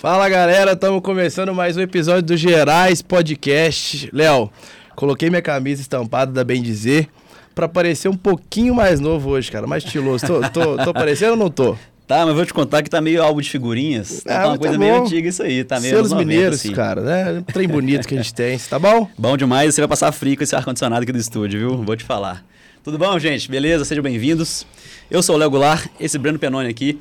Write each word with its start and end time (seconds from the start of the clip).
Fala 0.00 0.28
galera, 0.28 0.72
estamos 0.72 1.02
começando 1.02 1.52
mais 1.52 1.76
um 1.76 1.80
episódio 1.80 2.22
do 2.22 2.36
Gerais 2.36 3.02
Podcast. 3.02 4.08
Léo, 4.12 4.48
coloquei 4.94 5.28
minha 5.28 5.42
camisa 5.42 5.82
estampada 5.82 6.30
da 6.30 6.44
Bem 6.44 6.62
Dizer 6.62 7.08
pra 7.58 7.68
parecer 7.68 8.08
um 8.08 8.16
pouquinho 8.16 8.72
mais 8.72 9.00
novo 9.00 9.30
hoje, 9.30 9.50
cara, 9.50 9.66
mais 9.66 9.82
estiloso. 9.82 10.24
Tô, 10.24 10.40
tô, 10.50 10.76
tô 10.76 10.94
parecendo 10.94 11.32
ou 11.32 11.36
não 11.36 11.50
tô? 11.50 11.76
Tá, 12.06 12.24
mas 12.24 12.32
vou 12.32 12.46
te 12.46 12.54
contar 12.54 12.84
que 12.84 12.88
tá 12.88 13.00
meio 13.00 13.20
álbum 13.20 13.40
de 13.40 13.50
figurinhas. 13.50 14.22
Ah, 14.24 14.28
tá 14.28 14.38
uma 14.38 14.48
mas 14.50 14.58
coisa 14.58 14.74
tá 14.74 14.78
meio 14.78 15.02
antiga 15.02 15.28
isso 15.28 15.42
aí, 15.42 15.64
tá 15.64 15.80
meio 15.80 15.90
Selos 15.92 16.12
anos 16.12 16.22
90, 16.22 16.28
mineiros, 16.28 16.60
assim. 16.60 16.72
cara, 16.72 17.00
né? 17.00 17.32
Um 17.40 17.42
trem 17.42 17.66
bonito 17.66 18.06
que 18.06 18.14
a 18.14 18.16
gente 18.18 18.32
tem, 18.32 18.56
tá 18.60 18.78
bom? 18.78 19.10
Bom 19.18 19.36
demais, 19.36 19.74
você 19.74 19.80
vai 19.80 19.88
passar 19.88 20.12
frio 20.12 20.36
com 20.36 20.44
esse 20.44 20.54
ar-condicionado 20.54 21.02
aqui 21.02 21.10
do 21.10 21.18
estúdio, 21.18 21.58
viu? 21.58 21.82
Vou 21.82 21.96
te 21.96 22.04
falar. 22.04 22.44
Tudo 22.84 22.96
bom, 22.96 23.18
gente? 23.18 23.50
Beleza? 23.50 23.84
Sejam 23.84 24.04
bem-vindos. 24.04 24.64
Eu 25.10 25.20
sou 25.20 25.34
o 25.34 25.38
Léo 25.38 25.50
Goulart, 25.50 25.84
esse 25.98 26.16
Breno 26.16 26.38
Penoni 26.38 26.68
aqui. 26.68 26.96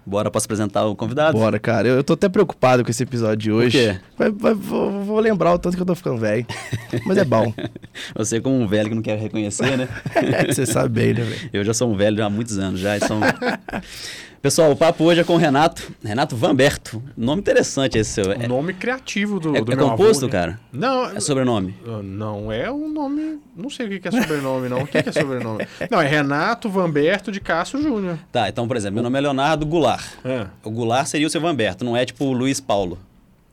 Bora, 0.03 0.31
posso 0.31 0.47
apresentar 0.47 0.83
o 0.85 0.95
convidado? 0.95 1.37
Bora, 1.37 1.59
cara. 1.59 1.87
Eu, 1.87 1.97
eu 1.97 2.03
tô 2.03 2.13
até 2.13 2.27
preocupado 2.27 2.83
com 2.83 2.89
esse 2.89 3.03
episódio 3.03 3.37
de 3.37 3.51
hoje. 3.51 3.77
quê? 3.77 3.99
Vai- 4.17 4.31
vai- 4.31 4.55
vou, 4.55 5.03
vou 5.03 5.19
lembrar 5.19 5.53
o 5.53 5.59
tanto 5.59 5.75
que 5.75 5.81
eu 5.83 5.85
tô 5.85 5.93
ficando 5.93 6.17
velho. 6.17 6.47
Mas 7.05 7.19
é 7.19 7.23
bom. 7.23 7.53
Você 8.17 8.41
como 8.41 8.59
um 8.59 8.65
velho 8.67 8.89
que 8.89 8.95
não 8.95 9.03
quer 9.03 9.19
reconhecer, 9.19 9.77
né? 9.77 9.87
Você 10.49 10.65
sabe 10.65 10.89
bem, 10.89 11.13
né, 11.13 11.21
velho? 11.21 11.49
Eu 11.53 11.63
já 11.63 11.75
sou 11.75 11.87
um 11.91 11.95
velho 11.95 12.25
há 12.25 12.29
muitos 12.31 12.57
anos 12.57 12.79
já. 12.79 12.97
e 12.97 12.99
São... 13.01 13.19
Pessoal, 14.41 14.71
o 14.71 14.75
papo 14.75 15.03
hoje 15.03 15.19
é 15.19 15.23
com 15.25 15.33
o 15.33 15.37
Renato. 15.37 15.91
Renato 16.01 16.33
Vanberto. 16.33 17.03
Nome 17.17 17.41
interessante 17.41 17.97
esse 17.97 18.11
seu. 18.11 18.31
É, 18.31 18.47
nome 18.47 18.73
criativo 18.73 19.37
do, 19.37 19.53
é- 19.55 19.61
do 19.61 19.73
é 19.73 19.75
composto, 19.75 20.25
avô, 20.25 20.27
né? 20.27 20.31
cara? 20.31 20.59
Não, 20.71 21.05
É 21.09 21.19
sobrenome. 21.19 21.75
ah, 21.85 22.01
não 22.01 22.49
é 22.49 22.71
um 22.71 22.87
nome. 22.89 23.39
Não 23.53 23.69
sei 23.69 23.87
o 23.97 23.99
que 24.01 24.07
é 24.07 24.11
sobrenome, 24.11 24.69
não. 24.69 24.83
O 24.83 24.87
que 24.87 24.97
é 24.97 25.11
sobrenome? 25.11 25.67
Não, 25.91 25.99
é 26.01 26.07
Renato 26.07 26.69
Vanberto 26.69 27.33
de 27.33 27.41
Castro 27.41 27.81
Júnior. 27.81 28.17
Tá, 28.31 28.47
então, 28.47 28.65
por 28.65 28.77
exemplo, 28.77 28.95
meu 28.95 29.03
nome 29.03 29.17
é 29.17 29.21
Leonardo 29.21 29.65
Goulart. 29.65 30.05
É. 30.23 30.47
O 30.63 30.71
Goulart 30.71 31.07
seria 31.07 31.27
o 31.27 31.29
seu 31.29 31.41
Vanberto, 31.41 31.83
não 31.83 31.97
é 31.97 32.05
tipo 32.05 32.23
o 32.23 32.31
Luiz 32.31 32.61
Paulo. 32.61 32.97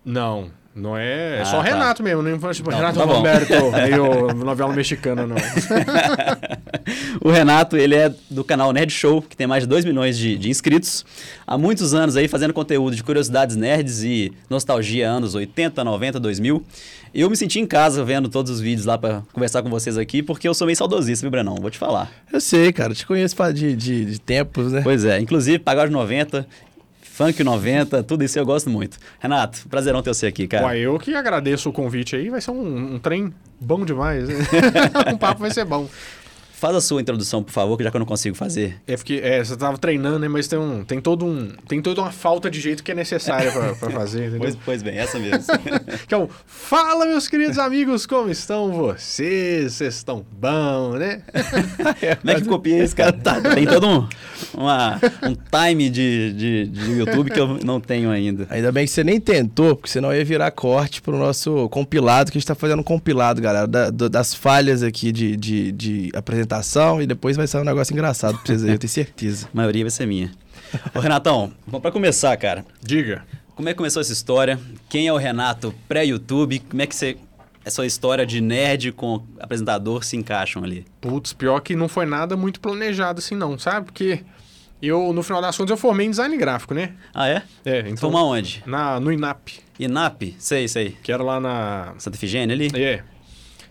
Não, 0.05 0.53
não 0.77 0.97
é. 0.97 1.39
É 1.39 1.41
Ah, 1.41 1.45
só 1.47 1.57
tá. 1.57 1.63
Renato 1.63 2.03
mesmo, 2.03 2.23
não 2.23 2.39
foi 2.39 2.53
tipo 2.53 2.71
Não, 2.71 2.77
Renato 2.77 2.99
tá. 2.99 3.05
Vanberto, 3.05 3.55
meio 3.73 4.35
novela 4.45 4.73
mexicana, 4.73 5.27
não. 5.27 5.37
o 7.21 7.31
Renato, 7.31 7.77
ele 7.77 7.95
é 7.95 8.15
do 8.31 8.45
canal 8.45 8.73
Nerd 8.73 8.93
Show, 8.93 9.23
que 9.23 9.37
tem 9.37 9.47
mais 9.47 9.63
de 9.63 9.69
2 9.69 9.85
milhões 9.85 10.19
de, 10.19 10.37
de 10.37 10.51
inscritos. 10.51 11.05
Há 11.47 11.57
muitos 11.57 11.95
anos 11.95 12.17
aí 12.17 12.29
fazendo 12.29 12.53
conteúdo 12.53 12.95
de 12.95 13.03
curiosidades 13.03 13.57
nerds 13.57 14.03
e 14.03 14.33
nostalgia 14.51 15.09
anos 15.09 15.35
80, 15.35 15.83
90, 15.83 16.21
2000. 16.21 16.63
E 17.15 17.23
eu 17.23 17.31
me 17.31 17.37
senti 17.37 17.59
em 17.59 17.67
casa 17.67 18.05
vendo 18.05 18.29
todos 18.29 18.53
os 18.53 18.61
vídeos 18.61 18.85
lá 18.85 18.99
pra 18.99 19.23
conversar 19.33 19.63
com 19.63 19.71
vocês 19.71 19.97
aqui, 19.97 20.23
porque 20.23 20.47
eu 20.47 20.53
sou 20.53 20.67
meio 20.67 20.77
saudosista, 20.77 21.25
viu, 21.25 21.31
Brenão? 21.31 21.55
Vou 21.55 21.71
te 21.71 21.79
falar. 21.79 22.11
Eu 22.31 22.41
sei, 22.41 22.71
cara. 22.73 22.93
Te 22.93 23.07
conheço 23.07 23.35
de, 23.55 23.75
de, 23.75 24.05
de 24.05 24.21
tempos, 24.21 24.71
né? 24.71 24.83
Pois 24.83 25.03
é, 25.03 25.19
inclusive 25.19 25.59
pagode 25.59 25.91
90, 25.91 26.47
funk 27.17 27.43
90, 27.43 28.03
tudo 28.03 28.23
isso 28.23 28.39
eu 28.39 28.45
gosto 28.45 28.69
muito. 28.69 28.99
Renato, 29.19 29.67
prazerão 29.71 30.03
ter 30.03 30.13
você 30.13 30.27
aqui, 30.27 30.47
cara. 30.47 30.67
Uai, 30.67 30.81
eu 30.81 30.99
que 30.99 31.15
agradeço 31.15 31.71
o 31.71 31.73
convite 31.73 32.15
aí, 32.15 32.29
vai 32.29 32.43
ser 32.43 32.51
um, 32.51 32.95
um 32.95 32.99
trem 32.99 33.33
bom 33.59 33.87
demais. 33.87 34.29
né? 34.29 34.35
um 35.11 35.17
papo 35.17 35.41
vai 35.41 35.51
ser 35.51 35.65
bom. 35.65 35.89
Faz 36.59 36.75
a 36.75 36.81
sua 36.81 37.03
introdução, 37.03 37.43
por 37.43 37.53
favor, 37.53 37.77
que 37.77 37.85
já 37.85 37.91
que 37.91 37.97
eu 37.97 37.99
não 37.99 38.07
consigo 38.07 38.35
fazer. 38.35 38.77
É 38.87 38.97
porque 38.97 39.21
é, 39.23 39.45
você 39.45 39.55
tava 39.57 39.77
treinando, 39.77 40.19
né? 40.19 40.27
Mas 40.27 40.49
tem, 40.49 40.59
um, 40.59 40.83
tem 40.85 41.01
todo 41.01 41.27
um. 41.27 41.51
Tem 41.69 41.83
toda 41.83 42.01
uma 42.01 42.11
falta 42.11 42.51
de 42.51 42.59
jeito 42.61 42.83
que 42.83 42.91
é 42.91 42.95
necessária 42.95 43.53
pra, 43.53 43.75
pra 43.75 43.91
fazer, 43.91 44.21
entendeu? 44.29 44.39
Pois, 44.41 44.57
pois 44.65 44.83
bem, 44.83 44.97
essa 44.97 45.19
mesmo. 45.19 45.45
Que 46.09 46.15
é 46.15 46.17
o 46.17 46.29
Fala, 46.47 47.05
meus 47.05 47.29
queridos 47.29 47.59
amigos, 47.59 48.07
como 48.07 48.31
estão 48.31 48.73
vocês? 48.73 49.75
Vocês 49.75 49.97
estão 49.97 50.25
bom, 50.33 50.95
né? 50.99 51.21
Como 52.23 52.31
é 52.31 52.35
que 52.37 52.45
copia 52.49 52.83
isso, 52.83 52.97
cara? 52.97 53.13
Tem 53.55 53.67
todo 53.67 53.87
um, 53.87 54.09
uma- 54.55 54.99
um 55.25 55.35
time 55.35 55.91
de, 55.91 56.33
de, 56.33 56.67
de 56.69 56.91
YouTube 56.93 57.31
que 57.31 57.39
eu 57.39 57.59
não 57.63 57.81
tenho 57.81 58.11
ainda. 58.11 58.47
Ainda 58.49 58.73
bem 58.73 58.87
que 58.87 58.91
você 58.93 59.05
nem 59.05 59.21
tentou, 59.21 59.77
porque 59.77 59.91
senão 59.91 60.15
ia 60.15 60.25
virar 60.25 60.51
corte 60.53 61.03
pro 61.03 61.19
nosso 61.19 61.69
compilado, 61.69 62.33
que 62.33 62.39
a 62.39 62.41
gente 62.41 62.49
tá 62.49 62.55
fazendo 62.55 62.81
um 62.81 62.83
compilado, 62.83 63.43
galera, 63.43 63.67
da- 63.67 63.91
do- 63.91 64.09
das 64.09 64.35
falhas 64.35 64.83
aqui 64.83 65.13
de, 65.13 65.37
de, 65.37 65.73
de 65.73 66.11
apresentação 66.15 66.46
e 67.01 67.07
depois 67.07 67.37
vai 67.37 67.47
sair 67.47 67.63
um 67.63 67.65
negócio 67.65 67.93
engraçado 67.93 68.37
pra 68.39 68.47
vocês 68.47 68.65
aí, 68.65 68.71
eu 68.71 68.79
tenho 68.79 68.91
certeza. 68.91 69.47
A 69.53 69.57
maioria 69.57 69.85
vai 69.85 69.91
ser 69.91 70.07
minha. 70.07 70.31
Ô, 70.95 71.01
Renatão, 71.01 71.53
bom, 71.67 71.81
pra 71.81 71.91
começar, 71.93 72.37
cara, 72.37 72.65
Diga. 72.83 73.25
como 73.55 73.69
é 73.69 73.73
que 73.73 73.77
começou 73.77 74.01
essa 74.01 74.13
história? 74.13 74.59
Quem 74.89 75.07
é 75.07 75.13
o 75.13 75.17
Renato 75.17 75.75
pré-YouTube? 75.89 76.61
Como 76.61 76.83
é 76.83 76.87
que 76.87 76.95
você, 76.95 77.17
essa 77.65 77.85
história 77.85 78.27
de 78.27 78.41
nerd 78.41 78.93
com 78.93 79.23
apresentador 79.39 80.05
se 80.05 80.17
encaixam 80.17 80.65
ali? 80.65 80.85
Putz, 81.01 81.33
pior 81.33 81.61
que 81.61 81.77
não 81.77 81.89
foi 81.89 82.07
nada 82.07 82.37
muito 82.37 82.61
planejado 82.61 83.19
assim, 83.19 83.35
não, 83.35 83.59
sabe? 83.59 83.87
Porque 83.87 84.25
eu, 84.81 85.13
no 85.13 85.23
final 85.23 85.41
das 85.41 85.57
contas, 85.57 85.71
eu 85.71 85.77
formei 85.77 86.07
em 86.07 86.11
design 86.11 86.37
gráfico, 86.37 86.75
né? 86.75 86.93
Ah, 87.15 87.29
é? 87.29 87.43
É, 87.65 87.81
então. 87.81 87.97
Formar 87.97 88.25
onde? 88.25 88.63
Na, 88.67 89.01
no 89.01 89.11
INAP, 89.13 89.61
INAP? 89.79 90.37
Sei, 90.39 90.69
sei. 90.69 90.97
que 91.03 91.11
era 91.11 91.23
lá 91.23 91.41
na. 91.41 91.95
Santa 91.99 92.17
Efigênia 92.17 92.55
ali? 92.55 92.71
É. 92.75 93.03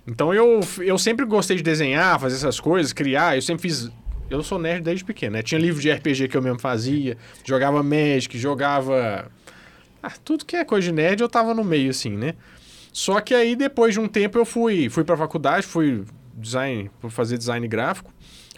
Então 0.07 0.33
eu, 0.33 0.59
eu 0.79 0.97
sempre 0.97 1.25
gostei 1.25 1.57
de 1.57 1.63
desenhar, 1.63 2.19
fazer 2.19 2.35
essas 2.35 2.59
coisas, 2.59 2.93
criar. 2.93 3.35
Eu 3.35 3.41
sempre 3.41 3.63
fiz. 3.63 3.89
Eu 4.29 4.41
sou 4.43 4.57
nerd 4.57 4.83
desde 4.83 5.03
pequeno, 5.03 5.33
né? 5.33 5.43
Tinha 5.43 5.59
livro 5.59 5.81
de 5.81 5.91
RPG 5.91 6.27
que 6.27 6.37
eu 6.37 6.41
mesmo 6.41 6.59
fazia, 6.59 7.17
jogava 7.43 7.81
Magic, 7.83 8.37
jogava. 8.37 9.31
Ah, 10.01 10.13
tudo 10.23 10.45
que 10.45 10.55
é 10.55 10.63
coisa 10.63 10.87
de 10.87 10.93
nerd 10.93 11.21
eu 11.21 11.29
tava 11.29 11.53
no 11.53 11.63
meio, 11.63 11.89
assim, 11.89 12.11
né? 12.11 12.35
Só 12.91 13.19
que 13.19 13.33
aí, 13.33 13.55
depois 13.55 13.93
de 13.93 13.99
um 13.99 14.07
tempo, 14.07 14.37
eu 14.37 14.45
fui, 14.45 14.89
fui 14.89 15.03
pra 15.03 15.17
faculdade, 15.17 15.65
fui 15.65 16.05
design, 16.33 16.89
fui 16.99 17.09
fazer 17.09 17.37
design 17.37 17.67
gráfico. 17.67 18.13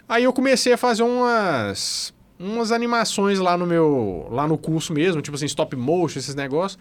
Aí 0.08 0.24
eu 0.24 0.32
comecei 0.32 0.72
a 0.72 0.76
fazer 0.76 1.02
umas 1.02 2.14
umas 2.38 2.70
animações 2.70 3.40
lá 3.40 3.58
no 3.58 3.66
meu 3.66 4.28
lá 4.30 4.46
no 4.46 4.56
curso 4.56 4.92
mesmo, 4.92 5.20
tipo 5.20 5.34
assim, 5.36 5.46
stop 5.46 5.74
motion, 5.74 6.18
esses 6.18 6.34
negócios. 6.34 6.80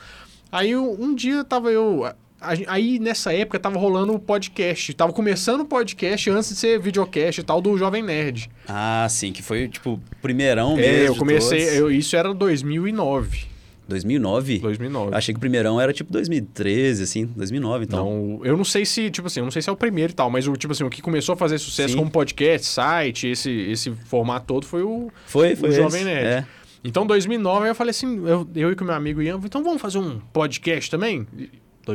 Aí 0.51 0.75
um 0.75 1.15
dia 1.15 1.43
tava 1.43 1.71
eu 1.71 2.05
aí 2.39 2.99
nessa 2.99 3.33
época 3.33 3.59
tava 3.59 3.77
rolando 3.79 4.13
o 4.13 4.19
podcast, 4.19 4.93
tava 4.93 5.11
começando 5.13 5.61
o 5.61 5.65
podcast 5.65 6.29
antes 6.29 6.49
de 6.49 6.55
ser 6.55 6.79
videocast 6.79 7.39
e 7.39 7.43
tal 7.43 7.61
do 7.61 7.77
Jovem 7.77 8.03
Nerd. 8.03 8.49
Ah, 8.67 9.07
sim, 9.09 9.31
que 9.31 9.41
foi 9.41 9.67
tipo 9.67 9.99
primeirão 10.21 10.75
mesmo. 10.75 10.91
É, 10.91 11.07
eu 11.07 11.15
comecei, 11.15 11.61
eu- 11.79 11.91
isso 11.91 12.15
era 12.15 12.33
2009. 12.33 13.45
2009? 13.87 14.59
2009. 14.59 15.11
Eu 15.11 15.17
achei 15.17 15.33
que 15.33 15.37
o 15.37 15.39
primeirão 15.39 15.79
era 15.79 15.93
tipo 15.93 16.11
2013, 16.11 17.03
assim, 17.03 17.25
2009, 17.25 17.85
então. 17.85 18.05
Não, 18.05 18.45
eu 18.45 18.57
não 18.57 18.65
sei 18.65 18.85
se, 18.85 19.09
tipo 19.09 19.27
assim, 19.27 19.39
eu 19.39 19.45
não 19.45 19.51
sei 19.51 19.61
se 19.61 19.69
é 19.69 19.71
o 19.71 19.77
primeiro 19.77 20.11
e 20.11 20.15
tal, 20.15 20.29
mas 20.29 20.45
o 20.45 20.53
tipo 20.57 20.73
assim, 20.73 20.83
o 20.83 20.89
que 20.89 21.01
começou 21.01 21.33
a 21.33 21.37
fazer 21.37 21.57
sucesso 21.57 21.93
Sim. 21.93 21.97
como 21.99 22.11
podcast, 22.11 22.67
site, 22.67 23.29
esse 23.29 23.49
esse 23.49 23.91
formato 24.05 24.45
todo 24.45 24.65
foi 24.65 24.83
o 24.83 25.09
Foi, 25.25 25.55
foi 25.55 25.69
o 25.69 25.71
esse, 25.71 25.81
Jovem 25.81 26.03
Nerd. 26.03 26.25
É. 26.27 26.45
Então, 26.83 27.07
2009, 27.07 27.63
aí 27.63 27.71
eu 27.71 27.75
falei 27.75 27.91
assim, 27.91 28.17
eu, 28.27 28.47
eu 28.55 28.71
e 28.71 28.75
com 28.75 28.83
meu 28.83 28.93
amigo 28.93 29.21
Ian, 29.21 29.39
então 29.43 29.63
vamos 29.63 29.81
fazer 29.81 29.97
um 29.99 30.19
podcast 30.33 30.91
também? 30.91 31.25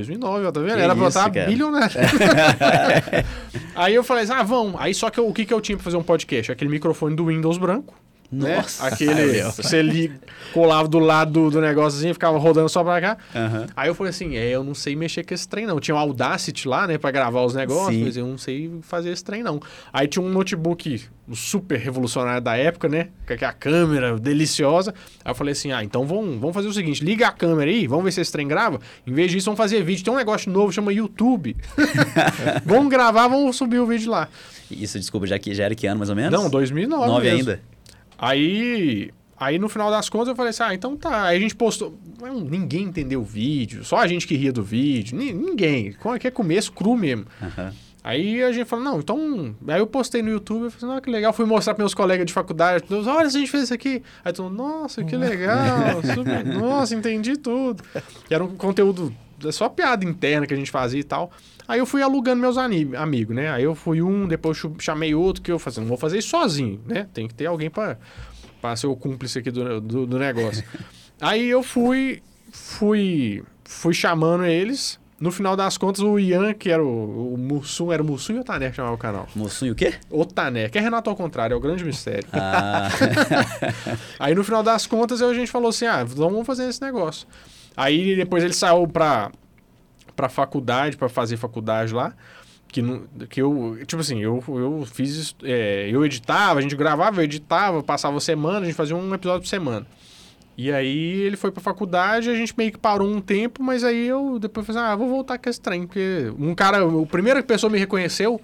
E 0.00 0.05
2009, 0.05 0.47
ó, 0.47 0.53
tá 0.53 0.61
vendo? 0.61 0.75
Que 0.75 0.81
Era 0.81 0.94
pra 0.97 1.09
isso, 1.09 1.19
estar 1.19 1.31
cara. 1.31 1.47
bilionário. 1.47 1.97
aí 3.75 3.94
eu 3.94 4.03
falei 4.05 4.25
assim, 4.25 4.33
ah, 4.33 4.43
vamos. 4.43 4.75
Aí 4.79 4.94
só 4.94 5.11
que 5.11 5.19
eu- 5.21 5.29
o 5.29 5.33
que, 5.33 5.44
que 5.44 5.53
eu 5.53 5.61
tinha 5.61 5.77
pra 5.77 5.85
fazer 5.85 5.97
um 5.97 6.03
podcast? 6.03 6.50
Aquele 6.53 6.71
microfone 6.71 7.15
do 7.15 7.27
Windows 7.27 7.59
branco. 7.59 7.94
Né? 8.32 8.56
Nossa. 8.56 8.87
Aquele, 8.87 9.43
você 9.43 9.82
li, 9.82 10.11
colava 10.55 10.88
do 10.88 10.99
lado 10.99 11.50
do, 11.50 11.61
negóciozinho, 11.61 12.14
ficava 12.14 12.38
rodando 12.38 12.69
só 12.69 12.82
pra 12.82 13.00
cá. 13.00 13.19
Aham. 13.34 13.67
Aí 13.76 13.88
eu 13.88 13.94
falei 13.94 14.11
assim, 14.11 14.37
é, 14.37 14.50
eu 14.50 14.64
não 14.64 14.75
sei 14.75 14.96
mexer 14.96 15.23
com 15.23 15.34
esse 15.34 15.46
trem 15.46 15.67
não. 15.67 15.79
Tinha 15.79 15.94
o 15.94 15.99
Audacity 15.99 16.67
lá, 16.67 16.87
né, 16.87 16.96
pra 16.96 17.11
gravar 17.11 17.43
os 17.43 17.55
negócios, 17.55 17.94
Sim. 17.94 18.05
mas 18.05 18.17
eu 18.17 18.26
não 18.26 18.38
sei 18.38 18.70
fazer 18.81 19.11
esse 19.11 19.23
trem 19.23 19.43
não. 19.43 19.61
Aí 19.93 20.08
tinha 20.08 20.25
um 20.25 20.31
notebook 20.31 21.02
super 21.34 21.79
revolucionário 21.79 22.40
da 22.40 22.56
época, 22.56 22.88
né, 22.88 23.08
com 23.26 23.34
aquela 23.34 23.52
câmera 23.52 24.19
deliciosa. 24.19 24.94
Aí 25.23 25.31
eu 25.31 25.34
falei 25.34 25.52
assim, 25.52 25.70
ah, 25.73 25.84
então 25.84 26.06
vamos, 26.06 26.40
vamos 26.40 26.55
fazer 26.55 26.69
o 26.69 26.73
seguinte, 26.73 27.05
liga 27.05 27.29
a 27.29 27.32
câmera 27.32 27.70
aí, 27.70 27.87
vamos 27.87 28.05
ver 28.05 28.12
se 28.12 28.20
esse 28.23 28.32
trem 28.32 28.49
grava. 28.49 28.81
Em 29.06 29.12
vez 29.12 29.31
disso, 29.31 29.44
vamos 29.44 29.58
fazer 29.58 29.82
vídeo. 29.82 30.05
Tem 30.05 30.12
um 30.12 30.17
negócio 30.17 30.50
novo, 30.50 30.73
chama 30.73 30.93
YouTube. 30.93 31.55
vamos 32.64 32.88
gravar, 32.88 33.29
vamos 33.29 33.56
subir 33.56 33.79
o 33.79 33.87
vídeo 33.87 34.11
lá. 34.11 34.29
Isso, 34.70 34.99
desculpa, 34.99 35.26
já, 35.26 35.38
que, 35.38 35.55
já 35.55 35.64
era 35.64 35.75
que 35.75 35.87
ano 35.87 35.99
mais 35.99 36.08
ou 36.08 36.17
menos? 36.17 36.32
Não, 36.32 36.49
2009 36.49 37.06
9 37.06 37.23
mesmo. 37.23 37.38
ainda. 37.38 37.72
Aí, 38.27 39.11
Aí 39.37 39.59
no 39.59 39.69
final 39.69 39.91
das 39.91 40.09
contas 40.09 40.29
eu 40.29 40.37
falei 40.37 40.51
assim, 40.51 40.63
ah, 40.63 40.73
então 40.73 40.97
tá. 40.97 41.25
Aí 41.25 41.37
a 41.37 41.41
gente 41.41 41.57
postou. 41.57 41.99
Ninguém 42.49 42.83
entendeu 42.85 43.21
o 43.23 43.25
vídeo, 43.25 43.85
só 43.85 43.97
a 43.97 44.07
gente 44.07 44.25
que 44.25 44.37
ria 44.37 44.53
do 44.53 44.63
vídeo. 44.63 45.19
ni- 45.19 45.33
Ninguém. 45.33 45.97
Que 46.21 46.29
é 46.29 46.31
começo 46.31 46.71
cru 46.73 46.97
mesmo. 46.97 47.27
Aham. 47.43 47.73
Aí 48.05 48.41
a 48.43 48.53
gente 48.53 48.67
falou, 48.67 48.85
não, 48.85 48.99
então. 49.01 49.55
Aí 49.67 49.81
eu 49.81 49.87
postei 49.87 50.23
no 50.23 50.31
YouTube, 50.31 50.65
eu 50.65 50.71
falei, 50.71 50.95
não, 50.95 51.01
que 51.01 51.11
legal. 51.11 51.33
Fui 51.33 51.45
mostrar 51.45 51.75
para 51.75 51.83
meus 51.83 51.93
colegas 51.95 52.25
de 52.27 52.33
faculdade, 52.33 52.85
todos, 52.85 53.07
olha, 53.09 53.27
a 53.27 53.31
gente 53.31 53.51
fez 53.51 53.65
isso 53.65 53.75
aqui. 53.75 54.01
Aí 54.25 54.33
todo 54.33 54.49
mundo, 54.51 54.57
nossa, 54.59 55.03
que 55.05 55.17
legal, 55.17 56.01
super- 56.15 56.45
nossa, 56.47 56.95
entendi 56.95 57.37
tudo. 57.37 57.83
E 58.31 58.35
era 58.35 58.43
um 58.45 58.55
conteúdo, 58.57 59.13
é 59.45 59.51
só 59.53 59.69
piada 59.69 60.05
interna 60.05 60.47
que 60.47 60.55
a 60.55 60.57
gente 60.57 60.71
fazia 60.71 61.01
e 61.01 61.05
tal. 61.05 61.31
Aí 61.73 61.79
eu 61.79 61.87
fui 61.87 62.03
alugando 62.03 62.39
meus 62.39 62.59
amigos, 62.59 63.35
né? 63.35 63.51
Aí 63.51 63.65
eu 63.65 63.75
fui 63.75 64.03
um, 64.03 64.29
depois 64.29 64.63
chamei 64.79 65.15
outro, 65.15 65.43
que 65.43 65.51
eu 65.51 65.59
falei, 65.59 65.73
assim, 65.73 65.81
não 65.81 65.89
vou 65.89 65.97
fazer 65.97 66.19
isso 66.19 66.29
sozinho, 66.29 66.79
né? 66.87 67.09
Tem 67.15 67.27
que 67.27 67.33
ter 67.33 67.47
alguém 67.47 67.71
para 67.71 67.97
ser 68.77 68.89
o 68.89 68.95
cúmplice 68.95 69.39
aqui 69.39 69.51
do, 69.51 69.81
do, 69.81 70.07
do 70.07 70.19
negócio. 70.19 70.63
Aí 71.19 71.49
eu 71.49 71.63
fui, 71.63 72.23
fui, 72.53 73.43
fui 73.65 73.95
chamando 73.95 74.45
eles. 74.45 75.01
No 75.19 75.33
final 75.33 75.57
das 75.57 75.79
contas, 75.79 76.03
o 76.03 76.19
Ian, 76.19 76.53
que 76.53 76.69
era 76.69 76.85
o, 76.85 77.33
o 77.33 77.39
Mussum, 77.39 77.91
era 77.91 78.03
o 78.03 78.05
Mussum 78.05 78.35
e 78.35 78.41
o 78.41 78.45
Taner 78.45 78.69
que 78.69 78.77
chamava 78.77 78.95
o 78.95 78.99
canal. 78.99 79.27
Moçunho 79.35 79.73
o 79.73 79.75
quê? 79.75 79.95
O 80.11 80.27
Taner, 80.27 80.71
que 80.71 80.77
é 80.77 80.81
Renato 80.83 81.09
ao 81.09 81.17
contrário, 81.17 81.55
é 81.55 81.57
o 81.57 81.61
grande 81.61 81.87
mistério. 81.87 82.29
Ah, 82.35 82.91
Aí 84.21 84.35
no 84.35 84.45
final 84.45 84.63
das 84.63 84.87
contas 84.87 85.23
a 85.23 85.33
gente 85.33 85.51
falou 85.51 85.71
assim: 85.71 85.87
ah, 85.87 86.05
vamos 86.05 86.47
fazer 86.47 86.69
esse 86.69 86.83
negócio. 86.83 87.27
Aí 87.75 88.15
depois 88.15 88.45
ele 88.45 88.53
saiu 88.53 88.87
pra, 88.87 89.31
pra 90.14 90.29
faculdade, 90.29 90.97
pra 90.97 91.09
fazer 91.09 91.37
faculdade 91.37 91.93
lá. 91.93 92.14
Que, 92.69 92.81
não, 92.81 93.03
que 93.29 93.43
eu, 93.43 93.79
tipo 93.87 94.00
assim, 94.00 94.20
eu, 94.20 94.43
eu 94.49 94.87
fiz. 94.91 95.37
é, 95.43 95.88
eu 95.91 96.05
editava, 96.06 96.59
a 96.59 96.62
gente 96.62 96.75
gravava, 96.75 97.20
eu 97.20 97.25
editava, 97.25 97.82
passava 97.82 98.19
semana, 98.19 98.61
a 98.61 98.64
gente 98.64 98.75
fazia 98.75 98.97
um 98.97 99.12
episódio 99.14 99.43
por 99.43 99.49
semana. 99.49 99.87
E 100.56 100.70
aí 100.70 101.20
ele 101.23 101.37
foi 101.37 101.50
pra 101.50 101.62
faculdade, 101.62 102.29
a 102.29 102.35
gente 102.35 102.55
meio 102.56 102.70
que 102.70 102.79
parou 102.79 103.09
um 103.09 103.20
tempo, 103.20 103.62
mas 103.62 103.82
aí 103.82 104.06
eu 104.06 104.38
depois 104.38 104.67
falei 104.67 104.82
assim, 104.82 104.93
ah, 104.93 104.97
vou 104.97 105.09
voltar 105.09 105.38
com 105.38 105.49
esse 105.49 105.61
trem, 105.61 105.87
porque 105.87 106.32
um 106.38 106.55
cara, 106.55 106.87
o 106.87 107.06
primeiro 107.06 107.43
pessoa 107.43 107.70
me 107.70 107.79
reconheceu, 107.79 108.41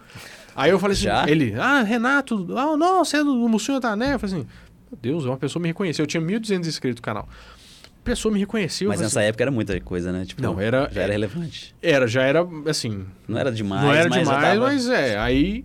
aí 0.56 0.70
eu 0.70 0.78
falei 0.78 0.94
assim, 0.94 1.04
Já? 1.04 1.28
ele, 1.28 1.54
ah, 1.58 1.82
Renato, 1.82 2.46
ah, 2.56 2.76
não, 2.78 3.04
você 3.04 3.18
é 3.18 3.24
do 3.24 3.34
Mussunho 3.48 3.78
Tané, 3.78 4.14
eu 4.14 4.18
falei 4.18 4.36
assim, 4.36 4.46
meu 4.90 4.98
Deus, 5.00 5.24
uma 5.26 5.36
pessoa 5.36 5.62
me 5.62 5.68
reconheceu, 5.68 6.04
eu 6.04 6.06
tinha 6.06 6.22
1.200 6.22 6.66
inscritos 6.66 7.00
no 7.00 7.02
canal. 7.02 7.28
Pessoa 8.04 8.32
me 8.32 8.40
reconheceu, 8.40 8.88
mas 8.88 9.00
nessa 9.00 9.14
falei 9.14 9.28
época 9.28 9.44
era 9.44 9.50
muita 9.50 9.78
coisa, 9.80 10.10
né? 10.10 10.24
Tipo, 10.24 10.40
Não, 10.40 10.58
era- 10.60 10.88
já 10.90 11.02
era 11.02 11.12
relevante. 11.12 11.74
assim, 11.82 11.92
era, 11.94 12.06
já 12.06 12.22
era, 12.22 12.46
assim, 12.66 13.04
Não 13.26 13.38
era 13.38 13.52
demais, 13.52 13.82
não 13.82 13.92
era 13.92 14.08
mas 14.08 14.18
demais, 14.20 14.42
tava- 14.42 14.60
mas 14.60 14.88
é, 14.88 15.18
aí... 15.18 15.64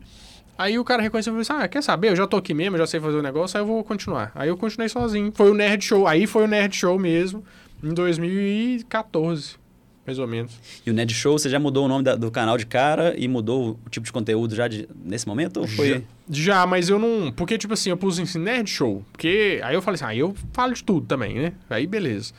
Aí 0.55 0.77
o 0.77 0.83
cara 0.83 1.01
reconheceu 1.01 1.31
e 1.31 1.43
falou 1.43 1.57
assim: 1.59 1.65
Ah, 1.65 1.67
quer 1.67 1.81
saber? 1.81 2.09
Eu 2.09 2.15
já 2.15 2.27
tô 2.27 2.37
aqui 2.37 2.53
mesmo, 2.53 2.77
já 2.77 2.85
sei 2.85 2.99
fazer 2.99 3.17
o 3.17 3.23
negócio, 3.23 3.57
aí 3.57 3.63
eu 3.63 3.67
vou 3.67 3.83
continuar. 3.83 4.31
Aí 4.35 4.49
eu 4.49 4.55
continuei 4.55 4.87
sozinho. 4.87 5.31
Foi 5.33 5.49
o 5.49 5.53
Nerd 5.55 5.83
Show. 5.83 6.05
Aí 6.07 6.27
foi 6.27 6.43
o 6.43 6.47
Nerd 6.47 6.75
Show 6.75 6.99
mesmo, 6.99 7.43
em 7.83 7.91
2014, 7.91 9.55
mais 10.05 10.19
ou 10.19 10.27
menos. 10.27 10.51
E 10.85 10.89
o 10.91 10.93
Ned 10.93 11.13
Show, 11.13 11.37
você 11.37 11.49
já 11.49 11.59
mudou 11.59 11.85
o 11.85 11.87
nome 11.87 12.03
da- 12.03 12.15
do 12.15 12.29
canal 12.29 12.57
de 12.57 12.65
cara 12.65 13.15
e 13.17 13.27
mudou 13.27 13.79
o 13.85 13.89
tipo 13.89 14.05
de 14.05 14.11
conteúdo 14.11 14.53
já 14.55 14.67
de- 14.67 14.87
nesse 15.03 15.27
momento? 15.27 15.61
Ou 15.61 15.67
foi... 15.67 16.03
Já, 16.29 16.65
mas 16.65 16.89
eu 16.89 16.97
não. 16.99 17.31
Porque, 17.31 17.57
tipo 17.57 17.73
assim, 17.73 17.89
eu 17.89 17.97
pus 17.97 18.19
assim, 18.19 18.39
Nerd 18.39 18.69
Show. 18.69 19.03
Porque 19.11 19.59
aí 19.63 19.75
eu 19.75 19.81
falei 19.81 19.95
assim, 19.95 20.05
ah, 20.05 20.15
eu 20.15 20.35
falo 20.53 20.73
de 20.73 20.83
tudo 20.83 21.05
também, 21.05 21.35
né? 21.35 21.53
Aí 21.69 21.85
beleza. 21.87 22.33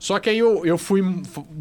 Só 0.00 0.18
que 0.20 0.30
aí 0.30 0.38
eu, 0.38 0.64
eu 0.64 0.78
fui 0.78 1.00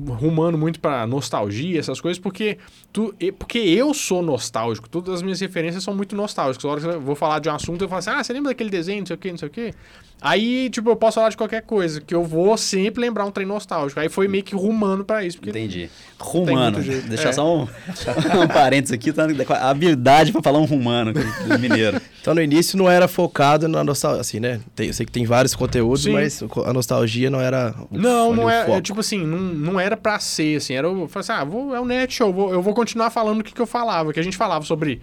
rumando 0.08 0.58
muito 0.60 0.80
pra 0.80 1.08
nostalgia, 1.08 1.80
essas 1.80 2.00
coisas, 2.00 2.20
porque, 2.20 2.58
tu, 2.94 3.14
porque 3.40 3.58
eu 3.58 3.94
sou 3.96 4.22
nostálgico. 4.22 4.88
Todas 4.88 5.16
as 5.16 5.22
minhas 5.24 5.40
referências 5.40 5.84
são 5.84 5.96
muito 5.96 6.16
nostálgicas. 6.16 6.64
A 6.66 6.70
hora 6.70 6.82
que 6.82 6.88
eu 6.88 7.02
vou 7.02 7.16
falar 7.16 7.40
de 7.40 7.50
um 7.50 7.54
assunto, 7.56 7.84
eu 7.84 7.90
falo 7.90 8.00
assim, 8.00 8.10
ah, 8.12 8.24
você 8.24 8.34
lembra 8.34 8.52
daquele 8.52 8.70
desenho, 8.70 9.00
não 9.00 9.06
sei 9.08 9.16
o 9.16 9.20
quê, 9.20 9.32
não 9.32 9.38
sei 9.40 9.48
o 9.48 9.52
quê? 9.52 9.74
Aí, 10.20 10.70
tipo, 10.72 10.90
eu 10.90 10.96
posso 10.96 11.16
falar 11.16 11.30
de 11.30 11.38
qualquer 11.38 11.62
coisa, 11.62 12.02
que 12.02 12.14
eu 12.14 12.24
vou 12.24 12.58
sempre 12.58 13.02
lembrar 13.02 13.24
um 13.26 13.32
trem 13.32 13.46
nostálgico. 13.46 14.00
Aí 14.00 14.10
foi 14.10 14.28
meio 14.28 14.44
que 14.44 14.56
rumando 14.56 15.06
pra 15.06 15.24
isso. 15.24 15.38
Porque 15.38 15.52
Entendi. 15.52 15.90
Rumano. 16.20 16.80
Deixar 16.82 17.30
É. 17.30 17.34
só 17.34 17.56
um, 17.56 17.62
um 18.42 18.48
parênteses 18.48 18.94
aqui, 18.94 19.14
tá? 19.14 19.28
A 19.60 19.70
habilidade 19.70 20.32
pra 20.32 20.42
falar 20.42 20.58
um 20.60 20.66
rumano 20.66 21.14
do 21.14 21.60
mineiro. 21.60 22.02
Então 22.20 22.34
no 22.34 22.42
início 22.42 22.78
não 22.78 22.90
era 22.90 23.08
focado 23.08 23.68
na 23.68 23.84
nostalgia, 23.84 24.22
assim, 24.22 24.40
né? 24.40 24.60
Tem- 24.76 24.88
eu 24.88 24.94
sei 24.94 25.06
que 25.06 25.12
tem 25.12 25.24
vários 25.26 25.54
conteúdos, 25.56 26.04
Sim. 26.04 26.14
mas 26.14 26.42
a 26.66 26.74
nostalgia 26.74 27.30
não 27.30 27.40
era. 27.40 27.76
o- 27.92 27.98
Não, 27.98 28.34
não 28.34 28.46
o 28.46 28.50
é, 28.50 28.62
foco. 28.66 28.78
é 28.78 28.82
tipo 28.82 29.00
assim, 29.00 29.24
não, 29.26 29.38
não 29.38 29.80
era 29.80 29.96
pra 29.96 30.20
ser, 30.20 30.58
assim, 30.58 30.74
era, 30.74 30.88
eu 30.88 31.08
falei 31.08 31.22
assim, 31.30 31.32
ah, 31.32 31.44
vou, 31.46 31.76
é 31.76 31.80
o 31.80 31.86
net 31.86 32.14
show, 32.14 32.34
vou- 32.34 32.52
eu 32.52 32.62
vou 32.62 32.74
continuar 32.74 33.10
falando 33.12 33.42
o 33.42 33.44
que, 33.44 33.54
que 33.54 33.62
eu 33.62 33.68
falava, 33.68 34.12
que 34.12 34.20
a 34.20 34.24
gente 34.24 34.36
falava 34.36 34.66
sobre, 34.66 35.02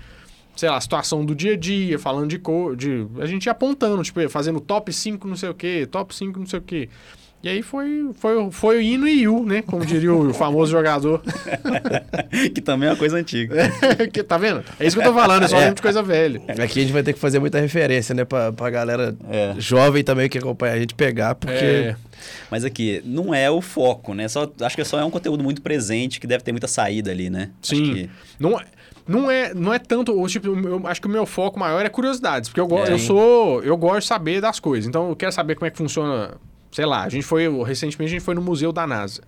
sei 0.56 0.68
lá, 0.68 0.76
a 0.76 0.80
situação 0.80 1.24
do 1.24 1.34
dia 1.34 1.54
a 1.54 1.56
dia, 1.56 1.98
falando 1.98 2.28
de 2.28 2.38
cor, 2.38 2.76
de, 2.76 3.06
a 3.18 3.26
gente 3.26 3.46
ia 3.46 3.52
apontando, 3.52 4.02
tipo, 4.02 4.26
fazendo 4.28 4.60
top 4.60 4.92
5 4.92 5.26
não 5.28 5.36
sei 5.36 5.48
o 5.48 5.54
que, 5.54 5.86
top 5.86 6.14
5 6.14 6.38
não 6.38 6.46
sei 6.46 6.58
o 6.58 6.62
que. 6.62 6.88
E 7.42 7.48
aí 7.50 7.60
foi, 7.60 8.08
foi, 8.14 8.50
foi 8.50 8.78
o 8.78 8.80
hino 8.80 9.06
e 9.06 9.28
o, 9.28 9.44
né, 9.44 9.60
como 9.60 9.84
diria 9.84 10.10
o 10.14 10.32
famoso 10.32 10.72
jogador. 10.72 11.20
que 12.54 12.62
também 12.62 12.88
é 12.88 12.92
uma 12.92 12.96
coisa 12.96 13.18
antiga. 13.18 13.54
que, 14.10 14.22
tá 14.22 14.38
vendo? 14.38 14.64
É 14.80 14.86
isso 14.86 14.96
que 14.96 15.02
eu 15.06 15.12
tô 15.12 15.18
falando, 15.18 15.42
é 15.44 15.48
só 15.48 15.58
lembro 15.58 15.74
de 15.74 15.82
coisa 15.82 16.02
velha. 16.02 16.40
Aqui 16.48 16.78
a 16.78 16.82
gente 16.82 16.92
vai 16.92 17.02
ter 17.02 17.12
que 17.12 17.18
fazer 17.18 17.38
muita 17.38 17.60
referência, 17.60 18.14
né? 18.14 18.24
Pra, 18.24 18.50
pra 18.50 18.70
galera 18.70 19.14
É. 19.30 19.54
jovem 19.58 20.02
também 20.02 20.26
que 20.26 20.38
acompanha 20.38 20.72
a 20.72 20.78
gente 20.78 20.94
pegar, 20.94 21.34
porque. 21.34 21.52
É, 21.64 21.96
Mas 22.50 22.64
aqui, 22.64 23.02
não 23.04 23.34
é 23.34 23.50
o 23.50 23.60
foco, 23.60 24.14
né? 24.14 24.26
Só, 24.26 24.50
acho 24.62 24.74
que 24.74 24.82
só 24.82 24.98
é 24.98 25.04
um 25.04 25.10
conteúdo 25.10 25.44
muito 25.44 25.60
presente 25.60 26.18
que 26.18 26.26
deve 26.26 26.42
ter 26.42 26.52
muita 26.52 26.66
saída 26.66 27.10
ali, 27.10 27.28
né? 27.28 27.50
Acho 27.62 27.76
Sim. 27.76 27.94
que- 27.94 28.10
Não, 28.40 28.58
é- 28.58 28.64
não 29.06 29.30
é, 29.30 29.52
não 29.54 29.72
é 29.72 29.78
tanto, 29.78 30.26
tipo, 30.26 30.46
eu 30.48 30.86
acho 30.86 31.00
que 31.00 31.06
o 31.06 31.10
meu 31.10 31.26
foco 31.26 31.58
maior 31.58 31.84
é 31.84 31.88
curiosidades, 31.88 32.48
porque 32.48 32.60
eu, 32.60 32.66
go- 32.66 32.78
É. 32.84 32.92
eu 32.92 32.98
sou, 32.98 33.62
eu 33.62 33.76
gosto 33.76 34.00
de 34.00 34.06
saber 34.06 34.40
das 34.40 34.58
coisas. 34.58 34.88
Então 34.88 35.08
eu 35.10 35.16
quero 35.16 35.30
saber 35.32 35.54
como 35.56 35.66
é 35.66 35.70
que 35.70 35.76
funciona, 35.78 36.34
sei 36.72 36.86
lá, 36.86 37.02
a 37.04 37.08
gente 37.08 37.24
foi 37.24 37.46
recentemente 37.64 38.10
a 38.10 38.14
gente 38.14 38.24
foi 38.24 38.34
no 38.34 38.40
museu 38.42 38.72
da 38.72 38.86
NASA. 38.86 39.20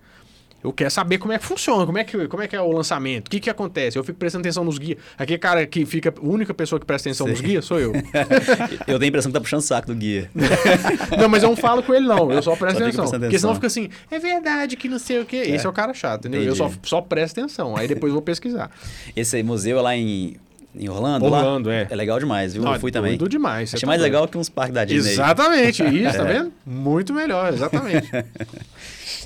Eu 0.67 0.73
quero 0.73 0.91
saber 0.91 1.17
como 1.17 1.31
é 1.31 1.39
que 1.39 1.45
funciona, 1.45 1.85
como 1.85 1.97
é 1.97 2.03
que, 2.03 2.27
como 2.27 2.43
é, 2.43 2.47
que 2.47 2.53
é 2.55 2.61
o 2.61 2.69
lançamento, 2.71 3.27
o 3.27 3.29
que 3.31 3.39
que 3.39 3.49
acontece. 3.49 3.97
Eu 3.97 4.03
fico 4.03 4.19
prestando 4.19 4.41
atenção 4.41 4.65
nos 4.65 4.77
guias. 4.77 4.99
Aquele 5.17 5.37
cara 5.37 5.65
que 5.65 5.85
fica, 5.85 6.13
a 6.15 6.27
única 6.27 6.53
pessoa 6.53 6.77
que 6.77 6.85
presta 6.85 7.07
atenção 7.07 7.25
nos 7.25 7.39
Sei. 7.39 7.47
guias 7.47 7.63
sou 7.63 7.79
eu. 7.79 7.93
Eu 8.85 8.99
tenho 8.99 9.03
a 9.03 9.07
impressão 9.07 9.31
que 9.31 9.33
tá 9.37 9.39
puxando 9.41 9.59
o 9.61 9.63
saco 9.63 9.87
do 9.87 9.95
guia. 9.95 10.29
não, 11.17 11.29
mas 11.29 11.43
eu 11.43 11.49
não 11.49 11.55
falo 11.55 11.81
com 11.81 11.93
ele 11.93 12.05
não, 12.05 12.31
eu 12.31 12.41
só 12.41 12.55
presto 12.55 12.77
Só 12.79 12.83
atenção. 12.83 13.03
prestando 13.03 13.23
Porque 13.25 13.39
senão 13.39 13.53
atenção. 13.53 13.55
fica 13.55 13.67
assim, 13.67 13.89
é 14.11 14.19
verdade 14.19 14.75
que 14.75 14.89
não 14.89 14.99
sei 14.99 15.21
o 15.21 15.25
quê. 15.25 15.37
Esse 15.37 15.65
é 15.65 15.69
o 15.69 15.73
cara 15.73 15.93
chato, 15.93 16.27
entendeu? 16.27 16.41
Eu 16.41 16.53
Entendi. 16.53 16.73
só, 16.83 16.97
só 16.97 17.01
presto 17.01 17.39
atenção, 17.39 17.77
aí 17.77 17.87
depois 17.87 18.09
eu 18.09 18.15
vou 18.15 18.21
pesquisar. 18.21 18.69
Esse 19.15 19.41
museu 19.43 19.79
é 19.79 19.81
lá 19.81 19.95
em, 19.95 20.35
em 20.75 20.89
Orlando? 20.89 21.25
Orlando, 21.25 21.69
lá? 21.69 21.75
é. 21.75 21.87
É 21.89 21.95
legal 21.95 22.19
demais, 22.19 22.53
viu? 22.53 22.63
Não, 22.63 22.73
eu 22.73 22.79
fui 22.79 22.91
também. 22.91 23.17
doido 23.17 23.31
demais. 23.31 23.69
Achei 23.73 23.81
tá 23.81 23.87
mais 23.87 23.99
doido. 24.01 24.11
legal 24.11 24.27
que 24.27 24.37
uns 24.37 24.49
parques 24.49 24.73
da 24.73 24.83
Disney. 24.83 25.13
Exatamente, 25.13 25.83
isso, 25.83 26.07
É. 26.09 26.13
tá 26.13 26.23
vendo? 26.23 26.51
Muito 26.65 27.13
melhor, 27.13 27.53
exatamente. 27.53 28.09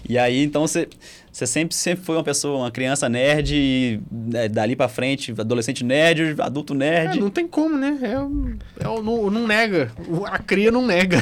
E 0.08 0.18
aí, 0.18 0.44
então, 0.44 0.66
você, 0.68 0.88
você 1.32 1.48
sempre, 1.48 1.74
sempre 1.76 2.04
foi 2.06 2.16
uma 2.18 2.24
pessoa, 2.24 2.58
uma 2.58 2.72
criança 2.72 3.08
nerd, 3.08 3.54
e, 3.56 4.00
né, 4.12 4.50
dali 4.50 4.76
pra 4.76 4.88
frente, 4.90 5.32
adolescente 5.38 5.84
nerd, 5.84 6.36
adulto 6.40 6.74
É, 6.74 6.78
nerd. 6.78 7.20
não 7.20 7.30
tem 7.30 7.48
como, 7.48 7.78
né? 7.78 7.98
É, 8.02 8.84
é 8.84 9.02
não, 9.02 9.30
não 9.30 9.48
nega. 9.48 9.92
A 10.26 10.38
cria 10.40 10.70
não 10.72 10.86
nega. 10.86 11.18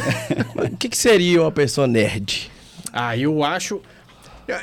O 0.72 0.76
que, 0.78 0.90
que 0.90 0.98
seria 0.98 1.42
uma 1.42 1.52
pessoa 1.52 1.88
nerd? 1.88 2.50
ah, 2.92 3.16
eu 3.16 3.44
acho. 3.44 3.82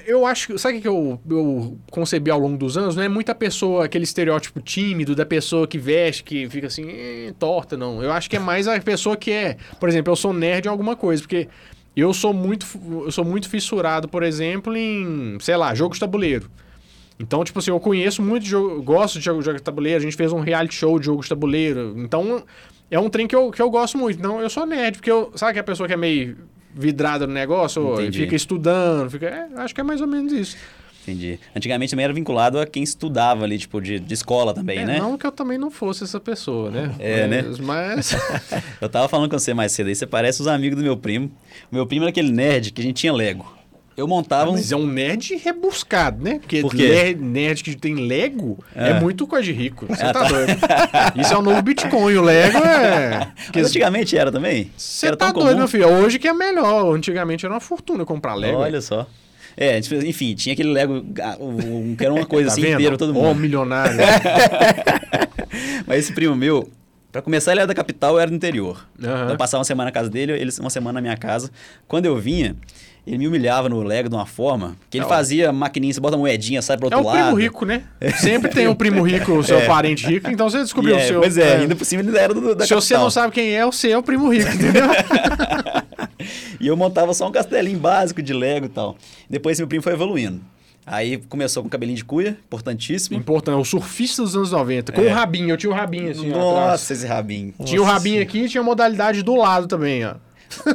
Eu 0.05 0.27
acho. 0.27 0.59
Sabe 0.59 0.79
o 0.79 0.81
que 0.83 0.89
eu, 0.89 1.21
eu 1.31 1.79
concebi 1.93 2.29
ao 2.29 2.41
longo 2.41 2.57
dos 2.57 2.77
anos? 2.77 2.97
Não 2.97 3.05
é 3.05 3.09
muita 3.09 3.33
pessoa, 3.37 3.85
aquele 3.85 4.03
estereótipo 4.03 4.61
tímido 4.61 5.15
da 5.15 5.25
pessoa 5.25 5.65
que 5.65 5.79
veste, 5.79 6.25
que 6.25 6.49
fica 6.51 6.67
assim, 6.67 6.89
"Eh, 6.91 7.33
torta, 7.39 7.77
não. 7.77 8.03
Eu 8.03 8.11
acho 8.11 8.29
que 8.29 8.35
é 8.35 8.41
mais 8.41 8.67
a 8.67 8.81
pessoa 8.81 9.17
que 9.17 9.31
é. 9.31 9.57
Por 9.79 9.89
exemplo, 9.89 10.11
eu 10.11 10.17
sou 10.17 10.33
nerd 10.33 10.67
em 10.67 10.69
alguma 10.69 10.97
coisa, 10.97 11.23
porque 11.23 11.47
eu 11.97 12.13
sou 12.13 12.33
muito, 12.33 12.67
eu 13.05 13.11
sou 13.11 13.25
muito 13.25 13.49
fissurado, 13.49 14.07
por 14.07 14.23
exemplo, 14.23 14.77
em, 14.77 15.39
sei 15.41 15.57
lá, 15.57 15.75
jogo 15.75 15.95
de 15.95 16.01
tabuleiro. 16.01 16.51
Então, 17.19 17.43
tipo 17.43 17.59
assim, 17.59 17.71
eu 17.71 17.81
conheço 17.81 18.21
muito 18.21 18.43
de 18.43 18.51
jogo, 18.51 18.83
gosto 18.83 19.19
de 19.19 19.25
jogo, 19.25 19.41
jogo 19.41 19.57
de 19.57 19.63
tabuleiro, 19.63 19.99
a 19.99 20.03
gente 20.03 20.17
fez 20.17 20.33
um 20.33 20.41
reality 20.41 20.75
show 20.75 20.99
de 20.99 21.07
jogo 21.07 21.23
de 21.23 21.29
tabuleiro. 21.29 21.95
Então, 21.97 22.45
é 22.91 22.99
um 23.01 23.09
trem 23.09 23.27
que 23.27 23.35
eu, 23.35 23.51
que 23.51 23.63
eu 23.63 23.71
gosto 23.71 23.97
muito. 23.97 24.19
Então, 24.19 24.41
eu 24.41 24.51
sou 24.51 24.67
nerd, 24.67 24.99
porque 24.99 25.11
eu. 25.11 25.33
Sabe 25.35 25.55
que 25.55 25.59
a 25.59 25.65
pessoa 25.65 25.87
que 25.87 25.95
é 25.95 25.97
meio 25.97 26.37
vidrada 26.75 27.27
no 27.27 27.33
negócio, 27.33 27.97
fica 28.13 28.37
estudando, 28.37 29.11
fica. 29.11 29.27
é, 29.27 29.49
acho 29.57 29.75
que 29.75 29.81
é 29.81 29.85
mais 29.85 30.03
ou 30.03 30.07
menos 30.07 30.31
isso. 30.31 30.57
Entendi. 31.07 31.39
Antigamente 31.55 31.91
também 31.91 32.05
era 32.05 32.13
vinculado 32.13 32.59
a 32.59 32.67
quem 32.67 32.83
estudava 32.83 33.45
ali, 33.45 33.59
tipo, 33.59 33.81
de, 33.81 34.01
de 34.01 34.13
escola 34.15 34.53
também, 34.53 34.79
É, 34.81 34.85
né? 34.85 34.99
Não 34.99 35.17
que 35.17 35.25
eu 35.27 35.31
também 35.31 35.57
não 35.57 35.71
fosse 35.71 36.03
essa 36.03 36.19
pessoa, 36.19 36.69
né? 36.71 36.93
É, 36.99 37.27
né? 37.29 37.43
mas, 37.43 37.59
Mas. 37.61 38.17
Eu 38.81 38.89
tava 38.89 39.07
falando 39.09 39.31
com 39.31 39.39
você 39.39 39.55
mais 39.55 39.71
cedo 39.73 39.87
aí, 39.87 39.95
você 39.95 40.07
parece 40.07 40.41
os 40.41 40.49
amigos 40.49 40.77
do 40.77 40.83
meu 40.83 40.97
primo. 40.97 41.31
O 41.71 41.75
meu 41.75 41.87
primo 41.87 42.03
era 42.05 42.11
aquele 42.11 42.33
nerd 42.33 42.73
que 42.73 42.81
a 42.81 42.85
gente 42.85 42.97
tinha 42.97 43.13
Lego. 43.13 43.55
Eu 43.97 44.07
montava 44.07 44.51
um... 44.51 44.55
Mas 44.55 44.71
é 44.73 44.77
um 44.77 44.87
nerd 44.87 45.37
rebuscado, 45.37 46.23
né? 46.23 46.39
Porque 46.39 46.61
Por 46.61 46.75
nerd, 46.75 47.19
nerd 47.23 47.63
que 47.65 47.75
tem 47.75 47.95
Lego 47.95 48.59
é, 48.75 48.91
É. 48.91 49.01
muito 49.01 49.27
coisa 49.27 49.45
de 49.45 49.53
rico. 49.53 49.87
Você 49.89 50.03
Ah, 50.05 50.13
tá, 50.13 50.21
tá. 50.25 50.29
doido. 50.29 50.53
Isso 51.19 51.33
é 51.33 51.39
o 51.39 51.41
novo 51.41 51.63
Bitcoin. 51.63 52.15
O 52.17 52.23
Lego 52.23 52.59
é. 52.59 53.33
que 53.53 53.59
Mas 53.61 53.69
antigamente 53.71 54.15
era 54.19 54.31
também? 54.31 54.71
Você 54.77 55.17
tá 55.17 55.33
doido, 55.33 55.47
comum. 55.47 55.57
meu 55.61 55.69
filho. 55.69 55.89
Hoje 55.89 56.19
que 56.19 56.29
é 56.29 56.35
melhor. 56.35 56.95
Antigamente 56.95 57.47
era 57.47 57.55
uma 57.55 57.61
fortuna 57.61 58.05
comprar 58.05 58.35
Lego. 58.35 58.59
Olha 58.59 58.83
só. 58.83 59.07
É, 59.57 59.79
enfim, 60.05 60.35
tinha 60.35 60.53
aquele 60.53 60.69
Lego 60.71 61.05
ah, 61.23 61.37
um- 61.41 61.91
um- 61.93 61.97
que 61.97 62.05
era 62.05 62.13
uma 62.13 62.27
coisa 62.27 62.49
tá 62.49 62.53
assim 62.53 62.63
vendo? 62.63 62.75
inteira, 62.75 62.99
todo 62.99 63.15
mundo. 63.15 63.35
milionário. 63.41 63.97
Mas 65.87 66.01
esse 66.01 66.13
primo 66.13 66.35
meu 66.37 66.69
Pra 67.13 67.23
começar, 67.23 67.53
ele 67.53 67.61
era 67.61 67.67
da 67.67 67.73
capital, 67.75 68.13
eu 68.15 68.21
era 68.21 68.31
do 68.31 68.37
interior. 68.37 68.87
Aham. 69.03 69.31
Eu 69.31 69.37
passava 69.39 69.61
uma 69.61 69.65
semana 69.65 69.89
na 69.89 69.93
casa 69.93 70.11
dele, 70.11 70.33
ele 70.33 70.51
uma 70.61 70.69
semana 70.69 70.95
na 70.95 71.01
minha 71.01 71.17
casa. 71.17 71.51
Quando 71.89 72.05
eu 72.05 72.15
vinha, 72.19 72.55
ele 73.07 73.17
me 73.17 73.27
humilhava 73.27 73.71
no 73.71 73.83
Lego 73.83 74.11
de 74.11 74.15
uma 74.15 74.27
forma 74.27 74.77
que 74.91 74.99
ele 74.99 75.07
É, 75.07 75.09
fazia 75.09 75.51
maquininha, 75.51 75.95
você 75.95 76.01
bota 76.01 76.19
moedinha, 76.19 76.61
sai 76.61 76.77
pro 76.77 76.89
É 76.93 76.95
outro 76.95 77.01
o 77.01 77.07
lado. 77.07 77.23
primo 77.23 77.35
rico, 77.41 77.65
né? 77.65 77.85
Sempre 78.21 78.51
tem 78.51 78.69
um 78.69 78.75
primo 78.75 79.01
rico, 79.03 79.33
o 79.33 79.43
seu 79.43 79.63
parente 79.63 80.07
rico, 80.07 80.31
então 80.31 80.51
você 80.51 80.59
descobriu 80.59 80.95
é, 80.99 81.05
o 81.05 81.09
seu. 81.09 81.21
Pois 81.21 81.39
é, 81.39 81.57
ainda 81.57 81.75
por 81.75 81.87
cima 81.87 82.03
ele 82.03 82.19
era 82.19 82.35
do, 82.35 82.55
da 82.55 82.67
Se 82.67 82.75
você 82.75 82.89
capital. 82.93 83.05
não 83.05 83.11
sabe 83.11 83.33
quem 83.33 83.55
é, 83.57 83.65
você 83.65 83.93
é 83.93 83.97
o 83.97 84.03
primo 84.03 84.29
rico, 84.31 84.51
entendeu? 84.53 84.85
E 86.61 86.67
eu 86.67 86.77
montava 86.77 87.13
só 87.15 87.29
um 87.29 87.33
castelinho 87.33 87.79
básico 87.79 88.23
de 88.23 88.33
Lego 88.33 88.67
e 88.67 88.69
tal. 88.69 88.97
Depois 89.29 89.59
meu 89.59 89.69
primo 89.69 89.83
foi 89.83 89.93
evoluindo. 89.93 90.41
Aí 90.87 91.17
começou 91.17 91.65
com 91.65 91.69
cabelinho 91.69 91.97
de 91.97 92.05
cuia, 92.05 92.39
importantíssimo. 92.47 93.17
Importante, 93.17 93.57
é 93.57 93.59
o 93.59 93.65
surfista 93.65 94.23
dos 94.23 94.37
anos 94.37 94.53
90. 94.53 94.93
Com 94.93 95.03
o 95.03 95.09
rabinho, 95.09 95.51
eu 95.51 95.57
tinha 95.57 95.71
o 95.71 95.75
rabinho 95.75 96.13
assim. 96.13 96.29
Nossa, 96.31 96.93
esse 96.93 97.05
rabinho. 97.05 97.53
Tinha 97.65 97.83
o 97.83 97.85
rabinho 97.85 98.23
aqui 98.23 98.45
e 98.45 98.49
tinha 98.49 98.61
a 98.61 98.65
modalidade 98.65 99.21
do 99.25 99.35
lado 99.35 99.67
também, 99.67 100.05
ó. 100.07 100.15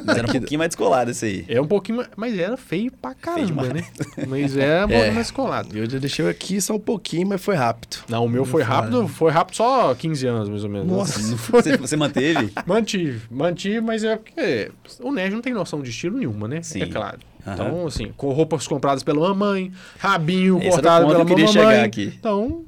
Mas 0.06 0.18
era 0.18 0.28
um 0.28 0.32
pouquinho 0.32 0.58
mais 0.60 0.70
descolado 0.70 1.12
esse 1.12 1.26
aí. 1.26 1.46
É 1.48 1.60
um 1.62 1.68
pouquinho, 1.68 1.98
mais- 1.98 2.10
mas 2.16 2.38
era 2.38 2.56
feio 2.58 2.92
pra 2.92 3.14
caramba, 3.14 3.46
demais. 3.46 3.74
né? 3.74 3.84
Mas 4.28 4.58
era 4.58 4.88
bom 4.88 4.94
É. 4.94 5.10
mais 5.12 5.32
colado. 5.32 5.76
Eu 5.78 5.90
já 5.90 5.98
deixei 6.00 6.28
aqui 6.30 6.60
só 6.62 6.76
um 6.76 6.80
pouquinho, 6.80 7.28
mas 7.28 7.42
foi 7.42 7.56
rápido. 7.56 7.98
Não, 8.10 8.26
o 8.26 8.30
meu 8.30 8.46
foi 8.46 8.62
rápido, 8.64 9.08
foi 9.08 9.32
rápido 9.32 9.56
só 9.56 9.94
15 9.96 10.28
anos, 10.28 10.50
mais 10.50 10.64
ou 10.64 10.70
menos. 10.70 10.88
Nossa. 10.88 11.20
Você, 11.52 11.78
você 11.78 11.96
manteve? 11.98 12.52
Mantive, 12.66 13.22
mantive, 13.30 13.82
mas 13.82 14.04
é 14.04 14.16
porque 14.16 14.72
o 15.00 15.12
nerd 15.12 15.34
não 15.34 15.42
tem 15.42 15.54
noção 15.54 15.82
de 15.82 15.90
estilo 15.90 16.18
nenhuma, 16.18 16.48
né? 16.48 16.62
Sim. 16.62 16.82
É 16.84 16.86
claro. 16.86 17.20
Então, 17.42 17.88
assim, 17.88 18.12
com 18.16 18.30
roupas 18.32 18.68
compradas 18.68 19.02
pela 19.04 19.20
mamãe, 19.30 19.72
rabinho 19.98 20.60
Esse 20.60 20.70
cortado 20.70 21.08
pela 21.08 21.20
eu 21.20 21.26
queria 21.26 21.46
mamãe. 21.46 21.64
chegar 21.64 21.84
aqui. 21.86 22.14
Então, 22.20 22.64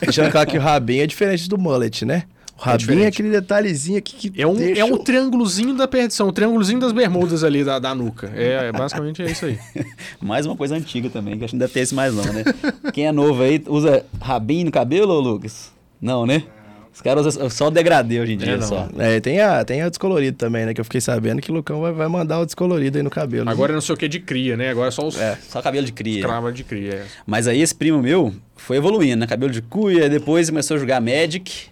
Deixando 0.00 0.30
claro 0.30 0.48
que 0.50 0.56
o 0.56 0.60
rabinho 0.60 1.02
é 1.02 1.06
diferente 1.06 1.48
do 1.48 1.56
mullet, 1.58 2.04
né? 2.04 2.24
O 2.58 2.62
rabinho 2.62 2.74
é, 2.74 2.76
diferente. 2.78 3.06
aquele 3.08 3.30
detalhezinho 3.30 3.98
aqui 3.98 4.30
que 4.30 4.42
é 4.42 4.46
um, 4.46 4.54
deixa 4.54 4.80
é 4.80 4.84
um 4.84 4.94
o- 4.94 4.98
triângulozinho 4.98 5.74
da 5.76 5.86
perdição, 5.86 6.26
o 6.28 6.32
triângulozinho 6.32 6.80
das 6.80 6.90
bermudas 6.92 7.44
ali 7.44 7.62
da, 7.62 7.78
da 7.78 7.94
nuca. 7.94 8.30
É, 8.34 8.72
basicamente 8.72 9.22
é 9.22 9.30
isso 9.30 9.46
aí. 9.46 9.58
Mais 10.20 10.44
uma 10.44 10.56
coisa 10.56 10.74
antiga 10.74 11.08
também, 11.08 11.38
que 11.38 11.44
acho 11.44 11.52
que 11.52 11.56
não 11.56 11.60
deve 11.60 11.72
ter 11.72 11.80
esse 11.80 11.94
mais 11.94 12.12
não, 12.14 12.24
né? 12.32 12.42
Quem 12.92 13.06
é 13.06 13.12
novo 13.12 13.42
aí, 13.42 13.62
usa 13.68 14.04
rabinho 14.20 14.64
no 14.66 14.72
cabelo, 14.72 15.12
ô 15.12 15.20
Lucas? 15.20 15.70
Não, 16.00 16.26
né? 16.26 16.42
Os 16.92 17.00
caras 17.00 17.24
usam 17.26 17.48
só 17.48 17.68
o 17.68 17.70
degradê 17.70 18.18
hoje 18.18 18.32
em 18.32 18.36
dia, 18.36 18.54
É, 18.54 18.60
só. 18.60 18.88
É, 18.98 19.20
tem 19.20 19.40
a, 19.40 19.64
tem 19.64 19.82
a 19.82 19.88
descolorido 19.88 20.36
também, 20.36 20.66
né? 20.66 20.74
Que 20.74 20.80
eu 20.80 20.84
fiquei 20.84 21.00
sabendo 21.00 21.40
que 21.40 21.52
o 21.52 21.54
Lucão 21.54 21.80
vai, 21.80 21.92
vai 21.92 22.08
mandar 22.08 22.40
o 22.40 22.44
descolorido 22.44 22.96
aí 22.98 23.04
no 23.04 23.10
cabelo. 23.10 23.48
Agora 23.48 23.72
não 23.72 23.80
sei 23.80 23.94
o 23.94 23.96
que 23.96 24.08
de 24.08 24.18
cria, 24.18 24.56
né? 24.56 24.70
Agora 24.70 24.88
é 24.88 24.90
só 24.90 25.06
os 25.06 25.16
É. 25.16 25.38
Só 25.48 25.62
cabelo 25.62 25.86
de 25.86 25.92
cria. 25.92 26.22
cravas 26.22 26.52
de 26.52 26.64
cria. 26.64 26.94
é. 26.94 27.04
Mas 27.24 27.46
aí 27.46 27.60
esse 27.62 27.72
primo 27.72 28.02
meu 28.02 28.34
foi 28.56 28.78
evoluindo, 28.78 29.14
né? 29.20 29.28
Cabelo 29.28 29.52
de 29.52 29.62
cuia, 29.62 30.08
depois 30.08 30.50
começou 30.50 30.76
a 30.76 30.80
jogar 30.80 31.00
Magic. 31.00 31.66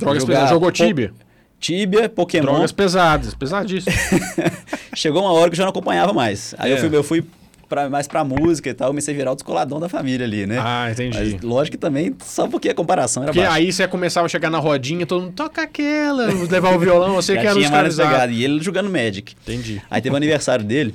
Drogas 0.00 0.24
pesadas. 0.24 0.50
Jogou 0.50 0.70
Tibia? 0.72 1.12
Tibia, 1.58 2.08
Pokémon. 2.08 2.46
Drogas 2.46 2.72
pesadas, 2.72 3.34
pesadíssimo. 3.34 3.94
Chegou 4.94 5.22
uma 5.22 5.32
hora 5.32 5.50
que 5.50 5.54
eu 5.54 5.58
já 5.58 5.64
não 5.64 5.70
acompanhava 5.70 6.12
mais. 6.12 6.54
Aí 6.58 6.72
É. 6.72 6.74
eu 6.74 6.78
fui, 6.78 6.96
eu 6.96 7.02
fui 7.04 7.24
pra, 7.68 7.88
mais 7.88 8.08
pra 8.08 8.24
música 8.24 8.68
e 8.70 8.74
tal, 8.74 8.88
comecei 8.88 9.14
a 9.14 9.16
virar 9.16 9.32
o 9.32 9.34
descoladão 9.34 9.78
da 9.78 9.88
família 9.88 10.26
ali, 10.26 10.46
né? 10.46 10.58
Ah, 10.60 10.88
entendi. 10.90 11.16
Mas 11.18 11.40
lógico 11.42 11.76
que 11.76 11.80
também, 11.80 12.16
só 12.24 12.48
porque 12.48 12.68
a 12.70 12.74
comparação 12.74 13.22
era 13.22 13.30
Porque 13.32 13.44
baixa. 13.46 13.56
aí 13.58 13.72
você 13.72 13.86
começava 13.86 14.26
a 14.26 14.28
chegar 14.28 14.50
na 14.50 14.58
rodinha, 14.58 15.06
todo 15.06 15.22
mundo 15.22 15.34
toca 15.34 15.62
aquela, 15.62 16.24
levar 16.26 16.74
o 16.74 16.78
violão, 16.78 17.14
você 17.14 17.34
que 17.38 17.46
era 17.46 17.56
os 17.58 17.68
caras. 17.68 17.98
E 18.32 18.42
ele 18.42 18.60
jogando 18.62 18.90
Magic. 18.90 19.34
Entendi. 19.42 19.80
Aí 19.90 20.00
teve 20.00 20.12
o 20.14 20.16
aniversário 20.16 20.64
dele, 20.64 20.94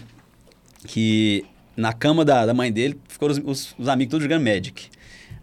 que 0.87 1.45
na 1.77 1.93
cama 1.93 2.23
da, 2.25 2.45
da 2.45 2.53
mãe 2.53 2.71
dele, 2.71 2.99
ficou 3.07 3.29
os, 3.29 3.37
os- 3.43 3.75
os 3.77 3.87
amigos 3.87 4.11
todos 4.11 4.23
jogando 4.23 4.43
Magic. 4.43 4.87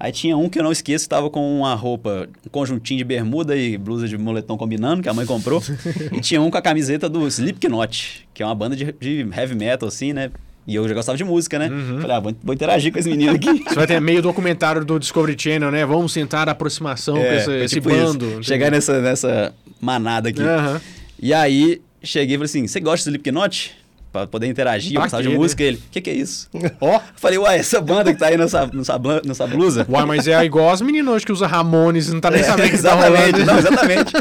Aí 0.02 0.10
tinha 0.10 0.36
um 0.36 0.48
que 0.48 0.58
eu 0.58 0.64
não 0.64 0.72
esqueço, 0.72 1.04
que 1.04 1.10
tava 1.10 1.30
com 1.30 1.60
uma 1.60 1.76
roupa, 1.76 2.28
um 2.44 2.50
conjuntinho 2.50 2.98
de 2.98 3.04
bermuda 3.04 3.54
e 3.54 3.78
blusa 3.78 4.08
de 4.08 4.18
moletom 4.18 4.58
combinando, 4.58 5.00
que 5.00 5.08
a 5.08 5.14
mãe 5.14 5.24
comprou. 5.24 5.62
e 6.10 6.20
tinha 6.20 6.42
um 6.42 6.50
com 6.50 6.58
a 6.58 6.60
camiseta 6.60 7.08
do 7.08 7.24
Slipknot, 7.28 8.26
que 8.34 8.42
é 8.42 8.46
uma 8.46 8.52
banda 8.52 8.74
de, 8.74 8.92
de 8.98 9.24
heavy 9.32 9.54
metal, 9.54 9.88
assim, 9.88 10.12
né? 10.12 10.32
E 10.66 10.74
eu 10.74 10.88
já 10.88 10.94
gostava 10.94 11.16
de 11.16 11.22
música, 11.22 11.56
né? 11.56 11.70
Falei, 12.00 12.16
ah, 12.16 12.18
vou, 12.18 12.34
vou 12.42 12.52
interagir 12.52 12.92
com 12.92 12.98
esse 12.98 13.08
menino 13.08 13.36
aqui. 13.36 13.62
Você 13.62 13.76
vai 13.76 13.86
ter 13.86 14.00
meio 14.00 14.20
documentário 14.20 14.84
do 14.84 14.98
Discovery 14.98 15.40
Channel, 15.40 15.70
né? 15.70 15.86
Vamos 15.86 16.12
tentar 16.12 16.48
a 16.48 16.50
aproximação 16.50 17.14
com 17.14 17.22
esse, 17.22 17.44
foi 17.44 17.62
esse 17.62 17.74
tipo 17.76 17.88
isso. 17.88 18.04
bando. 18.04 18.26
entendi. 18.26 18.46
Chegar 18.46 18.72
nessa, 18.72 19.00
nessa 19.00 19.54
manada 19.80 20.30
aqui. 20.30 20.42
Aham. 20.42 20.80
E 21.20 21.32
aí, 21.32 21.80
cheguei 22.02 22.34
e 22.34 22.38
falei 22.38 22.46
assim, 22.46 22.66
você 22.66 22.80
gosta 22.80 23.08
de 23.08 23.16
Slipknot? 23.16 23.72
Pra 24.12 24.26
poder 24.26 24.46
interagir, 24.46 24.90
eu 24.92 24.94
Pra 24.96 25.02
gostava 25.04 25.22
quê, 25.22 25.28
de 25.30 25.34
né? 25.34 25.40
música. 25.40 25.62
Ele, 25.64 25.76
o 25.78 25.90
que 25.90 26.00
que 26.02 26.10
é 26.10 26.12
isso? 26.12 26.50
Ó, 26.80 27.00
Falei, 27.16 27.38
uai, 27.38 27.58
essa 27.58 27.80
banda 27.80 28.12
que 28.12 28.18
tá 28.20 28.26
aí 28.26 28.36
nessa, 28.36 28.66
nessa, 28.66 29.00
nessa 29.24 29.46
blusa? 29.46 29.86
uai, 29.88 30.04
mas 30.04 30.28
é 30.28 30.44
igual 30.44 30.68
as 30.70 30.82
meninas 30.82 31.14
hoje 31.14 31.24
que 31.26 31.32
usa 31.32 31.46
Ramones 31.46 32.08
e 32.08 32.12
não 32.12 32.20
tá 32.20 32.30
nem 32.30 32.40
É, 32.40 32.42
sabendo 32.44 32.64
que 32.66 32.70
tá 32.72 32.76
exatamente, 32.76 33.30
rolando. 33.40 33.44
não, 33.46 33.56
exatamente. 33.58 34.12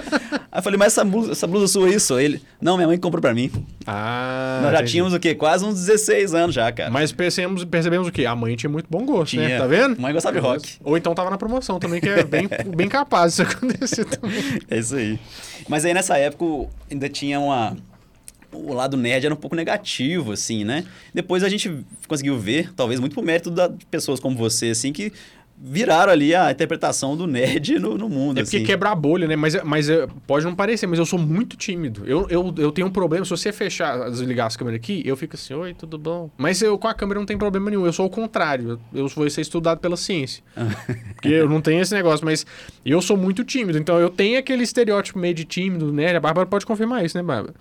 Aí 0.50 0.60
eu 0.60 0.64
falei, 0.64 0.78
mas 0.78 0.94
essa 0.94 1.04
blusa, 1.04 1.32
essa 1.34 1.46
blusa 1.48 1.68
sua 1.68 1.90
é 1.90 1.94
isso? 1.94 2.18
Ele, 2.18 2.42
não, 2.62 2.78
minha 2.78 2.88
mãe 2.88 2.98
comprou 2.98 3.22
pra 3.22 3.34
mim. 3.34 3.52
Ah, 3.86 4.60
Nós 4.62 4.72
já 4.72 4.78
entendi. 4.78 4.92
tínhamos 4.94 5.14
o 5.14 5.20
quê? 5.20 5.36
Quase 5.36 5.66
uns 5.66 5.76
16 5.76 6.34
anos 6.34 6.56
já, 6.56 6.72
cara. 6.72 6.90
Mas 6.90 7.12
percebemos, 7.12 7.64
percebemos 7.66 8.08
o 8.08 8.12
quê? 8.14 8.26
A 8.26 8.36
mãe 8.36 8.56
tinha 8.56 8.70
muito 8.70 8.88
bom 8.90 9.06
gosto, 9.06 9.36
né? 9.36 9.46
Tinha. 9.48 9.60
Tá 9.60 9.68
vendo? 9.68 10.00
Mãe 10.00 10.14
gostava 10.14 10.34
de 10.40 10.42
rock. 10.42 10.76
Ou 10.84 10.96
então 10.98 11.14
tava 11.14 11.30
na 11.30 11.38
promoção 11.38 11.80
também, 11.80 12.00
que 12.00 12.08
é 12.08 12.24
bem, 12.24 12.48
bem 12.76 12.88
capaz 12.88 13.36
disso 13.36 13.42
acontecer 13.44 14.06
também. 14.06 14.42
É 14.70 14.78
isso 14.78 14.96
aí. 14.96 15.20
Mas 15.68 15.84
aí 15.84 15.94
nessa 15.94 16.18
época 16.18 16.70
ainda 16.90 17.10
tinha 17.10 17.40
uma. 17.40 17.76
O 18.52 18.74
lado 18.74 18.98
nerd 18.98 19.26
era 19.26 19.34
um 19.34 19.38
pouco 19.38 19.56
negativo, 19.56 20.32
assim, 20.32 20.64
né? 20.64 20.86
Depois 21.14 21.44
a 21.44 21.50
gente 21.50 21.86
conseguiu 22.08 22.38
ver, 22.38 22.74
talvez 22.74 23.00
muito 23.00 23.14
por 23.14 23.24
mérito 23.24 23.50
da- 23.50 23.68
de 23.68 23.86
pessoas 23.86 24.20
como 24.20 24.36
você, 24.36 24.70
assim, 24.70 24.92
que 24.92 25.12
viraram 25.64 26.12
ali 26.12 26.34
a 26.34 26.50
interpretação 26.50 27.16
do 27.16 27.28
nerd 27.28 27.78
no, 27.78 27.96
no 27.96 28.10
mundo. 28.10 28.40
É 28.40 28.44
porque 28.44 28.58
assim. 28.58 28.66
quebra 28.66 28.90
a 28.90 28.96
bolha, 28.96 29.28
né? 29.28 29.36
Mas, 29.36 29.62
mas 29.64 29.90
é, 29.90 30.08
pode 30.26 30.44
não 30.44 30.56
parecer, 30.56 30.88
mas 30.88 30.98
eu 30.98 31.06
sou 31.06 31.20
muito 31.20 31.56
tímido. 31.56 32.04
Eu, 32.06 32.26
eu, 32.30 32.54
eu 32.58 32.72
tenho 32.72 32.88
um 32.88 32.92
problema. 32.92 33.24
Se 33.24 33.30
você 33.30 33.52
fechar, 33.52 34.10
desligar 34.10 34.48
as 34.48 34.58
câmeras 34.58 34.80
aqui, 34.80 35.04
eu 35.06 35.16
fico 35.16 35.36
assim, 35.36 35.54
oi, 35.54 35.76
tudo 35.76 36.00
bom? 36.00 36.32
Mas 36.36 36.62
eu 36.64 36.78
com 36.80 36.88
a 36.88 36.94
câmera 36.96 37.20
não 37.20 37.28
tem 37.28 37.38
problema 37.38 37.70
nenhum. 37.70 37.86
Eu 37.86 37.94
sou 37.94 38.08
o 38.08 38.10
contrário. 38.10 38.80
Eu, 38.92 39.08
vou 39.08 39.30
ser 39.30 39.42
estudado 39.42 39.80
pela 39.80 39.96
ciência. 39.96 40.44
porque 41.14 41.30
eu 41.30 41.48
não 41.48 41.62
tenho 41.62 41.80
esse 41.82 41.94
negócio, 41.94 42.26
mas 42.26 42.44
eu 42.84 43.00
sou 43.02 43.16
muito 43.16 43.44
tímido. 43.44 43.78
Então 43.78 44.00
eu 44.00 44.10
tenho 44.10 44.40
aquele 44.40 44.64
estereótipo 44.64 45.20
meio 45.20 45.36
de 45.36 45.46
tímido, 45.46 45.94
né? 45.94 46.16
A 46.16 46.20
Bárbara 46.20 46.48
pode 46.48 46.66
confirmar 46.66 47.06
isso, 47.06 47.16
né, 47.16 47.22
Bárbara? 47.24 47.54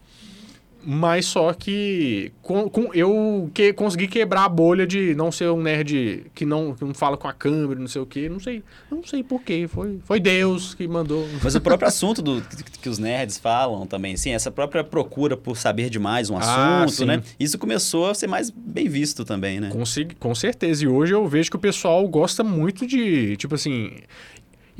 Mas 0.84 1.26
só 1.26 1.52
que 1.52 2.32
com, 2.40 2.68
com- 2.68 2.94
eu 2.94 3.50
que, 3.52 3.72
consegui 3.72 4.08
quebrar 4.08 4.44
a 4.44 4.48
bolha 4.48 4.86
de 4.86 5.14
não 5.14 5.30
ser 5.30 5.50
um 5.50 5.60
nerd 5.60 6.24
que 6.34 6.46
não, 6.46 6.74
que 6.74 6.84
não 6.84 6.94
fala 6.94 7.16
com 7.16 7.28
a 7.28 7.32
câmera, 7.32 7.78
não 7.78 7.86
sei 7.86 8.00
o 8.00 8.06
quê. 8.06 8.28
Não 8.28 8.40
sei, 8.40 8.62
não 8.90 9.04
sei 9.04 9.22
porquê. 9.22 9.68
Foi, 9.68 9.98
foi 10.04 10.18
Deus 10.20 10.74
que 10.74 10.88
mandou. 10.88 11.28
Mas 11.42 11.54
o 11.54 11.60
próprio 11.60 11.86
assunto 11.88 12.22
do, 12.22 12.40
que, 12.40 12.78
que 12.78 12.88
os 12.88 12.98
nerds 12.98 13.36
falam 13.38 13.86
também, 13.86 14.16
sim, 14.16 14.30
essa 14.30 14.50
própria 14.50 14.82
procura 14.82 15.36
por 15.36 15.56
saber 15.56 15.90
demais 15.90 16.30
um 16.30 16.36
Ah, 16.38 16.84
assunto, 16.84 16.96
sim. 16.96 17.04
né? 17.04 17.22
Isso 17.38 17.58
começou 17.58 18.08
a 18.08 18.14
ser 18.14 18.26
mais 18.26 18.48
bem 18.50 18.88
visto 18.88 19.24
também, 19.24 19.60
né? 19.60 19.68
Com, 19.70 19.82
com 20.18 20.34
certeza. 20.34 20.84
E 20.84 20.88
hoje 20.88 21.12
eu 21.12 21.26
vejo 21.28 21.50
que 21.50 21.56
o 21.56 21.60
pessoal 21.60 22.06
gosta 22.08 22.42
muito 22.42 22.86
de, 22.86 23.36
tipo 23.36 23.54
assim. 23.54 23.92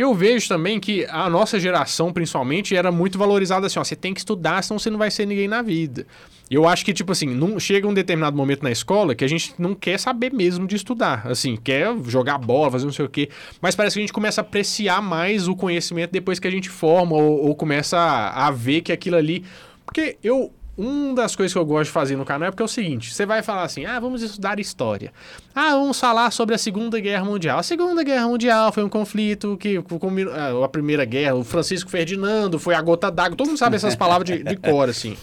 Eu 0.01 0.15
vejo 0.15 0.49
também 0.49 0.81
que 0.81 1.05
a 1.11 1.29
nossa 1.29 1.61
geração, 1.61 2.11
principalmente, 2.11 2.75
era 2.75 2.91
muito 2.91 3.19
valorizada 3.19 3.67
assim, 3.67 3.79
ó, 3.79 3.85
você 3.85 3.95
tem 3.95 4.15
que 4.15 4.21
estudar, 4.21 4.65
senão 4.65 4.79
você 4.79 4.89
não 4.89 4.97
vai 4.97 5.11
ser 5.11 5.27
ninguém 5.27 5.47
na 5.47 5.61
vida. 5.61 6.07
Eu 6.51 6.67
acho 6.67 6.87
que, 6.87 6.95
tipo 6.95 7.13
assim, 7.13 7.27
não, 7.27 7.61
chega 7.61 7.87
um 7.87 7.93
determinado 7.93 8.35
momento 8.35 8.63
na 8.63 8.71
escola 8.71 9.15
que 9.15 9.23
a 9.23 9.29
gente 9.29 9.53
não 9.59 9.75
quer 9.75 10.01
saber 10.01 10.33
mesmo 10.33 10.67
de 10.67 10.75
estudar. 10.75 11.27
Assim, 11.27 11.55
quer 11.55 11.95
jogar 12.07 12.39
bola, 12.39 12.71
fazer 12.71 12.87
não 12.87 12.95
sei 12.95 13.05
o 13.05 13.11
quê. 13.11 13.29
Mas 13.61 13.77
parece 13.77 13.93
que 13.93 14.01
a 14.01 14.03
gente 14.05 14.13
começa 14.15 14.41
a 14.41 14.43
apreciar 14.43 15.03
mais 15.03 15.47
o 15.47 15.55
conhecimento 15.55 16.13
depois 16.13 16.39
que 16.39 16.49
a 16.49 16.51
gente 16.51 16.71
forma 16.71 17.15
ou, 17.15 17.49
ou 17.49 17.55
começa 17.55 17.99
a, 17.99 18.47
a 18.47 18.51
ver 18.51 18.81
que 18.81 18.93
aquilo 18.93 19.17
ali. 19.17 19.45
Porque 19.85 20.17
eu, 20.25 20.51
uma 20.81 21.15
das 21.15 21.37
coisas 21.37 21.53
que 21.53 21.59
eu 21.59 21.65
gosto 21.65 21.87
de 21.87 21.91
fazer 21.91 22.17
no 22.17 22.25
canal 22.25 22.49
é 22.49 22.51
porque 22.51 22.63
é 22.63 22.65
o 22.65 22.69
seguinte: 22.69 23.15
você 23.15 23.27
vai 23.27 23.43
falar 23.43 23.65
assim, 23.65 23.85
ah, 23.85 24.01
vamos 24.01 24.23
estudar 24.23 24.59
história. 24.59 25.13
Ah, 25.55 25.73
vamos 25.73 26.01
falar 26.01 26.31
sobre 26.31 26.55
a 26.55 26.59
Segunda 26.59 26.99
Guerra 26.99 27.25
Mundial. 27.25 27.59
A 27.59 27.63
Segunda 27.63 28.03
Guerra 28.03 28.27
Mundial 28.27 28.73
foi 28.73 28.83
um 28.83 28.89
conflito 28.89 29.57
que 29.59 29.79
ah, 29.79 30.65
A 30.65 30.69
Primeira 30.69 31.05
Guerra, 31.05 31.35
o 31.35 31.45
Francisco 31.45 31.91
Ferdinando 31.91 32.59
foi 32.59 32.75
a 32.75 32.81
gota 32.81 33.11
d'água. 33.11 33.37
Todo 33.37 33.49
mundo 33.49 33.59
sabe 33.59 33.77
essas 33.77 33.95
palavras 33.97 34.27
de, 34.27 34.43
de 34.43 34.57
cor, 34.57 34.89
assim. 34.89 35.17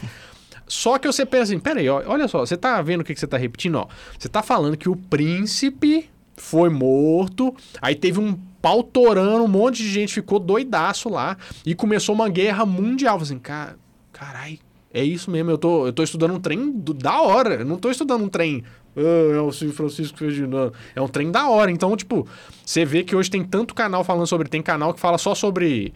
Só 0.68 1.00
que 1.00 1.08
você 1.08 1.26
pensa 1.26 1.44
assim, 1.44 1.60
peraí, 1.60 1.88
ó, 1.90 2.04
olha 2.06 2.28
só, 2.28 2.40
você 2.40 2.58
tá 2.58 2.82
vendo 2.82 3.02
o 3.02 3.04
que, 3.04 3.14
que 3.14 3.20
você 3.20 3.28
tá 3.28 3.38
repetindo, 3.38 3.76
ó. 3.76 3.88
Você 4.20 4.28
tá 4.28 4.44
falando 4.44 4.78
que 4.78 4.90
o 4.90 4.96
príncipe 4.96 6.10
foi 6.36 6.70
morto, 6.70 7.56
aí 7.82 7.96
teve 7.96 8.20
um 8.20 8.38
pau 8.62 8.84
torando, 8.84 9.44
um 9.44 9.48
monte 9.48 9.78
de 9.78 9.90
gente 9.90 10.14
ficou 10.14 10.40
doidaço 10.40 11.10
lá 11.10 11.38
e 11.66 11.74
começou 11.74 12.14
uma 12.14 12.28
guerra 12.28 12.66
mundial. 12.66 13.18
Assim, 13.18 13.40
cara, 13.40 13.78
carai, 14.12 14.60
é 15.00 15.04
isso 15.04 15.30
mesmo, 15.32 15.52
eu 15.52 15.58
tô, 15.58 15.88
eu 15.88 15.94
tô 15.94 16.04
estudando 16.04 16.34
um 16.34 16.40
trem 16.40 16.72
do- 16.72 16.94
da 16.94 17.22
hora, 17.22 17.56
eu 17.56 17.66
não 17.66 17.78
tô 17.78 17.90
estudando 17.92 18.24
um 18.24 18.30
trem. 18.30 18.64
"Ah, 18.96 19.36
é 19.36 19.40
o 19.42 19.52
São 19.52 19.70
Francisco 19.72 20.18
Ferdinando. 20.18 20.74
É 20.96 21.02
um 21.02 21.08
trem 21.08 21.32
da 21.32 21.48
hora. 21.50 21.70
Então, 21.72 21.96
tipo, 21.96 22.28
você 22.66 22.84
vê 22.86 23.04
que 23.04 23.16
hoje 23.16 23.30
tem 23.30 23.44
tanto 23.44 23.76
canal 23.76 24.04
falando 24.04 24.26
sobre. 24.28 24.50
Tem 24.50 24.62
canal 24.62 24.94
que 24.94 25.00
fala 25.00 25.18
só 25.18 25.36
sobre 25.36 25.94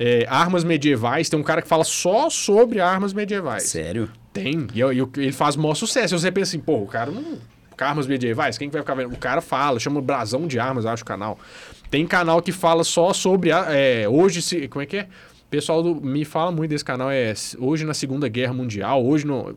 é, 0.00 0.24
armas 0.28 0.62
medievais. 0.62 1.28
Tem 1.28 1.38
um 1.38 1.42
cara 1.42 1.60
que 1.60 1.66
fala 1.68 1.82
só 1.84 2.30
sobre 2.30 2.80
armas 2.80 3.12
medievais. 3.12 3.64
Sério? 3.64 4.08
Tem. 4.32 4.66
E, 4.72 4.78
eu- 4.78 4.92
e 4.92 4.98
eu- 4.98 5.10
ele 5.16 5.32
faz 5.32 5.56
o 5.56 5.60
maior 5.60 5.74
sucesso. 5.74 6.14
E 6.14 6.18
você 6.20 6.30
pensa 6.30 6.50
assim, 6.50 6.60
pô, 6.60 6.76
o 6.82 6.86
cara 6.86 7.10
não. 7.10 7.36
Armas 7.80 8.06
medievais, 8.08 8.58
quem 8.58 8.68
que 8.68 8.72
vai 8.72 8.82
ficar 8.82 8.94
vendo? 8.94 9.12
O 9.14 9.18
cara 9.18 9.40
fala, 9.40 9.78
chama 9.78 10.00
Brasão 10.00 10.48
de 10.48 10.58
Armas, 10.58 10.84
acho 10.84 11.04
o 11.04 11.06
canal. 11.06 11.38
Tem 11.90 12.04
canal 12.06 12.42
que 12.42 12.50
fala 12.52 12.82
só 12.82 13.12
sobre. 13.12 13.50
é, 13.50 14.08
hoje, 14.08 14.40
se, 14.42 14.66
como 14.68 14.82
é 14.82 14.86
que 14.86 14.96
é? 14.96 15.08
Pessoal 15.50 15.82
do- 15.82 15.94
me 15.94 16.24
fala 16.24 16.50
muito 16.52 16.70
desse 16.70 16.84
canal, 16.84 17.10
é 17.10 17.32
hoje 17.58 17.84
na 17.84 17.94
Segunda 17.94 18.28
Guerra 18.28 18.52
Mundial, 18.52 19.04
hoje 19.04 19.26
no. 19.26 19.56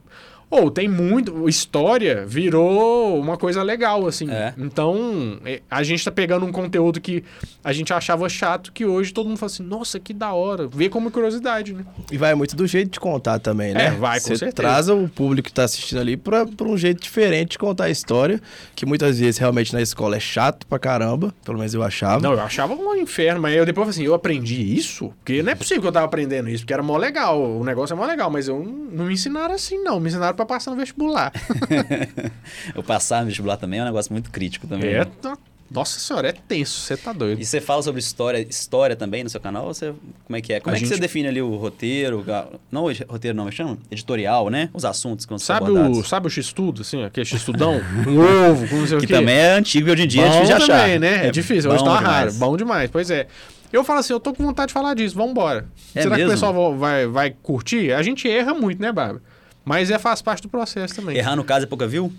Ou 0.51 0.69
tem 0.69 0.87
muito. 0.87 1.47
História 1.47 2.25
virou 2.27 3.17
uma 3.17 3.37
coisa 3.37 3.63
legal, 3.63 4.05
assim. 4.05 4.29
É. 4.29 4.53
Então, 4.57 5.39
é, 5.45 5.61
a 5.71 5.81
gente 5.81 6.03
tá 6.03 6.11
pegando 6.11 6.45
um 6.45 6.51
conteúdo 6.51 6.99
que 6.99 7.23
a 7.63 7.71
gente 7.71 7.93
achava 7.93 8.27
chato, 8.27 8.73
que 8.73 8.85
hoje 8.85 9.13
todo 9.13 9.27
mundo 9.27 9.37
fala 9.37 9.49
assim, 9.51 9.63
nossa, 9.63 9.97
que 9.97 10.13
da 10.13 10.33
hora. 10.33 10.67
Vê 10.67 10.89
como 10.89 11.09
curiosidade, 11.09 11.73
né? 11.73 11.85
E 12.11 12.17
vai 12.17 12.35
muito 12.35 12.53
do 12.55 12.67
jeito 12.67 12.91
de 12.91 12.99
contar 12.99 13.39
também, 13.39 13.73
né? 13.73 13.85
É, 13.85 13.91
vai, 13.91 14.19
com 14.19 14.27
Você 14.27 14.35
certeza. 14.37 14.55
traz 14.55 14.89
o 14.89 15.07
público 15.07 15.47
que 15.47 15.53
tá 15.53 15.63
assistindo 15.63 15.99
ali 15.99 16.17
pra, 16.17 16.45
pra 16.45 16.67
um 16.67 16.77
jeito 16.77 17.01
diferente 17.01 17.51
de 17.51 17.57
contar 17.57 17.85
a 17.85 17.89
história, 17.89 18.41
que 18.75 18.85
muitas 18.85 19.19
vezes 19.19 19.37
realmente 19.37 19.73
na 19.73 19.81
escola 19.81 20.17
é 20.17 20.19
chato 20.19 20.67
pra 20.67 20.77
caramba, 20.77 21.33
pelo 21.45 21.57
menos 21.57 21.73
eu 21.73 21.81
achava. 21.81 22.21
Não, 22.21 22.33
eu 22.33 22.41
achava 22.41 22.73
um 22.73 22.95
inferno, 22.95 23.41
mas 23.41 23.55
eu 23.55 23.65
depois 23.65 23.85
falei 23.85 23.97
assim, 23.97 24.05
eu 24.05 24.13
aprendi 24.13 24.75
isso? 24.75 25.13
Porque 25.19 25.41
não 25.41 25.53
é 25.53 25.55
possível 25.55 25.81
que 25.81 25.87
eu 25.87 25.91
tava 25.93 26.05
aprendendo 26.07 26.49
isso, 26.49 26.63
porque 26.63 26.73
era 26.73 26.83
mó 26.83 26.97
legal, 26.97 27.41
o 27.41 27.63
negócio 27.63 27.93
é 27.93 27.95
mó 27.95 28.05
legal, 28.05 28.29
mas 28.29 28.49
eu 28.49 28.59
não, 28.59 28.73
não 28.91 29.05
me 29.05 29.13
ensinaram 29.13 29.55
assim, 29.55 29.81
não. 29.81 29.99
Me 29.99 30.09
ensinaram 30.09 30.35
pra 30.45 30.55
passar 30.55 30.71
no 30.71 30.77
vestibular. 30.77 31.31
Eu 32.75 32.83
passar 32.83 33.21
no 33.21 33.27
vestibular 33.27 33.57
também 33.57 33.79
é 33.79 33.83
um 33.83 33.85
negócio 33.85 34.11
muito 34.11 34.29
crítico 34.31 34.67
também. 34.67 34.89
é, 34.91 34.99
né? 34.99 35.07
tá- 35.21 35.37
nossa 35.73 35.97
senhora, 36.01 36.27
é 36.27 36.33
tenso, 36.33 36.81
você 36.81 36.97
tá 36.97 37.13
doido. 37.13 37.39
E 37.41 37.45
você 37.45 37.61
fala 37.61 37.81
sobre 37.81 38.01
história, 38.01 38.45
história 38.49 38.93
também 38.93 39.23
no 39.23 39.29
seu 39.29 39.39
canal? 39.39 39.67
Você, 39.67 39.93
como 40.25 40.35
é 40.35 40.41
que 40.41 40.51
é? 40.51 40.59
Como 40.59 40.73
A 40.73 40.77
é 40.77 40.81
que 40.81 40.85
você 40.85 40.95
gente- 40.95 41.01
define 41.01 41.29
ali 41.29 41.41
o 41.41 41.55
roteiro? 41.55 42.25
Não, 42.69 42.83
o 42.87 42.91
roteiro 43.07 43.37
não, 43.37 43.45
mas 43.45 43.55
chama? 43.55 43.77
Editorial, 43.89 44.49
né? 44.49 44.69
Os 44.73 44.83
assuntos 44.83 45.25
que 45.25 45.29
vão 45.29 45.39
Sabe 45.39 45.67
abordados. 45.67 45.97
o, 45.99 46.03
sabe 46.03 46.27
o 46.27 46.29
X-Tudo, 46.29 46.81
assim, 46.81 47.01
aquele 47.05 47.25
X-Tudão? 47.25 47.79
um 48.05 48.49
ovo, 48.51 48.67
com 48.67 48.75
não 48.75 48.85
sei 48.87 48.97
o 48.97 48.99
Que 48.99 49.07
quê. 49.07 49.13
também 49.13 49.33
é 49.37 49.53
antigo 49.53 49.87
e 49.87 49.91
hoje 49.93 50.03
em 50.03 50.07
dia 50.07 50.23
é 50.23 50.25
Bom 50.25 50.31
difícil 50.41 50.57
de 50.57 50.63
achar. 50.63 50.81
também, 50.81 50.99
né? 50.99 51.27
É, 51.27 51.31
difícil, 51.31 51.71
hoje 51.71 51.83
tá 51.85 51.99
raro. 51.99 52.33
Bom 52.33 52.57
demais, 52.57 52.89
pois 52.91 53.09
é. 53.09 53.27
Eu 53.71 53.85
falo 53.85 53.99
assim, 54.01 54.11
eu 54.11 54.19
tô 54.19 54.33
com 54.33 54.43
vontade 54.43 54.67
de 54.67 54.73
falar 54.73 54.93
disso, 54.93 55.15
vambora. 55.15 55.65
É 55.95 56.01
Será 56.01 56.15
que 56.15 56.21
mesmo? 56.23 56.31
o 56.31 56.33
pessoal 56.33 56.77
vai, 56.77 57.07
vai 57.07 57.31
curtir? 57.41 57.93
A 57.93 58.03
gente 58.03 58.29
erra 58.29 58.53
muito, 58.53 58.81
né, 58.81 58.91
Bárbara? 58.91 59.21
Mas 59.63 59.91
é, 59.91 59.99
faz 59.99 60.21
parte 60.21 60.41
do 60.43 60.49
processo 60.49 60.95
também. 60.95 61.17
Errar 61.17 61.35
no 61.35 61.43
caso 61.43 61.65
é 61.65 61.67
pouca 61.67 61.87
viu? 61.87 62.11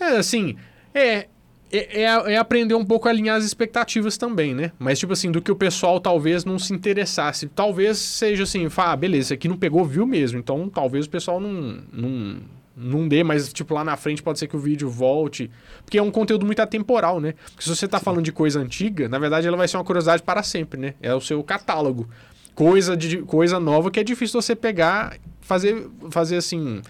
É, 0.00 0.16
assim, 0.16 0.56
é, 0.94 1.26
é, 1.72 2.02
é- 2.02 2.32
é 2.32 2.36
aprender 2.36 2.74
um 2.74 2.84
pouco 2.84 3.08
a 3.08 3.10
alinhar 3.10 3.36
as 3.36 3.44
expectativas 3.44 4.16
também, 4.16 4.54
né? 4.54 4.70
Mas, 4.78 4.98
tipo 4.98 5.12
assim, 5.12 5.30
do 5.30 5.42
que 5.42 5.50
o 5.50 5.56
pessoal 5.56 5.98
talvez 6.00 6.44
não 6.44 6.58
se 6.58 6.72
interessasse. 6.72 7.48
Talvez 7.48 7.98
seja 7.98 8.44
assim, 8.44 8.68
fala, 8.68 8.92
ah, 8.92 8.96
beleza, 8.96 9.26
esse 9.28 9.34
aqui 9.34 9.48
não 9.48 9.56
pegou, 9.56 9.84
viu 9.84 10.06
mesmo. 10.06 10.38
Então, 10.38 10.68
talvez 10.68 11.06
o 11.06 11.10
pessoal 11.10 11.40
não, 11.40 11.78
não, 11.92 12.36
não 12.76 13.08
dê, 13.08 13.24
mas, 13.24 13.52
tipo, 13.52 13.74
lá 13.74 13.82
na 13.84 13.96
frente 13.96 14.22
pode 14.22 14.38
ser 14.38 14.46
que 14.46 14.56
o 14.56 14.60
vídeo 14.60 14.88
volte. 14.88 15.50
Porque 15.84 15.98
é 15.98 16.02
um 16.02 16.10
conteúdo 16.10 16.46
muito 16.46 16.60
atemporal, 16.60 17.20
né? 17.20 17.34
Porque 17.50 17.62
se 17.64 17.68
você 17.68 17.88
tá 17.88 17.98
falando 17.98 18.24
de 18.24 18.32
coisa 18.32 18.60
antiga, 18.60 19.08
na 19.08 19.18
verdade 19.18 19.46
ela 19.48 19.56
vai 19.56 19.66
ser 19.66 19.76
uma 19.76 19.84
curiosidade 19.84 20.22
para 20.22 20.42
sempre, 20.42 20.78
né? 20.78 20.94
É 21.02 21.12
o 21.14 21.20
seu 21.20 21.42
catálogo. 21.42 22.08
Coisa, 22.54 22.96
de, 22.96 23.18
coisa 23.18 23.58
nova 23.58 23.90
que 23.90 23.98
é 23.98 24.04
difícil 24.04 24.40
você 24.40 24.54
pegar, 24.54 25.16
fazer, 25.44 25.86
fazer 26.10 26.36
assim 26.36 26.82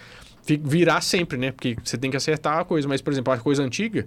virar 0.62 1.00
sempre, 1.00 1.38
né? 1.38 1.52
Porque 1.52 1.76
você 1.82 1.96
tem 1.96 2.11
que 2.11 2.16
acertar 2.16 2.58
a 2.58 2.64
coisa. 2.64 2.87
Mas, 2.87 3.00
por 3.00 3.12
exemplo, 3.12 3.32
a 3.32 3.38
coisa 3.38 3.62
antiga, 3.62 4.06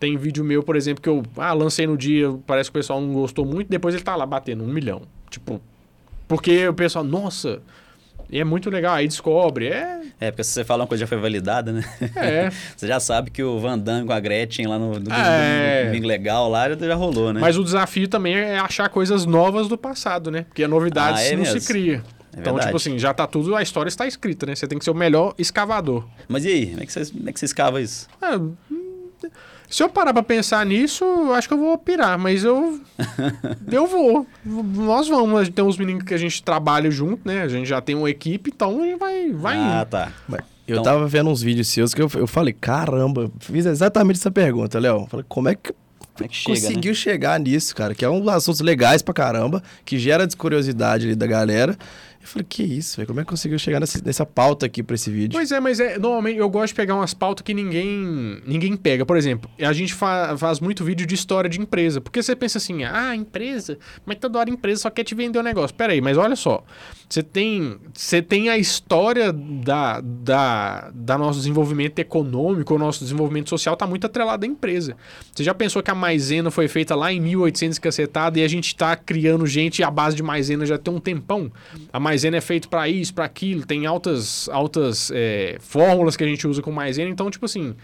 tem 0.00 0.16
vídeo 0.16 0.44
meu, 0.44 0.62
por 0.62 0.76
exemplo, 0.76 1.02
que 1.02 1.08
eu 1.08 1.22
ah, 1.36 1.52
lancei 1.52 1.86
no 1.86 1.96
dia, 1.96 2.34
parece 2.46 2.70
que 2.70 2.76
o 2.76 2.80
pessoal 2.80 3.00
não 3.00 3.12
gostou 3.12 3.44
muito, 3.44 3.68
depois 3.68 3.94
ele 3.94 4.04
tá 4.04 4.16
lá 4.16 4.26
batendo 4.26 4.64
um 4.64 4.68
milhão. 4.68 5.02
Tipo, 5.30 5.60
porque 6.26 6.66
o 6.68 6.74
pessoal, 6.74 7.04
nossa, 7.04 7.60
e 8.30 8.40
é 8.40 8.44
muito 8.44 8.70
legal, 8.70 8.94
aí 8.94 9.06
descobre, 9.06 9.68
é. 9.68 10.00
É, 10.20 10.30
porque 10.30 10.44
se 10.44 10.52
você 10.52 10.64
fala 10.64 10.82
uma 10.82 10.86
coisa 10.86 11.02
já 11.02 11.06
foi 11.06 11.18
validada, 11.18 11.72
né? 11.72 11.84
É. 12.16 12.50
você 12.74 12.86
já 12.86 12.98
sabe 12.98 13.30
que 13.30 13.42
o 13.42 13.58
Van 13.58 13.78
Damme 13.78 14.06
com 14.06 14.12
a 14.12 14.20
Gretchen 14.20 14.66
lá 14.66 14.78
no, 14.78 14.98
no, 14.98 15.12
É. 15.12 15.80
no 15.82 15.86
Domingo 15.88 16.06
Legal 16.06 16.48
lá 16.48 16.68
já, 16.70 16.76
já 16.76 16.94
rolou, 16.94 17.32
né? 17.32 17.40
Mas 17.40 17.58
o 17.58 17.64
desafio 17.64 18.08
também 18.08 18.34
é 18.34 18.58
achar 18.58 18.88
coisas 18.88 19.26
novas 19.26 19.68
do 19.68 19.76
passado, 19.76 20.30
né? 20.30 20.42
Porque 20.48 20.64
a 20.64 20.68
novidade 20.68 21.18
Ah, 21.18 21.24
é 21.24 21.32
não 21.32 21.42
mesmo? 21.42 21.60
se 21.60 21.66
cria. 21.66 22.02
É 22.36 22.40
então, 22.40 22.54
verdade. 22.54 22.66
tipo 22.66 22.76
assim, 22.76 22.98
já 22.98 23.12
tá 23.14 23.26
tudo, 23.26 23.54
a 23.54 23.62
história 23.62 23.88
está 23.88 24.06
escrita, 24.06 24.46
né? 24.46 24.54
Você 24.54 24.66
tem 24.66 24.78
que 24.78 24.84
ser 24.84 24.90
o 24.90 24.94
melhor 24.94 25.34
escavador. 25.38 26.04
Mas 26.28 26.44
e 26.44 26.48
aí? 26.48 26.66
Como 26.68 26.82
é 26.82 26.86
que 26.86 26.92
você, 26.92 27.06
como 27.06 27.28
é 27.28 27.32
que 27.32 27.38
você 27.40 27.46
escava 27.46 27.80
isso? 27.80 28.08
Ah, 28.20 28.36
hum, 28.36 28.54
se 29.68 29.82
eu 29.82 29.88
parar 29.88 30.12
pra 30.12 30.22
pensar 30.22 30.64
nisso, 30.66 31.04
eu 31.04 31.34
acho 31.34 31.48
que 31.48 31.54
eu 31.54 31.58
vou 31.58 31.76
pirar, 31.78 32.18
mas 32.18 32.44
eu. 32.44 32.78
eu 33.70 33.86
vou. 33.86 34.26
Nós 34.44 35.08
vamos. 35.08 35.48
Tem 35.48 35.64
uns 35.64 35.76
meninos 35.76 36.04
que 36.04 36.14
a 36.14 36.18
gente 36.18 36.42
trabalha 36.42 36.90
junto, 36.90 37.26
né? 37.26 37.42
A 37.42 37.48
gente 37.48 37.66
já 37.66 37.80
tem 37.80 37.94
uma 37.94 38.10
equipe, 38.10 38.50
então 38.54 38.82
a 38.82 38.86
gente 38.86 38.98
vai, 38.98 39.32
vai 39.32 39.56
ah, 39.56 39.80
indo. 39.80 39.90
tá. 39.90 40.12
Mas 40.28 40.40
Eu 40.66 40.74
Então- 40.76 40.82
tava 40.84 41.06
vendo 41.08 41.30
uns 41.30 41.42
vídeos 41.42 41.68
seus 41.68 41.92
que 41.92 42.00
eu, 42.00 42.10
eu 42.14 42.26
falei, 42.26 42.52
caramba, 42.52 43.30
fiz 43.40 43.66
exatamente 43.66 44.18
essa 44.18 44.30
pergunta, 44.30 44.78
Léo. 44.78 45.06
Falei, 45.10 45.24
como 45.28 45.48
é 45.48 45.54
que 45.54 45.72
Como 45.72 46.24
é 46.24 46.28
que 46.28 46.36
chega, 46.36 46.60
conseguiu 46.60 46.92
né? 46.92 46.94
chegar 46.94 47.40
nisso, 47.40 47.74
cara? 47.74 47.94
Que 47.94 48.04
é 48.04 48.08
um 48.08 48.28
assuntos 48.30 48.60
legais 48.60 49.02
pra 49.02 49.12
caramba, 49.12 49.62
que 49.84 49.98
gera 49.98 50.26
descuriosidade 50.26 51.06
ali 51.06 51.16
da 51.16 51.26
galera. 51.26 51.76
Eu 52.24 52.28
falei, 52.28 52.46
que 52.48 52.62
isso, 52.62 52.96
velho? 52.96 53.06
Como 53.06 53.20
é 53.20 53.22
que 53.22 53.28
conseguiu 53.28 53.58
chegar 53.58 53.78
nessa, 53.80 54.00
nessa 54.02 54.24
pauta 54.24 54.64
aqui 54.64 54.82
pra 54.82 54.94
esse 54.94 55.10
vídeo? 55.10 55.32
Pois 55.34 55.52
é, 55.52 55.60
mas 55.60 55.78
é, 55.78 55.98
normalmente 55.98 56.38
eu 56.38 56.48
gosto 56.48 56.68
de 56.68 56.74
pegar 56.74 56.94
umas 56.94 57.12
pautas 57.12 57.44
que 57.44 57.52
ninguém 57.52 58.40
ninguém 58.46 58.74
pega. 58.78 59.04
Por 59.04 59.18
exemplo, 59.18 59.50
a 59.60 59.72
gente 59.74 59.92
fa- 59.92 60.34
faz 60.38 60.58
muito 60.58 60.82
vídeo 60.82 61.06
de 61.06 61.14
história 61.14 61.50
de 61.50 61.60
empresa. 61.60 62.00
Porque 62.00 62.22
você 62.22 62.34
pensa 62.34 62.56
assim, 62.56 62.82
ah, 62.82 63.14
empresa, 63.14 63.78
mas 64.06 64.16
toda 64.18 64.38
hora 64.38 64.48
a 64.50 64.52
empresa 64.54 64.80
só 64.82 64.90
quer 64.90 65.04
te 65.04 65.14
vender 65.14 65.38
o 65.38 65.42
negócio. 65.42 65.76
Pera 65.76 65.92
aí, 65.92 66.00
mas 66.00 66.16
olha 66.16 66.34
só. 66.34 66.64
Você 67.08 67.22
tem, 67.22 67.78
você 67.92 68.22
tem 68.22 68.48
a 68.48 68.58
história 68.58 69.32
da, 69.32 70.00
da, 70.00 70.90
da 70.94 71.18
nosso 71.18 71.38
desenvolvimento 71.38 71.98
econômico, 71.98 72.74
o 72.74 72.78
nosso 72.78 73.00
desenvolvimento 73.00 73.50
social 73.50 73.76
tá 73.76 73.86
muito 73.86 74.06
atrelado 74.06 74.44
à 74.44 74.48
empresa. 74.48 74.96
Você 75.32 75.44
já 75.44 75.54
pensou 75.54 75.82
que 75.82 75.90
a 75.90 75.94
maisena 75.94 76.50
foi 76.50 76.66
feita 76.66 76.94
lá 76.94 77.12
em 77.12 77.20
1800 77.20 77.78
e 77.78 77.80
cacetada 77.80 78.38
e 78.38 78.42
a 78.42 78.48
gente 78.48 78.74
tá 78.74 78.96
criando 78.96 79.46
gente 79.46 79.82
à 79.82 79.90
base 79.90 80.16
de 80.16 80.22
maisena 80.22 80.66
já 80.66 80.78
tem 80.78 80.94
um 80.94 81.00
tempão? 81.00 81.52
A 81.92 82.00
maisena 82.00 82.36
é 82.38 82.40
feita 82.40 82.68
para 82.68 82.88
isso, 82.88 83.14
para 83.14 83.24
aquilo, 83.24 83.66
tem 83.66 83.86
altas, 83.86 84.48
altas 84.48 85.10
é, 85.14 85.56
fórmulas 85.60 86.16
que 86.16 86.24
a 86.24 86.26
gente 86.26 86.48
usa 86.48 86.62
com 86.62 86.72
maisena, 86.72 87.10
então, 87.10 87.30
tipo 87.30 87.44
assim, 87.44 87.74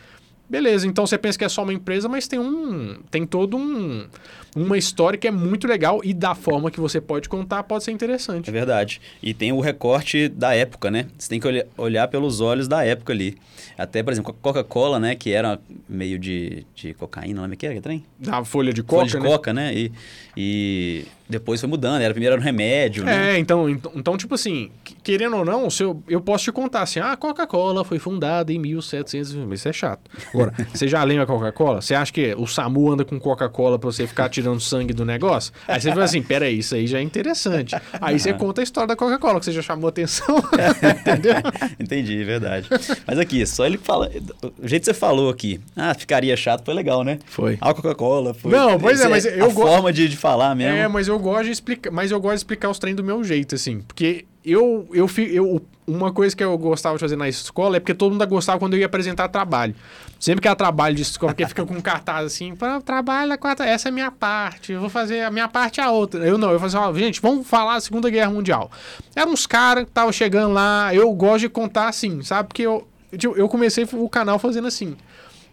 beleza, 0.51 0.87
então 0.87 1.07
você 1.07 1.17
pensa 1.17 1.39
que 1.39 1.45
é 1.45 1.49
só 1.49 1.63
uma 1.63 1.73
empresa, 1.73 2.09
mas 2.09 2.27
tem 2.27 2.41
um. 2.41 2.99
Tem 3.09 3.25
todo 3.25 3.57
um. 3.57 4.07
Uma 4.55 4.77
história 4.77 5.19
que 5.19 5.29
é 5.29 5.31
muito 5.31 5.67
legal 5.67 6.01
e 6.03 6.13
da 6.13 6.35
forma 6.35 6.71
que 6.71 6.81
você 6.81 7.01
pode 7.01 7.29
contar 7.29 7.63
pode 7.63 7.85
ser 7.85 7.91
É 7.91 7.95
interessante. 7.95 8.51
verdade. 8.51 9.01
E 9.23 9.33
tem 9.33 9.53
o 9.53 9.61
recorte 9.61 10.29
da 10.29 10.55
época, 10.55 10.91
né? 10.91 11.07
Você 11.19 11.29
tem 11.29 11.39
que 11.41 11.47
olha- 11.47 11.67
olhar 11.79 12.09
pelos 12.09 12.41
olhos 12.41 12.67
da 12.67 12.85
época 12.85 13.13
ali. 13.13 13.37
Até, 13.79 14.03
por 14.03 14.13
exemplo, 14.13 14.35
a 14.39 14.43
Coca-Cola, 14.43 14.99
né? 14.99 15.15
Que 15.15 15.33
era 15.33 15.59
meio 15.89 16.19
de, 16.19 16.67
de 16.75 16.93
cocaína, 16.95 17.43
lembra 17.43 17.57
que 17.57 17.65
era 17.67 17.75
que 17.75 17.81
trem? 17.81 18.05
Da 18.19 18.45
folha 18.45 18.73
de 18.73 18.83
coca, 18.83 19.07
Folha 19.07 19.09
de 19.11 19.21
né? 19.21 19.29
coca, 19.29 19.53
né? 19.53 19.75
E, 19.75 19.93
e 20.37 21.05
depois 21.29 21.61
foi 21.61 21.69
mudando. 21.69 22.01
Era, 22.03 22.13
primeiro 22.13 22.33
era 22.35 22.41
um 22.41 22.45
remédio, 22.45 23.05
né? 23.05 23.35
É, 23.35 23.39
então, 23.39 23.69
então, 23.69 24.17
tipo 24.17 24.35
assim, 24.35 24.71
que- 24.85 24.95
querendo 25.03 25.37
ou 25.37 25.45
não, 25.45 25.71
se 25.71 25.83
eu, 25.83 26.03
eu 26.09 26.21
posso 26.21 26.45
te 26.45 26.53
contar 26.53 26.83
assim, 26.83 26.99
ah, 27.01 27.13
a 27.13 27.17
Coca-Cola 27.17 27.85
foi 27.85 27.99
fundada 27.99 28.53
em 28.53 28.59
1700, 28.59 29.35
mas 29.47 29.61
isso 29.61 29.69
é 29.69 29.73
chato. 29.73 30.11
Agora, 30.35 30.53
você 30.75 30.89
já 30.89 31.03
lembra 31.05 31.25
a 31.25 31.27
Coca-Cola? 31.27 31.81
Você 31.81 31.95
acha 31.95 32.13
que 32.13 32.35
o 32.37 32.47
SAMU 32.47 32.91
anda 32.93 33.05
com 33.05 33.19
Coca-Cola 33.19 33.79
pra 33.79 33.91
você 33.91 34.07
ficar 34.07 34.27
tirando 34.41 34.61
sangue 34.61 34.93
do 34.93 35.05
negócio? 35.05 35.53
Aí 35.69 35.81
você 35.81 35.91
fala 35.91 36.05
assim, 36.05 36.23
peraí, 36.23 36.59
isso 36.59 36.75
aí 36.75 36.87
já 36.87 36.99
é 36.99 37.03
interessante. 37.03 37.75
Aí 38.01 38.19
você 38.19 38.33
conta 38.33 38.61
a 38.61 38.65
história 38.65 38.89
da 38.89 38.97
Coca-Cola, 38.97 39.39
que 39.39 39.45
você 39.47 39.53
já 39.53 39.63
chamou 39.63 39.89
atenção, 39.89 40.37
entendeu? 41.01 41.35
Entendi, 41.79 42.23
verdade. 42.25 42.69
Mas 43.07 43.19
aqui, 43.19 43.45
só 43.47 43.67
ele 43.67 43.79
fala. 43.79 44.11
O 44.59 44.67
jeito 44.69 44.83
que 44.83 44.87
você 44.87 44.95
falou 44.95 45.31
aqui, 45.31 45.61
ah, 45.77 45.95
ficaria 45.95 46.37
chato, 46.37 46.65
foi 46.65 46.75
legal, 46.75 47.05
né? 47.05 47.19
Foi. 47.27 47.59
Ah, 47.61 47.71
a 47.71 47.75
Coca-Cola. 47.75 48.35
Foi... 48.35 48.51
Não, 48.51 48.79
pois 48.79 48.99
é, 49.01 49.03
Isso 49.03 49.11
mas 49.11 49.25
eu 49.27 49.45
A 49.47 49.49
go- 49.49 49.63
forma 49.63 49.93
de, 49.93 50.09
de 50.09 50.17
falar 50.17 50.55
mesmo. 50.55 50.77
É, 50.77 50.89
mas 50.89 51.09
eu 51.09 51.19
gosto 51.19 51.45
de 51.45 51.51
explicar, 51.53 51.91
mas 51.91 52.11
eu 52.11 52.21
gosto 52.21 52.35
de 52.35 52.39
explicar 52.41 52.71
os 52.71 52.79
trem 52.79 52.95
do 52.95 53.05
meu 53.05 53.23
jeito, 53.25 53.55
assim, 53.55 53.81
porque 53.81 54.25
eu, 54.45 54.89
eu, 54.93 55.09
eu 55.31 55.63
uma 55.87 56.13
coisa 56.13 56.35
que 56.37 56.43
eu 56.43 56.57
gostava 56.57 56.97
de 56.97 57.01
fazer 57.01 57.17
na 57.17 57.29
escola 57.29 57.77
é 57.77 57.81
porque 57.81 57.95
todo 57.95 58.13
mundo 58.13 58.27
gostava 58.27 58.59
quando 58.59 58.75
eu 58.75 58.81
ia 58.81 58.87
apresentar 58.87 59.29
trabalho. 59.29 59.75
Sempre 60.19 60.43
que 60.43 60.49
era 60.49 60.55
trabalho 60.55 60.95
de 60.95 61.03
escola, 61.03 61.33
porque 61.33 61.47
fica 61.47 61.65
com 61.65 61.75
um 61.75 61.81
cartaz 61.81 62.27
assim, 62.27 62.55
"Pá, 62.55 62.81
trabalho, 62.81 63.37
quatro, 63.39 63.65
essa 63.65 63.89
é 63.89 63.91
a 63.91 63.93
minha 63.93 64.11
parte, 64.11 64.73
eu 64.73 64.81
vou 64.81 64.89
fazer 64.91 65.23
a 65.23 65.31
minha 65.31 65.49
parte 65.49 65.81
a 65.81 65.91
outra. 65.91 66.25
Eu 66.25 66.39
não, 66.39 66.51
eu 66.51 66.61
fazia, 66.61 66.81
gente, 66.95 67.21
vamos 67.21 67.47
falar 67.47 67.75
da 67.75 67.81
Segunda 67.81 68.09
Guerra 68.09 68.31
Mundial. 68.31 68.71
Eram 69.17 69.33
uns 69.33 69.47
caras 69.47 69.85
que 69.85 69.91
estavam 69.91 70.13
chegando 70.13 70.53
lá, 70.53 70.95
eu 70.95 71.11
gosto 71.13 71.41
de 71.41 71.49
contar 71.49 71.89
assim, 71.89 72.23
sabe? 72.23 72.49
Porque 72.49 72.63
eu, 72.63 72.87
tipo, 73.17 73.35
eu 73.35 73.49
comecei 73.49 73.87
o 73.93 74.09
canal 74.09 74.39
fazendo 74.39 74.69
assim. 74.69 74.97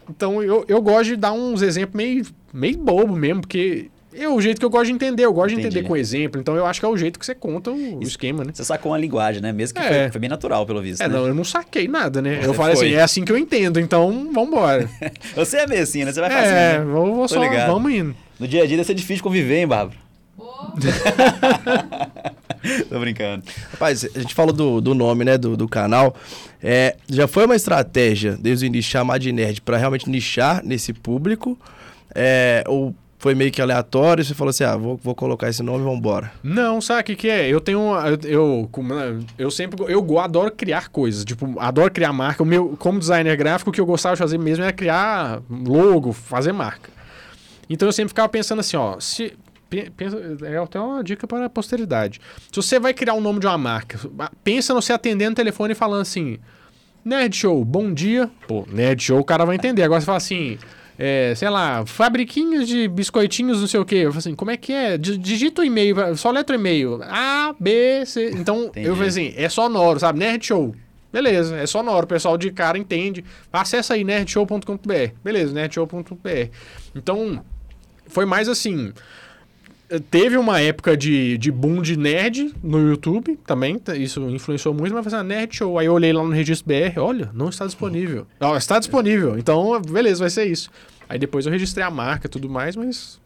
Então 0.10 0.44
eu, 0.44 0.64
eu 0.68 0.82
gosto 0.82 1.06
de 1.06 1.16
dar 1.16 1.32
uns 1.32 1.62
exemplos 1.62 1.96
meio, 1.96 2.26
meio 2.54 2.78
bobo 2.78 3.16
mesmo, 3.16 3.42
porque 3.42 3.90
é 4.24 4.30
o 4.30 4.40
jeito 4.42 4.60
que 4.60 4.66
eu 4.66 4.70
gosto 4.70 4.88
de 4.88 4.92
entender, 4.94 5.26
eu 5.26 5.34
gosto 5.34 5.50
de 5.50 5.54
Entendi. 5.56 5.68
entender 5.78 5.88
com 5.88 5.96
exemplo. 5.96 6.40
Então 6.42 6.56
eu 6.56 6.66
acho 6.66 6.80
que 6.80 6.86
é 6.86 6.90
o 6.90 6.98
jeito 6.98 7.20
que 7.20 7.26
você 7.26 7.36
conta 7.36 7.72
o, 7.72 8.00
o 8.00 8.04
esquema, 8.04 8.44
né? 8.44 8.52
Você 8.54 8.64
sacou 8.64 8.92
uma 8.92 8.98
linguagem, 8.98 9.42
né? 9.42 9.52
Mesmo 9.52 9.80
que 9.80 9.86
É. 9.86 10.04
foi, 10.04 10.12
foi 10.12 10.22
bem 10.22 10.30
natural, 10.30 10.66
pelo 10.66 10.82
visto. 10.82 11.02
É, 11.02 11.08
né? 11.08 11.14
não, 11.16 11.28
eu 11.28 11.36
não 11.36 11.44
saquei 11.44 11.88
nada, 11.88 12.22
né? 12.22 12.40
Você 12.42 12.48
eu 12.48 12.54
falei 12.54 12.76
foi. 12.76 12.88
assim, 12.88 12.96
é 12.96 13.02
assim 13.02 13.26
que 13.26 13.32
eu 13.32 13.38
entendo, 13.38 13.80
então 13.80 14.32
vambora. 14.34 14.90
Você 15.36 15.58
é 15.58 15.68
meio 15.68 15.84
assim, 15.84 16.04
né? 16.06 16.12
Você 16.12 16.22
vai 16.22 16.30
fazer. 16.30 16.48
é, 16.48 16.80
né? 16.80 16.86
vou, 16.86 17.16
vou 17.16 17.28
só, 17.28 17.42
ligado. 17.42 17.72
vamos 17.72 17.92
indo. 17.92 18.16
No 18.40 18.48
dia 18.48 18.64
a 18.64 18.68
dia 18.68 18.78
deve 18.78 18.88
ser 18.88 18.94
difícil 18.94 19.24
conviver, 19.24 19.58
hein, 19.60 19.68
Bárbara? 19.68 19.98
Tô 22.90 23.00
brincando. 23.00 23.44
Rapaz, 23.72 24.06
a 24.16 24.20
gente 24.20 24.34
falou 24.34 24.54
do, 24.54 24.82
do 24.82 24.94
nome, 24.94 25.24
né, 25.24 25.38
do, 25.38 25.56
do 25.56 25.68
canal. 25.68 26.16
É, 26.62 26.96
já 27.10 27.28
foi 27.28 27.46
uma 27.46 27.56
estratégia 27.56 28.38
desde 28.40 28.66
o 28.66 28.68
início 28.68 28.92
chamar 28.92 29.20
de 29.20 29.32
nerd 29.32 29.62
pra 29.62 29.78
realmente 29.78 30.10
nichar 30.10 30.64
nesse 30.64 30.94
público? 30.94 31.58
É, 32.14 32.64
ou 32.68 32.96
foi 33.20 33.34
meio 33.34 33.52
que 33.52 33.62
aleatório? 33.62 34.24
Você 34.24 34.34
falou 34.34 34.50
assim, 34.52 34.64
ah, 34.64 34.76
vou, 34.78 34.96
vou 35.02 35.16
colocar 35.16 35.50
esse 35.50 35.64
nome 35.64 35.80
e 35.82 35.84
vambora. 35.84 36.32
Não, 36.44 36.80
sabe 36.80 37.02
o 37.02 37.04
que, 37.04 37.16
que 37.16 37.30
é? 37.30 37.48
Eu 37.50 37.60
tenho. 37.60 37.82
uma- 37.82 38.08
Eu, 38.10 38.70
eu, 38.76 38.84
né, 38.84 39.20
eu 39.38 39.50
sempre. 39.52 39.84
Eu 39.92 40.20
adoro 40.20 40.52
criar 40.52 40.90
coisas. 40.90 41.26
Tipo, 41.26 41.60
adoro 41.60 41.92
criar 41.92 42.14
marca. 42.14 42.44
O 42.44 42.46
meu, 42.46 42.76
como 42.78 43.00
designer 43.00 43.36
gráfico, 43.36 43.70
o 43.70 43.74
que 43.74 43.82
eu 43.82 43.86
gostava 43.86 44.16
de 44.16 44.20
fazer 44.20 44.38
mesmo 44.38 44.64
era 44.64 44.74
criar 44.74 45.42
logo, 45.50 46.14
fazer 46.14 46.52
marca. 46.52 46.90
Então 47.70 47.88
eu 47.88 47.92
sempre 47.92 48.10
ficava 48.10 48.30
pensando 48.30 48.60
assim, 48.60 48.78
ó. 48.78 49.00
Se, 49.00 49.34
pe- 49.70 49.90
pensa, 49.98 50.18
é 50.44 50.58
até 50.58 50.80
uma 50.80 51.04
dica 51.04 51.26
para 51.28 51.46
a 51.46 51.50
posteridade. 51.50 52.22
Se 52.52 52.56
você 52.56 52.80
vai 52.80 52.94
criar 52.94 53.14
o 53.16 53.22
nome 53.22 53.40
de 53.40 53.48
uma 53.48 53.58
marca, 53.58 54.00
pensa 54.44 54.74
no 54.74 54.82
você 54.82 54.94
atendendo 54.94 55.32
o 55.32 55.36
telefone 55.36 55.72
e 55.74 55.76
falando 55.76 56.02
assim. 56.02 56.38
Nerd 57.04 57.36
Show, 57.36 57.64
bom 57.64 57.94
dia. 57.94 58.30
Pô, 58.48 58.66
Nerd 58.70 59.02
Show 59.02 59.20
o 59.20 59.24
cara 59.24 59.46
vai 59.46 59.56
entender. 59.56 59.82
Agora 59.84 60.00
você 60.02 60.06
fala 60.06 60.18
assim, 60.18 60.58
é, 60.98 61.34
sei 61.36 61.50
lá, 61.50 61.86
fabriquinhos 61.86 62.68
de 62.68 62.88
biscoitinhos, 62.88 63.60
não 63.60 63.68
sei 63.68 63.80
o 63.80 63.86
quê. 63.86 63.96
Eu 63.98 64.12
falo 64.12 64.20
assim, 64.20 64.36
como 64.36 64.52
é 64.52 64.58
que 64.58 64.74
é? 64.74 64.98
Di- 64.98 65.18
Digita 65.18 65.62
o 65.62 65.66
e-mail, 65.66 65.96
só 66.16 66.32
letra 66.32 66.56
o 66.56 66.60
e-mail. 66.60 67.00
A, 67.04 67.54
B, 67.60 68.06
C. 68.06 68.32
Então, 68.32 68.66
Entendi. 68.66 68.88
eu 68.88 68.94
falei 68.96 69.10
assim, 69.10 69.34
é 69.36 69.48
sonoro, 69.50 70.00
sabe? 70.00 70.20
Nerd 70.20 70.46
Show. 70.46 70.76
Beleza, 71.14 71.56
é 71.56 71.66
sonoro, 71.66 72.06
o 72.06 72.08
pessoal 72.08 72.38
de 72.38 72.52
cara 72.52 72.78
entende. 72.78 73.24
Acessa 73.52 73.94
aí 73.94 74.04
nerdshow.com.br. 74.04 75.12
Beleza, 75.24 75.54
nerdshow.com.br. 75.54 76.50
Então, 76.96 77.44
foi 78.08 78.26
mais 78.26 78.50
assim. 78.50 78.92
Teve 80.12 80.38
uma 80.38 80.60
época 80.60 80.98
de, 80.98 81.38
de 81.38 81.50
boom 81.50 81.82
de 81.82 81.96
nerd 81.98 82.54
no 82.62 82.90
YouTube 82.90 83.40
também, 83.46 83.80
tá- 83.80 83.96
isso 83.96 84.20
influenciou 84.30 84.74
muito, 84.74 84.94
mas 84.94 85.14
ah, 85.14 85.24
Nerd 85.24 85.56
Show. 85.56 85.80
Aí 85.80 85.86
eu 85.86 85.94
olhei 85.94 86.12
lá 86.12 86.22
no 86.24 86.32
registro 86.32 86.68
BR, 86.68 87.00
olha, 87.00 87.32
não 87.34 87.48
está 87.48 87.66
disponível. 87.66 88.28
Está 88.58 88.80
disponível, 88.80 89.38
então 89.38 89.82
beleza, 89.82 90.20
vai 90.20 90.30
ser 90.30 90.46
isso. 90.46 90.70
Aí 91.08 91.18
depois 91.18 91.46
eu 91.46 91.52
registrei 91.54 91.86
a 91.86 91.90
marca 91.90 92.28
e 92.28 92.30
tudo 92.30 92.50
mais, 92.50 92.76
mas 92.76 93.18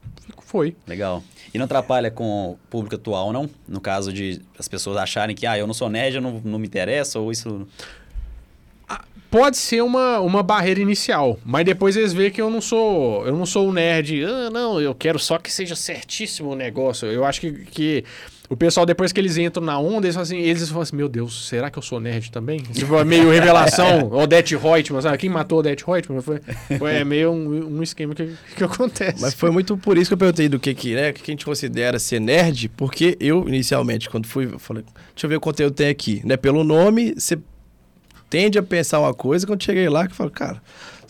foi. 0.42 0.76
Legal. 0.86 1.24
E 1.52 1.58
não 1.58 1.66
atrapalha 1.66 2.12
com 2.12 2.52
o 2.52 2.58
público 2.70 2.96
atual, 2.96 3.34
não? 3.34 3.50
No 3.68 3.82
caso 3.82 4.14
de 4.14 4.40
as 4.58 4.68
pessoas 4.68 4.98
acharem 4.98 5.36
que, 5.36 5.48
ah, 5.48 5.58
eu 5.58 5.66
não 5.66 5.74
sou 5.74 5.90
nerd, 5.90 6.16
eu 6.16 6.22
não, 6.22 6.40
não 6.46 6.60
me 6.60 6.68
interessa, 6.68 7.20
ou 7.20 7.32
isso... 7.32 7.68
Pode 9.32 9.56
ser 9.56 9.82
uma, 9.82 10.20
uma 10.20 10.44
barreira 10.44 10.82
inicial, 10.82 11.40
mas 11.46 11.64
depois 11.64 11.96
eles 11.96 12.12
veem 12.12 12.30
que 12.30 12.42
eu 12.42 12.50
não 12.50 12.60
sou 12.60 13.26
eu 13.26 13.36
não 13.36 13.46
sou 13.46 13.70
um 13.70 13.72
nerd. 13.72 14.26
Ah, 14.26 14.50
não, 14.50 14.80
eu 14.82 14.94
quero 14.94 15.18
só 15.18 15.38
que 15.38 15.52
seja 15.52 15.74
certíssimo 15.74 16.52
o 16.52 16.56
negócio. 16.56 17.08
Eu 17.08 17.24
acho 17.24 17.40
que, 17.40 17.52
que 17.52 18.04
o 18.52 18.58
pessoal, 18.58 18.86
depois 18.86 19.14
que 19.14 19.20
eles 19.22 19.38
entram 19.38 19.64
na 19.64 19.80
onda, 19.80 20.06
eles 20.06 20.14
falam 20.14 20.24
assim, 20.24 20.38
eles 20.40 20.68
falam 20.68 20.82
assim, 20.82 20.98
meu 20.98 21.08
Deus, 21.08 21.48
será 21.48 21.72
que 21.72 21.80
eu 21.80 21.82
sou 21.82 22.02
nerd 22.02 22.30
também? 22.30 22.60
Tipo, 22.60 22.98
é 22.98 23.06
meio 23.06 23.32
revelação, 23.32 24.12
Odete 24.12 24.58
Reutemann, 24.58 25.02
sabe? 25.02 25.18
Quem 25.18 25.30
matou 25.30 25.60
Odete 25.60 25.86
Reutemann? 25.88 26.22
Foi, 26.22 26.42
foi 26.78 26.96
é 26.96 27.06
meio 27.06 27.32
um, 27.32 27.78
um 27.78 27.82
esquema 27.82 28.14
que, 28.14 28.34
que 28.58 28.62
acontece. 28.62 29.22
Mas 29.22 29.34
foi 29.34 29.52
muito 29.52 29.78
por 29.78 29.98
isso 29.98 30.10
que 30.10 30.16
eu 30.16 30.18
perguntei 30.18 30.50
do 30.50 30.60
que 30.60 30.74
que, 30.74 30.94
né, 30.94 31.14
que 31.14 31.32
a 31.32 31.34
gente 31.34 31.46
considera 31.46 31.98
ser 31.98 32.20
nerd, 32.20 32.68
porque 32.76 33.16
eu, 33.22 33.48
inicialmente, 33.48 34.10
quando 34.10 34.28
fui, 34.28 34.50
eu 34.52 34.60
falei, 34.60 34.84
deixa 35.14 35.28
eu 35.28 35.30
ver 35.30 35.38
o 35.38 35.40
conteúdo 35.40 35.72
que 35.72 35.78
tem 35.78 35.88
aqui, 35.88 36.22
né? 36.26 36.36
Pelo 36.36 36.66
nome, 36.66 37.14
você 37.18 37.40
tende 38.32 38.58
a 38.58 38.64
pensar 38.64 39.00
uma 39.02 39.14
coisa, 39.14 39.46
quando 39.46 39.62
cheguei 39.62 39.88
lá, 39.90 40.06
que 40.08 40.14
eu 40.14 40.16
falo, 40.16 40.32
cara, 40.32 40.62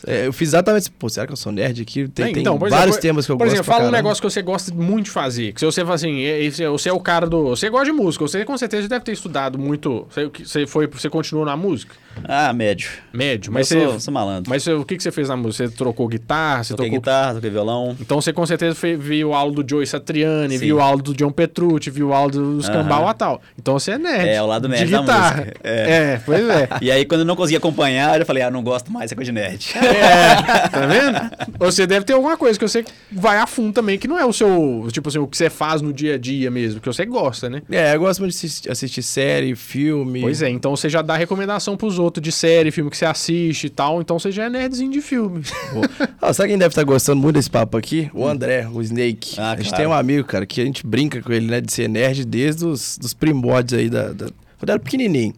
é, 0.07 0.25
eu 0.25 0.33
fiz 0.33 0.49
exatamente, 0.49 0.89
pô, 0.89 1.07
será 1.07 1.27
que 1.27 1.31
eu 1.31 1.37
sou 1.37 1.51
nerd 1.51 1.79
aqui? 1.83 2.07
Tem, 2.07 2.25
É, 2.25 2.33
tem 2.33 2.41
então, 2.41 2.57
por 2.57 2.67
vários 2.71 2.95
exemplo, 2.97 3.01
temas 3.01 3.25
que 3.27 3.31
eu 3.31 3.37
Por 3.37 3.43
gosto 3.43 3.53
exemplo, 3.53 3.65
pra 3.67 3.75
fala 3.75 3.87
um 3.87 3.91
negócio 3.91 4.19
que 4.19 4.27
você 4.29 4.41
gosta 4.41 4.73
muito 4.73 5.05
de 5.05 5.11
fazer. 5.11 5.53
Que 5.53 5.59
se 5.59 5.65
você 5.65 5.81
fala 5.83 5.93
assim, 5.93 6.21
é- 6.21 6.47
é- 6.47 6.49
você 6.69 6.89
é 6.89 6.93
o 6.93 6.99
cara 6.99 7.27
do. 7.29 7.49
Você 7.49 7.69
gosta 7.69 7.85
de 7.85 7.91
música, 7.91 8.27
você 8.27 8.43
com 8.43 8.57
certeza 8.57 8.87
deve 8.87 9.05
ter 9.05 9.11
estudado 9.11 9.59
muito. 9.59 10.07
Você, 10.43 10.65
foi, 10.65 10.87
você 10.87 11.07
continuou 11.07 11.45
na 11.45 11.55
música? 11.55 11.93
Ah, 12.23 12.53
médio. 12.53 12.89
Médio. 13.13 13.51
Mas 13.51 13.69
Mas, 13.69 13.71
eu 13.71 13.79
você, 13.85 13.89
sou, 13.91 13.99
sou 13.99 14.13
malandro. 14.13 14.49
mas 14.49 14.63
você- 14.63 14.73
o 14.73 14.85
que, 14.85 14.95
que 14.97 15.03
você 15.03 15.11
fez 15.11 15.29
na 15.29 15.35
música? 15.35 15.67
Você 15.67 15.75
trocou 15.75 16.07
guitarra? 16.07 16.63
Você 16.63 16.73
toquei 16.73 16.85
tocou. 16.89 16.99
guitarra, 16.99 17.33
toquei 17.35 17.49
violão. 17.49 17.95
Então 17.99 18.21
você 18.21 18.31
com 18.31 18.45
certeza 18.45 18.75
foi, 18.75 18.95
viu 18.95 19.33
aula 19.33 19.51
do 19.53 19.65
Joey 19.67 19.85
Satriani, 19.87 20.57
Sim. 20.57 20.65
viu 20.65 20.79
aula 20.81 21.01
do 21.01 21.13
John 21.13 21.31
Petrucci, 21.31 21.89
viu 21.89 22.13
aula 22.13 22.31
dos 22.31 22.67
Aham. 22.69 22.83
Cambau 22.83 23.09
e 23.09 23.13
tal. 23.13 23.41
Então 23.57 23.77
você 23.79 23.91
é 23.91 23.97
nerd. 23.97 24.29
É, 24.29 24.41
o 24.41 24.45
lado 24.45 24.67
nerd 24.69 24.85
de 24.85 24.91
da 24.91 24.99
guitarra. 24.99 25.37
música. 25.37 25.53
É. 25.63 25.91
É. 26.13 26.21
pois 26.25 26.47
é. 26.49 26.69
E 26.81 26.91
aí, 26.91 27.05
quando 27.05 27.21
eu 27.21 27.25
não 27.25 27.35
conseguia 27.35 27.57
acompanhar, 27.57 28.19
eu 28.19 28.25
falei, 28.25 28.43
ah, 28.43 28.51
não 28.51 28.63
gosto 28.63 28.91
mais, 28.91 29.11
é 29.11 29.15
coisa 29.15 29.31
de 29.31 29.39
nerd. 29.39 29.71
É, 29.75 30.67
tá 30.69 30.85
vendo? 30.85 31.57
Você 31.59 31.85
deve 31.85 32.05
ter 32.05 32.13
alguma 32.13 32.35
coisa 32.37 32.57
que 32.57 32.67
você 32.67 32.83
vai 33.11 33.37
a 33.37 33.45
fundo 33.47 33.73
também, 33.73 33.97
que 33.97 34.07
não 34.07 34.17
é 34.17 34.25
o 34.25 34.33
seu, 34.33 34.87
tipo 34.91 35.09
assim, 35.09 35.19
o 35.19 35.27
que 35.27 35.37
você 35.37 35.49
faz 35.49 35.81
no 35.81 35.93
dia 35.93 36.15
a 36.15 36.17
dia 36.17 36.49
mesmo, 36.49 36.79
que 36.81 36.87
você 36.87 37.05
gosta, 37.05 37.49
né? 37.49 37.61
É, 37.71 37.95
eu 37.95 37.99
gosto 37.99 38.19
muito 38.19 38.31
de 38.31 38.37
assis- 38.37 38.67
assistir 38.67 39.03
série, 39.03 39.55
filme. 39.55 40.21
Pois 40.21 40.41
é, 40.41 40.49
então 40.49 40.75
você 40.75 40.89
já 40.89 41.01
dá 41.01 41.15
recomendação 41.15 41.77
pros 41.77 41.97
outros 41.99 42.00
de 42.09 42.31
série, 42.31 42.71
filme 42.71 42.89
que 42.89 42.97
você 42.97 43.05
assiste 43.05 43.65
e 43.65 43.69
tal, 43.69 44.01
então 44.01 44.17
você 44.17 44.31
já 44.31 44.45
é 44.45 44.49
nerdzinho 44.49 44.91
de 44.91 45.01
filme. 45.01 45.43
Ah, 46.21 46.33
sabe 46.33 46.49
quem 46.49 46.57
deve 46.57 46.69
estar 46.69 46.83
gostando 46.83 47.19
muito 47.19 47.35
desse 47.35 47.49
papo 47.49 47.75
aqui? 47.77 48.09
O 48.13 48.27
André, 48.27 48.67
o 48.71 48.79
Snake. 48.81 49.39
Ah, 49.39 49.51
a 49.53 49.55
gente 49.55 49.69
claro. 49.69 49.83
tem 49.83 49.87
um 49.87 49.93
amigo, 49.93 50.27
cara, 50.27 50.45
que 50.45 50.61
a 50.61 50.65
gente 50.65 50.85
brinca 50.85 51.19
com 51.19 51.33
ele, 51.33 51.47
né, 51.47 51.59
de 51.59 51.71
ser 51.71 51.89
nerd 51.89 52.23
desde 52.25 52.63
os 52.63 52.97
dos 52.97 53.13
primórdios 53.13 53.79
aí 53.79 53.89
da... 53.89 54.13
da- 54.13 54.27
Quando 54.59 54.69
era 54.69 54.79
pequenininho. 54.79 55.33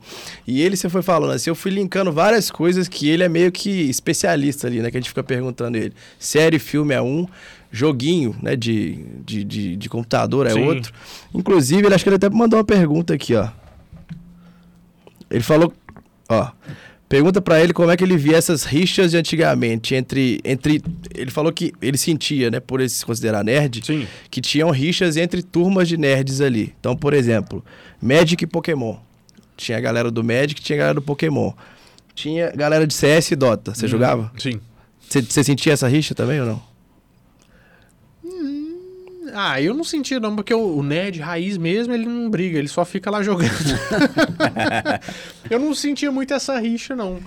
E 0.45 0.61
ele, 0.61 0.75
você 0.75 0.89
foi 0.89 1.01
falando 1.01 1.31
assim, 1.31 1.49
eu 1.49 1.55
fui 1.55 1.71
linkando 1.71 2.11
várias 2.11 2.51
coisas 2.51 2.89
que 2.89 3.07
ele 3.07 3.23
é 3.23 3.29
meio 3.29 3.49
que 3.49 3.69
especialista 3.69 4.67
ali, 4.67 4.81
né? 4.81 4.91
Que 4.91 4.97
a 4.97 4.99
gente 4.99 5.09
fica 5.09 5.23
perguntando 5.23 5.77
ele. 5.77 5.93
Série, 6.19 6.59
filme 6.59 6.93
é 6.93 7.01
um, 7.01 7.25
joguinho, 7.73 8.35
né? 8.41 8.55
De, 8.55 8.99
de, 9.25 9.43
de, 9.43 9.75
de 9.75 9.89
computador 9.89 10.45
é 10.45 10.51
Sim. 10.51 10.63
outro. 10.65 10.93
Inclusive, 11.33 11.85
ele 11.85 11.95
acho 11.95 12.03
que 12.03 12.09
ele 12.09 12.17
até 12.17 12.29
mandou 12.29 12.59
uma 12.59 12.65
pergunta 12.65 13.13
aqui, 13.13 13.33
ó. 13.35 13.47
Ele 15.29 15.41
falou, 15.41 15.73
ó, 16.29 16.51
pergunta 17.07 17.41
pra 17.41 17.61
ele 17.61 17.73
como 17.73 17.91
é 17.91 17.97
que 17.97 18.03
ele 18.03 18.17
via 18.17 18.37
essas 18.37 18.63
rixas 18.63 19.11
de 19.11 19.17
antigamente 19.17 19.93
entre 19.95 20.39
entre 20.43 20.81
ele 21.13 21.31
falou 21.31 21.51
que 21.51 21.73
ele 21.81 21.97
sentia, 21.97 22.49
né, 22.49 22.59
por 22.59 22.79
ele 22.79 22.89
se 22.89 23.05
considerar 23.05 23.43
nerd, 23.43 23.85
Sim. 23.85 24.07
que 24.31 24.41
tinham 24.41 24.69
rixas 24.71 25.17
entre 25.17 25.41
turmas 25.43 25.87
de 25.87 25.97
nerds 25.97 26.41
ali. 26.41 26.73
Então, 26.79 26.95
por 26.95 27.13
exemplo, 27.13 27.63
Magic 28.01 28.43
e 28.43 28.47
Pokémon. 28.47 28.95
Tinha 29.55 29.77
a 29.77 29.81
galera 29.81 30.09
do 30.09 30.23
Magic, 30.23 30.59
tinha 30.61 30.77
a 30.77 30.79
galera 30.79 30.95
do 30.95 31.01
Pokémon. 31.01 31.51
Tinha 32.15 32.51
galera 32.51 32.85
de 32.85 32.93
CS 32.93 33.31
e 33.31 33.35
Dota. 33.35 33.73
Você 33.73 33.87
jogava? 33.87 34.31
Sim. 34.37 34.59
Você 35.07 35.43
sentia 35.43 35.73
essa 35.73 35.87
rixa 35.87 36.15
também 36.15 36.39
ou 36.39 36.45
não? 36.47 36.72
Ah, 39.33 39.59
eu 39.61 39.73
não 39.73 39.83
sentia 39.83 40.19
não, 40.19 40.35
porque 40.35 40.53
o, 40.53 40.77
o 40.77 40.83
nerd 40.83 41.19
raiz 41.19 41.57
mesmo, 41.57 41.93
ele 41.93 42.05
não 42.05 42.29
briga, 42.29 42.59
ele 42.59 42.67
só 42.67 42.85
fica 42.85 43.09
lá 43.09 43.23
jogando. 43.23 43.49
eu 45.49 45.59
não 45.59 45.73
sentia 45.73 46.11
muito 46.11 46.33
essa 46.33 46.57
rixa, 46.59 46.95
não. 46.95 47.19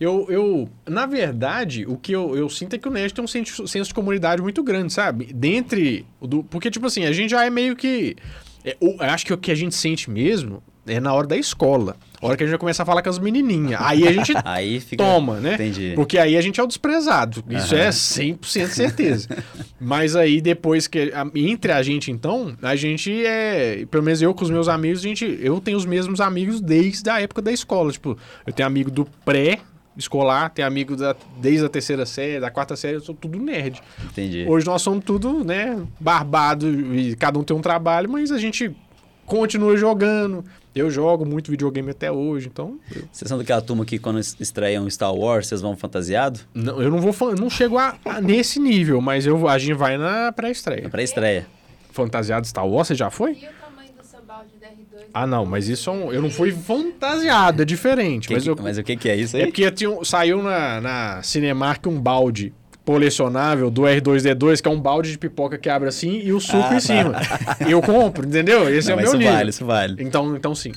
Eu, 0.00 0.26
eu, 0.28 0.68
na 0.88 1.06
verdade, 1.06 1.84
o 1.86 1.96
que 1.96 2.12
eu, 2.12 2.36
eu 2.36 2.48
sinto 2.48 2.74
é 2.74 2.78
que 2.78 2.88
o 2.88 2.90
nerd 2.90 3.14
tem 3.14 3.22
um 3.24 3.28
senso, 3.28 3.68
senso 3.68 3.88
de 3.88 3.94
comunidade 3.94 4.42
muito 4.42 4.62
grande, 4.62 4.92
sabe? 4.92 5.32
Dentre. 5.32 6.04
Do, 6.20 6.42
porque, 6.44 6.70
tipo 6.70 6.86
assim, 6.86 7.04
a 7.04 7.12
gente 7.12 7.30
já 7.30 7.44
é 7.44 7.50
meio 7.50 7.76
que. 7.76 8.16
é, 8.64 8.76
o- 8.80 8.96
acho 9.00 9.24
que 9.24 9.32
o 9.32 9.38
que 9.38 9.52
a 9.52 9.54
gente 9.54 9.76
sente 9.76 10.10
mesmo 10.10 10.60
é 10.86 10.98
na 10.98 11.14
hora 11.14 11.26
da 11.28 11.36
escola. 11.36 11.96
A 12.22 12.26
hora 12.28 12.36
que 12.36 12.44
a 12.44 12.46
gente 12.46 12.52
vai 12.52 12.60
começar 12.60 12.84
a 12.84 12.86
falar 12.86 13.02
com 13.02 13.10
as 13.10 13.18
menininhas. 13.18 13.80
Aí 13.82 14.06
a 14.06 14.12
gente 14.12 14.32
Aí 14.44 14.78
fica... 14.78 15.02
toma, 15.02 15.40
né? 15.40 15.54
Entendi. 15.54 15.92
Porque 15.96 16.16
aí 16.16 16.36
a 16.36 16.40
gente 16.40 16.60
é 16.60 16.62
o 16.62 16.66
desprezado. 16.68 17.42
Isso 17.50 17.74
é 17.74 17.88
100% 17.88 18.68
certeza. 18.68 19.28
Mas 19.80 20.14
aí 20.14 20.40
depois 20.40 20.86
que 20.86 21.12
entre 21.34 21.72
a 21.72 21.82
gente 21.82 22.12
então, 22.12 22.56
a 22.62 22.76
gente 22.76 23.26
é, 23.26 23.84
pelo 23.90 24.04
menos 24.04 24.22
eu 24.22 24.32
com 24.32 24.44
os 24.44 24.50
meus 24.50 24.68
amigos, 24.68 25.00
a 25.00 25.08
gente, 25.08 25.38
eu 25.42 25.60
tenho 25.60 25.76
os 25.76 25.84
mesmos 25.84 26.20
amigos 26.20 26.60
desde 26.60 27.10
a 27.10 27.20
época 27.20 27.42
da 27.42 27.50
escola, 27.50 27.90
tipo, 27.90 28.16
eu 28.46 28.52
tenho 28.52 28.68
amigo 28.68 28.90
do 28.90 29.04
pré 29.24 29.58
escolar, 29.96 30.50
tenho 30.50 30.66
amigo 30.68 30.96
da, 30.96 31.14
desde 31.38 31.66
a 31.66 31.68
terceira 31.68 32.06
série, 32.06 32.40
da 32.40 32.50
quarta 32.50 32.76
série, 32.76 32.96
eu 32.96 33.00
sou 33.00 33.14
tudo 33.14 33.38
nerd. 33.38 33.82
Entendi. 34.04 34.46
Hoje 34.48 34.64
nós 34.64 34.80
somos 34.80 35.04
tudo, 35.04 35.44
né, 35.44 35.78
barbado 36.00 36.68
e 36.94 37.16
cada 37.16 37.38
um 37.38 37.42
tem 37.42 37.56
um 37.56 37.60
trabalho, 37.60 38.08
mas 38.08 38.30
a 38.30 38.38
gente 38.38 38.74
continua 39.26 39.76
jogando. 39.76 40.44
Eu 40.74 40.90
jogo 40.90 41.26
muito 41.26 41.50
videogame 41.50 41.90
até 41.90 42.10
hoje, 42.10 42.48
então 42.50 42.78
eu 42.94 43.02
Vocês 43.12 43.28
são 43.28 43.36
daquela 43.36 43.60
turma 43.60 43.84
que 43.84 43.98
quando 43.98 44.18
es- 44.18 44.34
estreiam 44.40 44.88
Star 44.88 45.14
Wars, 45.14 45.46
vocês 45.46 45.60
vão 45.60 45.76
fantasiado? 45.76 46.40
Não, 46.54 46.80
eu 46.80 46.90
não 46.90 46.98
vou 46.98 47.34
não 47.34 47.50
chego 47.50 47.76
a, 47.76 47.94
a 48.04 48.20
nesse 48.22 48.58
nível, 48.58 49.00
mas 49.00 49.26
eu, 49.26 49.46
a 49.48 49.58
gente 49.58 49.74
vai 49.74 49.98
na 49.98 50.32
pré-estreia. 50.32 50.88
Pra 50.88 51.02
estreia. 51.02 51.46
Fantasiado 51.90 52.46
Star 52.46 52.66
Wars, 52.66 52.88
você 52.88 52.94
já 52.94 53.10
foi? 53.10 53.32
E 53.32 53.46
o 53.46 53.50
tamanho 53.60 53.90
do 54.00 54.02
seu 54.06 54.22
balde 54.22 54.48
de 54.58 54.64
R2? 54.66 55.04
Ah, 55.12 55.26
não, 55.26 55.44
mas 55.44 55.68
isso 55.68 55.90
é 55.90 55.92
um, 55.92 56.10
eu 56.10 56.22
não 56.22 56.30
fui 56.30 56.50
fantasiado, 56.52 57.60
é 57.62 57.64
diferente. 57.66 58.28
Que 58.28 58.34
mas, 58.34 58.42
que- 58.42 58.48
eu, 58.50 58.56
mas 58.60 58.78
o 58.78 58.82
que, 58.82 58.96
que 58.96 59.08
é 59.10 59.16
isso 59.16 59.36
aí? 59.36 59.42
é 59.42 59.46
porque 59.46 59.70
tinha 59.72 59.90
saiu 60.04 60.42
na, 60.42 60.80
na 60.80 61.22
Cinemark 61.22 61.86
um 61.86 62.00
balde 62.00 62.54
colecionável 62.84 63.70
do 63.70 63.82
R2D2, 63.82 64.60
que 64.60 64.68
é 64.68 64.70
um 64.70 64.80
balde 64.80 65.10
de 65.12 65.18
pipoca 65.18 65.56
que 65.56 65.68
abre 65.68 65.88
assim 65.88 66.20
e 66.24 66.32
o 66.32 66.40
suco 66.40 66.66
Ah, 66.70 66.76
em 66.76 66.80
cima. 66.80 67.12
Eu 67.68 67.80
compro, 67.80 68.26
entendeu? 68.26 68.68
Esse 68.68 68.88
Não, 68.88 68.94
é 68.94 68.96
o 68.96 68.98
meu 68.98 69.06
isso 69.08 69.16
nível. 69.18 69.32
vale, 69.34 69.50
isso 69.50 69.64
vale. 69.64 69.96
Então, 70.02 70.36
então 70.36 70.54
sim. 70.54 70.72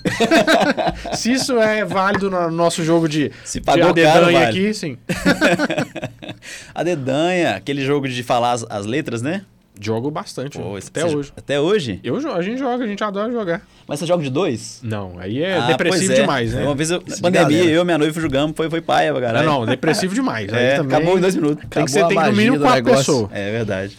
Se 1.13 1.31
isso 1.33 1.59
é 1.59 1.83
válido 1.83 2.29
no 2.29 2.49
nosso 2.51 2.83
jogo 2.83 3.07
de, 3.09 3.31
Se 3.43 3.59
de 3.59 3.65
pagou 3.65 3.89
adedanha 3.89 4.13
caro, 4.13 4.25
vale. 4.31 4.37
aqui, 4.37 4.73
sim. 4.73 4.97
A 6.73 6.83
dedanha, 6.83 7.55
aquele 7.55 7.83
jogo 7.83 8.07
de 8.07 8.21
falar 8.23 8.51
as, 8.51 8.65
as 8.69 8.85
letras, 8.85 9.21
né? 9.21 9.43
Jogo 9.79 10.09
bastante, 10.09 10.57
Pô, 10.57 10.77
até 10.77 11.01
você- 11.01 11.15
hoje. 11.15 11.33
Até 11.35 11.59
hoje? 11.59 11.99
Eu, 12.03 12.15
a 12.33 12.41
gente 12.41 12.57
joga, 12.57 12.83
a 12.83 12.87
gente 12.87 13.03
adora 13.03 13.31
jogar. 13.31 13.67
Mas 13.87 13.99
você 13.99 14.05
joga 14.05 14.23
de 14.23 14.29
dois? 14.29 14.79
Não, 14.81 15.19
aí 15.19 15.43
é 15.43 15.57
Ah, 15.57 15.67
depressivo 15.67 16.13
é. 16.13 16.15
demais, 16.15 16.53
né? 16.53 16.63
Uma 16.63 16.73
vez, 16.75 16.91
eu, 16.91 17.01
pandemia, 17.21 17.57
galera. 17.57 17.71
eu 17.71 17.81
e 17.81 17.85
minha 17.85 17.97
noiva 17.97 18.21
jogamos, 18.21 18.55
foi, 18.55 18.69
foi 18.69 18.81
paia 18.81 19.11
pra 19.11 19.19
Não, 19.19 19.27
caralho. 19.27 19.45
não, 19.49 19.65
depressivo 19.65 20.13
demais. 20.15 20.51
É, 20.51 20.71
aí 20.71 20.77
também 20.77 20.95
acabou 20.97 21.17
em 21.17 21.21
dois 21.21 21.35
minutos. 21.35 21.65
Tem 21.69 21.83
que 21.85 21.91
ser, 21.91 22.07
tem 22.07 22.17
no 22.17 22.31
mínimo 22.31 22.59
quatro 22.59 22.75
negócio. 22.83 22.97
pessoas. 22.99 23.29
É 23.33 23.51
verdade. 23.51 23.97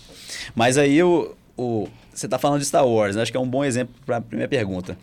Mas 0.55 0.79
aí 0.79 1.03
o, 1.03 1.35
o, 1.59 1.87
você 2.13 2.27
tá 2.27 2.39
falando 2.39 2.61
de 2.61 2.67
Star 2.67 2.87
Wars, 2.87 3.15
né? 3.15 3.23
acho 3.23 3.31
que 3.31 3.37
é 3.37 3.41
um 3.41 3.49
bom 3.49 3.63
exemplo 3.65 3.95
para 4.07 4.17
a 4.17 4.21
primeira 4.21 4.49
pergunta. 4.49 4.97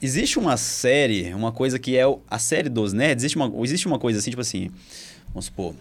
Existe 0.00 0.38
uma 0.38 0.56
série, 0.56 1.34
uma 1.34 1.52
coisa 1.52 1.78
que 1.78 1.96
é 1.96 2.06
o- 2.06 2.20
a 2.30 2.38
série 2.38 2.68
dos 2.68 2.92
nerds, 2.92 3.22
existe 3.24 3.36
uma, 3.36 3.52
existe 3.64 3.86
uma 3.86 3.98
coisa 3.98 4.18
assim, 4.18 4.30
tipo 4.30 4.40
assim, 4.40 4.70
vamos 5.28 5.46
supor, 5.46 5.74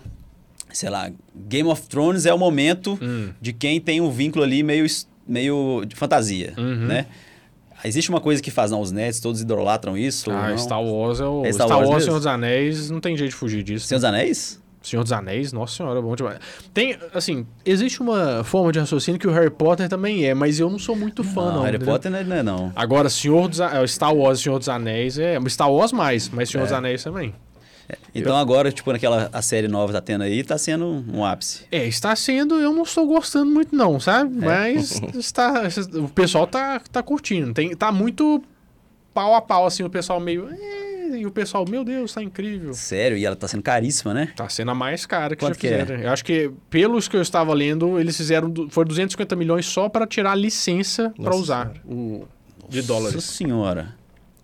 sei 0.71 0.89
lá, 0.89 1.11
Game 1.35 1.67
of 1.69 1.81
Thrones 1.87 2.25
é 2.25 2.33
o 2.33 2.37
momento 2.37 2.97
Hum. 3.01 3.29
de 3.41 3.53
quem 3.53 3.79
tem 3.81 3.99
um 4.01 4.09
vínculo 4.11 4.43
ali 4.43 4.61
meio, 4.63 4.85
meio 5.27 5.83
de 5.85 5.95
fantasia, 5.95 6.53
Uhum. 6.57 6.87
né? 6.87 7.05
Existe 7.83 8.09
uma 8.09 8.19
coisa 8.19 8.41
que 8.41 8.51
faz, 8.51 8.71
não, 8.71 8.81
os 8.81 8.91
nerds 8.91 9.21
todos 9.21 9.39
idolatram 9.41 9.97
isso? 9.97 10.29
Ah, 10.31 10.49
não? 10.49 10.57
Star 10.57 10.83
Wars 10.83 11.19
é 11.21 11.25
o. 11.25 11.45
É 11.45 11.51
Star, 11.53 11.67
Star 11.67 11.77
Wars 11.79 11.89
Wars? 11.89 12.03
Senhor 12.03 12.17
dos 12.17 12.27
Anéis, 12.27 12.89
não 12.89 12.99
tem 12.99 13.15
jeito 13.15 13.31
de 13.31 13.35
fugir 13.37 13.63
disso. 13.63 13.87
Senhor 13.87 13.99
dos 13.99 14.05
Anéis? 14.05 14.59
Senhor 14.81 15.03
dos 15.03 15.11
Anéis, 15.13 15.51
nossa 15.53 15.75
senhora, 15.77 16.01
bom 16.01 16.13
demais. 16.15 16.39
Tem, 16.73 16.97
assim, 17.13 17.45
existe 17.65 18.01
uma 18.01 18.43
forma 18.45 18.71
de 18.71 18.79
raciocínio 18.79 19.19
que 19.19 19.27
o 19.27 19.31
Harry 19.31 19.49
Potter 19.49 19.87
também 19.89 20.25
é, 20.25 20.33
mas 20.33 20.57
eu 20.59 20.69
não 20.69 20.79
sou 20.79 20.95
muito 20.95 21.23
fã, 21.23 21.51
não. 21.53 21.61
Harry 21.63 21.75
entendeu? 21.77 21.93
Potter 21.93 22.11
não 22.11 22.19
é, 22.19 22.23
não 22.23 22.35
é 22.37 22.43
não. 22.43 22.71
Agora, 22.75 23.09
Senhor 23.09 23.47
dos 23.47 23.59
A- 23.61 23.81
é, 23.81 23.87
Star 23.87 24.13
Wars 24.15 24.39
e 24.39 24.43
Senhor 24.43 24.57
dos 24.59 24.67
Anéis 24.69 25.17
é. 25.17 25.37
Star 25.47 25.71
Wars 25.71 25.91
mais, 25.93 26.29
mas 26.29 26.49
Senhor 26.49 26.63
É. 26.63 26.65
dos 26.67 26.73
Anéis 26.73 27.03
também. 27.03 27.33
Então 28.13 28.35
agora, 28.37 28.71
tipo, 28.71 28.91
naquela 28.91 29.29
a 29.31 29.41
série 29.41 29.67
nova 29.67 29.87
que 29.87 29.93
tá 29.93 30.01
tendo 30.01 30.23
aí, 30.23 30.43
tá 30.43 30.57
sendo 30.57 30.85
um 31.11 31.23
ápice. 31.25 31.65
É, 31.71 31.85
está 31.87 32.15
sendo, 32.15 32.55
eu 32.55 32.73
não 32.73 32.83
estou 32.83 33.07
gostando 33.07 33.51
muito, 33.51 33.75
não, 33.75 33.99
sabe? 33.99 34.37
É. 34.37 34.45
Mas 34.45 35.01
está, 35.15 35.63
o 35.95 36.09
pessoal 36.09 36.45
tá, 36.47 36.81
tá 36.91 37.01
curtindo. 37.03 37.53
Tem, 37.53 37.75
tá 37.75 37.91
muito 37.91 38.43
pau 39.13 39.33
a 39.35 39.41
pau, 39.41 39.65
assim, 39.65 39.83
o 39.83 39.89
pessoal 39.89 40.19
meio. 40.19 40.49
"É", 40.51 41.17
e 41.17 41.25
o 41.25 41.31
pessoal, 41.31 41.65
meu 41.67 41.83
Deus, 41.83 42.13
tá 42.13 42.21
incrível. 42.21 42.73
Sério, 42.73 43.17
e 43.17 43.25
ela 43.25 43.35
tá 43.35 43.47
sendo 43.47 43.63
caríssima, 43.63 44.13
né? 44.13 44.31
Tá 44.35 44.47
sendo 44.47 44.69
a 44.71 44.75
mais 44.75 45.05
cara 45.07 45.35
que 45.35 45.43
Quanto 45.43 45.55
já 45.55 45.59
que 45.59 45.67
é? 45.67 45.79
fizeram. 45.79 46.01
Eu 46.03 46.11
acho 46.11 46.23
que, 46.23 46.51
pelos 46.69 47.07
que 47.07 47.17
eu 47.17 47.21
estava 47.21 47.53
lendo, 47.53 47.99
eles 47.99 48.15
fizeram. 48.15 48.53
Foi 48.69 48.85
250 48.85 49.35
milhões 49.35 49.65
só 49.65 49.89
para 49.89 50.05
tirar 50.05 50.33
a 50.33 50.35
licença 50.35 51.11
para 51.15 51.25
Nossa 51.25 51.37
usar 51.39 51.71
o, 51.85 52.27
de 52.69 52.77
Nossa 52.77 52.87
dólares. 52.87 53.23
senhora. 53.23 53.98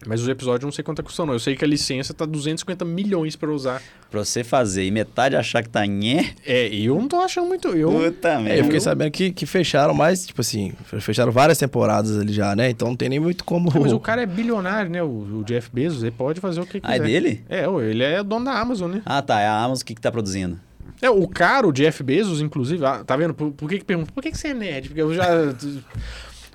Mas 0.08 0.22
os 0.22 0.28
episódios 0.28 0.64
eu 0.64 0.68
não 0.68 0.72
sei 0.72 0.84
quanto 0.84 1.02
custou, 1.04 1.26
não. 1.26 1.34
Eu 1.34 1.40
sei 1.40 1.56
que 1.56 1.64
a 1.64 1.68
licença 1.68 2.14
tá 2.14 2.26
250 2.26 2.84
milhões 2.86 3.36
para 3.36 3.52
usar. 3.52 3.82
Pra 4.10 4.24
você 4.24 4.44
fazer 4.44 4.86
e 4.86 4.92
metade 4.92 5.36
achar 5.36 5.62
que 5.64 5.70
tá 5.70 5.86
nhé, 5.86 6.34
É, 6.46 6.68
e 6.70 6.86
eu 6.86 6.96
não 6.96 7.08
tô 7.08 7.18
achando 7.18 7.48
muito. 7.48 7.68
Eu, 7.70 7.92
puta 7.92 8.30
É, 8.30 8.38
merda. 8.40 8.56
eu 8.60 8.64
fiquei 8.66 8.80
sabendo 8.80 9.12
que, 9.12 9.32
que 9.32 9.46
fecharam 9.46 9.94
mais, 9.94 10.26
tipo 10.26 10.42
assim, 10.42 10.74
fecharam 11.00 11.32
várias 11.32 11.58
temporadas 11.58 12.18
ali 12.18 12.32
já, 12.34 12.56
né? 12.56 12.70
Então 12.70 12.88
não 12.90 12.96
tem 12.96 13.10
nem 13.10 13.20
muito 13.20 13.44
como. 13.44 13.70
É, 13.76 13.80
mas 13.80 13.92
o 13.94 14.00
cara 14.00 14.22
é 14.22 14.26
bilionário, 14.26 14.90
né? 14.90 15.04
O, 15.04 15.40
o 15.40 15.44
Jeff 15.46 15.70
Bezos, 15.74 16.02
ele 16.04 16.12
pode 16.12 16.40
fazer 16.40 16.62
o 16.62 16.66
que 16.66 16.80
quiser. 16.80 16.94
Ah, 16.94 16.96
é 16.96 17.00
dele? 17.00 17.44
É, 17.50 17.66
ele 17.66 18.04
é 18.04 18.24
dono 18.24 18.46
da 18.46 18.60
Amazon, 18.60 18.92
né? 18.92 19.02
Ah, 19.06 19.22
tá. 19.22 19.40
É 19.42 19.48
a 19.48 19.64
Amazon 19.64 19.86
que, 19.86 19.96
que 19.96 20.02
tá 20.02 20.12
produzindo. 20.12 20.60
É, 21.02 21.10
o 21.10 21.28
cara, 21.28 21.68
o 21.68 21.74
Jeff 21.74 22.02
Bezos, 22.04 22.40
inclusive, 22.42 22.86
ah, 22.86 23.04
tá 23.04 23.18
vendo? 23.18 23.34
Por, 23.34 23.52
por 23.52 23.70
que 23.70 23.80
que 23.80 23.86
pergunta? 23.86 24.12
Por 24.14 24.24
que, 24.24 24.32
que 24.32 24.38
você 24.38 24.50
é 24.50 24.54
nerd? 24.54 24.88
Porque 24.88 25.02
eu 25.02 25.14
já. 25.14 25.26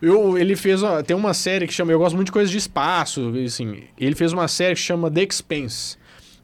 Eu, 0.03 0.39
ele 0.39 0.57
fez. 0.57 0.83
ó, 0.83 1.03
tem 1.03 1.17
uma 1.17 1.35
série 1.35 1.67
que 1.67 1.75
chama. 1.75 1.93
Eu 1.93 1.99
gosto 1.99 2.15
muito 2.15 2.27
de 2.27 2.33
coisas 2.33 2.51
de 2.51 2.59
espaço. 2.59 3.33
Assim, 3.45 3.83
ele 3.99 4.15
fez 4.15 4.33
uma 4.33 4.49
série 4.49 4.75
que 4.75 4.81
chama 4.81 5.11
The 5.11 5.23
Expense. 5.23 5.97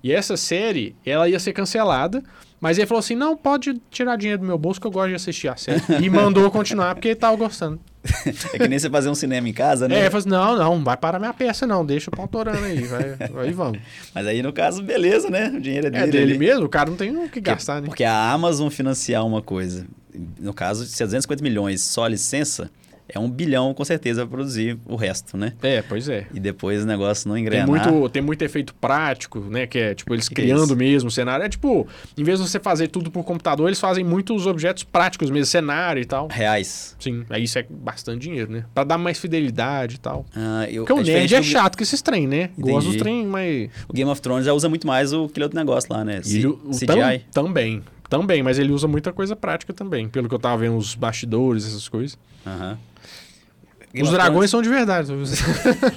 E 0.03 0.13
essa 0.13 0.37
série, 0.37 0.95
ela 1.05 1.29
ia 1.29 1.39
ser 1.39 1.53
cancelada. 1.53 2.23
Mas 2.61 2.79
ele 2.79 2.87
falou 2.87 3.01
assim: 3.01 3.15
não, 3.15 3.37
pode 3.37 3.81
tirar 3.91 4.17
dinheiro 4.17 4.41
do 4.41 4.47
meu 4.47 4.59
bolso 4.59 4.81
que 4.81 4.87
eu 4.87 4.91
gosto 4.91 5.09
de 5.11 5.15
assistir 5.15 5.49
a 5.49 5.57
série. 5.57 5.81
e 6.03 6.09
mandou 6.11 6.51
continuar 6.51 6.95
porque 6.95 7.09
ele 7.09 7.17
tava 7.17 7.37
gostando. 7.37 7.81
É 8.55 8.59
que 8.59 8.69
nem 8.69 8.79
você 8.79 8.89
fazer 8.89 9.09
um 9.09 9.15
cinema 9.17 9.49
em 9.49 9.53
casa, 9.53 9.89
né? 9.89 9.97
É, 9.97 10.01
ele 10.03 10.11
falou 10.11 10.19
assim: 10.21 10.29
não, 10.29 10.57
não, 10.57 10.77
não 10.77 10.85
vai 10.85 10.97
parar 10.97 11.19
minha 11.19 11.35
peça, 11.35 11.67
não. 11.67 11.85
Deixa 11.85 12.09
o 12.09 12.17
pau 12.17 12.29
torando 12.29 12.65
aí. 12.65 12.83
Vai, 12.85 13.17
aí 13.43 13.53
vamos. 13.53 13.81
Mas 14.15 14.27
aí, 14.27 14.43
no 14.43 14.53
caso, 14.53 14.83
beleza, 14.83 15.29
né? 15.29 15.53
O 15.55 15.61
dinheiro 15.61 15.89
é 15.89 15.91
dele. 15.91 16.05
É 16.05 16.07
dele 16.07 16.39
mesmo, 16.39 16.67
o 16.67 16.69
cara 16.69 16.89
não 16.89 16.97
tem 16.97 17.11
o 17.11 17.23
que 17.23 17.29
Porque- 17.29 17.41
gastar, 17.41 17.81
né? 17.81 17.87
Porque 17.89 18.05
a 18.05 18.31
Amazon 18.31 18.69
financiar 18.69 19.27
uma 19.27 19.43
coisa, 19.43 19.87
no 20.39 20.55
caso, 20.55 20.87
se 20.87 21.03
é 21.03 21.07
250 21.07 21.43
milhões 21.43 21.83
só 21.83 22.05
a 22.05 22.09
licença, 22.09 22.71
é 23.09 23.19
um 23.19 23.31
bilhão 23.31 23.73
com 23.75 23.85
certeza 23.85 24.27
pra 24.27 24.37
produzir 24.37 24.77
o 24.87 24.97
resto, 24.97 25.37
né? 25.37 25.53
É, 25.63 25.83
pois 25.83 26.09
é. 26.09 26.27
E 26.35 26.41
depois 26.41 26.83
o 26.83 26.87
negócio 26.87 27.29
não 27.29 27.35
Tem 27.37 27.43
engrenar. 27.43 27.67
muito, 27.69 28.09
tem 28.09 28.23
muito 28.23 28.43
efeito 28.43 28.75
prático, 28.75 29.41
né? 29.41 29.67
Que 29.67 29.79
é 29.79 29.95
tipo 29.95 30.13
eles 30.15 30.29
Que 30.29 30.35
que 30.35 30.41
é 30.43 30.45
criando 30.45 30.77
mesmo 30.77 31.09
o 31.09 31.11
cenário. 31.13 31.45
É 31.45 31.49
tipo, 31.49 31.87
em 32.17 32.25
vez 32.25 32.41
de 32.41 32.49
você 32.49 32.59
fazer 32.59 32.89
tudo 32.89 33.11
por 33.11 33.25
computador, 33.25 33.69
eles 33.69 33.81
fazem 33.81 34.05
muitos 34.05 34.47
objetos 34.47 34.83
práticos 34.85 35.31
mesmo, 35.31 35.47
cenário 35.47 36.01
e 36.03 36.05
tal. 36.05 36.29
Reais. 36.31 36.97
Sim, 36.99 37.25
aí 37.31 37.45
isso 37.45 37.59
é 37.59 37.67
bastante 37.69 38.23
dinheiro, 38.23 38.51
né? 38.51 38.65
Pra 38.75 38.85
dar 38.85 38.99
mais 38.99 39.19
fidelidade 39.19 39.97
e 39.97 39.99
tal. 39.99 40.27
Ah, 40.35 40.67
eu, 40.71 40.85
Porque 40.85 41.01
o 41.01 41.03
é 41.03 41.15
nerd 41.15 41.35
é 41.35 41.39
do- 41.39 41.45
chato 41.45 41.77
com 41.77 41.83
esses 41.83 42.03
trem, 42.03 42.27
né? 42.27 42.51
Gosta 42.59 42.91
dos 42.91 42.99
trem, 42.99 43.25
mas. 43.27 43.71
O 43.89 43.93
Game 43.93 44.11
of 44.11 44.21
Thrones 44.21 44.45
já 44.47 44.53
usa 44.53 44.69
muito 44.69 44.87
mais 44.87 45.13
o, 45.13 45.25
aquele 45.27 45.45
outro 45.45 45.59
negócio 45.59 45.93
lá, 45.93 46.05
né? 46.05 46.23
C- 46.23 46.39
ele- 46.39 46.47
o 46.47 46.71
CGI. 46.71 46.87
tam- 47.33 47.45
também. 47.47 47.83
Também, 48.09 48.43
mas 48.43 48.59
ele 48.59 48.73
usa 48.73 48.87
muita 48.87 49.13
coisa 49.13 49.35
prática 49.35 49.73
também. 49.73 50.09
Pelo 50.09 50.29
que 50.29 50.35
eu 50.35 50.39
tava 50.39 50.59
vendo 50.59 50.77
os 50.77 50.95
bastidores, 50.95 51.67
essas 51.67 51.89
coisas. 51.89 52.19
Aham. 52.47 52.79
Game 53.93 54.03
os 54.03 54.09
of 54.15 54.19
dragões 54.19 54.51
são 54.51 54.61
de 54.63 54.69
verdade. 54.69 55.07
Thrones- 55.09 55.43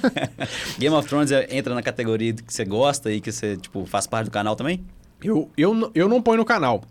Game 0.78 0.94
of 0.94 1.08
Thrones 1.08 1.30
é- 1.30 1.46
entra 1.56 1.74
na 1.74 1.82
categoria 1.82 2.32
que 2.32 2.42
você 2.52 2.64
gosta 2.64 3.12
e 3.12 3.20
que 3.20 3.30
você, 3.30 3.56
tipo, 3.56 3.84
faz 3.86 4.06
parte 4.06 4.26
do 4.26 4.30
canal 4.30 4.56
também? 4.56 4.82
Eu, 5.22 5.50
eu, 5.56 5.90
eu 5.94 6.08
não 6.08 6.22
ponho 6.22 6.38
no 6.38 6.44
canal. 6.44 6.82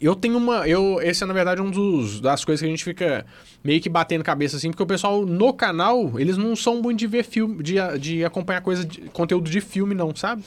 Eu 0.00 0.14
tenho 0.14 0.36
uma. 0.36 0.66
Eu, 0.68 0.98
esse 1.02 1.24
é, 1.24 1.26
na 1.26 1.32
verdade, 1.32 1.60
um 1.60 1.70
dos 1.70 2.20
das 2.20 2.44
coisas 2.44 2.60
que 2.60 2.66
a 2.66 2.70
gente 2.70 2.84
fica 2.84 3.24
meio 3.64 3.80
que 3.80 3.88
batendo 3.88 4.22
cabeça 4.22 4.56
assim, 4.56 4.70
porque 4.70 4.82
o 4.82 4.86
pessoal 4.86 5.24
no 5.24 5.52
canal, 5.54 6.18
eles 6.20 6.36
não 6.36 6.54
são 6.54 6.82
muito 6.82 6.98
de 6.98 7.06
ver 7.06 7.24
filme, 7.24 7.62
de, 7.62 7.74
de 7.98 8.24
acompanhar 8.24 8.60
coisa 8.60 8.84
de, 8.84 9.00
conteúdo 9.12 9.48
de 9.50 9.60
filme, 9.60 9.94
não, 9.94 10.14
sabe? 10.14 10.42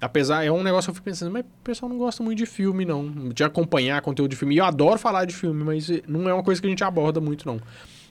Apesar, 0.00 0.44
é 0.44 0.50
um 0.50 0.62
negócio 0.62 0.86
que 0.86 0.90
eu 0.90 0.94
fico 0.94 1.04
pensando, 1.04 1.30
mas 1.30 1.42
o 1.44 1.62
pessoal 1.62 1.88
não 1.90 1.98
gosta 1.98 2.22
muito 2.22 2.38
de 2.38 2.46
filme, 2.46 2.84
não. 2.84 3.28
De 3.28 3.44
acompanhar 3.44 4.00
conteúdo 4.00 4.30
de 4.30 4.36
filme. 4.36 4.54
E 4.54 4.58
eu 4.58 4.64
adoro 4.64 4.98
falar 4.98 5.26
de 5.26 5.34
filme, 5.34 5.62
mas 5.62 5.90
não 6.08 6.28
é 6.28 6.32
uma 6.32 6.42
coisa 6.42 6.60
que 6.60 6.66
a 6.66 6.70
gente 6.70 6.82
aborda 6.82 7.20
muito, 7.20 7.46
não. 7.46 7.60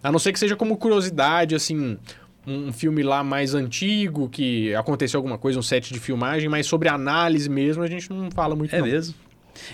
A 0.04 0.12
não 0.12 0.20
ser 0.20 0.32
que 0.32 0.40
seja 0.40 0.56
como 0.56 0.78
curiosidade, 0.78 1.56
assim, 1.56 1.98
um 2.46 2.72
filme 2.72 3.02
lá 3.04 3.24
mais 3.24 3.54
antigo, 3.56 4.30
que 4.30 4.74
aconteceu 4.76 5.18
alguma 5.18 5.38
coisa, 5.38 5.58
um 5.58 5.64
set 5.64 5.92
de 5.92 6.00
filmagem, 6.00 6.48
mas 6.48 6.68
sobre 6.68 6.88
análise 6.90 7.50
mesmo, 7.50 7.82
a 7.84 7.88
gente 7.88 8.10
não 8.10 8.30
fala 8.32 8.56
muito, 8.56 8.76
É 8.76 8.80
não. 8.80 8.86
mesmo. 8.86 9.16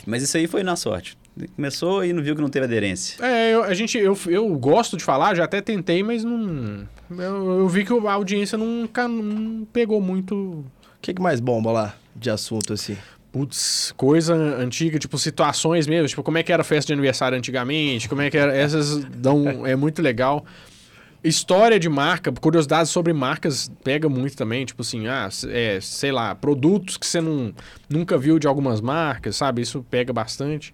Mas 0.06 0.23
isso 0.23 0.36
aí 0.38 0.47
foi 0.47 0.63
na 0.63 0.75
sorte. 0.75 1.17
Começou 1.56 2.04
e 2.04 2.13
não 2.13 2.23
viu 2.23 2.34
que 2.36 2.41
não 2.41 2.49
teve 2.49 2.65
aderência. 2.65 3.23
É, 3.23 3.54
eu, 3.54 3.63
a 3.63 3.73
gente, 3.73 3.97
eu, 3.97 4.17
eu 4.28 4.47
gosto 4.58 4.95
de 4.95 5.04
falar, 5.04 5.36
já 5.36 5.43
até 5.43 5.62
tentei, 5.62 6.01
mas 6.01 6.23
não. 6.23 6.88
Eu, 7.12 7.60
eu 7.60 7.67
vi 7.67 7.84
que 7.86 7.93
a 7.93 8.13
audiência 8.13 8.58
nunca 8.58 9.08
não 9.08 9.65
pegou 9.65 9.99
muito. 10.01 10.65
Que, 11.06 11.13
que 11.13 11.22
mais 11.22 11.39
bomba 11.39 11.72
lá 11.72 11.96
de 12.15 12.32
assunto 12.32 12.74
assim? 12.74 12.98
Putz, 13.32 13.94
coisa 13.96 14.34
antiga, 14.34 14.98
tipo 14.98 15.20
situações 15.20 15.86
mesmo, 15.86 16.08
tipo 16.08 16.24
como 16.24 16.39
é 16.39 16.41
que 16.41 16.52
era 16.52 16.62
a 16.62 16.65
festa 16.65 16.88
de 16.88 16.94
aniversário 16.94 17.38
antigamente, 17.38 18.10
como 18.10 18.24
é 18.24 18.32
que 18.32 18.36
era. 18.36 18.58
Essas 18.58 19.06
dão. 19.06 19.68
É 19.68 19.76
muito 19.76 20.02
legal. 20.02 20.44
História 21.24 21.80
de 21.80 21.88
marca, 21.88 22.32
curiosidades 22.32 22.91
sobre 22.91 23.13
marcas 23.13 23.72
pega 23.84 24.10
muito 24.10 24.36
também, 24.36 24.65
tipo 24.65 24.82
assim, 24.82 25.06
ah, 25.06 25.30
é, 25.50 25.78
sei 25.80 26.12
lá, 26.12 26.34
produtos 26.34 26.98
que 26.98 27.06
você 27.06 27.22
não, 27.22 27.54
nunca 27.88 28.18
viu 28.18 28.39
de 28.39 28.48
algumas 28.48 28.82
marcas, 28.82 29.36
sabe? 29.36 29.62
Isso 29.62 29.86
pega 29.88 30.12
bastante. 30.12 30.74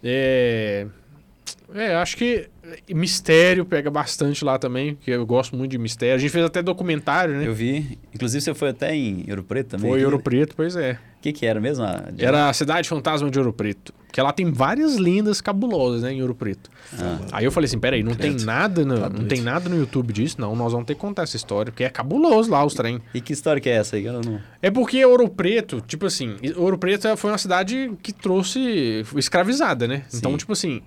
É, 0.00 0.86
é, 1.74 1.96
acho 1.96 2.16
que 2.16 2.48
mistério 2.90 3.64
pega 3.64 3.90
bastante 3.90 4.44
lá 4.44 4.58
também, 4.58 4.96
que 5.00 5.10
eu 5.10 5.24
gosto 5.26 5.56
muito 5.56 5.70
de 5.72 5.78
mistério. 5.78 6.14
A 6.16 6.18
gente 6.18 6.30
fez 6.30 6.44
até 6.44 6.62
documentário, 6.62 7.34
né? 7.36 7.46
Eu 7.46 7.54
vi. 7.54 7.98
Inclusive, 8.14 8.40
você 8.42 8.54
foi 8.54 8.70
até 8.70 8.94
em 8.94 9.24
Ouro 9.28 9.42
Preto 9.42 9.68
também. 9.70 9.90
Foi 9.90 10.04
Ouro? 10.04 10.18
Preto, 10.18 10.54
pois 10.56 10.76
é. 10.76 10.98
O 11.18 11.22
que, 11.26 11.32
que 11.32 11.46
era 11.46 11.60
mesmo? 11.60 11.84
a- 11.84 12.04
Era 12.18 12.48
a 12.48 12.52
Cidade 12.52 12.88
Fantasma 12.88 13.28
de 13.30 13.38
Ouro 13.38 13.52
Preto. 13.52 13.92
Que 14.12 14.20
lá 14.22 14.32
tem 14.32 14.50
várias 14.50 14.96
lendas 14.96 15.40
cabulosas, 15.40 16.02
né, 16.02 16.12
em 16.12 16.22
Ouro 16.22 16.34
Preto. 16.34 16.70
Ah. 16.98 17.18
Aí 17.32 17.44
eu 17.44 17.52
falei 17.52 17.66
assim, 17.66 17.78
peraí, 17.78 18.02
não 18.02 18.14
tem 18.14 18.34
nada, 18.44 18.84
no, 18.84 18.94
Tá 18.94 19.00
não 19.08 19.16
doido. 19.16 19.28
tem 19.28 19.40
nada 19.42 19.68
no 19.68 19.76
YouTube 19.76 20.12
disso? 20.12 20.40
Não, 20.40 20.54
nós 20.56 20.72
vamos 20.72 20.86
ter 20.86 20.94
que 20.94 21.00
contar 21.00 21.24
essa 21.24 21.36
história, 21.36 21.70
porque 21.72 21.84
é 21.84 21.90
cabuloso 21.90 22.50
lá 22.50 22.64
os 22.64 22.72
trem. 22.74 23.00
E 23.12 23.20
que 23.20 23.32
história 23.32 23.60
que 23.60 23.68
é 23.68 23.72
essa 23.74 23.96
aí? 23.96 24.04
Eu 24.06 24.14
não... 24.22 24.40
É 24.62 24.70
porque 24.70 25.04
Ouro 25.04 25.28
Preto, 25.28 25.80
tipo 25.80 26.06
assim, 26.06 26.36
Ouro 26.56 26.78
Preto 26.78 27.14
foi 27.16 27.30
uma 27.30 27.38
cidade 27.38 27.90
que 28.02 28.12
trouxe 28.12 29.04
escravizada, 29.16 29.86
né? 29.88 30.04
Então, 30.14 30.30
Sim. 30.32 30.36
tipo 30.38 30.52
assim, 30.52 30.80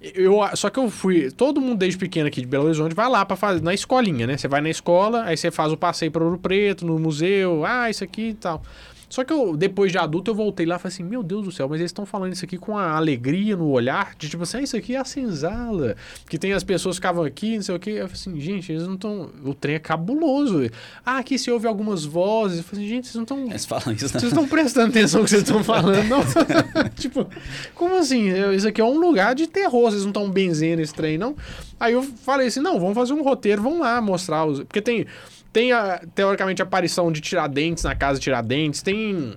eu 0.00 0.40
só 0.54 0.70
que 0.70 0.78
eu 0.78 0.88
fui, 0.88 1.30
todo 1.30 1.60
mundo 1.60 1.78
desde 1.78 1.98
pequeno 1.98 2.28
aqui 2.28 2.40
de 2.40 2.46
Belo 2.46 2.64
Horizonte 2.64 2.94
vai 2.94 3.08
lá 3.08 3.24
para 3.24 3.36
fazer 3.36 3.62
na 3.62 3.74
escolinha, 3.74 4.26
né? 4.26 4.36
Você 4.36 4.48
vai 4.48 4.62
na 4.62 4.70
escola, 4.70 5.24
aí 5.24 5.36
você 5.36 5.50
faz 5.50 5.72
o 5.72 5.76
passeio 5.76 6.10
para 6.10 6.24
Ouro 6.24 6.38
Preto, 6.38 6.86
no 6.86 6.98
museu, 6.98 7.64
ah, 7.66 7.90
isso 7.90 8.02
aqui 8.02 8.30
e 8.30 8.34
tal. 8.34 8.62
Só 9.10 9.24
que 9.24 9.32
eu, 9.32 9.56
depois 9.56 9.92
de 9.92 9.98
adulto, 9.98 10.30
eu 10.30 10.34
voltei 10.34 10.64
lá 10.64 10.76
e 10.76 10.78
falei 10.78 10.94
assim: 10.94 11.02
Meu 11.02 11.22
Deus 11.22 11.44
do 11.44 11.52
céu, 11.52 11.68
mas 11.68 11.80
eles 11.80 11.90
estão 11.90 12.06
falando 12.06 12.32
isso 12.32 12.44
aqui 12.44 12.56
com 12.56 12.78
a 12.78 12.92
alegria 12.92 13.56
no 13.56 13.68
olhar, 13.68 14.14
de 14.16 14.28
tipo 14.28 14.44
assim, 14.44 14.58
ah, 14.58 14.62
isso 14.62 14.76
aqui 14.76 14.94
é 14.94 14.98
a 14.98 15.04
senzala, 15.04 15.96
que 16.28 16.38
tem 16.38 16.52
as 16.52 16.64
pessoas 16.64 16.96
que 16.96 17.00
ficavam 17.00 17.24
aqui, 17.24 17.56
não 17.56 17.62
sei 17.62 17.74
o 17.74 17.78
quê. 17.78 17.90
Eu 17.90 18.08
falei 18.08 18.12
assim: 18.12 18.40
Gente, 18.40 18.72
eles 18.72 18.86
não 18.86 18.94
estão. 18.94 19.30
O 19.44 19.52
trem 19.52 19.74
é 19.74 19.78
cabuloso. 19.78 20.70
Ah, 21.04 21.18
aqui 21.18 21.38
se 21.38 21.50
ouve 21.50 21.66
algumas 21.66 22.04
vozes. 22.04 22.58
Eu 22.58 22.64
falei 22.64 22.84
assim: 22.84 22.94
Gente, 22.94 23.06
vocês 23.08 23.16
não 23.16 23.24
estão. 23.24 23.50
Eles 23.50 23.66
falam 23.66 23.92
isso, 23.92 24.04
né? 24.06 24.20
Vocês 24.20 24.24
estão 24.24 24.48
prestando 24.48 24.90
atenção 24.90 25.20
no 25.20 25.24
que 25.24 25.30
vocês 25.30 25.42
estão 25.42 25.62
falando, 25.62 26.04
não? 26.08 26.20
tipo, 26.96 27.26
como 27.74 27.96
assim? 27.96 28.28
Isso 28.54 28.68
aqui 28.68 28.80
é 28.80 28.84
um 28.84 28.98
lugar 28.98 29.34
de 29.34 29.46
terror, 29.46 29.90
vocês 29.90 30.02
não 30.02 30.10
estão 30.10 30.30
benzendo 30.30 30.82
esse 30.82 30.94
trem, 30.94 31.18
não? 31.18 31.36
Aí 31.78 31.92
eu 31.94 32.02
falei 32.02 32.48
assim, 32.48 32.60
não, 32.60 32.78
vamos 32.78 32.94
fazer 32.94 33.12
um 33.12 33.22
roteiro, 33.22 33.62
vamos 33.62 33.80
lá 33.80 34.00
mostrar 34.00 34.44
os... 34.44 34.60
Porque 34.60 34.80
tem, 34.80 35.06
tem 35.52 35.72
a, 35.72 36.00
teoricamente, 36.14 36.62
a 36.62 36.64
aparição 36.64 37.10
de 37.12 37.20
Tiradentes 37.20 37.84
na 37.84 37.94
casa 37.94 38.18
de 38.18 38.24
Tiradentes, 38.24 38.82
tem... 38.82 39.34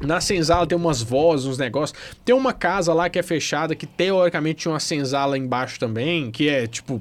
Na 0.00 0.20
senzala 0.20 0.66
tem 0.66 0.76
umas 0.76 1.00
vozes, 1.00 1.46
uns 1.46 1.58
negócios. 1.58 1.96
Tem 2.24 2.34
uma 2.34 2.52
casa 2.52 2.92
lá 2.92 3.08
que 3.08 3.20
é 3.20 3.22
fechada, 3.22 3.72
que 3.76 3.86
teoricamente 3.86 4.62
tinha 4.62 4.72
uma 4.72 4.80
senzala 4.80 5.38
embaixo 5.38 5.78
também, 5.78 6.28
que 6.32 6.48
é 6.48 6.66
tipo. 6.66 7.00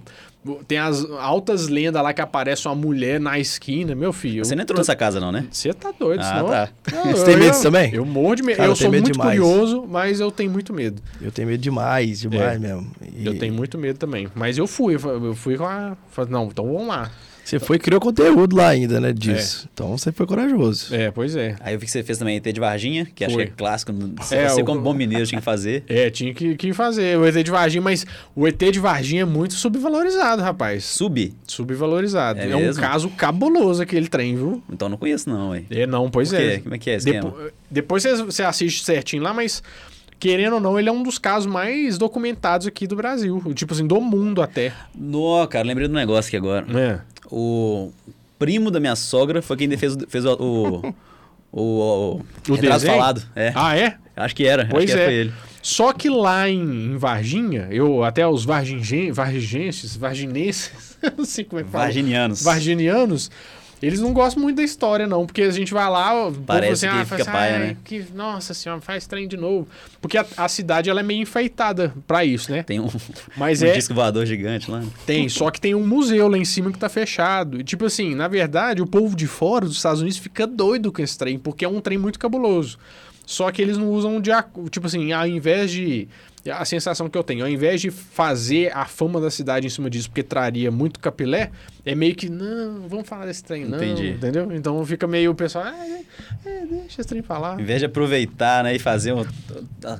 Tem 0.68 0.78
as 0.78 1.04
altas 1.20 1.68
lendas 1.68 2.02
lá 2.04 2.14
que 2.14 2.22
aparece 2.22 2.68
uma 2.68 2.76
mulher 2.76 3.20
na 3.20 3.40
esquina, 3.40 3.96
meu 3.96 4.14
filho. 4.14 4.46
Você 4.46 4.54
não 4.56 4.62
entrou 4.62 4.78
nessa 4.78 4.96
casa, 4.96 5.20
não, 5.20 5.32
né? 5.32 5.48
Você 5.50 5.74
tá 5.74 5.92
doido, 5.98 6.20
Ah, 6.22 6.24
senão... 6.26 6.48
tá. 6.50 6.70
Não, 6.92 7.04
Você 7.12 7.26
tem 7.26 7.34
eu- 7.36 7.40
medo 7.40 7.56
eu- 7.58 7.62
também? 7.64 7.94
Eu 7.96 8.06
morro 8.06 8.36
de 8.36 8.44
medo. 8.44 8.58
Cara, 8.58 8.68
eu 8.68 8.72
eu 8.72 8.76
sou 8.76 8.92
muito 8.92 9.12
demais. 9.12 9.40
curioso, 9.40 9.86
mas 9.90 10.20
eu 10.20 10.30
tenho 10.30 10.52
muito 10.52 10.72
medo. 10.72 11.02
Eu 11.20 11.32
tenho 11.32 11.48
medo 11.48 11.62
demais, 11.62 12.20
demais 12.20 12.56
É. 12.56 12.60
mesmo. 12.60 12.92
E 13.18 13.26
Eu 13.26 13.36
tenho 13.40 13.54
muito 13.54 13.80
medo 13.80 13.98
também. 13.98 14.28
Mas 14.36 14.60
eu 14.60 14.68
fui, 14.68 14.94
eu 14.96 15.34
fui 15.34 15.58
com 15.58 15.66
a. 15.66 15.98
Não, 16.30 16.46
então 16.46 16.66
vamos 16.72 16.88
lá. 16.88 17.10
Você 17.43 17.60
foi 17.60 17.75
e 17.75 17.80
criou 17.80 17.99
conteúdo 17.99 18.56
lá 18.56 18.69
ainda, 18.69 18.99
né, 19.01 19.12
disso. 19.12 19.67
Então 19.73 19.97
você 19.97 20.12
foi 20.12 20.25
corajoso. 20.25 20.93
É, 20.95 21.12
pois 21.12 21.36
é. 21.36 21.56
Aí 21.60 21.73
eu 21.73 21.80
vi 21.80 21.86
que 21.86 21.91
você 21.91 22.04
fez 22.04 22.17
também 22.17 22.38
ET 22.38 22.43
de 22.54 22.60
Varginha, 22.60 23.06
que 23.13 23.25
acho 23.25 23.36
que 23.36 23.43
Foi. 23.43 23.51
é 23.51 23.56
clássico. 23.56 23.91
Você, 24.19 24.36
É, 24.36 24.47
você 24.49 24.62
o- 24.62 24.65
como 24.65 24.80
bom 24.82 24.93
mineiro, 24.93 25.25
tinha 25.25 25.39
que 25.41 25.45
fazer. 25.45 25.84
É, 25.89 26.10
tinha 26.10 26.34
que, 26.34 26.56
que 26.56 26.71
fazer 26.73 27.17
o 27.17 27.25
ET 27.27 27.43
de 27.43 27.51
Varginha, 27.51 27.82
mas 27.82 28.06
o 28.36 28.47
ET 28.47 28.58
de 28.71 28.80
Varginha 28.80 29.23
é 29.23 29.25
muito 29.25 29.54
subvalorizado, 29.56 30.41
rapaz. 30.41 30.86
Sub? 30.86 31.34
Subvalorizado. 31.45 32.39
É 32.39 32.49
É, 32.51 32.56
um 32.56 32.73
caso 32.73 33.10
cabuloso 33.10 33.82
aquele 33.82 34.08
trem, 34.08 34.36
viu? 34.36 34.63
Então 34.71 34.88
não 34.88 34.97
conheço, 34.97 35.30
não, 35.30 35.49
ué. 35.49 35.63
É, 35.69 35.86
não, 35.88 36.10
pois 36.10 36.30
Por 36.30 36.38
quê? 36.38 36.43
é. 36.43 36.60
Como 36.60 36.75
é 36.75 36.77
que 36.77 36.89
é 36.89 36.95
esse 36.95 37.10
esquema? 37.10 37.32
Depo- 37.32 37.51
depois 37.69 38.04
você 38.04 38.43
assiste 38.43 38.84
certinho 38.84 39.23
lá, 39.23 39.34
mas 39.34 39.62
querendo 40.21 40.53
ou 40.53 40.60
não, 40.60 40.79
ele 40.79 40.88
é 40.88 40.91
um 40.91 41.01
dos 41.01 41.17
casos 41.17 41.51
mais 41.51 41.97
documentados 41.97 42.67
aqui 42.67 42.86
do 42.86 42.95
Brasil. 42.95 43.41
Tipo 43.55 43.73
assim, 43.73 43.88
do 43.88 43.99
mundo 43.99 44.41
até. 44.41 44.71
Nó, 44.95 45.45
cara, 45.47 45.67
lembrei 45.67 45.88
do 45.88 45.93
negócio 45.95 46.29
aqui 46.29 46.38
agora. 46.38 46.65
É. 46.79 46.99
O 47.29 47.91
primo 48.38 48.69
da 48.69 48.79
minha 48.79 48.95
sogra 48.95 49.41
foi 49.41 49.57
quem 49.57 49.75
fez, 49.75 49.95
o- 49.95 50.07
fez 50.07 50.23
o. 50.25 50.34
O, 50.34 50.93
o, 51.51 51.62
o, 52.49 52.53
O 52.53 52.79
falado. 52.79 53.23
É. 53.36 53.51
Ah, 53.55 53.75
é? 53.75 53.97
Acho 54.15 54.36
que 54.36 54.45
era. 54.45 54.67
Pois 54.69 54.86
acho 54.86 54.93
que 54.93 54.99
é. 54.99 55.05
foi 55.05 55.13
ele. 55.15 55.34
Só 55.62 55.91
que 55.91 56.10
lá 56.10 56.47
em, 56.47 56.93
em 56.93 56.97
Varginha, 56.97 57.67
eu 57.71 58.03
até 58.03 58.25
os 58.27 58.45
vargingen, 58.45 59.12
varginenses, 59.12 59.97
eu 61.01 61.12
não 61.17 61.25
sei 61.25 61.43
como 61.43 61.60
é 61.60 61.63
que 61.63 61.69
fala. 61.69 61.86
Varginianos. 61.86 62.43
Varginianos, 62.43 63.31
eles 63.82 64.00
não 64.00 64.13
gostam 64.13 64.41
muito 64.44 64.58
da 64.58 64.63
história, 64.63 65.08
não, 65.08 65.26
porque 65.26 65.41
a 65.41 65.52
gente 65.52 65.74
vai 65.74 65.89
lá, 65.89 66.13
o 66.28 66.32
povo 66.32 66.44
Parece 66.44 66.86
que 66.86 66.91
fala 66.91 67.06
fica 67.06 67.22
assim, 67.24 67.32
paia, 67.32 67.54
"Ai, 67.54 67.60
né?" 67.60 67.78
que, 67.84 68.06
nossa 68.13 68.54
senhora, 68.54 68.82
faz 68.82 69.08
trem 69.08 69.28
de 69.28 69.38
novo. 69.38 69.67
Porque 70.00 70.17
a, 70.17 70.26
a 70.38 70.48
cidade 70.48 70.89
ela 70.89 71.00
é 71.00 71.04
meio 71.04 71.22
enfeitada 71.22 71.94
pra 72.06 72.24
isso, 72.24 72.52
né? 72.52 72.63
Tem 72.63 72.80
um, 72.80 72.88
Mas 73.36 73.62
um 73.62 73.65
é, 73.65 73.74
disco 73.74 73.94
voador 73.94 74.26
gigante 74.26 74.70
lá. 74.70 74.84
tem, 75.06 75.28
só 75.30 75.50
que 75.50 75.60
tem 75.60 75.74
um 75.76 75.86
museu 75.86 76.28
lá 76.28 76.38
em 76.38 76.46
cima 76.46 76.72
que 76.72 76.78
tá 76.80 76.89
fechado. 76.89 77.60
E, 77.60 77.63
tipo 77.63 77.86
assim, 77.86 78.13
na 78.15 78.28
verdade, 78.28 78.82
o 78.82 78.88
povo 78.88 79.15
de 79.15 79.28
fora 79.28 79.65
dos 79.65 79.78
Estados 79.78 80.02
Unidos 80.02 80.17
fica 80.20 80.46
doido 80.46 80.91
com 80.91 81.02
esse 81.02 81.17
trem, 81.17 81.39
porque 81.39 81.65
é 81.65 81.70
um 81.70 81.80
trem 81.82 81.98
muito 81.98 82.20
cabuloso. 82.20 82.78
Só 83.26 83.50
que 83.52 83.62
eles 83.62 83.78
não 83.78 83.89
usam 83.89 84.20
de. 84.20 84.32
Tipo 84.70 84.88
assim, 84.88 85.12
ao 85.13 85.26
invés 85.26 85.72
de. 85.72 86.08
A 86.52 86.65
sensação 86.65 87.08
que 87.08 87.15
eu 87.15 87.24
tenho, 87.24 87.44
ao 87.46 87.50
invés 87.50 87.80
de 87.80 87.91
fazer 87.91 88.76
a 88.76 88.86
fama 88.86 89.22
da 89.22 89.30
cidade 89.30 89.67
em 89.67 89.70
cima 89.70 89.91
disso, 89.91 90.10
porque 90.10 90.24
traria 90.24 90.72
muito 90.72 91.00
capilé, 91.00 91.52
é 91.84 91.96
meio 91.96 92.15
que, 92.15 92.30
não, 92.30 92.88
vamos 92.88 93.08
falar 93.08 93.26
desse 93.26 93.44
trem, 93.44 93.65
não. 93.65 93.78
Entendi. 93.78 94.10
Entendeu? 94.12 94.52
Então 94.54 94.86
fica 94.86 95.08
meio 95.08 95.32
o 95.32 95.36
pessoal, 95.36 95.65
ah, 95.65 95.86
é, 95.88 96.04
é, 96.50 96.65
deixa 96.65 97.02
esse 97.02 97.10
trem 97.10 97.22
falar. 97.22 97.60
Em 97.60 97.63
vez 97.63 97.80
de 97.80 97.86
aproveitar, 97.86 98.63
né, 98.63 98.76
e 98.76 98.80
fazer 98.80 99.13
um- 99.13 99.26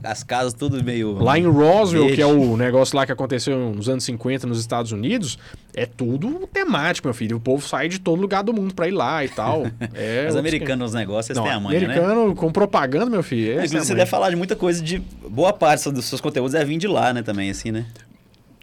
as 0.04 0.24
casas 0.24 0.54
tudo 0.54 0.84
meio... 0.84 1.14
Lá 1.24 1.40
em 1.40 1.48
Roswell, 1.48 2.14
que 2.14 2.22
é 2.22 2.26
o 2.26 2.56
negócio 2.56 2.96
lá 2.96 3.06
que 3.06 3.12
aconteceu 3.12 3.58
nos 3.74 3.90
anos 3.90 4.04
50 4.04 4.46
nos 4.46 4.60
Estados 4.60 4.92
Unidos, 4.92 5.40
é 5.74 5.86
tudo 5.86 6.48
temático, 6.54 7.08
meu 7.08 7.14
filho. 7.16 7.38
O 7.38 7.40
povo 7.40 7.66
sai 7.68 7.88
de 7.90 8.00
todo 8.00 8.22
lugar 8.22 8.44
do 8.44 8.54
mundo 8.54 8.74
pra 8.76 8.88
ir 8.88 8.92
lá 8.92 9.24
e 9.26 9.30
tal. 9.30 9.64
É 9.94 10.28
Os 10.30 10.36
americanos 10.36 10.92
nos 10.92 10.94
negócios, 10.94 11.36
Não, 11.36 11.44
têm 11.44 11.52
a 11.52 11.60
manha, 11.60 11.80
né? 11.80 11.86
americano 11.86 12.36
com 12.36 12.52
propaganda, 12.52 13.08
meu 13.08 13.24
filho. 13.24 13.52
é 13.52 13.56
Inclusive, 13.56 13.86
você 13.86 13.96
deve 13.96 14.10
falar 14.10 14.30
de 14.30 14.36
muita 14.36 14.56
coisa 14.56 14.82
de... 14.82 15.00
Boa 15.28 15.52
parte 15.52 15.90
dos 15.92 16.06
seus 16.06 16.22
conteúdos 16.22 16.54
é 16.54 16.64
vir 16.64 16.78
de 16.78 16.88
lá, 16.88 17.14
né, 17.14 17.22
também, 17.24 17.50
assim, 17.50 17.72
né? 17.72 17.86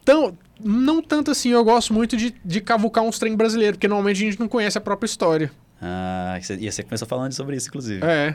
Então, 0.02 0.33
não 0.62 1.00
tanto 1.02 1.30
assim, 1.30 1.50
eu 1.50 1.64
gosto 1.64 1.92
muito 1.94 2.16
de, 2.16 2.34
de 2.44 2.60
cavucar 2.60 3.04
uns 3.04 3.18
trem 3.18 3.36
brasileiros, 3.36 3.76
porque 3.76 3.88
normalmente 3.88 4.22
a 4.22 4.30
gente 4.30 4.40
não 4.40 4.48
conhece 4.48 4.76
a 4.78 4.80
própria 4.80 5.06
história. 5.06 5.50
Ah, 5.80 6.36
e 6.38 6.42
você- 6.42 6.56
e 6.56 6.70
você 6.72 6.82
começou 6.82 7.06
falando 7.06 7.32
sobre 7.32 7.56
isso, 7.56 7.68
inclusive. 7.68 8.04
É. 8.04 8.34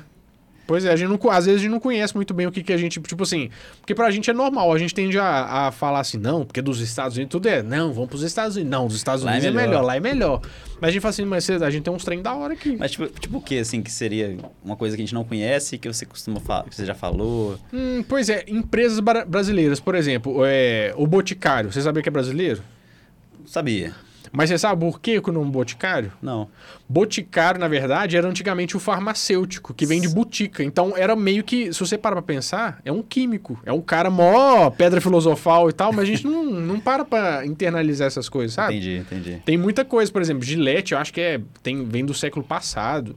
Pois 0.65 0.85
é, 0.85 0.91
a 0.91 0.95
gente 0.95 1.09
não, 1.09 1.19
às 1.31 1.45
vezes 1.45 1.59
a 1.59 1.63
gente 1.63 1.71
não 1.71 1.79
conhece 1.79 2.15
muito 2.15 2.33
bem 2.33 2.47
o 2.47 2.51
que, 2.51 2.63
que 2.63 2.71
a 2.71 2.77
gente. 2.77 3.01
Tipo 3.01 3.23
assim, 3.23 3.49
porque 3.81 3.93
pra 3.93 4.09
gente 4.11 4.29
é 4.29 4.33
normal, 4.33 4.71
a 4.71 4.77
gente 4.77 4.93
tende 4.93 5.19
a, 5.19 5.67
a 5.67 5.71
falar 5.71 5.99
assim, 5.99 6.17
não, 6.17 6.45
porque 6.45 6.61
dos 6.61 6.79
Estados 6.79 7.17
Unidos 7.17 7.31
tudo 7.31 7.47
é, 7.47 7.61
não, 7.61 7.91
vamos 7.91 8.09
pros 8.09 8.23
Estados 8.23 8.55
Unidos. 8.55 8.71
Não, 8.71 8.87
dos 8.87 8.95
Estados 8.95 9.25
é 9.25 9.27
Unidos 9.27 9.45
é 9.45 9.51
melhor. 9.51 9.67
melhor. 9.67 9.81
lá 9.83 9.95
é 9.97 9.99
melhor. 9.99 10.41
Mas 10.79 10.89
a 10.89 10.91
gente 10.91 11.01
fala 11.01 11.09
assim, 11.09 11.25
mas 11.25 11.49
a 11.49 11.69
gente 11.69 11.83
tem 11.83 11.93
uns 11.93 12.03
trem 12.05 12.21
da 12.21 12.33
hora 12.33 12.53
aqui. 12.53 12.75
Mas 12.77 12.91
tipo, 12.91 13.07
tipo 13.19 13.37
o 13.37 13.41
que, 13.41 13.59
assim, 13.59 13.81
que 13.81 13.91
seria 13.91 14.37
uma 14.63 14.75
coisa 14.75 14.95
que 14.95 15.01
a 15.01 15.05
gente 15.05 15.13
não 15.13 15.23
conhece, 15.23 15.77
que 15.77 15.87
você 15.87 16.05
costuma 16.05 16.39
falar, 16.39 16.63
que 16.63 16.75
você 16.75 16.85
já 16.85 16.95
falou? 16.95 17.57
Hum, 17.73 18.03
pois 18.07 18.29
é, 18.29 18.45
empresas 18.47 18.99
bra- 18.99 19.25
brasileiras, 19.25 19.79
por 19.79 19.95
exemplo, 19.95 20.43
é, 20.45 20.93
o 20.97 21.05
Boticário, 21.05 21.71
você 21.71 21.81
sabia 21.81 22.01
que 22.01 22.09
é 22.09 22.11
brasileiro? 22.11 22.61
Sabia. 23.45 23.93
Mas 24.33 24.49
você 24.49 24.57
sabe 24.57 24.81
por 24.81 24.99
que 24.99 25.19
o 25.19 25.31
nome 25.31 25.51
Boticário? 25.51 26.11
Não. 26.19 26.49
Boticário, 26.89 27.59
na 27.59 27.67
verdade, 27.67 28.17
era 28.17 28.27
antigamente 28.27 28.75
o 28.75 28.79
farmacêutico, 28.79 29.75
que 29.75 29.85
vem 29.85 30.01
de 30.01 30.09
botica. 30.09 30.63
Então 30.63 30.97
era 30.97 31.15
meio 31.15 31.43
que, 31.43 31.71
se 31.71 31.79
você 31.79 31.99
para 31.99 32.15
pra 32.15 32.21
pensar, 32.23 32.81
é 32.83 32.91
um 32.91 33.03
químico. 33.03 33.59
É 33.63 33.71
um 33.71 33.79
cara 33.79 34.09
mó 34.09 34.71
pedra 34.71 34.99
filosofal 34.99 35.69
e 35.69 35.73
tal, 35.73 35.93
mas 35.93 36.01
a 36.01 36.05
gente 36.05 36.25
não, 36.25 36.43
não 36.49 36.79
para 36.79 37.05
pra 37.05 37.45
internalizar 37.45 38.07
essas 38.07 38.27
coisas, 38.27 38.55
sabe? 38.55 38.73
Entendi, 38.73 38.97
entendi. 38.97 39.41
Tem 39.45 39.55
muita 39.55 39.85
coisa, 39.85 40.11
por 40.11 40.21
exemplo, 40.21 40.43
Gillette, 40.43 40.93
eu 40.93 40.97
acho 40.97 41.13
que 41.13 41.21
é, 41.21 41.39
tem, 41.61 41.85
vem 41.85 42.03
do 42.03 42.13
século 42.13 42.43
passado. 42.43 43.15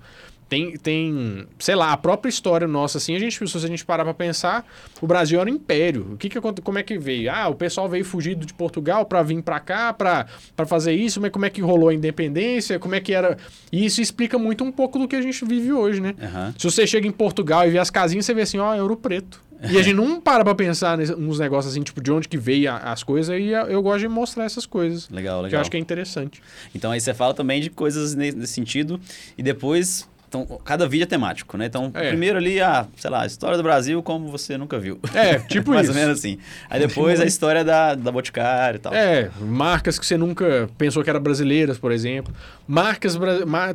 Tem, 0.49 0.77
tem, 0.77 1.45
sei 1.59 1.75
lá, 1.75 1.91
a 1.93 1.97
própria 1.97 2.29
história 2.31 2.69
nossa, 2.69 2.99
assim, 2.99 3.17
a 3.17 3.19
gente, 3.19 3.37
se 3.49 3.57
a 3.57 3.61
gente 3.61 3.85
parar 3.85 4.05
pra 4.05 4.15
pensar, 4.15 4.65
o 5.01 5.07
Brasil 5.07 5.41
era 5.41 5.51
um 5.51 5.53
império. 5.53 6.13
O 6.13 6.17
que 6.17 6.29
que, 6.29 6.41
como 6.41 6.79
é 6.79 6.85
que 6.85 6.97
veio? 6.99 7.33
Ah, 7.33 7.49
o 7.49 7.55
pessoal 7.57 7.89
veio 7.89 8.05
fugido 8.05 8.47
de 8.47 8.55
Portugal 8.55 9.05
pra 9.05 9.25
vir 9.25 9.43
pra 9.43 9.59
cá, 9.59 9.93
pra 9.93 10.27
pra 10.55 10.65
fazer 10.65 10.93
isso, 10.93 11.21
mas 11.21 11.33
como 11.33 11.45
é 11.47 11.51
que 11.51 11.61
rolou 11.61 11.89
a 11.89 11.95
independência, 11.95 12.79
como 12.79 12.95
é 12.95 13.01
que 13.01 13.13
era... 13.13 13.37
E 13.73 13.85
isso 13.85 14.01
explica 14.01 14.39
muito 14.39 14.63
um 14.63 14.71
pouco 14.71 14.99
do 15.01 15.09
que 15.09 15.17
a 15.17 15.21
gente 15.23 15.45
vive 15.45 15.73
hoje, 15.73 16.01
né? 16.01 16.15
Aham. 16.23 16.55
Se 16.57 16.65
você 16.71 16.87
chega 16.87 17.09
em 17.09 17.13
Portugal 17.13 17.67
e 17.67 17.71
vê 17.71 17.79
as 17.79 17.91
casinhas, 17.91 18.25
você 18.25 18.33
vê 18.33 18.43
assim, 18.43 18.59
ó, 18.59 18.73
é 18.73 18.81
ouro 18.81 18.97
preto. 18.97 19.45
E 19.69 19.79
a 19.79 19.83
gente 19.83 19.95
não 19.97 20.21
para 20.21 20.45
pra 20.45 20.55
pensar 20.55 20.97
nos 20.99 21.39
negócios 21.41 21.73
assim, 21.73 21.83
tipo, 21.83 22.01
de 22.01 22.13
onde 22.13 22.29
que 22.29 22.37
veio 22.37 22.71
as 22.73 23.03
coisas, 23.03 23.37
e 23.41 23.49
eu 23.51 23.83
gosto 23.83 24.01
de 24.01 24.09
mostrar 24.09 24.45
essas 24.45 24.65
coisas. 24.67 25.09
Legal, 25.09 25.39
Que 25.39 25.41
eu 25.41 25.45
legal. 25.47 25.61
acho 25.63 25.71
que 25.71 25.77
é 25.77 25.81
interessante. 25.81 26.41
Então 26.75 26.93
aí 26.93 27.01
você 27.01 27.13
fala 27.15 27.33
também 27.35 27.61
de 27.61 27.71
coisas 27.71 28.15
ne- 28.15 28.33
nesse 28.33 28.53
sentido 28.53 29.01
e 29.37 29.43
depois 29.43 30.07
então, 30.45 30.59
cada 30.65 30.87
vídeo 30.89 31.05
é 31.05 31.07
temático, 31.07 31.57
né? 31.57 31.67
Então, 31.67 31.91
É. 31.95 32.09
primeiro 32.09 32.39
ali, 32.39 32.61
a, 32.61 32.87
sei 32.97 33.11
lá, 33.11 33.23
a 33.23 33.27
história 33.27 33.57
do 33.57 33.63
Brasil 33.63 34.03
como 34.03 34.29
você 34.29 34.57
nunca 34.59 34.79
viu. 34.79 34.99
É, 35.15 35.39
tipo 35.39 35.71
Mais 35.75 35.89
isso. 35.89 35.93
ou 35.93 35.99
menos 36.05 36.19
assim. 36.19 36.39
Aí 36.71 36.81
depois 36.81 37.21
a 37.21 37.25
história 37.25 37.65
da, 37.65 37.95
da 37.95 38.11
Boticário 38.13 38.77
e 38.77 38.81
tal. 38.81 38.95
É, 38.95 39.31
marcas 39.41 39.99
que 39.99 40.07
você 40.07 40.17
nunca 40.17 40.69
pensou 40.79 41.03
que 41.03 41.11
eram 41.11 41.21
brasileiras, 41.21 41.79
por 41.79 41.93
exemplo. 41.93 42.35
Marcas, 42.67 43.19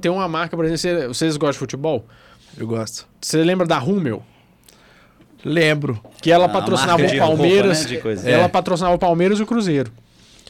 tem 0.01 0.11
uma 0.11 0.27
marca, 0.27 0.55
por 0.55 0.65
exemplo, 0.65 0.79
você- 0.79 1.07
vocês 1.07 1.37
gostam 1.37 1.53
de 1.53 1.59
futebol? 1.59 2.05
Eu 2.57 2.67
gosto. 2.67 3.07
Você 3.21 3.43
lembra 3.43 3.65
da 3.65 3.77
Rummel? 3.77 4.23
Lembro. 5.43 5.99
Que 6.21 6.31
ela 6.31 6.45
Ah, 6.45 6.49
patrocinava 6.49 7.01
o 7.03 7.07
de 7.07 7.17
roupa, 7.17 7.35
Palmeiras. 7.37 7.81
né, 7.83 7.87
de 7.87 7.97
coisa. 7.97 8.29
Ela 8.29 8.43
É. 8.43 8.47
patrocinava 8.47 8.95
o 8.95 8.99
Palmeiras 8.99 9.39
e 9.39 9.43
o 9.43 9.45
Cruzeiro. 9.45 9.91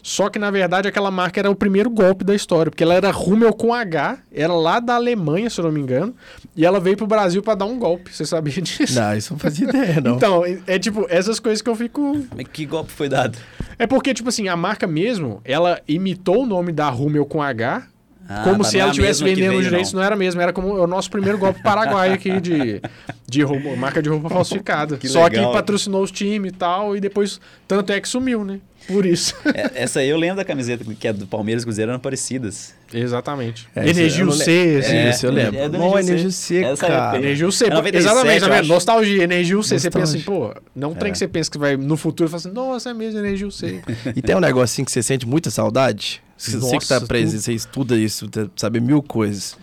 Só 0.04 0.30
que, 0.30 0.40
na 0.40 0.50
verdade, 0.50 0.88
aquela 0.88 1.12
marca 1.12 1.40
era 1.40 1.50
o 1.52 1.56
primeiro 1.56 1.90
golpe 1.90 2.24
da 2.26 2.34
história, 2.34 2.72
porque 2.72 2.84
ela 2.84 2.94
era 2.96 3.12
Rummel 3.12 3.54
com 3.54 3.74
H, 3.74 4.18
era 4.34 4.52
lá 4.54 4.80
da 4.80 4.96
Alemanha, 4.96 5.50
se 5.50 5.60
eu 5.60 5.66
não 5.66 5.72
me 5.72 5.80
engano, 5.80 6.16
e 6.56 6.66
ela 6.66 6.80
veio 6.80 6.98
pro 6.98 7.06
Brasil 7.06 7.42
pra 7.44 7.54
dar 7.56 7.66
um 7.66 7.78
golpe. 7.78 8.12
Você 8.14 8.26
sabia 8.26 8.54
disso? 8.62 9.00
Não, 9.00 9.16
isso 9.16 9.34
não 9.34 9.40
fazia 9.40 9.70
ideia, 9.70 10.02
não. 10.02 10.16
Então, 10.16 10.44
é 10.66 10.80
tipo, 10.80 11.06
essas 11.10 11.40
coisas 11.40 11.62
que 11.62 11.70
eu 11.70 11.76
fico 11.76 12.26
Mas 12.36 12.48
que 12.52 12.66
golpe 12.66 12.92
foi 12.92 13.08
dado? 13.10 13.38
É 13.78 13.86
porque, 13.86 14.14
tipo 14.14 14.30
assim, 14.30 14.48
a 14.48 14.56
marca 14.56 14.88
mesmo, 14.88 15.40
ela 15.46 15.80
imitou 15.88 16.44
o 16.44 16.46
nome 16.46 16.72
da 16.72 16.90
Rummel 16.90 17.26
com 17.26 17.42
H, 17.42 17.84
Ah, 18.28 18.42
como 18.44 18.64
se 18.64 18.78
é 18.78 18.82
ela 18.82 18.90
estivesse 18.92 19.24
vendendo 19.24 19.58
os 19.58 19.64
direitos, 19.66 19.94
não. 19.94 20.00
não. 20.00 20.06
era 20.08 20.16
mesmo, 20.16 20.40
era 20.42 20.52
como 20.54 20.74
o 20.76 20.88
nosso 20.88 21.10
primeiro 21.12 21.38
golpe 21.38 21.62
paraguaio 21.62 22.14
aqui 22.14 22.40
de, 22.42 22.82
de 23.28 23.42
roupa- 23.44 23.76
marca 23.76 24.02
de 24.02 24.10
roupa 24.10 24.30
falsificada. 24.30 24.98
Que 24.98 25.08
Só 25.08 25.26
legal. 25.26 25.48
que 25.48 25.54
patrocinou 25.54 26.02
os 26.02 26.12
times 26.12 26.52
e 26.52 26.56
tal, 26.56 26.96
e 26.96 27.00
depois, 27.00 27.40
tanto 27.68 27.92
é 27.92 28.00
que 28.00 28.08
sumiu, 28.08 28.44
né? 28.46 28.60
Por 28.88 29.06
isso. 29.06 29.34
É, 29.54 29.84
essa 29.84 30.00
aí 30.00 30.10
eu 30.10 30.18
lembro 30.18 30.38
da 30.38 30.46
camiseta 30.46 30.84
que 30.98 31.08
é 31.08 31.14
do 31.14 31.28
Palmeiras 31.28 31.64
e 31.64 31.66
Cruzeiro 31.66 31.92
eram 31.92 32.00
parecidas. 32.00 32.74
Exatamente. 32.94 33.68
É, 33.76 33.82
isso 33.90 34.00
Energio 34.00 34.28
eu 34.28 34.32
C, 34.32 34.46
lembro. 34.52 34.80
assim. 34.80 34.96
É, 34.96 35.10
isso 35.10 35.26
eu 35.26 35.32
lembro. 35.32 35.60
É 35.60 35.70
Bom, 35.70 36.00
Energio 36.00 36.32
C. 36.32 36.60
C, 36.60 36.64
Essa 36.64 36.88
cara. 36.88 37.18
Energio 37.18 37.52
C. 37.52 37.66
É 37.66 37.70
pô, 37.70 37.76
97, 37.76 38.12
exatamente, 38.12 38.40
tá 38.42 38.48
vendo? 38.48 38.60
acho. 38.62 38.70
Nostalgia, 38.70 39.24
Energio 39.24 39.64
C. 39.64 39.80
Você 39.80 39.90
pensa 39.90 40.04
assim, 40.04 40.18
Nostalgia. 40.18 40.54
pô, 40.56 40.62
não 40.76 40.94
tem 40.96 41.10
É. 41.10 41.12
que 41.12 41.18
você 41.18 41.28
pensa 41.28 41.50
que 41.52 41.58
vai 41.58 41.78
no 41.78 41.96
futuro 41.98 42.28
e 42.28 42.32
fala 42.32 42.40
assim, 42.40 42.52
nossa, 42.52 42.90
é 42.90 42.94
mesmo 42.94 43.20
Energio 43.20 43.52
C. 43.52 43.82
E 44.16 44.22
tem 44.22 44.36
um 44.36 44.40
negocinho 44.40 44.86
que 44.86 44.92
você 44.92 45.02
sente 45.04 45.26
muita 45.28 45.50
saudade? 45.50 46.22
Você 46.38 46.58
você 46.58 46.78
que 46.80 46.88
tá 46.88 46.96
Nossa, 46.96 47.08
preso, 47.08 47.40
você 47.40 47.54
estuda 47.54 47.96
isso, 47.96 48.28
sabe 48.56 48.80
mil 48.80 49.02
coisas. 49.04 49.56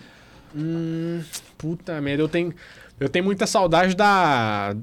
Hum, 0.55 1.21
puta 1.57 1.99
merda, 2.01 2.23
eu 2.23 2.27
tenho, 2.29 2.53
eu 2.99 3.09
tenho 3.09 3.25
muita 3.25 3.45
saudade 3.45 3.95
da. 3.95 4.73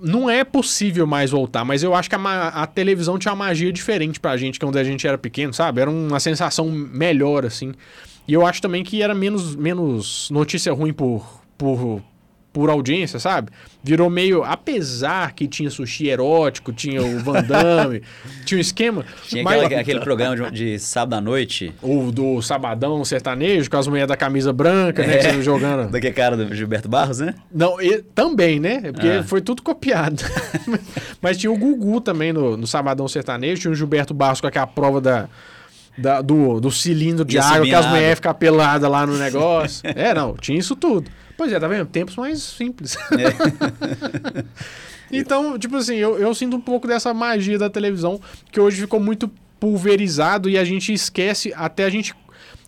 Não 0.00 0.28
é 0.28 0.44
possível 0.44 1.06
mais 1.06 1.30
voltar, 1.30 1.64
mas 1.64 1.82
eu 1.82 1.94
acho 1.94 2.08
que 2.08 2.16
a, 2.16 2.48
a 2.48 2.66
televisão 2.66 3.18
tinha 3.18 3.32
uma 3.32 3.46
magia 3.46 3.72
diferente 3.72 4.20
pra 4.20 4.36
gente, 4.36 4.58
quando 4.58 4.76
a 4.76 4.84
gente 4.84 5.06
era 5.06 5.16
pequeno, 5.16 5.52
sabe? 5.52 5.80
Era 5.80 5.90
uma 5.90 6.20
sensação 6.20 6.68
melhor, 6.70 7.44
assim. 7.44 7.72
E 8.28 8.32
eu 8.32 8.44
acho 8.44 8.60
também 8.60 8.82
que 8.82 9.02
era 9.02 9.14
menos, 9.14 9.54
menos 9.54 10.28
notícia 10.30 10.72
ruim 10.72 10.92
por, 10.92 11.40
por, 11.56 12.02
por 12.56 12.70
audiência, 12.70 13.18
sabe? 13.18 13.50
Virou 13.84 14.08
meio. 14.08 14.42
Apesar 14.42 15.32
que 15.34 15.46
tinha 15.46 15.68
sushi 15.68 16.08
erótico, 16.08 16.72
tinha 16.72 17.02
o 17.02 17.18
Van 17.18 17.42
Damme, 17.42 18.00
tinha 18.46 18.56
um 18.56 18.60
esquema. 18.62 19.04
Tinha 19.28 19.44
mas- 19.44 19.62
aquela- 19.62 19.80
aquele 19.82 20.00
programa 20.00 20.50
de, 20.50 20.72
de 20.72 20.78
sábado 20.78 21.18
à 21.18 21.20
noite, 21.20 21.74
O 21.82 22.10
do 22.10 22.40
Sabadão 22.40 23.04
sertanejo, 23.04 23.68
com 23.70 23.76
as 23.76 23.86
mulheres 23.86 24.08
da 24.08 24.16
camisa 24.16 24.54
branca, 24.54 25.06
né? 25.06 25.16
É. 25.16 25.18
Que 25.18 25.32
você 25.34 25.42
jogando. 25.42 25.90
daquele 25.92 26.14
cara 26.14 26.34
do 26.34 26.54
Gilberto 26.54 26.88
Barros, 26.88 27.18
né? 27.20 27.34
Não, 27.52 27.78
e, 27.78 27.98
também, 28.14 28.58
né? 28.58 28.80
É 28.84 28.90
Porque 28.92 29.06
Ah. 29.08 29.22
foi 29.22 29.42
tudo 29.42 29.60
copiado. 29.62 30.24
Mas 31.20 31.36
tinha 31.36 31.52
o 31.52 31.58
Gugu 31.58 32.00
também 32.00 32.32
no, 32.32 32.56
no 32.56 32.66
Sabadão 32.66 33.06
Sertanejo, 33.06 33.60
tinha 33.60 33.70
o 33.70 33.74
Gilberto 33.74 34.14
Barros 34.14 34.40
com 34.40 34.46
aquela 34.46 34.66
prova 34.66 34.98
da, 34.98 35.28
da- 35.98 36.22
do, 36.22 36.58
do 36.58 36.70
cilindro 36.70 37.22
de 37.22 37.36
Ia 37.36 37.44
água, 37.44 37.66
que 37.66 37.74
as 37.74 37.84
mulheres 37.86 38.14
ficam 38.16 38.32
peladas 38.32 38.90
lá 38.90 39.06
no 39.06 39.18
negócio. 39.18 39.82
é, 39.84 40.14
não, 40.14 40.34
tinha 40.34 40.58
isso 40.58 40.74
tudo. 40.74 41.10
Pois 41.36 41.52
é, 41.52 41.60
tá 41.60 41.68
vendo? 41.68 41.86
Tempos 41.86 42.16
mais 42.16 42.42
simples. 42.42 42.96
então, 45.12 45.58
tipo 45.58 45.76
assim, 45.76 45.96
eu, 45.96 46.18
eu 46.18 46.34
sinto 46.34 46.56
um 46.56 46.60
pouco 46.60 46.86
dessa 46.88 47.12
magia 47.14 47.58
da 47.58 47.70
televisão, 47.70 48.20
que 48.50 48.60
hoje 48.60 48.80
ficou 48.80 49.00
muito 49.00 49.30
pulverizado 49.60 50.48
e 50.48 50.58
a 50.58 50.64
gente 50.64 50.92
esquece, 50.92 51.52
até 51.56 51.84
a 51.84 51.90
gente 51.90 52.14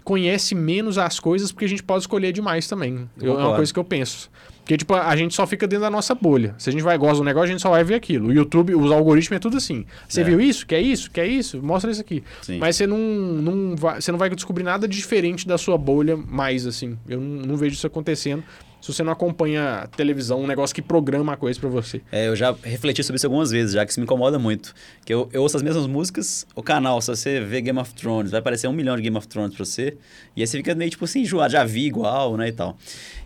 conhece 0.04 0.54
menos 0.54 0.96
as 0.96 1.20
coisas 1.20 1.52
porque 1.52 1.66
a 1.66 1.68
gente 1.68 1.82
pode 1.82 2.02
escolher 2.04 2.32
demais 2.32 2.66
também. 2.66 3.08
Eu- 3.20 3.38
é 3.38 3.44
uma 3.44 3.56
coisa 3.56 3.72
que 3.72 3.78
eu 3.78 3.84
penso. 3.84 4.30
Porque, 4.68 4.76
tipo, 4.76 4.92
a 4.92 5.16
gente 5.16 5.34
só 5.34 5.46
fica 5.46 5.66
dentro 5.66 5.84
da 5.84 5.90
nossa 5.90 6.14
bolha. 6.14 6.54
Se 6.58 6.68
a 6.68 6.72
gente 6.74 6.82
vai 6.82 6.98
gosta 6.98 7.16
do 7.16 7.24
negócio, 7.24 7.46
a 7.48 7.50
gente 7.52 7.62
só 7.62 7.70
vai 7.70 7.82
ver 7.82 7.94
aquilo. 7.94 8.28
O 8.28 8.32
YouTube, 8.34 8.74
os 8.74 8.92
algoritmos 8.92 9.34
é 9.36 9.38
tudo 9.38 9.56
assim. 9.56 9.86
Você 10.06 10.20
É. 10.20 10.24
viu 10.24 10.38
isso? 10.38 10.66
Quer 10.66 10.78
isso? 10.82 11.10
Quer 11.10 11.26
isso? 11.26 11.62
Mostra 11.62 11.90
isso 11.90 12.02
aqui. 12.02 12.22
Sim. 12.42 12.58
Mas 12.58 12.76
você 12.76 12.86
não, 12.86 12.98
não 12.98 13.74
vai, 13.74 13.98
você 13.98 14.12
não 14.12 14.18
vai 14.18 14.28
descobrir 14.28 14.62
nada 14.64 14.86
diferente 14.86 15.48
da 15.48 15.56
sua 15.56 15.78
bolha 15.78 16.18
mais, 16.18 16.66
assim. 16.66 16.98
Eu 17.08 17.18
não, 17.18 17.46
não 17.46 17.56
vejo 17.56 17.76
isso 17.76 17.86
acontecendo. 17.86 18.44
Se 18.88 18.94
você 18.94 19.02
não 19.02 19.12
acompanha 19.12 19.80
a 19.80 19.86
televisão, 19.86 20.40
um 20.40 20.46
negócio 20.46 20.74
que 20.74 20.80
programa 20.80 21.34
a 21.34 21.36
coisa 21.36 21.60
pra 21.60 21.68
você. 21.68 22.00
É, 22.10 22.26
eu 22.26 22.34
já 22.34 22.56
refleti 22.62 23.04
sobre 23.04 23.18
isso 23.18 23.26
algumas 23.26 23.50
vezes, 23.50 23.74
já 23.74 23.84
que 23.84 23.90
isso 23.90 24.00
me 24.00 24.04
incomoda 24.04 24.38
muito. 24.38 24.74
Que 25.04 25.12
eu, 25.12 25.28
eu 25.30 25.42
ouço 25.42 25.58
as 25.58 25.62
mesmas 25.62 25.86
músicas, 25.86 26.46
o 26.56 26.62
canal, 26.62 26.98
se 27.02 27.08
você 27.08 27.38
vê 27.38 27.60
Game 27.60 27.78
of 27.78 27.92
Thrones, 27.92 28.30
vai 28.30 28.40
aparecer 28.40 28.66
um 28.66 28.72
milhão 28.72 28.96
de 28.96 29.02
Game 29.02 29.14
of 29.14 29.28
Thrones 29.28 29.54
pra 29.54 29.62
você, 29.62 29.98
e 30.34 30.40
aí 30.40 30.46
você 30.46 30.56
fica 30.56 30.74
meio 30.74 30.90
tipo 30.90 31.04
assim, 31.04 31.20
enjoado, 31.20 31.52
já 31.52 31.64
vi 31.64 31.84
igual, 31.84 32.38
né, 32.38 32.48
e 32.48 32.52
tal. 32.52 32.78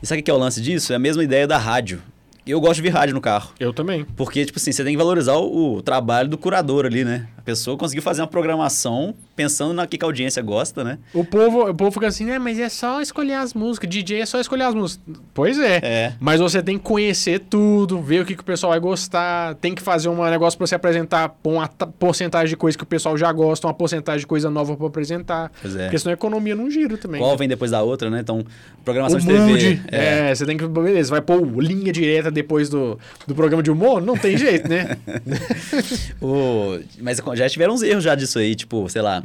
E 0.02 0.06
sabe 0.06 0.20
o 0.20 0.24
que 0.24 0.30
é 0.32 0.34
o 0.34 0.36
lance 0.36 0.60
disso? 0.60 0.92
É 0.92 0.96
a 0.96 0.98
mesma 0.98 1.22
ideia 1.22 1.46
da 1.46 1.58
rádio. 1.58 2.02
Eu 2.44 2.60
gosto 2.60 2.76
de 2.76 2.82
ver 2.82 2.88
rádio 2.88 3.14
no 3.14 3.20
carro. 3.20 3.54
Eu 3.60 3.72
também. 3.72 4.04
Porque, 4.16 4.44
tipo 4.44 4.58
assim, 4.58 4.72
você 4.72 4.82
tem 4.82 4.94
que 4.94 4.98
valorizar 4.98 5.36
o, 5.36 5.76
o 5.76 5.82
trabalho 5.82 6.28
do 6.28 6.36
curador 6.36 6.86
ali, 6.86 7.04
né? 7.04 7.28
A 7.42 7.44
pessoa 7.44 7.76
conseguiu 7.76 8.02
fazer 8.04 8.20
uma 8.22 8.28
programação 8.28 9.12
pensando 9.34 9.74
na 9.74 9.84
que, 9.84 9.98
que 9.98 10.04
a 10.04 10.06
audiência 10.06 10.40
gosta, 10.40 10.84
né? 10.84 10.98
O 11.12 11.24
povo, 11.24 11.68
o 11.68 11.74
povo 11.74 11.90
fica 11.90 12.06
assim, 12.06 12.24
né? 12.24 12.38
Mas 12.38 12.56
é 12.60 12.68
só 12.68 13.00
escolher 13.02 13.34
as 13.34 13.52
músicas. 13.52 13.90
DJ 13.90 14.20
é 14.20 14.26
só 14.26 14.38
escolher 14.40 14.62
as 14.62 14.74
músicas. 14.76 15.02
Pois 15.34 15.58
é. 15.58 15.80
É. 15.82 16.12
Mas 16.20 16.38
você 16.40 16.62
tem 16.62 16.78
que 16.78 16.84
conhecer 16.84 17.40
tudo, 17.50 18.00
ver 18.00 18.22
o 18.22 18.24
que, 18.24 18.36
que 18.36 18.42
o 18.42 18.44
pessoal 18.44 18.70
vai 18.70 18.78
gostar. 18.78 19.56
Tem 19.56 19.74
que 19.74 19.82
fazer 19.82 20.08
um 20.08 20.22
negócio 20.30 20.56
pra 20.56 20.68
você 20.68 20.76
apresentar 20.76 21.34
uma 21.42 21.66
ta- 21.66 21.86
porcentagem 21.88 22.50
de 22.50 22.56
coisa 22.56 22.78
que 22.78 22.84
o 22.84 22.86
pessoal 22.86 23.18
já 23.18 23.32
gosta, 23.32 23.66
uma 23.66 23.74
porcentagem 23.74 24.20
de 24.20 24.26
coisa 24.26 24.48
nova 24.48 24.76
pra 24.76 24.86
apresentar. 24.86 25.50
Pois 25.60 25.74
é. 25.74 25.84
Porque 25.86 25.98
senão 25.98 26.12
a 26.12 26.14
economia 26.14 26.54
não 26.54 26.70
gira 26.70 26.96
também. 26.96 27.20
Qual 27.20 27.36
vem 27.36 27.48
depois 27.48 27.72
da 27.72 27.82
outra, 27.82 28.08
né? 28.08 28.20
Então, 28.20 28.44
programação 28.84 29.18
o 29.18 29.20
de 29.20 29.26
TV. 29.26 29.38
mood. 29.40 29.82
É. 29.88 30.32
você 30.32 30.46
tem 30.46 30.56
que. 30.56 30.64
Beleza, 30.68 31.10
vai 31.10 31.20
pôr 31.20 31.42
linha 31.60 31.92
direta 31.92 32.30
depois 32.30 32.68
do, 32.68 32.96
do 33.26 33.34
programa 33.34 33.64
de 33.64 33.70
humor? 33.72 34.00
Não 34.00 34.16
tem 34.16 34.38
jeito, 34.38 34.68
né? 34.68 34.96
O- 36.20 36.78
Mas 37.00 37.20
já 37.34 37.48
tiveram 37.48 37.74
uns 37.74 37.82
erros 37.82 38.04
já 38.04 38.14
disso 38.14 38.38
aí, 38.38 38.54
tipo, 38.54 38.88
sei 38.88 39.02
lá, 39.02 39.22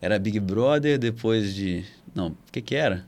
era 0.00 0.18
Big 0.18 0.38
Brother 0.40 0.98
depois 0.98 1.54
de. 1.54 1.84
Não, 2.14 2.28
o 2.28 2.36
que 2.52 2.60
que 2.60 2.74
era? 2.74 3.04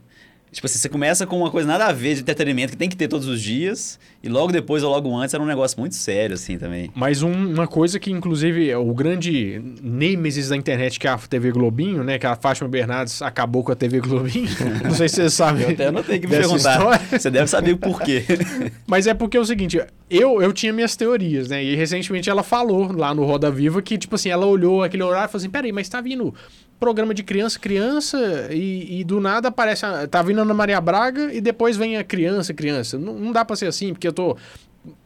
Tipo 0.57 0.65
assim, 0.67 0.79
você 0.79 0.89
começa 0.89 1.27
com 1.27 1.37
uma 1.39 1.51
coisa 1.51 1.69
nada 1.69 1.85
a 1.85 1.93
ver 1.93 2.15
de 2.15 2.23
entretenimento 2.23 2.73
que 2.73 2.79
tem 2.79 2.89
que 2.89 2.97
ter 2.97 3.09
todos 3.09 3.29
os 3.29 3.43
dias, 3.43 3.99
e 4.23 4.29
logo 4.31 4.51
depois 4.51 4.83
ou 4.83 4.91
logo 4.91 5.15
antes 5.15 5.35
era 5.35 5.43
um 5.43 5.47
negócio 5.47 5.79
muito 5.79 5.95
sério, 5.95 6.33
assim, 6.33 6.57
também. 6.57 6.91
Mas 6.95 7.21
um- 7.23 7.31
uma 7.53 7.67
coisa 7.67 8.01
que, 8.01 8.11
inclusive, 8.11 8.71
é 8.71 8.79
o 8.79 8.95
grande 8.95 9.61
nêmesis 9.83 10.49
da 10.49 10.57
internet, 10.57 10.99
que 10.99 11.07
é 11.07 11.11
a 11.11 11.19
TV 11.19 11.53
Globinho, 11.53 12.03
né? 12.03 12.19
Que 12.19 12.27
a 12.27 12.35
Fátima 12.35 12.71
Bernardes 12.71 13.21
acabou 13.21 13.63
com 13.63 13.71
a 13.71 13.75
TV 13.77 14.01
Globinho. 14.01 14.49
Não 14.83 14.93
sei 14.93 15.11
se 15.11 15.17
você 15.17 15.29
sabe. 15.29 15.63
Eu 15.63 15.69
até 15.69 15.89
anotei 15.89 16.19
que 16.19 16.27
me 16.27 16.35
perguntar. 16.35 16.79
história. 16.79 17.01
Você 17.21 17.31
deve 17.31 17.49
saber 17.49 17.73
o 17.73 17.77
porquê. 17.77 18.25
Mas 18.89 19.07
é 19.07 19.13
porque 19.13 19.37
é 19.37 19.41
o 19.41 19.45
seguinte, 19.45 19.79
eu, 20.09 20.41
eu 20.41 20.55
tinha 20.55 20.73
minhas 20.73 20.97
teorias, 20.97 21.49
né? 21.49 21.63
E 21.63 21.75
recentemente 21.77 22.31
ela 22.31 22.43
falou 22.43 22.91
lá 22.93 23.15
no 23.15 23.27
Roda 23.27 23.51
Viva 23.51 23.83
que, 23.83 23.99
tipo 23.99 24.15
assim, 24.15 24.31
ela 24.31 24.47
olhou 24.47 24.83
aquele 24.83 25.03
horário 25.03 25.29
e 25.29 25.31
falou 25.33 25.43
assim: 25.43 25.51
peraí, 25.51 25.71
mas 25.71 25.87
tá 25.87 26.01
vindo 26.01 26.35
programa 26.79 27.15
de 27.15 27.23
criança, 27.23 27.59
criança, 27.59 28.49
e, 28.51 29.01
e 29.01 29.05
do 29.05 29.21
nada 29.21 29.49
aparece. 29.49 29.85
A, 29.87 30.07
tá 30.07 30.23
vindo 30.23 30.39
a 30.39 30.43
Ana 30.43 30.55
Maria 30.55 30.81
Braga 30.81 31.33
e 31.33 31.41
depois 31.41 31.77
vem 31.77 31.97
a 31.97 32.05
criança, 32.05 32.53
criança. 32.55 32.99
Não, 32.99 33.15
não 33.15 33.33
dá 33.33 33.45
pra 33.45 33.57
ser 33.57 33.67
assim, 33.67 33.93
porque 33.93 34.09
eu 34.09 34.13
tô. 34.13 34.37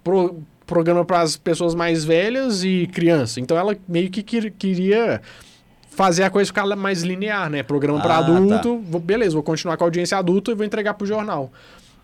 Pro, 0.05 0.43
programa 0.67 1.05
para 1.05 1.21
as 1.21 1.37
pessoas 1.37 1.75
mais 1.75 2.05
velhas 2.05 2.63
e 2.63 2.89
criança. 2.93 3.41
Então 3.41 3.57
ela 3.59 3.77
meio 3.89 4.09
que 4.09 4.23
quer- 4.23 4.53
queria 4.53 5.21
fazer 5.91 6.23
a 6.23 6.31
coisa 6.31 6.47
ficar 6.47 6.65
mais 6.77 7.03
linear, 7.03 7.51
né? 7.51 7.63
Programa 7.65 8.01
para 8.01 8.15
Ah, 8.15 8.19
adulto, 8.19 8.79
vou- 8.79 9.01
beleza, 9.01 9.35
vou 9.35 9.43
continuar 9.43 9.77
com 9.77 9.83
a 9.83 9.87
audiência 9.87 10.17
adulta 10.17 10.53
e 10.53 10.55
vou 10.55 10.65
entregar 10.65 10.95
pro 10.95 11.07
jornal. 11.07 11.53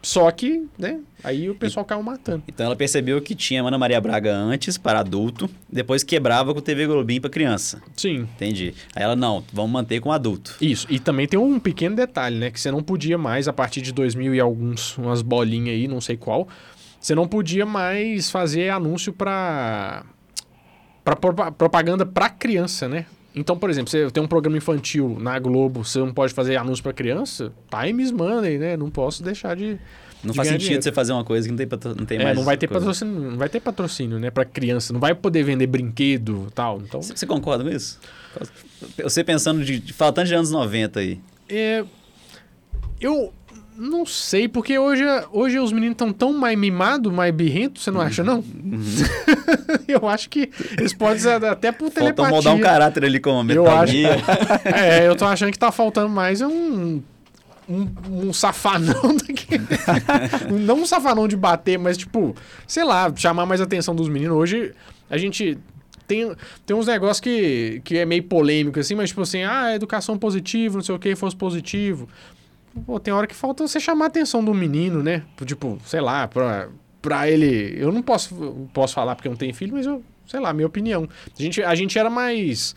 Só 0.03 0.30
que, 0.30 0.66
né? 0.78 1.01
Aí 1.24 1.51
o 1.51 1.55
pessoal 1.55 1.84
caiu 1.84 2.03
matando. 2.03 2.44
Então 2.47 2.66
ela 2.66 2.76
percebeu 2.76 3.20
que 3.20 3.34
tinha 3.34 3.62
Ana 3.62 3.76
Maria 3.76 4.01
Braga 4.01 4.34
antes 4.34 4.78
para 4.78 5.01
adulto, 5.01 5.51
depois 5.68 6.05
quebrava 6.05 6.55
com 6.55 6.61
TV 6.61 6.86
Globinho 6.86 7.20
para 7.20 7.30
criança. 7.30 7.82
Sim. 7.97 8.20
Entendi. 8.36 8.72
Aí 8.94 9.03
ela, 9.03 9.16
não, 9.16 9.42
vamos 9.53 9.72
manter 9.72 10.01
com 10.01 10.12
adulto. 10.12 10.55
Isso. 10.61 10.86
E 10.88 11.01
também 11.01 11.26
tem 11.26 11.38
um 11.38 11.59
pequeno 11.59 11.97
detalhe, 11.97 12.36
né? 12.36 12.51
Que 12.51 12.61
você 12.61 12.70
não 12.70 12.82
podia 12.82 13.18
mais, 13.18 13.49
a 13.49 13.53
partir 13.53 13.80
de 13.80 13.92
2000 13.92 14.34
e 14.34 14.40
alguns, 14.40 14.97
umas 14.97 15.22
bolinhas 15.22 15.74
aí, 15.74 15.88
não 15.88 16.01
sei 16.01 16.16
qual, 16.16 16.47
você 17.01 17.14
não 17.14 17.26
podia 17.26 17.66
mais 17.66 18.30
fazer 18.30 18.70
anúncio 18.70 19.12
para 19.12 20.05
para 21.05 21.53
propaganda 21.53 22.05
para 22.05 22.28
criança, 22.28 22.88
né? 22.88 23.07
Então, 23.39 23.57
por 23.59 23.68
exemplo, 23.68 23.91
você 23.91 24.11
tem 24.11 24.22
um 24.22 24.26
programa 24.26 24.57
infantil 24.57 25.18
na 25.20 25.39
Globo, 25.39 25.84
você 25.84 25.99
não 25.99 26.11
pode 26.12 26.32
fazer 26.32 26.57
anúncio 26.57 26.82
para 26.82 26.95
criança? 26.95 27.53
Times 27.70 28.11
money, 28.11 28.57
né? 28.59 28.76
Não 28.78 28.89
posso 28.91 29.22
deixar 29.22 29.55
de 29.55 29.78
Não 30.24 30.30
de 30.32 30.37
faz 30.37 30.49
sentido 30.49 30.62
dinheiro. 30.62 30.82
você 30.82 30.91
fazer 30.91 31.12
uma 31.12 31.22
coisa 31.22 31.47
que 31.47 31.53
não 31.53 31.59
tem, 31.59 31.66
patro- 31.66 31.95
não 31.95 32.07
tem 32.07 32.18
É, 32.18 32.24
mais. 32.24 32.37
não 32.37 32.45
vai 32.45 32.57
ter 32.57 32.66
coisa. 32.66 32.80
patrocínio, 32.80 33.30
não 33.30 33.37
vai 33.37 33.49
ter 33.51 33.61
patrocínio, 33.61 34.18
né, 34.18 34.30
para 34.30 34.47
criança, 34.47 34.91
não 34.95 35.01
vai 35.01 35.14
poder 35.14 35.43
vender 35.43 35.66
brinquedo, 35.66 36.51
tal. 36.55 36.80
Então, 36.80 37.03
Você 37.03 37.14
você 37.14 37.26
concorda 37.26 37.62
com 37.62 37.70
isso? 37.70 38.01
Você 39.03 39.22
pensando 39.22 39.62
de, 39.62 39.78
de 39.80 39.93
faltando 39.93 40.28
de 40.28 40.34
anos 40.34 40.51
90 40.51 41.01
aí. 41.01 41.20
É, 41.49 41.84
eu 43.01 43.32
não 43.77 44.07
sei, 44.07 44.49
porque 44.49 44.79
hoje, 44.79 45.05
hoje 45.33 45.59
os 45.59 45.72
meninos 45.72 45.95
estão 45.95 46.12
tão 46.12 46.33
mais 46.33 46.59
mimados, 46.59 47.12
mais 47.12 47.35
birrentos, 47.35 47.83
você 47.83 47.91
não 47.91 48.01
acha, 48.01 48.24
não? 48.24 48.43
eu 49.87 50.09
acho 50.09 50.31
que 50.31 50.51
eles 50.79 50.93
podem 50.93 51.18
ser 51.18 51.45
até 51.45 51.70
por 51.72 51.91
Falta 51.91 52.01
telepatia. 52.01 52.31
moldar 52.31 52.55
um 52.55 52.61
caráter 52.61 53.05
ali 53.05 53.20
com 53.20 53.31
a 53.31 53.41
Eu 53.41 53.45
Metal 53.45 53.66
acho. 53.66 53.95
É, 54.64 55.07
eu 55.07 55.14
tô 55.14 55.24
achando 55.24 55.53
que 55.53 55.59
tá 55.59 55.70
faltando 55.70 56.09
mais 56.09 56.41
um... 56.41 57.01
Um, 57.68 57.89
um 58.09 58.33
safanão 58.33 59.16
daqui. 59.16 59.61
não 60.64 60.83
um 60.83 60.87
safanão 60.87 61.27
de 61.27 61.37
bater, 61.37 61.77
mas 61.77 61.99
tipo, 61.99 62.33
sei 62.64 62.85
lá, 62.85 63.12
chamar 63.16 63.45
mais 63.45 63.61
atenção 63.61 63.93
dos 63.93 64.09
meninos. 64.09 64.37
Hoje 64.37 64.72
a 65.11 65.18
gente 65.18 65.59
tem, 66.07 66.33
tem 66.64 66.77
uns 66.77 66.87
negócios 66.87 67.20
que, 67.20 67.81
que 67.85 67.99
é 67.99 68.05
meio 68.05 68.22
polêmico, 68.22 68.79
assim, 68.79 68.95
mas 68.95 69.09
tipo 69.09 69.22
assim, 69.22 69.43
ah, 69.43 69.74
educação 69.74 70.16
positiva, 70.16 70.77
não 70.77 70.83
sei 70.83 70.95
o 70.95 70.99
que, 70.99 71.16
fosse 71.16 71.35
positivo. 71.35 72.09
Pô, 72.85 72.99
tem 73.01 73.12
hora 73.14 73.27
que 73.27 73.35
falta 73.35 73.66
você 73.66 73.79
chamar 73.81 74.07
a 74.07 74.09
atenção 74.09 74.45
do 74.45 74.53
menino, 74.53 75.03
né? 75.03 75.22
Tipo, 75.45 75.79
sei 75.85 76.01
lá, 76.01 76.27
pra, 76.29 76.68
pra 77.01 77.31
ele. 77.31 77.74
Eu 77.79 77.91
não 77.93 78.03
posso, 78.03 78.35
posso 78.72 78.95
falar 78.95 79.14
porque 79.14 79.29
eu 79.29 79.33
não 79.33 79.39
tenho 79.39 79.55
filho, 79.55 79.72
mas 79.74 79.87
eu, 79.87 80.03
sei 80.27 80.41
lá, 80.41 80.53
minha 80.53 80.66
opinião. 80.66 81.09
A 81.39 81.43
gente, 81.43 81.62
a 81.62 81.74
gente 81.74 81.99
era 81.99 82.11
mais 82.11 82.74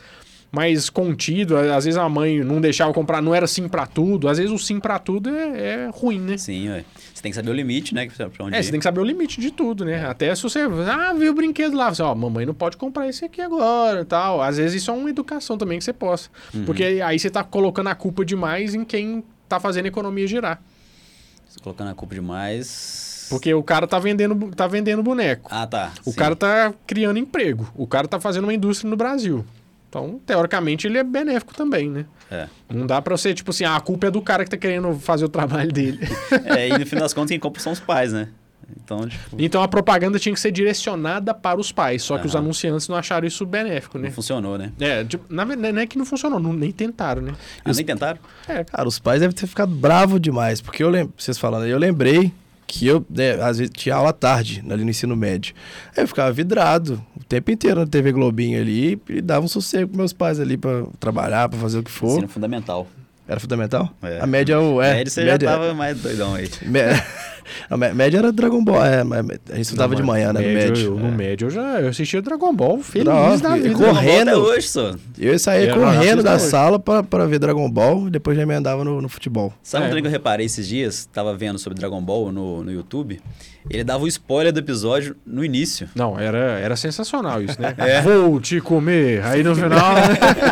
mais 0.52 0.90
contido, 0.90 1.56
às 1.56 1.86
vezes 1.86 1.96
a 1.96 2.10
mãe 2.10 2.40
não 2.44 2.60
deixava 2.60 2.92
comprar, 2.92 3.22
não 3.22 3.36
era 3.36 3.46
sim 3.46 3.68
pra 3.68 3.86
tudo, 3.86 4.28
às 4.28 4.40
vezes 4.40 4.52
o 4.52 4.58
sim 4.58 4.80
pra 4.80 4.98
tudo 4.98 5.30
é, 5.30 5.60
é 5.86 5.90
ruim, 5.94 6.20
né? 6.20 6.38
Sim, 6.40 6.70
ué. 6.70 6.84
Você 7.14 7.22
tem 7.22 7.32
que 7.32 7.36
saber 7.36 7.52
o 7.52 7.54
limite, 7.54 7.94
né? 7.94 8.08
Pra 8.36 8.46
onde 8.46 8.56
É, 8.56 8.60
ir. 8.60 8.64
você 8.64 8.72
tem 8.72 8.80
que 8.80 8.84
saber 8.84 9.00
o 9.00 9.04
limite 9.04 9.40
de 9.40 9.52
tudo, 9.52 9.86
né? 9.86 10.04
Até 10.08 10.34
se 10.34 10.42
você, 10.42 10.62
ah, 10.62 11.14
viu 11.14 11.34
o 11.34 11.36
brinquedo 11.36 11.78
lá, 11.78 11.94
você, 11.94 12.02
ó, 12.02 12.16
mamãe 12.16 12.48
não 12.48 12.56
pode 12.56 12.78
comprar 12.78 13.08
esse 13.08 13.24
aqui 13.24 13.42
agora, 13.42 14.04
tal. 14.06 14.42
Às 14.42 14.58
vezes 14.58 14.82
isso 14.82 14.90
é 14.90 14.94
uma 14.96 15.08
educação 15.12 15.56
também 15.56 15.78
que 15.78 15.84
você 15.84 15.94
possa. 15.94 16.30
Porque 16.66 16.84
aí 16.84 17.20
você 17.20 17.30
tá 17.30 17.44
colocando 17.44 17.88
a 17.90 17.94
culpa 17.94 18.26
demais 18.26 18.74
em 18.74 18.84
quem 18.84 19.24
tá 19.50 19.60
fazendo 19.60 19.86
a 19.86 19.88
economia 19.90 20.28
girar. 20.28 20.62
Você 21.48 21.60
colocando 21.60 21.90
a 21.90 21.96
culpa 21.96 22.16
demais. 22.16 23.28
Porque 23.30 23.54
o 23.54 23.64
cara 23.64 23.88
tá 23.88 24.00
vendendo, 24.00 24.52
tá 24.56 24.68
vendendo 24.68 25.04
boneco. 25.04 25.50
Ah, 25.52 25.68
tá. 25.68 25.92
O 26.06 26.12
sim. 26.12 26.18
cara 26.18 26.36
tá 26.36 26.74
criando 26.86 27.18
emprego. 27.18 27.68
O 27.76 27.86
cara 27.86 28.08
tá 28.08 28.20
fazendo 28.20 28.46
uma 28.46 28.54
indústria 28.54 28.90
no 28.90 28.96
Brasil. 28.96 29.46
Então, 29.88 30.20
teoricamente, 30.24 30.86
ele 30.86 31.00
é 31.00 31.04
benéfico 31.04 31.54
também, 31.54 31.90
né? 31.90 32.06
É. 32.30 32.48
Não 32.72 32.86
dá 32.86 33.02
pra 33.02 33.18
você, 33.18 33.34
tipo 33.34 33.50
assim, 33.50 33.64
ah, 33.64 33.76
a 33.76 33.82
culpa 33.82 34.08
é 34.08 34.12
do 34.12 34.22
cara 34.22 34.44
que 34.44 34.52
tá 34.52 34.58
querendo 34.58 34.94
fazer 35.00 35.26
o 35.26 35.30
trabalho 35.30 35.72
dele. 35.72 36.00
é. 36.46 36.70
E 36.70 36.78
no 36.78 36.86
fim 36.86 36.96
das 36.96 37.12
contas, 37.12 37.32
quem 37.32 37.40
compra 37.40 37.60
são 37.62 37.72
os 37.74 37.80
pais, 37.80 38.14
né? 38.14 38.28
Então, 38.84 39.08
tipo, 39.08 39.36
então 39.40 39.62
a 39.62 39.68
propaganda 39.68 40.18
tinha 40.20 40.34
que 40.34 40.40
ser 40.40 40.52
direcionada 40.52 41.34
para 41.34 41.60
os 41.60 41.72
pais, 41.72 42.04
só 42.04 42.18
que 42.18 42.26
os 42.28 42.36
anunciantes 42.36 42.88
não 42.88 42.96
acharam 42.96 43.28
isso 43.28 43.46
benéfico, 43.46 43.98
né? 43.98 44.08
não 44.08 44.14
funcionou, 44.14 44.58
né? 44.58 44.72
É, 44.80 45.04
tipo, 45.04 45.26
na 45.34 45.46
verdade, 45.46 45.74
não 45.74 45.82
é 45.82 45.88
que 45.88 45.98
não 45.98 46.06
funcionou, 46.06 46.40
não, 46.40 46.54
nem 46.54 46.72
tentaram, 46.72 47.22
né? 47.22 47.34
Ah, 47.64 47.72
nem 47.74 47.86
tentaram? 47.86 48.20
É, 48.48 48.64
Cara, 48.64 48.88
os 48.88 49.00
pais 49.00 49.22
devem 49.22 49.36
ter 49.36 49.48
ficado 49.48 49.74
bravos 49.74 50.20
demais, 50.20 50.62
porque 50.62 50.84
eu 50.84 50.90
lembro, 50.90 51.14
vocês 51.18 51.38
falando, 51.38 51.64
aí, 51.64 51.72
eu 51.72 51.78
lembrei 51.80 52.32
que 52.66 52.86
eu, 52.86 53.04
né, 53.10 53.32
às 53.42 53.58
vezes, 53.58 53.74
tinha 53.76 53.96
aula 53.96 54.14
tarde, 54.14 54.64
ali 54.70 54.84
no 54.84 54.90
ensino 54.92 55.16
médio. 55.16 55.56
Aí 55.98 56.04
eu 56.04 56.08
ficava 56.08 56.32
vidrado 56.32 57.04
o 57.20 57.24
tempo 57.24 57.50
inteiro 57.50 57.80
na 57.80 57.88
TV 57.88 58.12
Globinho 58.12 58.62
ali 58.62 59.02
e 59.10 59.22
dava 59.22 59.44
um 59.44 59.48
sossego 59.48 59.88
pros 59.88 59.98
meus 59.98 60.14
pais 60.14 60.40
ali 60.40 60.56
pra 60.56 60.84
trabalhar, 61.00 61.50
pra 61.50 61.58
fazer 61.58 61.80
o 61.80 61.84
que 61.84 61.90
for. 61.90 62.12
Ensino 62.12 62.28
fundamental. 62.28 62.88
Era 63.28 63.40
fundamental? 63.40 63.92
É. 64.02 64.20
A 64.20 64.26
média 64.26 64.54
é 64.54 64.58
o. 64.58 64.82
É, 64.82 64.96
Médio 64.96 65.12
você 65.12 65.24
média- 65.24 65.48
já 65.48 65.56
tava 65.56 65.72
mais 65.76 66.00
doidão 66.00 66.34
aí. 66.34 66.50
A 67.70 67.78
mé- 67.78 67.94
média 67.94 68.18
era 68.18 68.32
Dragon 68.32 68.64
Ball, 68.64 68.84
é, 68.86 69.04
mas 69.04 69.20
a 69.50 69.56
gente 69.56 69.62
estudava 69.66 69.96
de 69.96 70.04
manhã, 70.04 70.32
né? 70.34 70.42
No 70.42 70.48
médio, 70.54 70.86
eu- 70.86 70.96
No 71.00 71.08
é. 71.08 71.12
médio 71.12 71.46
eu 71.48 71.50
já 71.52 71.82
eu 71.82 71.90
assistia 71.90 72.22
Dragon 72.22 72.54
Ball 72.54 72.80
feliz 72.80 73.06
Nossa, 73.08 73.44
da 73.44 73.56
vida. 73.56 73.76
correndo. 73.76 74.32
Hoje, 74.40 74.68
só. 74.68 74.96
Eu 75.18 75.38
saía 75.40 75.76
não 75.76 75.84
correndo 75.84 76.24
da 76.24 76.36
hoje. 76.36 76.46
sala 76.46 76.80
pra, 76.80 77.04
pra 77.04 77.26
ver 77.26 77.40
Dragon 77.40 77.70
Ball 77.70 78.08
e 78.08 78.10
depois 78.12 78.36
já 78.38 78.44
emendava 78.44 78.84
no, 78.84 79.02
no 79.02 79.10
futebol. 79.10 79.54
Sabe 79.64 79.86
um 79.86 79.88
É. 79.88 79.90
trem 79.92 80.02
que 80.02 80.08
eu 80.08 80.12
reparei 80.12 80.46
esses 80.46 80.68
dias? 80.68 81.06
Tava 81.12 81.36
vendo 81.36 81.58
sobre 81.60 81.78
Dragon 81.80 82.02
Ball 82.02 82.32
no, 82.32 82.64
no 82.64 82.72
YouTube. 82.72 83.20
Ele 83.70 83.84
dava 83.84 84.04
o 84.04 84.08
spoiler 84.08 84.52
do 84.54 84.60
episódio 84.60 85.16
no 85.26 85.44
início. 85.44 85.90
Não, 85.94 86.18
era, 86.18 86.60
era 86.60 86.76
sensacional 86.76 87.42
isso, 87.44 87.62
né? 87.62 87.76
É. 87.78 88.02
Vou 88.02 88.40
te 88.40 88.60
comer. 88.62 89.24
Aí 89.26 89.44
no 89.44 89.54
final. 89.56 89.94
né? 89.96 90.02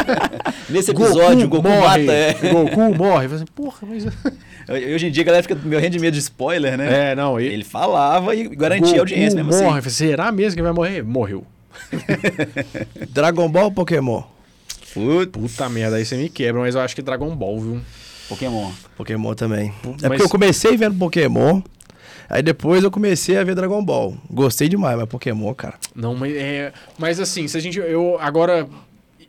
Nesse 0.69 0.91
episódio, 0.91 1.45
o 1.45 1.49
Goku 1.49 1.67
morre. 1.69 2.03
mata. 2.05 2.11
É. 2.11 2.33
Goku 2.33 2.95
morre. 2.95 3.25
Assim, 3.27 3.45
Porra, 3.55 3.79
mas. 3.87 4.05
Hoje 4.69 5.07
em 5.07 5.11
dia 5.11 5.23
a 5.23 5.25
galera 5.25 5.43
fica 5.43 5.55
morrendo 5.55 5.91
de 5.91 5.99
medo 5.99 6.13
de 6.13 6.19
spoiler, 6.19 6.77
né? 6.77 7.11
É, 7.11 7.15
não. 7.15 7.39
Ele 7.39 7.63
falava 7.63 8.35
e 8.35 8.47
garantia 8.49 8.97
a 8.97 8.99
audiência 8.99 9.41
mesmo 9.43 9.51
morre. 9.51 9.57
assim. 9.65 9.75
Eu 9.77 9.81
falei, 9.83 9.89
Será 10.11 10.31
mesmo 10.31 10.57
que 10.57 10.61
vai 10.63 10.73
morrer? 10.73 11.03
Morreu. 11.03 11.45
Dragon 13.09 13.47
Ball 13.49 13.65
ou 13.65 13.71
Pokémon? 13.71 14.23
Putz, 14.93 15.31
Puta 15.31 15.69
merda, 15.69 15.97
aí 15.97 16.05
você 16.05 16.15
me 16.17 16.29
quebra, 16.29 16.61
mas 16.61 16.75
eu 16.75 16.81
acho 16.81 16.95
que 16.95 17.01
Dragon 17.01 17.35
Ball, 17.35 17.59
viu? 17.59 17.81
Pokémon. 18.29 18.71
Pokémon 18.97 19.33
também. 19.35 19.69
É 19.69 19.87
Mas- 19.87 20.01
porque 20.01 20.23
eu 20.23 20.29
comecei 20.29 20.75
vendo 20.75 20.97
Pokémon, 20.97 21.61
aí 22.29 22.41
depois 22.41 22.83
eu 22.83 22.91
comecei 22.91 23.37
a 23.37 23.43
ver 23.43 23.55
Dragon 23.55 23.83
Ball. 23.83 24.17
Gostei 24.29 24.67
demais, 24.67 24.97
mas 24.97 25.07
Pokémon, 25.07 25.53
cara. 25.53 25.75
Não, 25.95 26.15
mas 26.15 26.35
é. 26.35 26.73
Mas 26.97 27.19
assim, 27.19 27.47
se 27.47 27.55
a 27.57 27.61
gente. 27.61 27.77
Eu 27.79 28.17
agora. 28.19 28.67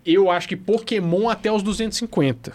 Eu 0.04 0.30
acho 0.30 0.48
que 0.48 0.56
Pokémon 0.56 1.28
até 1.28 1.52
os 1.52 1.62
250. 1.62 2.52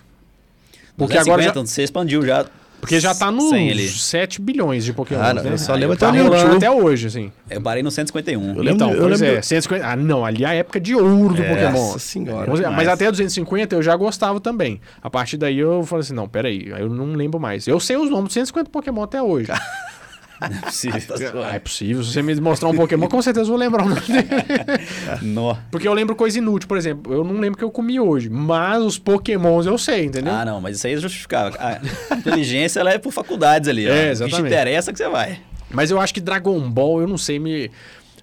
Porque 0.98 1.18
agora 1.18 1.44
já, 1.44 1.52
você 1.54 1.84
expandiu 1.84 2.26
já. 2.26 2.46
Porque 2.84 3.00
já 3.00 3.16
tá 3.16 3.32
nos 3.32 3.50
100 3.50 3.72
ali. 3.72 3.88
7 3.88 4.42
bilhões 4.42 4.84
de 4.84 4.92
Pokémon. 4.94 5.22
Ah, 5.22 5.34
não, 5.34 5.42
né? 5.44 5.54
eu 5.54 5.58
só 5.58 5.74
lembro 5.74 5.90
eu 5.90 5.94
até 5.94 6.06
Tá 6.06 6.12
rolando 6.12 6.56
até 6.58 6.70
hoje, 6.70 7.08
assim. 7.08 7.32
Eu 7.50 7.62
parei 7.62 7.82
no 7.82 7.90
151. 7.90 8.42
Eu 8.42 8.48
lembro- 8.58 8.70
então, 8.74 8.92
eu 8.94 9.08
pois 9.08 9.22
lembro- 9.22 9.38
é, 9.38 9.42
150. 9.42 9.88
Ah, 9.88 9.96
não, 9.96 10.26
ali 10.26 10.44
é 10.44 10.48
a 10.48 10.54
época 10.54 10.80
de 10.80 10.94
ouro 10.96 11.34
do 11.34 11.42
É, 11.42 11.50
Pokémon. 11.50 11.72
Nossa 11.72 12.00
senhora. 12.00 12.46
Mas, 12.50 12.60
demais. 12.60 12.76
mas 12.76 12.88
até 12.88 13.10
250 13.10 13.76
eu 13.76 13.82
já 13.82 13.96
gostava 13.96 14.40
também. 14.40 14.82
A 15.02 15.10
partir 15.10 15.38
daí 15.38 15.58
eu 15.60 15.84
falei 15.84 16.02
assim: 16.02 16.14
não, 16.14 16.28
peraí, 16.28 16.72
aí 16.74 16.82
eu 16.82 16.90
não 16.90 17.14
lembro 17.14 17.40
mais. 17.40 17.68
Eu 17.68 17.80
sei 17.80 17.96
os 17.96 18.10
nomes 18.10 18.28
de 18.30 18.34
150 18.34 18.70
Pokémon 18.70 19.04
até 19.04 19.22
hoje. 19.22 19.48
Não 20.50 20.58
é 20.58 20.62
possível. 20.62 21.02
tá 21.08 21.16
Ah, 21.50 21.56
é 21.56 21.60
possível. 21.60 22.04
Se 22.04 22.14
você 22.14 22.22
me 22.22 22.36
mostrar 22.40 22.70
um 22.70 22.76
Pokémon, 22.76 23.08
com 23.08 23.22
certeza 23.22 23.46
eu 23.46 23.50
vou 23.50 23.58
lembrar 23.58 23.86
o 23.86 23.90
nome 23.90 24.02
dele. 24.02 24.28
Nó. 25.22 25.56
Porque 25.72 25.88
eu 25.88 25.94
lembro 25.94 26.16
coisa 26.16 26.38
inútil, 26.38 26.68
por 26.68 26.78
exemplo. 26.78 27.14
Eu 27.14 27.24
não 27.24 27.36
lembro 27.36 27.54
o 27.54 27.58
que 27.58 27.64
eu 27.64 27.72
comi 27.72 28.00
hoje, 28.00 28.30
mas 28.30 28.82
os 28.82 28.98
Pokémons 28.98 29.66
eu 29.66 29.78
sei, 29.78 30.06
entendeu? 30.06 30.34
Ah, 30.34 30.46
não, 30.46 30.62
mas 30.62 30.78
isso 30.78 30.88
aí 30.88 30.94
é 30.94 30.98
justificável. 30.98 31.60
A 31.60 32.16
inteligência 32.16 32.80
ela 32.80 32.92
é 32.92 32.98
por 32.98 33.12
faculdades 33.12 33.68
ali. 33.70 33.86
É, 33.86 33.90
ó. 33.90 33.94
O 33.94 33.96
que 33.96 34.04
te 34.04 34.12
exatamente. 34.12 34.48
interessa 34.48 34.92
que 34.92 34.98
você 34.98 35.10
vai. 35.10 35.40
Mas 35.70 35.90
eu 35.90 36.00
acho 36.00 36.14
que 36.14 36.22
Dragon 36.22 36.60
Ball, 36.70 37.02
eu 37.02 37.08
não 37.08 37.18
sei, 37.18 37.40
me. 37.40 37.72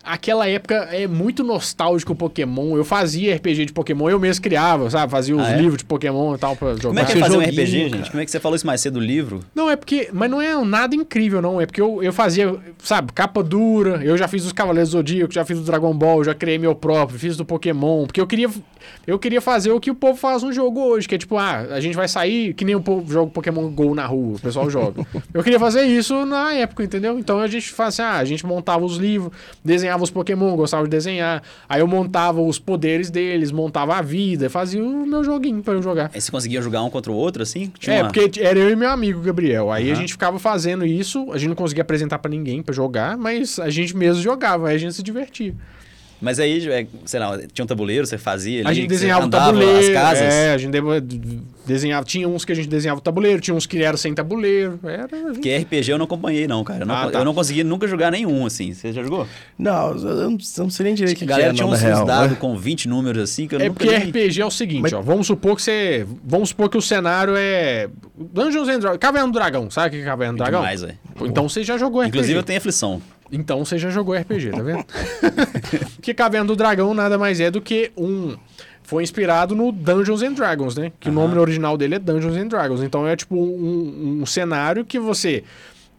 Aquela 0.02 0.48
época 0.48 0.74
é 0.90 1.06
muito 1.06 1.44
nostálgico 1.44 2.12
o 2.12 2.16
Pokémon. 2.16 2.74
Eu 2.76 2.84
fazia 2.84 3.36
RPG 3.36 3.66
de 3.66 3.72
Pokémon, 3.72 4.08
eu 4.08 4.18
mesmo 4.18 4.42
criava, 4.42 4.88
sabe? 4.88 5.10
Fazia 5.12 5.36
os 5.36 5.42
Ah, 5.42 5.52
é? 5.52 5.56
livros 5.58 5.76
de 5.78 5.84
Pokémon 5.84 6.34
e 6.34 6.38
tal 6.38 6.56
pra 6.56 6.70
jogar. 6.70 6.82
Como 6.88 6.98
é 7.00 7.04
que 7.04 7.12
é 7.12 7.16
fazer 7.16 7.36
um 7.36 7.40
RPG, 7.40 7.56
cara. 7.56 7.96
gente? 7.98 8.10
Como 8.10 8.22
é 8.22 8.24
que 8.24 8.30
você 8.30 8.40
falou 8.40 8.56
isso 8.56 8.66
mais 8.66 8.80
cedo 8.80 8.94
do 8.94 9.00
livro? 9.00 9.40
Não, 9.54 9.70
é 9.70 9.76
porque. 9.76 10.08
Mas 10.12 10.30
não 10.30 10.40
é 10.40 10.56
nada 10.64 10.94
incrível, 10.96 11.42
não. 11.42 11.60
É 11.60 11.66
porque 11.66 11.80
eu, 11.82 12.02
eu 12.02 12.12
fazia, 12.14 12.56
sabe, 12.82 13.12
capa 13.12 13.42
dura. 13.42 14.00
Eu 14.02 14.16
já 14.16 14.26
fiz 14.26 14.44
os 14.46 14.52
Cavaleiros 14.52 14.90
do 14.90 14.92
Zodíaco, 14.92 15.32
já 15.34 15.44
fiz 15.44 15.58
o 15.58 15.62
Dragon 15.62 15.92
Ball, 15.92 16.24
já 16.24 16.34
criei 16.34 16.56
meu 16.58 16.74
próprio, 16.74 17.18
fiz 17.18 17.36
do 17.36 17.44
Pokémon. 17.44 18.06
Porque 18.06 18.20
eu 18.20 18.26
queria. 18.26 18.48
Eu 19.06 19.18
queria 19.18 19.42
fazer 19.42 19.70
o 19.70 19.78
que 19.78 19.90
o 19.90 19.94
povo 19.94 20.18
faz 20.18 20.42
no 20.42 20.50
jogo 20.50 20.80
hoje, 20.80 21.06
que 21.06 21.14
é 21.14 21.18
tipo, 21.18 21.36
ah, 21.36 21.66
a 21.70 21.80
gente 21.80 21.94
vai 21.94 22.08
sair 22.08 22.54
que 22.54 22.64
nem 22.64 22.74
o 22.74 22.80
povo 22.80 23.12
joga 23.12 23.30
Pokémon 23.30 23.68
GO 23.68 23.94
na 23.94 24.06
rua, 24.06 24.36
o 24.36 24.40
pessoal 24.40 24.70
joga. 24.70 25.06
eu 25.34 25.42
queria 25.42 25.58
fazer 25.60 25.82
isso 25.84 26.24
na 26.24 26.54
época, 26.54 26.82
entendeu? 26.82 27.18
Então 27.18 27.38
a 27.38 27.46
gente 27.46 27.70
fazia, 27.70 28.06
ah, 28.06 28.16
a 28.16 28.24
gente 28.24 28.46
montava 28.46 28.82
os 28.82 28.96
livros, 28.96 29.30
desenhava 29.62 29.89
os 29.98 30.10
Pokémon, 30.10 30.54
gostava 30.56 30.84
de 30.84 30.90
desenhar. 30.90 31.42
Aí 31.68 31.80
eu 31.80 31.86
montava 31.86 32.40
os 32.40 32.58
poderes 32.58 33.10
deles, 33.10 33.50
montava 33.50 33.96
a 33.96 34.02
vida, 34.02 34.48
fazia 34.50 34.82
o 34.82 35.06
meu 35.06 35.24
joguinho 35.24 35.62
pra 35.62 35.74
eu 35.74 35.82
jogar. 35.82 36.10
Aí 36.14 36.20
você 36.20 36.30
conseguia 36.30 36.60
jogar 36.62 36.82
um 36.82 36.90
contra 36.90 37.10
o 37.10 37.14
outro, 37.14 37.42
assim? 37.42 37.72
Tinha 37.78 37.96
É, 37.96 38.02
uma- 38.02 38.10
porque 38.12 38.40
era 38.40 38.58
eu 38.58 38.70
e 38.70 38.76
meu 38.76 38.90
amigo 38.90 39.20
Gabriel. 39.20 39.70
Aí 39.72 39.88
a 39.90 39.92
Aham. 39.92 40.00
gente 40.02 40.12
ficava 40.12 40.38
fazendo 40.38 40.84
isso, 40.86 41.30
a 41.32 41.38
gente 41.38 41.48
não 41.48 41.56
conseguia 41.56 41.82
apresentar 41.82 42.18
pra 42.18 42.30
ninguém 42.30 42.62
pra 42.62 42.74
jogar, 42.74 43.16
mas 43.16 43.58
a 43.58 43.70
gente 43.70 43.96
mesmo 43.96 44.22
jogava, 44.22 44.68
aí 44.68 44.74
a 44.76 44.78
gente 44.78 44.94
se 44.94 45.02
divertia. 45.02 45.54
Mas 46.20 46.38
aí, 46.38 46.68
é, 46.68 46.86
sei 47.06 47.18
lá, 47.18 47.38
tinha 47.52 47.64
um 47.64 47.66
tabuleiro, 47.68 48.06
você 48.06 48.18
fazia 48.18 48.60
ali, 48.60 48.68
a 48.68 48.72
gente 48.74 48.88
desenhava 48.88 49.26
o 49.26 49.30
tabuleiro, 49.30 49.78
as 49.78 49.88
casas. 49.88 50.22
é, 50.22 50.52
a 50.52 50.58
gente 50.58 50.70
de- 51.02 51.40
desenhava, 51.66 52.04
tinha 52.04 52.28
uns 52.28 52.44
que 52.44 52.52
a 52.52 52.54
gente 52.54 52.68
desenhava 52.68 52.98
o 52.98 53.02
tabuleiro, 53.02 53.40
tinha 53.40 53.54
uns 53.54 53.64
que 53.64 53.82
era 53.82 53.96
sem 53.96 54.12
tabuleiro, 54.12 54.78
era... 54.84 55.08
gente- 55.08 55.34
Porque 55.34 55.56
RPG 55.56 55.90
eu 55.92 55.98
não 55.98 56.04
acompanhei, 56.04 56.46
não, 56.46 56.62
cara. 56.62 56.80
Eu 56.82 56.86
não, 56.86 56.94
Ah, 56.94 57.10
tá. 57.10 57.20
eu 57.20 57.24
não 57.24 57.32
consegui 57.32 57.64
nunca 57.64 57.86
jogar 57.88 58.10
nenhum, 58.10 58.44
assim. 58.44 58.74
Você 58.74 58.92
já 58.92 59.02
jogou? 59.02 59.26
Não, 59.58 59.88
eu 59.92 59.94
não, 59.96 60.12
eu 60.22 60.30
não 60.64 60.70
sei 60.70 60.84
nem 60.84 60.94
direito 60.94 61.16
o 61.16 61.18
que, 61.18 61.24
a 61.24 61.26
que 61.26 61.30
galera 61.32 61.50
é, 61.52 61.54
tinha 61.54 61.66
uns, 61.66 61.80
na 61.80 61.88
real. 61.88 62.02
uns 62.02 62.06
dados 62.06 62.30
né? 62.32 62.36
com 62.38 62.56
20 62.58 62.86
números, 62.88 63.22
assim, 63.22 63.46
que 63.48 63.54
eu 63.54 63.60
É 63.60 63.68
nunca 63.68 63.78
porque 63.84 63.90
nem- 63.98 64.08
RPG 64.10 64.42
é 64.42 64.46
o 64.46 64.50
seguinte, 64.50 64.82
Mas- 64.82 64.92
ó, 64.92 65.00
vamos 65.00 65.26
supor 65.26 65.56
que 65.56 65.62
você, 65.62 66.06
vamos 66.22 66.50
supor 66.50 66.68
que 66.68 66.76
o 66.76 66.82
cenário 66.82 67.34
é 67.36 67.88
Dungeons 68.18 68.68
and 68.68 68.78
Dragons, 68.80 68.98
Caverna 68.98 69.28
do 69.28 69.32
Dragão, 69.32 69.70
sabe 69.70 69.88
o 69.88 69.90
que 69.92 69.96
é 70.02 70.04
Caverna 70.04 70.34
do 70.34 70.38
Dragão? 70.38 70.60
Demais, 70.60 70.82
velho. 70.82 70.98
Então 71.22 71.48
você 71.48 71.64
já 71.64 71.78
jogou 71.78 72.00
RPG. 72.02 72.08
Inclusive 72.08 72.38
eu 72.38 72.42
tenho 72.42 72.58
aflição. 72.58 73.00
Então 73.32 73.64
você 73.64 73.78
já 73.78 73.90
jogou 73.90 74.14
RPG, 74.14 74.50
tá 74.50 74.62
vendo? 74.62 74.84
Porque 75.96 76.12
Caverna 76.14 76.46
do 76.46 76.56
Dragão 76.56 76.94
nada 76.94 77.16
mais 77.16 77.40
é 77.40 77.50
do 77.50 77.60
que 77.60 77.92
um. 77.96 78.36
Foi 78.82 79.02
inspirado 79.02 79.54
no 79.54 79.70
Dungeons 79.70 80.22
and 80.22 80.32
Dragons, 80.32 80.76
né? 80.76 80.92
Que 80.98 81.10
o 81.10 81.12
nome 81.12 81.38
original 81.38 81.76
dele 81.76 81.94
é 81.94 81.98
Dungeons 81.98 82.36
and 82.36 82.48
Dragons. 82.48 82.82
Então 82.82 83.06
é 83.06 83.14
tipo 83.14 83.36
um, 83.36 84.20
um 84.22 84.26
cenário 84.26 84.84
que 84.84 84.98
você 84.98 85.44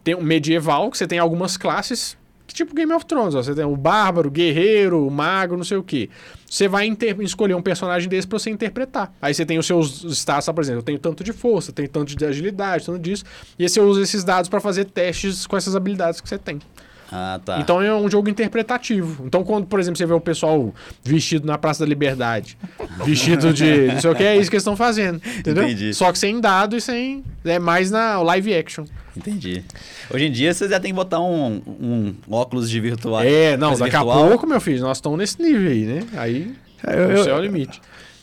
tem 0.04 0.16
um 0.16 0.22
medieval, 0.22 0.92
que 0.92 0.98
você 0.98 1.08
tem 1.08 1.18
algumas 1.18 1.56
classes, 1.56 2.18
que 2.52 2.54
tipo 2.54 2.76
Game 2.76 2.92
of 2.92 3.06
Thrones, 3.06 3.34
ó, 3.34 3.42
você 3.42 3.56
tem 3.56 3.64
o 3.64 3.78
bárbaro, 3.78 4.28
o 4.28 4.32
guerreiro, 4.32 5.08
o 5.08 5.10
mago, 5.10 5.56
não 5.56 5.64
sei 5.64 5.78
o 5.78 5.84
quê. 5.84 6.10
Você 6.46 6.68
vai 6.68 6.86
escolher 7.22 7.54
um 7.54 7.62
personagem 7.62 8.10
desse 8.10 8.28
pra 8.28 8.38
você 8.38 8.50
interpretar. 8.50 9.14
Aí 9.22 9.34
você 9.34 9.46
tem 9.46 9.58
os 9.58 9.66
seus 9.66 10.04
stats, 10.04 10.50
por 10.54 10.62
exemplo, 10.62 10.80
eu 10.80 10.84
tenho 10.84 11.00
tanto 11.00 11.24
de 11.24 11.32
força, 11.32 11.72
tenho 11.72 11.88
tanto 11.88 12.14
de 12.14 12.26
agilidade, 12.26 12.86
tanto 12.86 13.00
disso. 13.00 13.24
E 13.58 13.64
aí 13.64 13.70
você 13.70 13.80
usa 13.80 14.02
esses 14.02 14.26
dados 14.26 14.50
pra 14.50 14.60
fazer 14.60 14.84
testes 14.84 15.48
com 15.48 15.56
essas 15.56 15.78
habilidades 15.78 16.20
que 16.20 16.28
você 16.28 16.38
tem. 16.38 16.60
Ah, 17.12 17.42
tá. 17.44 17.60
Então 17.60 17.82
é 17.82 17.94
um 17.94 18.10
jogo 18.10 18.30
interpretativo. 18.30 19.26
Então, 19.26 19.44
quando, 19.44 19.66
por 19.68 19.80
exemplo, 19.80 19.98
você 19.98 20.06
vê 20.06 20.14
o 20.14 20.22
pessoal 20.22 20.74
vestido 21.04 21.46
na 21.46 21.58
Praça 21.58 21.84
da 21.84 21.90
Liberdade, 21.90 22.58
vestido 23.06 23.54
de 23.54 23.88
não 23.88 24.00
sei 24.00 24.10
o 24.10 24.16
que, 24.16 24.24
é 24.24 24.38
isso 24.38 24.50
que 24.50 24.56
eles 24.56 24.64
estão 24.64 24.78
fazendo. 24.78 25.22
Entendeu? 25.38 25.64
Entendi. 25.66 25.94
Só 25.94 26.12
que 26.12 26.18
sem 26.18 26.40
dado 26.40 26.78
e 26.78 26.82
sem. 26.82 27.24
É 27.44 27.60
mais 27.60 27.92
na 27.92 28.22
live 28.22 28.56
action. 28.56 28.86
Entendi. 29.18 29.64
Hoje 30.14 30.26
em 30.26 30.32
dia 30.32 30.54
você 30.54 30.70
já 30.70 30.80
tem 30.80 30.92
que 30.92 30.96
botar 30.96 31.20
um, 31.20 31.62
um 31.68 32.16
óculos 32.30 32.70
de 32.70 32.80
virtual. 32.80 33.22
É, 33.24 33.58
não, 33.58 33.72
daqui 33.72 33.92
virtual. 33.92 34.26
a 34.26 34.28
pouco, 34.30 34.48
meu 34.48 34.62
filho, 34.62 34.80
nós 34.82 34.98
estamos 34.98 35.18
nesse 35.18 35.42
nível 35.42 35.70
aí, 35.70 35.86
né? 35.86 36.04
Aí. 36.16 36.54
Eu, 36.88 37.20
o 37.20 37.24
céu 37.24 37.36
é 37.36 37.40
o 37.40 37.40
eu, 37.40 37.44
limite. 37.44 37.82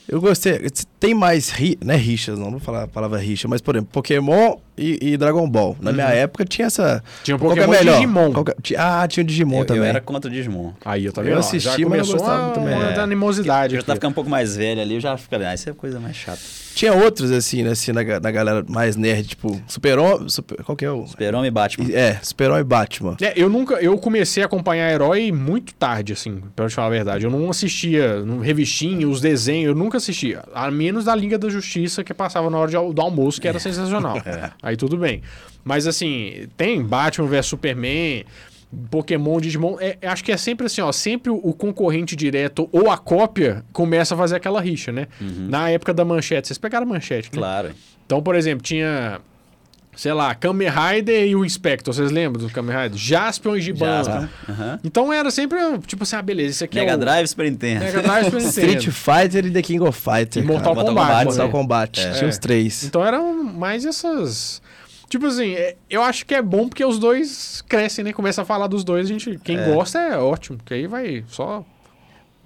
eu 0.09 0.21
gostei. 0.21 0.61
Tem 0.99 1.15
mais. 1.15 1.51
Ri, 1.51 1.79
não 1.85 1.95
é 1.95 1.97
rixas, 1.97 2.39
não 2.39 2.51
vou 2.53 2.61
falar 2.61 2.85
a 2.85 2.89
palavra 2.89 3.19
rixa, 3.19 3.47
mas, 3.47 3.61
por 3.61 3.77
exemplo, 3.77 3.91
Pokémon 3.93 4.57
e, 4.79 4.99
e 5.13 5.17
Dragon 5.17 5.49
Ball. 5.49 5.77
Na 5.81 5.93
minha 5.93 6.07
época 6.09 6.45
tinha 6.45 6.67
essa. 6.67 7.03
Tinha 7.25 7.37
que 7.39 7.45
é 7.45 7.49
Pokémon 7.49 7.69
melhor? 7.71 7.95
Digimon. 7.97 8.33
Qual 8.33 8.45
que 8.45 8.75
é- 8.75 8.79
Ah, 8.79 9.07
tinha 9.09 9.23
o 9.23 9.27
Digimon 9.27 9.61
Eu, 9.61 9.65
também. 9.65 9.83
eu 9.83 9.89
era 9.89 10.01
contra 10.01 10.31
o 10.31 10.33
Digimon. 10.35 10.73
Aí, 10.85 11.05
eu 11.05 11.13
tá 11.13 11.23
Eu 11.23 11.39
assisti, 11.39 11.65
já 11.65 11.71
mas 11.73 11.81
não 11.81 11.89
começou 11.91 12.17
gostava 12.17 12.43
uma, 12.47 12.53
também. 12.55 12.75
uma 12.75 12.91
É. 12.93 13.01
animosidade. 13.01 13.75
Eu 13.75 13.81
já 13.81 13.87
tá 13.87 13.95
ficando 13.95 14.11
um 14.11 14.15
pouco 14.15 14.31
mais 14.31 14.57
velho 14.57 14.81
ali, 14.81 14.95
eu 14.95 15.01
já 15.01 15.17
fico, 15.17 15.35
ah, 15.37 15.55
isso 15.55 15.69
é 15.69 15.73
coisa 15.73 15.99
mais 16.01 16.17
chata. 16.17 16.39
Tinha 16.75 16.93
outros, 16.95 17.33
assim, 17.33 17.65
né, 17.65 17.71
assim, 17.71 17.91
na, 17.91 18.03
na 18.05 18.31
galera 18.31 18.65
mais 18.69 18.95
nerd, 18.95 19.27
tipo, 19.31 19.61
Super-Homem. 19.67 20.29
Super, 20.29 20.63
qual 20.63 20.77
que 20.77 20.85
é 20.85 20.91
o. 20.91 21.07
Super-Homem 21.09 21.49
e 21.49 21.51
Batman. 21.51 21.91
É, 21.93 22.19
Super-Homem 22.23 22.61
e 22.61 22.65
Batman. 22.65 23.17
É, 23.21 23.33
eu 23.35 23.49
nunca, 23.49 23.75
eu 23.83 23.99
comecei 23.99 24.45
a 24.45 24.47
acompanhar 24.47 24.89
herói 24.93 25.33
muito 25.33 25.75
tarde, 25.75 26.13
assim, 26.13 26.41
pra 26.55 26.69
te 26.69 26.75
falar 26.77 26.87
a 26.87 26.91
verdade. 26.91 27.25
Eu 27.25 27.31
não 27.33 27.51
assistia 27.51 28.21
no 28.21 28.39
revistinha, 28.39 29.09
os 29.09 29.21
desenhos, 29.21 29.71
eu 29.71 29.75
nunca 29.75 29.97
assistia. 29.99 30.45
A 30.55 30.71
menos 30.71 31.07
da 31.07 31.15
Liga 31.17 31.37
da 31.37 31.49
Justiça, 31.49 32.05
que 32.05 32.15
passava 32.15 32.49
na 32.49 32.57
hora 32.59 32.71
de 32.71 32.77
do 32.95 33.03
almoço, 33.03 33.41
que 33.41 33.49
era 33.49 33.59
sensacional. 33.59 34.17
Aí 34.69 34.77
tudo 34.77 34.97
bem. 34.97 35.23
Mas 35.65 35.87
assim, 35.87 36.47
tem 36.57 36.83
Batman 36.83 37.27
vs 37.27 37.47
Superman, 37.47 38.25
Pokémon, 38.91 39.41
Digimon. 39.41 39.77
É, 39.81 39.97
acho 40.07 40.23
que 40.23 40.31
é 40.31 40.37
sempre 40.37 40.67
assim, 40.67 40.81
ó. 40.81 40.93
Sempre 40.93 41.31
o, 41.31 41.37
o 41.37 41.53
concorrente 41.53 42.15
direto 42.15 42.69
ou 42.71 42.91
a 42.91 42.99
cópia 42.99 43.65
começa 43.73 44.15
a 44.15 44.19
fazer 44.19 44.37
aquela 44.37 44.61
rixa, 44.61 44.93
né? 44.93 45.09
Na 45.49 45.71
época 45.71 45.95
da 45.95 46.05
manchete. 46.05 46.49
Vocês 46.49 46.59
pegaram 46.59 46.87
a 46.87 46.89
manchete, 46.89 47.31
né? 47.33 47.39
Claro. 47.39 47.71
Então, 48.05 48.23
por 48.23 48.35
exemplo, 48.35 48.63
tinha, 48.63 49.21
sei 49.99 50.13
lá, 50.13 50.33
Kamen 50.33 50.69
Rider 50.71 51.27
e 51.27 51.35
o 51.35 51.45
Inspector. 51.45 51.93
Vocês 51.93 52.13
lembram 52.13 52.47
do 52.47 52.53
Kamen 52.53 52.75
Rider? 52.85 52.97
Jaspion 52.97 53.57
e 53.57 53.61
Giban. 53.61 54.05
Jasper. 54.05 54.29
Aham. 54.49 54.79
Então 54.85 55.13
era 55.13 55.29
sempre, 55.29 55.59
tipo 55.87 56.05
assim, 56.05 56.15
ah, 56.15 56.23
beleza, 56.23 56.51
esse 56.51 56.65
aqui 56.65 56.77
Mega 56.79 56.93
é 56.93 56.95
o... 56.95 56.99
Drive, 56.99 57.27
Super 57.27 57.51
Nintendo. 57.51 57.85
Mega 57.85 58.01
Drive 58.03 58.25
Super 58.27 58.39
Street 58.47 58.75
Nintendo. 58.87 58.93
Fighter 58.93 59.47
e 59.47 59.51
The 59.51 59.63
King 59.63 59.81
of 59.83 60.01
Fighters. 60.01 60.37
E 60.37 60.47
Mortal 60.47 60.75
cara. 60.77 60.87
Kombat. 60.87 61.07
Kombat, 61.09 61.25
Mortal 61.27 61.47
né? 61.47 61.53
Kombat. 61.53 62.01
É. 62.01 62.13
Tinha 62.13 62.31
os 62.31 62.39
três. 62.39 62.85
Então 62.85 63.05
eram 63.05 63.43
mais 63.43 63.85
essas... 63.85 64.63
Tipo 65.11 65.27
assim, 65.27 65.55
é- 65.55 65.75
eu 65.91 66.03
acho 66.03 66.25
que 66.27 66.35
é 66.35 66.43
bom 66.43 66.69
porque 66.69 66.85
os 66.85 66.99
dois 66.99 67.65
crescem, 67.67 68.05
né? 68.05 68.13
Começa 68.13 68.43
a 68.43 68.45
falar 68.45 68.67
dos 68.67 68.85
dois, 68.85 69.07
a 69.07 69.09
gente. 69.09 69.39
Quem 69.43 69.57
É. 69.59 69.65
gosta 69.73 69.99
é 69.99 70.17
ótimo, 70.19 70.59
porque 70.59 70.75
aí 70.75 70.87
vai 70.87 71.25
só. 71.29 71.65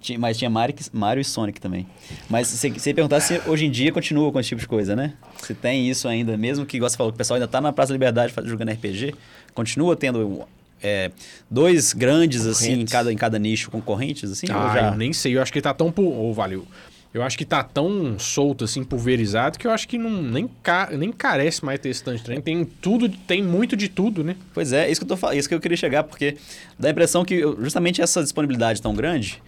Tinha- 0.02 0.18
Mas 0.18 0.36
tinha 0.36 0.50
Mario, 0.50 0.74
Mario 0.92 1.20
e 1.20 1.24
Sonic 1.24 1.60
também. 1.60 1.86
Mas 2.28 2.48
se 2.48 2.68
você 2.70 2.92
perguntar 2.92 3.20
se 3.20 3.40
hoje 3.46 3.64
em 3.64 3.70
dia 3.70 3.92
continua 3.92 4.30
com 4.32 4.40
esse 4.40 4.48
tipo 4.50 4.60
de 4.60 4.66
coisa, 4.66 4.96
né? 4.96 5.14
Se 5.38 5.54
tem 5.54 5.88
isso 5.88 6.08
ainda, 6.08 6.36
mesmo 6.36 6.66
que, 6.66 6.76
igual 6.76 6.90
você 6.90 6.96
falou, 6.96 7.12
que 7.12 7.16
o 7.16 7.18
pessoal 7.18 7.36
ainda 7.36 7.48
tá 7.48 7.60
na 7.60 7.72
Praça 7.72 7.88
da 7.90 7.94
Liberdade 7.94 8.34
jogando 8.44 8.70
RPG, 8.72 9.14
continua 9.54 9.94
tendo 9.96 10.42
é, 10.82 11.10
dois 11.48 11.92
grandes, 11.92 12.44
assim, 12.46 12.80
em 12.80 12.84
cada, 12.84 13.12
em 13.12 13.16
cada 13.16 13.38
nicho, 13.38 13.70
concorrentes, 13.70 14.30
assim? 14.30 14.46
ou 14.50 14.56
ah, 14.58 14.72
já... 14.74 14.88
eu 14.88 14.96
nem 14.96 15.12
sei, 15.12 15.36
eu 15.36 15.40
acho 15.42 15.52
que 15.52 15.60
tá 15.62 15.72
tão. 15.72 15.90
pu- 15.92 16.02
Ô, 16.12 16.32
valeu. 16.32 16.66
Eu 17.14 17.22
acho 17.22 17.36
que 17.36 17.44
tá 17.44 17.62
tão 17.62 18.18
solto, 18.18 18.64
assim, 18.64 18.82
pulverizado, 18.82 19.58
que 19.58 19.66
eu 19.66 19.70
acho 19.70 19.86
que 19.86 19.98
não, 19.98 20.10
nem, 20.22 20.48
ca... 20.62 20.88
nem 20.92 21.12
carece 21.12 21.62
mais 21.62 21.78
ter 21.78 21.90
esse 21.90 22.02
tanto 22.02 22.16
de 22.18 22.24
trem. 22.24 22.40
Tem 22.40 22.64
tudo, 22.64 23.06
tem 23.06 23.42
muito 23.42 23.76
de 23.76 23.86
tudo, 23.90 24.24
né? 24.24 24.34
Pois 24.54 24.72
é, 24.72 24.90
isso 24.90 24.98
que 24.98 25.04
eu 25.04 25.08
tô 25.08 25.16
falando, 25.18 25.36
isso 25.36 25.46
que 25.46 25.54
eu 25.54 25.60
queria 25.60 25.76
chegar, 25.76 26.04
porque 26.04 26.36
dá 26.78 26.88
a 26.88 26.90
impressão 26.90 27.22
que 27.22 27.38
justamente 27.60 28.00
essa 28.00 28.22
disponibilidade 28.22 28.80
tão 28.80 28.94
grande 28.94 29.42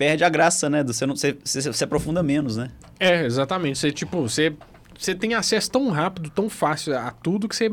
perde 0.00 0.24
a 0.24 0.30
graça, 0.30 0.70
né? 0.70 0.82
Você, 0.82 1.04
não, 1.04 1.14
você, 1.14 1.36
você, 1.44 1.60
você 1.60 1.84
aprofunda 1.84 2.22
menos, 2.22 2.56
né? 2.56 2.70
É, 2.98 3.22
exatamente. 3.26 3.78
Você, 3.78 3.92
tipo, 3.92 4.22
você, 4.22 4.54
você 4.98 5.14
tem 5.14 5.34
acesso 5.34 5.70
tão 5.70 5.90
rápido, 5.90 6.30
tão 6.30 6.48
fácil 6.48 6.96
a 6.96 7.10
tudo 7.10 7.46
que 7.46 7.54
você. 7.54 7.70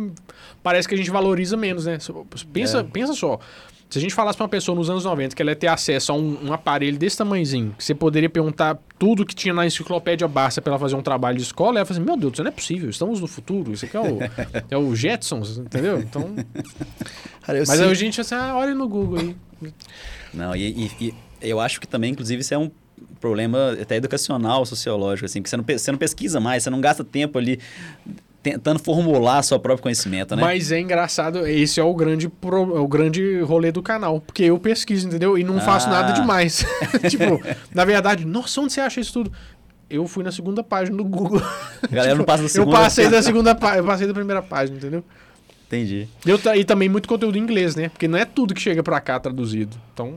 Parece 0.61 0.89
que 0.89 0.93
a 0.93 0.97
gente 0.97 1.09
valoriza 1.09 1.55
menos, 1.55 1.85
né? 1.85 1.97
Pensa, 2.51 2.79
É. 2.79 2.83
pensa 2.83 3.13
só. 3.13 3.39
Se 3.89 3.97
a 3.97 4.01
gente 4.01 4.13
falasse 4.13 4.35
pra 4.35 4.43
uma 4.43 4.49
pessoa 4.49 4.75
nos 4.75 4.89
anos 4.89 5.05
90 5.05 5.33
que 5.33 5.41
ela 5.41 5.51
ia 5.51 5.55
ter 5.55 5.67
acesso 5.67 6.11
a 6.11 6.15
um, 6.15 6.47
um 6.47 6.51
aparelho 6.51 6.97
desse 6.97 7.17
tamanhozinho, 7.17 7.73
que 7.77 7.81
você 7.85 7.95
poderia 7.95 8.29
perguntar 8.29 8.77
tudo 8.99 9.25
que 9.25 9.33
tinha 9.33 9.53
na 9.53 9.65
enciclopédia 9.65 10.27
Barça 10.27 10.61
pra 10.61 10.71
ela 10.73 10.79
fazer 10.79 10.97
um 10.97 11.01
trabalho 11.01 11.37
de 11.37 11.43
escola, 11.43 11.69
ela 11.69 11.79
ia 11.79 11.85
falar 11.85 11.99
assim: 12.01 12.05
Meu 12.05 12.17
Deus, 12.17 12.33
isso 12.33 12.43
não 12.43 12.49
é 12.49 12.51
possível, 12.53 12.89
estamos 12.89 13.21
no 13.21 13.27
futuro, 13.27 13.71
isso 13.71 13.85
aqui 13.85 13.95
é 13.95 14.01
o, 14.01 14.19
é 14.71 14.77
o 14.77 14.93
Jetsons, 14.93 15.57
entendeu? 15.59 15.99
Então. 16.01 16.35
Cara, 17.43 17.59
Mas 17.59 17.69
aí 17.69 17.89
a 17.89 17.93
gente 17.93 18.19
assim, 18.19 18.35
ah, 18.35 18.57
olha 18.57 18.75
no 18.75 18.89
Google 18.89 19.19
aí. 19.19 19.35
Não, 20.33 20.53
e, 20.53 20.67
e- 20.67 20.91
e 21.07 21.13
eu 21.41 21.59
acho 21.59 21.79
que 21.79 21.87
também, 21.87 22.11
inclusive, 22.11 22.41
isso 22.41 22.53
é 22.53 22.57
um 22.57 22.69
problema 23.19 23.77
até 23.81 23.95
educacional, 23.95 24.65
sociológico, 24.65 25.25
assim, 25.25 25.41
porque 25.41 25.49
você 25.49 25.57
não, 25.57 25.63
você 25.65 25.91
não 25.91 25.97
pesquisa 25.99 26.39
mais, 26.39 26.63
você 26.63 26.69
não 26.69 26.81
gasta 26.81 27.03
tempo 27.03 27.37
ali 27.37 27.59
tentando 28.41 28.79
formular 28.79 29.43
seu 29.43 29.59
próprio 29.59 29.83
conhecimento, 29.83 30.35
né? 30.35 30.41
Mas 30.41 30.71
é 30.71 30.79
engraçado, 30.79 31.45
esse 31.45 31.79
é 31.79 31.83
o 31.83 31.93
grande, 31.93 32.29
pro- 32.29 32.77
é 32.77 32.79
o 32.79 32.87
grande 32.87 33.41
rolê 33.41 33.71
do 33.71 33.81
canal. 33.83 34.21
Porque 34.21 34.43
eu 34.43 34.57
pesquiso, 34.57 35.07
entendeu? 35.07 35.37
E 35.37 35.43
não 35.43 35.59
faço 35.59 35.87
Ah. 35.87 35.91
nada 35.91 36.13
demais. 36.13 36.65
tipo, 37.09 37.41
na 37.73 37.83
verdade, 37.83 38.25
nossa, 38.25 38.61
onde 38.61 38.71
você 38.73 38.79
acha 38.79 38.99
isso 39.01 39.11
tudo? 39.13 39.31
Eu 39.89 40.07
fui 40.07 40.23
na 40.23 40.31
segunda 40.31 40.63
página 40.63 40.95
do 40.97 41.03
Google. 41.03 41.41
A 41.83 41.87
galera 41.87 42.15
não 42.15 42.23
passa 42.25 42.43
da 42.43 42.49
segunda. 42.49 42.71
Eu 42.77 42.81
passei 42.81 43.09
da 43.09 43.21
segunda 43.21 43.53
página, 43.55 43.79
eu 43.81 43.85
passei 43.85 44.07
da 44.07 44.13
primeira 44.13 44.41
página, 44.41 44.77
entendeu? 44.77 45.03
Entendi. 45.67 46.07
Eu, 46.25 46.39
e 46.55 46.63
também 46.63 46.87
muito 46.87 47.09
conteúdo 47.09 47.37
em 47.37 47.41
inglês, 47.41 47.75
né? 47.75 47.89
Porque 47.89 48.07
não 48.07 48.17
é 48.17 48.23
tudo 48.23 48.53
que 48.53 48.61
chega 48.61 48.81
pra 48.81 49.01
cá 49.01 49.19
traduzido. 49.19 49.75
Então, 49.93 50.15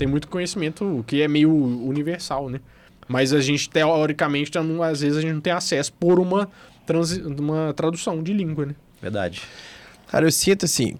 tem 0.00 0.08
muito 0.08 0.28
conhecimento 0.28 1.04
que 1.06 1.20
é 1.20 1.28
meio 1.28 1.52
universal, 1.52 2.48
né? 2.48 2.58
Mas 3.06 3.32
a 3.34 3.40
gente, 3.40 3.68
teoricamente, 3.68 4.50
não- 4.58 4.82
às 4.82 5.00
vezes 5.02 5.18
a 5.18 5.20
gente 5.20 5.34
não 5.34 5.40
tem 5.42 5.52
acesso 5.52 5.92
por 5.92 6.18
uma, 6.18 6.48
transi- 6.86 7.20
uma 7.22 7.74
tradução 7.74 8.22
de 8.22 8.32
língua, 8.32 8.64
né? 8.66 8.74
Verdade. 9.02 9.42
Cara, 10.08 10.24
eu 10.26 10.32
sinto 10.32 10.64
assim, 10.64 10.94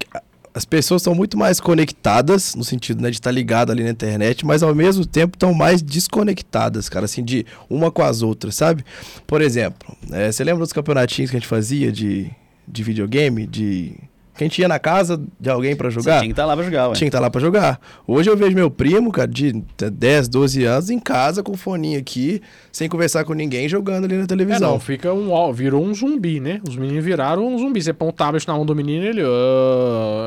as 0.52 0.64
pessoas 0.66 1.00
estão 1.00 1.14
muito 1.14 1.38
mais 1.38 1.60
conectadas, 1.60 2.54
no 2.54 2.62
sentido 2.62 3.00
né, 3.02 3.08
de 3.10 3.16
estar 3.16 3.30
ligado 3.30 3.70
ali 3.72 3.82
na 3.84 3.90
internet, 3.90 4.44
mas 4.44 4.62
ao 4.62 4.74
mesmo 4.74 5.06
tempo 5.06 5.36
estão 5.36 5.54
mais 5.54 5.80
desconectadas, 5.80 6.88
cara, 6.88 7.06
assim, 7.06 7.24
de 7.24 7.46
uma 7.70 7.90
com 7.90 8.02
as 8.02 8.20
outras, 8.20 8.54
sabe? 8.54 8.84
Por 9.26 9.40
exemplo, 9.40 9.96
eh, 10.12 10.30
você 10.30 10.44
lembra 10.44 10.60
dos 10.60 10.72
campeonatinhos 10.72 11.30
que 11.30 11.36
a 11.36 11.40
gente 11.40 11.48
fazia 11.48 11.90
de, 11.90 12.30
de 12.68 12.82
videogame, 12.82 13.46
de... 13.46 13.94
Que 14.40 14.44
a 14.44 14.46
gente 14.46 14.58
ia 14.58 14.68
na 14.68 14.78
casa 14.78 15.20
de 15.38 15.50
alguém 15.50 15.76
pra 15.76 15.90
Você 15.90 15.96
jogar? 15.96 16.12
tinha 16.20 16.28
que 16.28 16.32
estar 16.32 16.46
lá 16.46 16.56
pra 16.56 16.64
jogar, 16.64 16.88
ué. 16.88 16.94
Tinha 16.94 17.04
que 17.04 17.08
estar 17.08 17.20
lá 17.20 17.28
pra 17.28 17.40
jogar. 17.42 17.78
Hoje 18.06 18.30
eu 18.30 18.34
vejo 18.38 18.54
meu 18.56 18.70
primo, 18.70 19.12
cara, 19.12 19.28
de 19.28 19.52
10, 19.92 20.28
12 20.28 20.64
anos, 20.64 20.88
em 20.88 20.98
casa 20.98 21.42
com 21.42 21.52
o 21.52 21.56
foninho 21.58 21.98
aqui, 22.00 22.40
sem 22.72 22.88
conversar 22.88 23.22
com 23.24 23.34
ninguém, 23.34 23.68
jogando 23.68 24.04
ali 24.06 24.16
na 24.16 24.22
É, 24.22 24.26
televisão. 24.26 24.70
não, 24.72 24.80
fica 24.80 25.12
um. 25.12 25.30
ó, 25.30 25.52
Virou 25.52 25.84
um 25.84 25.92
zumbi, 25.92 26.40
né? 26.40 26.58
Os 26.66 26.74
meninos 26.74 27.04
viraram 27.04 27.46
um 27.46 27.58
zumbi. 27.58 27.82
Você 27.82 27.92
põe 27.92 28.08
um 28.08 28.12
tablet 28.12 28.48
na 28.48 28.54
mão 28.54 28.64
do 28.64 28.74
menino 28.74 29.04
ele. 29.04 29.20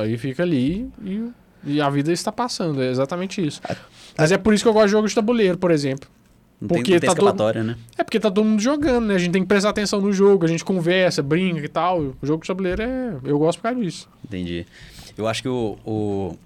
Aí 0.04 0.16
fica 0.18 0.44
ali 0.44 0.88
e, 1.04 1.24
e 1.66 1.82
a 1.82 1.90
vida 1.90 2.12
está 2.12 2.32
passando. 2.32 2.84
É 2.84 2.92
exatamente 2.92 3.44
isso. 3.44 3.62
Mas 4.16 4.32
é 4.32 4.38
por 4.38 4.54
isso 4.54 4.64
que 4.64 4.68
eu 4.70 4.74
gosto 4.74 4.86
de 4.86 4.92
jogo 4.92 5.08
de 5.08 5.16
tabuleiro, 5.16 5.58
por 5.58 5.72
exemplo. 5.72 6.08
Não 6.64 6.70
porque 6.70 6.84
tem, 6.84 6.94
não 6.94 7.00
tem 7.02 7.10
tá 7.10 7.14
escapatória, 7.14 7.62
né? 7.62 7.76
É 7.98 8.04
porque 8.06 8.18
tá 8.22 8.32
todo 8.32 8.46
mundo 8.46 8.62
jogando, 8.62 9.08
né? 9.08 9.16
A 9.16 9.18
gente 9.18 9.34
tem 9.34 9.42
que 9.42 9.48
prestar 9.50 9.70
atenção 9.70 10.00
no 10.00 10.14
jogo, 10.14 10.46
a 10.46 10.48
gente 10.48 10.64
conversa, 10.64 11.22
brinca 11.22 11.66
e 11.66 11.68
tal. 11.68 12.16
O 12.22 12.26
jogo 12.26 12.42
de 12.42 12.48
tabuleiro 12.48 12.82
é. 12.82 13.18
Eu 13.26 13.38
gosto 13.38 13.58
por 13.58 13.64
causa 13.64 13.82
disso. 13.82 14.10
Entendi. 14.24 14.66
Eu 15.18 15.28
acho 15.28 15.42
que 15.42 15.50
o, 15.50 15.78
o, 15.86 16.38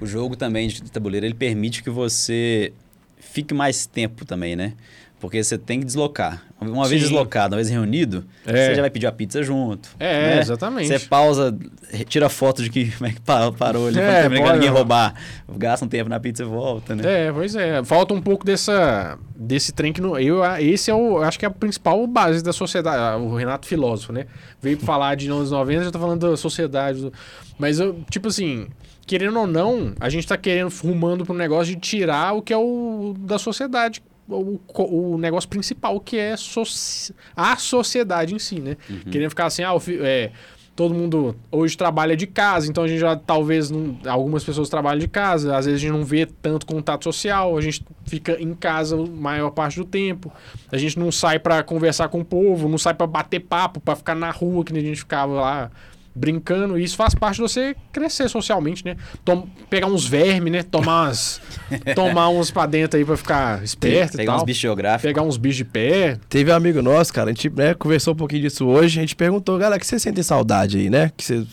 o 0.00 0.06
jogo 0.06 0.34
também 0.34 0.66
de 0.66 0.90
tabuleiro, 0.90 1.24
ele 1.24 1.34
permite 1.34 1.80
que 1.80 1.90
você 1.90 2.72
fique 3.20 3.54
mais 3.54 3.86
tempo 3.86 4.24
também, 4.24 4.56
né? 4.56 4.72
Porque 5.18 5.42
você 5.42 5.56
tem 5.56 5.80
que 5.80 5.86
deslocar. 5.86 6.42
Uma 6.60 6.86
vez 6.86 7.00
Sim. 7.02 7.08
deslocado, 7.08 7.54
uma 7.54 7.56
vez 7.56 7.70
reunido, 7.70 8.24
É. 8.46 8.66
você 8.68 8.74
já 8.74 8.80
vai 8.82 8.90
pedir 8.90 9.06
a 9.06 9.12
pizza 9.12 9.42
junto. 9.42 9.88
É, 9.98 10.34
né? 10.36 10.40
exatamente. 10.40 10.88
Você 10.88 10.98
pausa, 11.00 11.56
tira 12.06 12.28
foto 12.28 12.62
de 12.62 12.68
que 12.68 12.90
como 12.96 13.08
é 13.08 13.12
que 13.14 13.20
pa- 13.22 13.50
parou 13.52 13.88
ali, 13.88 13.98
É, 13.98 14.28
pra 14.28 14.52
ninguém 14.54 14.68
roubar. 14.68 15.14
Gasta 15.56 15.84
um 15.86 15.88
tempo 15.88 16.10
na 16.10 16.20
pizza 16.20 16.42
e 16.42 16.46
volta, 16.46 16.94
né? 16.94 17.28
É, 17.28 17.32
pois 17.32 17.54
é. 17.54 17.82
Falta 17.82 18.12
um 18.12 18.20
pouco 18.20 18.44
dessa 18.44 19.18
desse 19.34 19.72
trem 19.72 19.92
que 19.92 20.00
não, 20.02 20.18
eu 20.18 20.42
esse 20.60 20.90
é 20.90 20.94
o 20.94 21.18
acho 21.22 21.38
que 21.38 21.44
é 21.44 21.48
a 21.48 21.50
principal 21.50 22.06
base 22.06 22.42
da 22.42 22.52
sociedade, 22.52 23.20
o 23.22 23.34
Renato 23.34 23.66
filósofo, 23.66 24.12
né? 24.12 24.26
Veio 24.60 24.76
pra 24.76 24.84
falar 24.86 25.14
de 25.14 25.28
anos 25.30 25.50
90, 25.50 25.84
já 25.84 25.90
tá 25.90 25.98
falando 25.98 26.30
da 26.30 26.36
sociedade, 26.36 27.10
mas 27.58 27.80
eu, 27.80 28.00
tipo 28.10 28.28
assim, 28.28 28.66
querendo 29.06 29.38
ou 29.40 29.46
não, 29.46 29.94
a 29.98 30.08
gente 30.10 30.26
tá 30.26 30.36
querendo 30.36 30.70
rumando 30.82 31.24
pro 31.24 31.34
negócio 31.34 31.74
de 31.74 31.80
tirar 31.80 32.34
o 32.34 32.42
que 32.42 32.52
é 32.52 32.56
o 32.56 33.14
da 33.18 33.38
sociedade. 33.38 34.02
O, 34.28 34.58
o 35.12 35.18
negócio 35.18 35.48
principal 35.48 36.00
que 36.00 36.16
é 36.18 36.36
soci- 36.36 37.14
a 37.36 37.56
sociedade 37.56 38.34
em 38.34 38.38
si, 38.38 38.60
né? 38.60 38.76
Querendo 39.10 39.30
ficar 39.30 39.46
assim, 39.46 39.62
ah, 39.62 39.72
é, 40.00 40.30
todo 40.74 40.92
mundo 40.92 41.36
hoje 41.50 41.76
trabalha 41.76 42.16
de 42.16 42.26
casa, 42.26 42.68
então 42.68 42.84
a 42.84 42.88
gente 42.88 42.98
já 42.98 43.14
talvez 43.16 43.70
não, 43.70 43.96
algumas 44.06 44.42
pessoas 44.44 44.68
trabalham 44.68 44.98
de 44.98 45.08
casa, 45.08 45.56
às 45.56 45.64
vezes 45.64 45.80
a 45.80 45.82
gente 45.86 45.92
não 45.96 46.04
vê 46.04 46.26
tanto 46.26 46.66
contato 46.66 47.04
social, 47.04 47.56
a 47.56 47.60
gente 47.60 47.84
fica 48.04 48.32
em 48.42 48.52
casa 48.52 48.96
a 48.96 49.06
maior 49.06 49.50
parte 49.52 49.78
do 49.78 49.84
tempo, 49.84 50.30
a 50.70 50.76
gente 50.76 50.98
não 50.98 51.10
sai 51.12 51.38
pra 51.38 51.62
conversar 51.62 52.08
com 52.08 52.20
o 52.20 52.24
povo, 52.24 52.68
não 52.68 52.78
sai 52.78 52.94
pra 52.94 53.06
bater 53.06 53.40
papo, 53.40 53.80
pra 53.80 53.94
ficar 53.96 54.14
na 54.14 54.30
rua 54.30 54.64
que 54.64 54.76
a 54.76 54.80
gente 54.80 54.98
ficava 54.98 55.32
lá 55.32 55.70
brincando, 56.16 56.78
e 56.78 56.84
isso 56.84 56.96
faz 56.96 57.14
parte 57.14 57.36
de 57.36 57.42
você 57.42 57.76
crescer 57.92 58.28
socialmente, 58.28 58.84
né? 58.84 58.96
Tom- 59.24 59.46
pegar 59.68 59.86
uns 59.86 60.06
vermes, 60.06 60.50
né? 60.52 60.62
Tomar 60.62 61.04
umas 61.08 61.40
tomar 61.94 62.28
uns 62.30 62.50
pra 62.50 62.64
dentro 62.66 62.98
aí 62.98 63.04
pra 63.04 63.16
ficar 63.16 63.62
esperto 63.62 64.14
e 64.14 64.16
Pegar 64.18 64.32
tal. 64.32 64.40
uns 64.40 64.44
bichos 64.46 64.60
geográficos. 64.62 65.02
Pegar 65.02 65.22
uns 65.22 65.36
bichos 65.36 65.56
de 65.58 65.64
pé. 65.64 66.18
Teve 66.28 66.50
um 66.50 66.54
amigo 66.54 66.80
nosso, 66.82 67.12
cara, 67.12 67.30
a 67.30 67.32
gente 67.32 67.50
né, 67.50 67.74
conversou 67.74 68.14
um 68.14 68.16
pouquinho 68.16 68.42
disso 68.42 68.66
hoje, 68.66 68.98
a 68.98 69.02
gente 69.02 69.14
perguntou, 69.14 69.58
galera, 69.58 69.78
que 69.78 69.86
você 69.86 69.98
sente 69.98 70.22
saudade 70.24 70.78
aí, 70.78 70.88
né? 70.90 71.12
Que 71.16 71.24
você... 71.24 71.46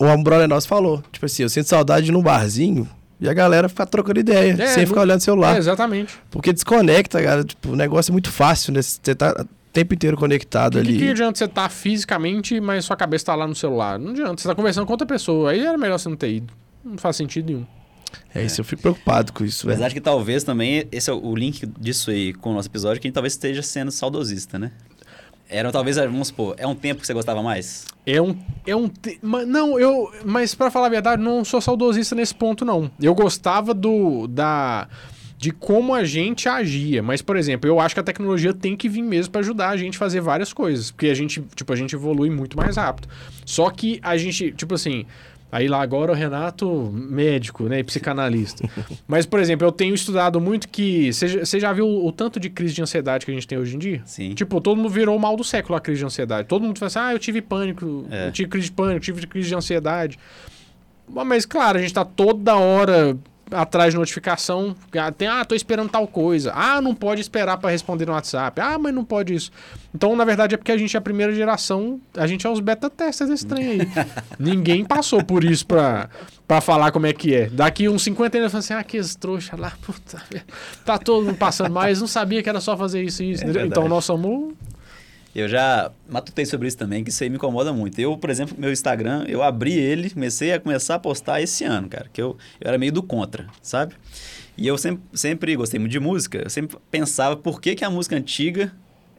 Um 0.00 0.20
brother 0.22 0.48
nosso 0.48 0.66
falou, 0.66 1.00
tipo 1.12 1.24
assim, 1.26 1.44
eu 1.44 1.48
sinto 1.48 1.68
saudade 1.68 2.10
num 2.10 2.20
barzinho 2.22 2.88
e 3.20 3.28
a 3.28 3.32
galera 3.32 3.68
ficar 3.68 3.86
trocando 3.86 4.18
ideia, 4.18 4.56
É, 4.60 4.66
sem 4.66 4.82
não- 4.82 4.88
ficar 4.88 5.02
olhando 5.02 5.20
o 5.20 5.22
celular. 5.22 5.54
É, 5.54 5.58
exatamente. 5.58 6.12
Porque 6.28 6.52
desconecta, 6.52 7.22
cara, 7.22 7.44
tipo, 7.44 7.70
o 7.70 7.76
negócio 7.76 8.10
é 8.10 8.12
muito 8.12 8.28
fácil, 8.28 8.72
né? 8.72 8.82
Você 8.82 9.14
tá 9.14 9.32
o 9.40 9.61
tempo 9.72 9.94
inteiro 9.94 10.16
conectado 10.16 10.76
O 10.78 10.82
que, 10.82 10.88
ali. 10.88 10.98
que 10.98 11.08
adianta 11.10 11.38
você 11.38 11.44
estar 11.44 11.68
fisicamente, 11.68 12.60
mas 12.60 12.84
sua 12.84 12.96
cabeça 12.96 13.26
tá 13.26 13.34
lá 13.34 13.46
no 13.46 13.54
celular? 13.54 13.98
Não 13.98 14.10
adianta. 14.10 14.40
Você 14.42 14.48
tá 14.48 14.54
conversando 14.54 14.86
com 14.86 14.92
outra 14.92 15.06
pessoa. 15.06 15.50
Aí 15.52 15.60
era 15.60 15.78
melhor 15.78 15.98
você 15.98 16.08
não 16.08 16.16
ter 16.16 16.32
ido. 16.32 16.52
Não 16.84 16.98
faz 16.98 17.16
sentido 17.16 17.46
nenhum. 17.46 17.66
É 18.34 18.44
isso, 18.44 18.60
eu 18.60 18.64
fico 18.64 18.82
preocupado 18.82 19.32
com 19.32 19.42
isso, 19.44 19.66
velho. 19.66 19.74
Apesar 19.76 19.88
de 19.88 19.94
que 19.94 20.00
talvez 20.00 20.44
também, 20.44 20.86
esse 20.92 21.08
é 21.08 21.12
o 21.14 21.34
link 21.34 21.64
disso 21.80 22.10
aí 22.10 22.34
com 22.34 22.50
o 22.50 22.54
nosso 22.54 22.68
episódio, 22.68 23.00
que 23.00 23.06
a 23.06 23.08
gente 23.08 23.14
talvez 23.14 23.32
esteja 23.32 23.62
sendo 23.62 23.90
saudosista, 23.90 24.58
né? 24.58 24.70
Era 25.48 25.70
talvez, 25.72 25.96
vamos 25.96 26.28
supor, 26.28 26.54
é 26.58 26.66
um 26.66 26.74
tempo 26.74 27.00
que 27.00 27.06
você 27.06 27.12
gostava 27.14 27.42
mais? 27.42 27.86
É 28.06 28.20
um. 28.20 28.36
É 28.66 28.74
um 28.76 28.88
te- 28.88 29.18
Não, 29.22 29.78
eu. 29.78 30.10
Mas 30.24 30.54
pra 30.54 30.70
falar 30.70 30.86
a 30.86 30.90
verdade, 30.90 31.22
não 31.22 31.44
sou 31.44 31.60
saudosista 31.60 32.14
nesse 32.14 32.34
ponto, 32.34 32.64
não. 32.64 32.90
Eu 33.00 33.14
gostava 33.14 33.72
do. 33.74 34.26
da. 34.26 34.88
De 35.42 35.50
como 35.50 35.92
a 35.92 36.04
gente 36.04 36.48
agia. 36.48 37.02
Mas, 37.02 37.20
por 37.20 37.36
exemplo, 37.36 37.68
eu 37.68 37.80
acho 37.80 37.96
que 37.96 38.00
a 38.00 38.04
tecnologia 38.04 38.54
tem 38.54 38.76
que 38.76 38.88
vir 38.88 39.02
mesmo 39.02 39.32
pra 39.32 39.40
ajudar 39.40 39.70
a 39.70 39.76
gente 39.76 39.96
a 39.96 39.98
fazer 39.98 40.20
várias 40.20 40.52
coisas. 40.52 40.92
Porque 40.92 41.08
a 41.08 41.14
gente, 41.14 41.42
tipo, 41.56 41.72
a 41.72 41.74
gente 41.76 41.96
evolui 41.96 42.30
muito 42.30 42.56
mais 42.56 42.76
rápido. 42.76 43.08
Só 43.44 43.68
que 43.68 43.98
a 44.04 44.16
gente, 44.16 44.52
tipo 44.52 44.74
assim. 44.76 45.04
Aí 45.50 45.66
lá 45.68 45.82
agora 45.82 46.12
o 46.12 46.14
Renato, 46.14 46.90
médico, 46.94 47.64
né, 47.64 47.80
e 47.80 47.84
psicanalista. 47.84 48.66
Mas, 49.06 49.26
por 49.26 49.40
exemplo, 49.40 49.66
eu 49.66 49.72
tenho 49.72 49.94
estudado 49.96 50.40
muito 50.40 50.68
que. 50.68 51.12
Você 51.12 51.58
já- 51.58 51.72
viu 51.72 51.86
o 52.06 52.12
tanto 52.12 52.38
de 52.38 52.48
crise 52.48 52.72
de 52.72 52.80
ansiedade 52.80 53.26
que 53.26 53.32
a 53.32 53.34
gente 53.34 53.46
tem 53.48 53.58
hoje 53.58 53.74
em 53.74 53.78
dia? 53.80 54.00
Sim. 54.06 54.32
Tipo, 54.34 54.60
todo 54.60 54.76
mundo 54.76 54.88
virou 54.90 55.16
o 55.16 55.20
mal 55.20 55.36
do 55.36 55.42
século 55.42 55.74
a 55.76 55.80
crise 55.80 55.98
de 55.98 56.04
ansiedade. 56.06 56.46
Todo 56.46 56.62
mundo 56.62 56.78
fala 56.78 56.86
assim, 56.86 56.98
ah, 57.00 57.12
eu 57.12 57.18
tive 57.18 57.42
pânico, 57.42 58.06
É. 58.12 58.28
eu 58.28 58.32
tive 58.32 58.48
crise 58.48 58.66
de 58.68 58.72
pânico, 58.72 59.00
tive 59.00 59.26
crise 59.26 59.48
de 59.48 59.54
ansiedade. 59.56 60.18
Mas, 61.08 61.44
claro, 61.44 61.78
a 61.78 61.82
gente 61.82 61.92
tá 61.92 62.04
toda 62.04 62.54
hora 62.56 63.18
atrás 63.52 63.92
de 63.92 63.98
notificação. 63.98 64.74
Ah, 64.96 65.10
Tem, 65.12 65.28
ah, 65.28 65.44
tô 65.44 65.54
esperando 65.54 65.90
tal 65.90 66.06
coisa. 66.06 66.52
Ah, 66.54 66.80
não 66.80 66.94
pode 66.94 67.20
esperar 67.20 67.56
pra 67.58 67.70
responder 67.70 68.06
no 68.06 68.12
WhatsApp. 68.12 68.60
Ah, 68.60 68.78
mas 68.78 68.94
não 68.94 69.04
pode 69.04 69.34
isso. 69.34 69.50
Então, 69.94 70.16
na 70.16 70.24
verdade, 70.24 70.54
é 70.54 70.58
porque 70.58 70.72
a 70.72 70.76
gente 70.76 70.96
é 70.96 70.98
a 70.98 71.02
primeira 71.02 71.32
geração, 71.34 72.00
a 72.16 72.26
gente 72.26 72.46
é 72.46 72.50
os 72.50 72.60
beta 72.60 72.88
testers 72.88 73.30
desse 73.30 73.46
trem 73.46 73.68
aí. 73.68 73.78
Ninguém 74.38 74.84
passou 74.84 75.22
por 75.22 75.44
isso 75.44 75.66
pra, 75.66 76.08
pra 76.48 76.60
falar 76.60 76.90
como 76.92 77.06
é 77.06 77.12
que 77.12 77.34
é. 77.34 77.46
Daqui 77.50 77.88
uns 77.88 78.02
50 78.02 78.38
anos, 78.38 78.46
eu 78.46 78.50
falo 78.50 78.58
assim, 78.60 78.74
ah, 78.74 78.82
que 78.82 79.18
trouxa 79.18 79.56
lá, 79.56 79.72
puta, 79.82 80.22
tá 80.84 80.98
todo 80.98 81.26
mundo 81.26 81.36
passando 81.36 81.70
mais, 81.72 82.00
não 82.00 82.06
sabia 82.06 82.42
que 82.42 82.48
era 82.48 82.60
só 82.60 82.76
fazer 82.76 83.02
isso 83.02 83.22
e 83.22 83.32
isso. 83.32 83.44
É 83.44 83.66
então, 83.66 83.88
nós 83.88 84.04
somos 84.04 84.54
Eu 85.34 85.48
já 85.48 85.90
matutei 86.08 86.44
sobre 86.44 86.68
isso 86.68 86.76
também, 86.76 87.02
que 87.02 87.10
isso 87.10 87.22
aí 87.22 87.30
me 87.30 87.36
incomoda 87.36 87.72
muito. 87.72 87.98
Eu, 87.98 88.16
por 88.18 88.28
exemplo, 88.28 88.54
meu 88.58 88.70
Instagram, 88.70 89.24
eu 89.26 89.42
abri 89.42 89.72
ele, 89.72 90.10
comecei 90.10 90.52
a 90.52 90.60
começar 90.60 90.96
a 90.96 90.98
postar 90.98 91.40
esse 91.40 91.64
ano, 91.64 91.88
cara, 91.88 92.06
que 92.12 92.20
eu, 92.20 92.36
eu 92.60 92.68
era 92.68 92.76
meio 92.76 92.92
do 92.92 93.02
contra, 93.02 93.46
sabe? 93.62 93.94
E 94.56 94.66
eu 94.66 94.76
sempre, 94.76 95.02
sempre 95.14 95.56
gostei 95.56 95.80
muito 95.80 95.92
de 95.92 96.00
música, 96.00 96.42
eu 96.44 96.50
sempre 96.50 96.76
pensava 96.90 97.36
por 97.36 97.60
que, 97.60 97.74
que 97.74 97.84
a 97.84 97.88
música 97.88 98.14
antiga 98.14 98.72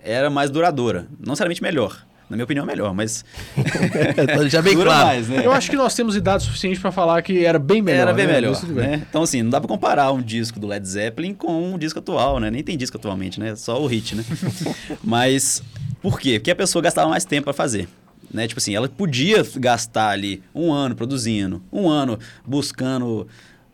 era 0.03 0.29
mais 0.29 0.51
duradoura. 0.51 1.07
Não 1.19 1.31
necessariamente 1.31 1.63
melhor. 1.63 2.05
Na 2.29 2.37
minha 2.37 2.45
opinião, 2.45 2.65
melhor, 2.65 2.93
mas. 2.93 3.23
Já 4.49 4.61
bem 4.61 4.75
dura 4.75 4.89
claro. 4.89 5.05
mais, 5.05 5.27
né? 5.27 5.45
Eu 5.45 5.51
acho 5.51 5.69
que 5.69 5.75
nós 5.75 5.93
temos 5.93 6.15
idade 6.15 6.43
suficiente 6.43 6.79
pra 6.79 6.91
falar 6.91 7.21
que 7.21 7.45
era 7.45 7.59
bem 7.59 7.81
melhor. 7.81 8.01
Era 8.01 8.13
bem 8.13 8.25
né? 8.25 8.33
melhor, 8.33 8.65
bem. 8.65 8.75
né? 8.75 9.05
Então, 9.07 9.23
assim, 9.23 9.43
não 9.43 9.49
dá 9.49 9.59
pra 9.59 9.67
comparar 9.67 10.11
um 10.11 10.21
disco 10.21 10.59
do 10.59 10.65
Led 10.65 10.87
Zeppelin 10.87 11.33
com 11.33 11.73
um 11.73 11.77
disco 11.77 11.99
atual, 11.99 12.39
né? 12.39 12.49
Nem 12.49 12.63
tem 12.63 12.77
disco 12.77 12.97
atualmente, 12.97 13.39
né? 13.39 13.55
Só 13.55 13.79
o 13.81 13.85
hit, 13.85 14.15
né? 14.15 14.23
Mas, 15.03 15.61
por 16.03 16.19
quê? 16.19 16.37
Porque 16.37 16.51
a 16.51 16.55
pessoa 16.55 16.83
gastava 16.83 17.09
mais 17.09 17.23
tempo 17.23 17.45
pra 17.45 17.53
fazer. 17.53 17.87
Né? 18.31 18.45
Tipo 18.47 18.59
assim, 18.59 18.75
ela 18.75 18.89
podia 18.89 19.43
gastar 19.55 20.09
ali 20.09 20.43
um 20.53 20.71
ano 20.71 20.95
produzindo, 20.95 21.63
um 21.71 21.89
ano 21.89 22.19
buscando, 22.45 23.25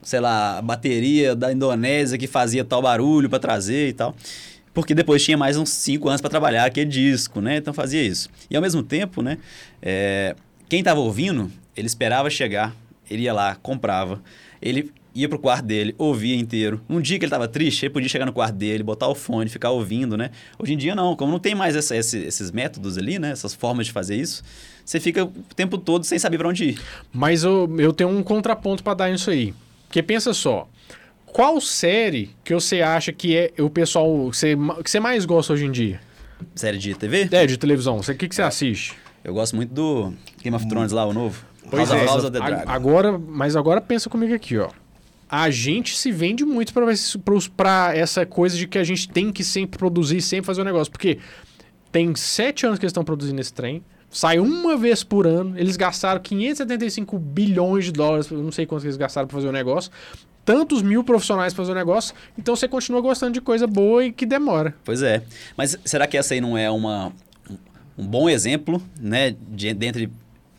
sei 0.01 0.19
lá, 0.19 0.59
a 0.59 0.61
bateria 0.61 1.35
da 1.35 1.51
Indonésia 1.51 2.17
que 2.19 2.27
fazia 2.27 2.63
tal 2.63 2.81
barulho 2.81 3.27
pra 3.29 3.39
trazer 3.39 3.89
e 3.89 3.93
tal. 3.93 4.15
Porque 4.73 4.93
depois 4.93 5.23
tinha 5.23 5.37
mais 5.37 5.57
uns 5.57 5.69
cinco 5.69 6.07
anos 6.07 6.21
pra 6.21 6.29
trabalhar 6.29 6.65
aquele 6.65 6.89
disco, 6.89 7.41
né? 7.41 7.57
Então 7.57 7.73
fazia 7.73 8.03
isso. 8.03 8.29
E 8.49 8.55
ao 8.55 8.61
mesmo 8.61 8.83
tempo, 8.83 9.21
né? 9.23 9.39
é, 9.81 10.35
quem 10.69 10.83
tava 10.83 10.99
ouvindo, 10.99 11.51
ele 11.75 11.87
esperava 11.87 12.29
chegar, 12.29 12.75
ele 13.09 13.23
ia 13.23 13.33
lá, 13.33 13.55
comprava, 13.55 14.21
ele 14.61 14.93
ia 15.13 15.27
pro 15.27 15.39
quarto 15.39 15.65
dele, 15.65 15.93
ouvia 15.97 16.35
inteiro. 16.35 16.81
Um 16.89 17.01
dia 17.01 17.17
que 17.19 17.25
ele 17.25 17.29
tava 17.31 17.47
triste, 17.47 17.85
ele 17.85 17.93
podia 17.93 18.07
chegar 18.09 18.25
no 18.25 18.33
quarto 18.33 18.55
dele, 18.55 18.83
botar 18.83 19.07
o 19.07 19.15
fone, 19.15 19.49
ficar 19.49 19.71
ouvindo, 19.71 20.15
né? 20.17 20.31
Hoje 20.57 20.73
em 20.73 20.77
dia 20.77 20.93
não, 20.95 21.15
como 21.15 21.31
não 21.31 21.39
tem 21.39 21.55
mais 21.55 21.75
essa- 21.75 21.95
esse- 21.95 22.19
esses 22.19 22.51
métodos 22.51 22.97
ali, 22.97 23.17
né? 23.19 23.31
Essas 23.31 23.53
formas 23.53 23.87
de 23.87 23.91
fazer 23.91 24.15
isso, 24.15 24.43
você 24.85 24.99
fica 24.99 25.25
o 25.25 25.31
tempo 25.55 25.77
todo 25.77 26.03
sem 26.05 26.17
saber 26.19 26.37
pra 26.37 26.47
onde 26.49 26.63
ir. 26.71 26.79
Mas 27.11 27.43
eu, 27.43 27.69
eu 27.79 27.91
tenho 27.93 28.09
um 28.09 28.21
contraponto 28.23 28.83
pra 28.83 28.93
dar 28.93 29.09
nisso 29.11 29.29
aí. 29.29 29.53
Porque 29.87 30.03
pensa 30.03 30.33
só, 30.33 30.67
qual 31.25 31.59
série 31.59 32.29
que 32.43 32.53
você 32.53 32.81
acha 32.81 33.11
que 33.11 33.35
é 33.35 33.51
o 33.59 33.69
pessoal 33.69 34.29
que 34.31 34.37
você, 34.37 34.55
que 34.83 34.91
você 34.91 34.99
mais 34.99 35.25
gosta 35.25 35.53
hoje 35.53 35.65
em 35.65 35.71
dia? 35.71 35.99
Série 36.55 36.77
de 36.77 36.93
TV, 36.95 37.27
É, 37.31 37.45
de 37.45 37.57
televisão. 37.57 37.97
O 37.97 38.01
que, 38.15 38.27
que 38.27 38.35
você 38.35 38.41
assiste? 38.41 38.93
eu 39.23 39.33
gosto 39.33 39.55
muito 39.55 39.73
do 39.73 40.13
Game 40.41 40.55
of 40.55 40.67
Thrones 40.69 40.91
lá, 40.93 41.05
o 41.05 41.13
novo. 41.13 41.43
Pois 41.69 41.89
House, 41.89 42.01
é. 42.01 42.05
House 42.05 42.23
of 42.23 42.31
the 42.31 42.39
Dragon. 42.39 42.63
Agora, 42.71 43.17
mas 43.19 43.55
agora 43.55 43.79
pensa 43.81 44.09
comigo 44.09 44.33
aqui, 44.33 44.57
ó. 44.57 44.69
A 45.29 45.51
gente 45.51 45.95
se 45.95 46.11
vende 46.11 46.43
muito 46.43 46.73
pra 47.55 47.95
essa 47.95 48.25
coisa 48.25 48.57
de 48.57 48.67
que 48.67 48.79
a 48.79 48.83
gente 48.83 49.07
tem 49.07 49.31
que 49.31 49.43
sempre 49.43 49.77
produzir, 49.77 50.21
sempre 50.21 50.47
fazer 50.47 50.61
o 50.61 50.65
negócio. 50.65 50.91
Porque 50.91 51.19
tem 51.91 52.15
sete 52.15 52.65
anos 52.65 52.79
que 52.79 52.85
eles 52.85 52.91
estão 52.91 53.03
produzindo 53.03 53.39
esse 53.39 53.53
trem. 53.53 53.83
Sai 54.09 54.39
uma 54.39 54.75
vez 54.75 55.03
por 55.03 55.27
ano. 55.27 55.57
Eles 55.57 55.77
gastaram 55.77 56.19
575 56.19 57.19
bilhões 57.19 57.85
de 57.85 57.91
dólares. 57.91 58.29
Não 58.31 58.51
sei 58.51 58.65
quantos 58.65 58.83
que 58.83 58.87
eles 58.87 58.97
gastaram 58.97 59.27
pra 59.27 59.35
fazer 59.35 59.47
o 59.47 59.51
negócio. 59.51 59.91
Tantos 60.43 60.81
mil 60.81 61.03
profissionais 61.03 61.53
pra 61.53 61.63
fazer 61.63 61.73
o 61.73 61.75
negócio. 61.75 62.15
Então 62.35 62.55
você 62.55 62.67
continua 62.67 63.01
gostando 63.01 63.33
de 63.33 63.41
coisa 63.41 63.67
boa 63.67 64.05
e 64.05 64.11
que 64.11 64.25
demora. 64.25 64.73
Pois 64.83 65.03
é. 65.03 65.21
Mas 65.55 65.77
será 65.85 66.07
que 66.07 66.17
essa 66.17 66.33
aí 66.33 66.41
não 66.41 66.57
é 66.57 66.71
uma, 66.71 67.13
um 67.95 68.07
bom 68.07 68.27
exemplo, 68.27 68.81
né? 68.99 69.35
De, 69.47 69.73
dentre, 69.75 70.09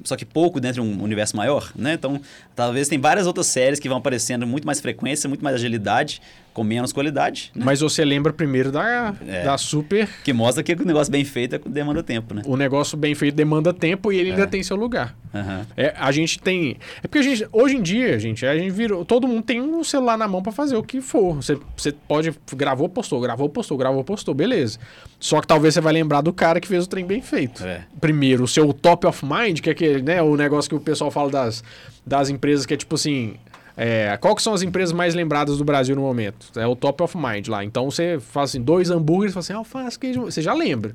só 0.05 0.17
que 0.17 0.25
pouco 0.25 0.61
dentro 0.61 0.83
de 0.83 0.89
um 0.89 1.03
universo 1.03 1.37
maior, 1.37 1.71
né? 1.75 1.95
Então, 1.95 2.21
talvez 2.55 2.89
tem 2.89 2.99
várias 2.99 3.27
outras 3.27 3.47
séries 3.47 3.79
que 3.79 3.89
vão 3.89 3.99
aparecendo 3.99 4.47
muito 4.47 4.67
mais 4.67 4.81
frequência, 4.81 5.29
muito 5.29 5.43
mais 5.43 5.57
agilidade, 5.57 6.21
com 6.61 6.65
menos 6.65 6.93
qualidade, 6.93 7.51
né? 7.55 7.65
Mas 7.65 7.81
você 7.81 8.05
lembra 8.05 8.35
primeiro 8.35 8.71
da, 8.71 9.15
É. 9.27 9.45
da 9.45 9.57
super 9.57 10.07
Que 10.23 10.31
mostra 10.33 10.63
que 10.63 10.75
o 10.75 10.85
negócio 10.85 11.11
bem 11.11 11.25
feito 11.25 11.57
é 11.57 11.59
demanda 11.67 12.03
tempo, 12.03 12.35
né? 12.35 12.43
o 12.45 12.55
negócio 12.55 12.99
bem 12.99 13.15
feito 13.15 13.35
demanda 13.35 13.73
tempo 13.73 14.13
e 14.13 14.19
ele 14.19 14.29
É. 14.29 14.33
ainda 14.35 14.47
tem 14.47 14.63
seu 14.63 14.77
lugar. 14.77 15.17
Aham. 15.35 15.65
É, 15.77 15.95
a 15.97 16.11
gente 16.13 16.39
tem. 16.39 16.77
É 16.99 17.09
porque 17.09 17.19
a 17.19 17.23
gente. 17.23 17.47
Hoje 17.53 17.77
em 17.77 17.83
dia, 17.83 18.19
gente, 18.19 18.45
a 18.45 18.59
gente 18.59 18.71
virou. 18.73 19.05
Todo 19.05 19.27
mundo 19.29 19.43
tem 19.43 19.61
um 19.61 19.83
celular 19.85 20.19
na 20.19 20.27
mão 20.29 20.43
pra 20.43 20.51
fazer 20.53 20.77
o 20.77 20.83
que 20.83 21.01
for. 21.01 21.37
Você, 21.37 21.57
você 21.77 21.93
pode. 21.93 22.35
Gravou, 22.55 22.89
postou, 22.89 23.21
gravou, 23.21 23.49
postou, 23.49 23.79
gravou, 23.79 24.03
postou, 24.05 24.35
beleza. 24.35 24.79
Só 25.21 25.41
que 25.41 25.47
talvez 25.47 25.73
você 25.75 25.81
vai 25.81 25.93
lembrar 25.93 26.21
do 26.21 26.33
cara 26.33 26.61
que 26.61 26.67
fez 26.69 26.85
o 26.85 26.89
trem 26.89 27.07
bem 27.07 27.23
feito. 27.23 27.65
É. 27.65 27.83
Primeiro, 28.01 28.43
o 28.45 28.49
seu 28.49 28.73
top 28.73 29.07
of 29.07 29.25
mind, 29.25 29.61
que 29.61 29.69
é 29.69 29.73
aquele, 29.73 30.03
né, 30.03 30.21
o 30.21 30.37
negócio 30.37 30.69
que 30.69 30.75
o 30.75 30.81
pessoal 30.81 31.11
fala 31.13 31.31
das, 31.31 31.63
das 32.05 32.29
empresas, 32.29 32.67
que 32.67 32.75
é 32.75 32.77
tipo 32.77 32.97
assim. 32.97 33.35
É, 33.77 34.17
qual 34.21 34.35
que 34.35 34.43
são 34.43 34.53
as 34.53 34.63
empresas 34.63 34.93
mais 34.93 35.15
lembradas 35.15 35.59
do 35.59 35.65
Brasil 35.65 35.95
no 35.97 36.03
momento? 36.03 36.47
É 36.59 36.67
o 36.67 36.75
top 36.77 37.03
of 37.03 37.17
mind 37.17 37.49
lá. 37.49 37.65
Então 37.65 37.91
você 37.91 38.19
faz 38.21 38.51
assim, 38.51 38.61
dois 38.63 38.91
hambúrgueres, 38.91 39.33
fala 39.33 39.41
assim, 39.41 39.53
alface, 39.53 39.99
queijo. 39.99 40.23
Você 40.23 40.43
já 40.43 40.53
lembra. 40.55 40.95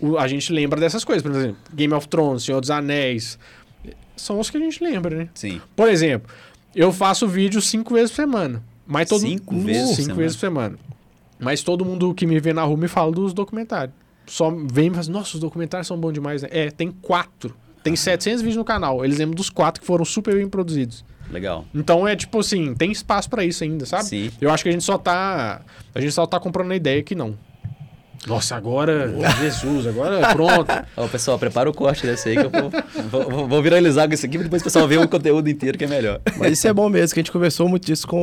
O- 0.00 0.16
a 0.18 0.26
gente 0.28 0.52
lembra 0.52 0.78
dessas 0.80 1.04
coisas. 1.04 1.22
Por 1.22 1.30
exemplo, 1.32 1.56
Game 1.74 1.92
of 1.94 2.08
Thrones, 2.08 2.42
Senhor 2.44 2.60
dos 2.60 2.70
Anéis. 2.70 3.38
São 4.16 4.38
os 4.38 4.50
que 4.50 4.56
a 4.56 4.60
gente 4.60 4.82
lembra, 4.84 5.16
né? 5.16 5.28
Sim. 5.34 5.60
Por 5.74 5.88
exemplo, 5.88 6.30
eu 6.74 6.92
faço 6.92 7.26
vídeo 7.26 7.60
cinco 7.62 7.94
vezes 7.94 8.10
por 8.10 8.16
semana. 8.16 8.62
Mas 8.86 9.08
todo 9.08 9.20
Cinco 9.20 9.54
Uh, 9.54 9.60
vezes 9.60 9.88
cinco 9.90 10.02
semana? 10.02 10.14
vezes 10.20 10.36
por 10.36 10.40
semana. 10.40 10.78
Mas 11.38 11.62
todo 11.62 11.84
mundo 11.84 12.12
que 12.14 12.26
me 12.26 12.38
vê 12.38 12.52
na 12.52 12.62
rua 12.64 12.76
me 12.76 12.88
fala 12.88 13.12
dos 13.12 13.32
documentários. 13.32 13.94
Só 14.26 14.50
vem 14.50 14.86
e 14.88 14.90
fala 14.90 15.00
assim, 15.00 15.10
nossa, 15.12 15.34
os 15.34 15.40
documentários 15.40 15.86
são 15.86 15.96
bons 15.98 16.12
demais, 16.12 16.42
né? 16.42 16.48
É, 16.52 16.70
tem 16.70 16.90
quatro. 16.90 17.56
Tem 17.82 17.96
700 17.96 18.42
vídeos 18.42 18.56
no 18.58 18.64
canal. 18.64 19.02
Eles 19.04 19.16
lembram 19.18 19.34
dos 19.34 19.48
quatro 19.48 19.80
que 19.80 19.86
foram 19.86 20.04
super 20.04 20.34
bem 20.34 20.46
produzidos. 20.48 21.02
Legal. 21.30 21.64
Então 21.74 22.06
é 22.08 22.16
tipo 22.16 22.40
assim, 22.40 22.74
tem 22.74 22.90
espaço 22.90 23.30
pra 23.30 23.44
isso 23.44 23.62
ainda, 23.64 23.86
sabe? 23.86 24.04
Sim. 24.04 24.30
Eu 24.40 24.50
acho 24.50 24.62
que 24.62 24.68
a 24.68 24.72
gente 24.72 24.84
só 24.84 24.98
tá. 24.98 25.60
A 25.94 26.00
gente 26.00 26.12
só 26.12 26.26
tá 26.26 26.40
comprando 26.40 26.72
a 26.72 26.76
ideia 26.76 27.02
que 27.02 27.14
não. 27.14 27.34
Nossa, 28.26 28.54
agora. 28.54 29.14
Jesus, 29.40 29.86
agora 29.86 30.34
pronto. 30.34 30.70
Ó, 30.96 31.08
pessoal, 31.08 31.38
prepara 31.38 31.70
o 31.70 31.72
corte 31.72 32.06
desse 32.06 32.28
aí 32.28 32.36
que 32.36 32.44
eu 32.44 32.50
vou, 32.50 32.70
vou, 33.30 33.48
vou- 33.48 33.62
viralizar 33.62 34.06
com 34.06 34.12
isso 34.12 34.26
aqui, 34.26 34.36
depois 34.36 34.60
o 34.60 34.64
pessoal 34.64 34.86
ver 34.86 34.98
o 35.00 35.08
conteúdo 35.08 35.48
inteiro 35.48 35.78
que 35.78 35.84
é 35.84 35.86
melhor. 35.86 36.20
Mas 36.36 36.52
isso 36.52 36.68
é 36.68 36.72
bom 36.72 36.88
mesmo, 36.90 37.14
que 37.14 37.20
a 37.20 37.22
gente 37.22 37.32
conversou 37.32 37.66
muito 37.68 37.86
disso 37.86 38.06
com 38.06 38.18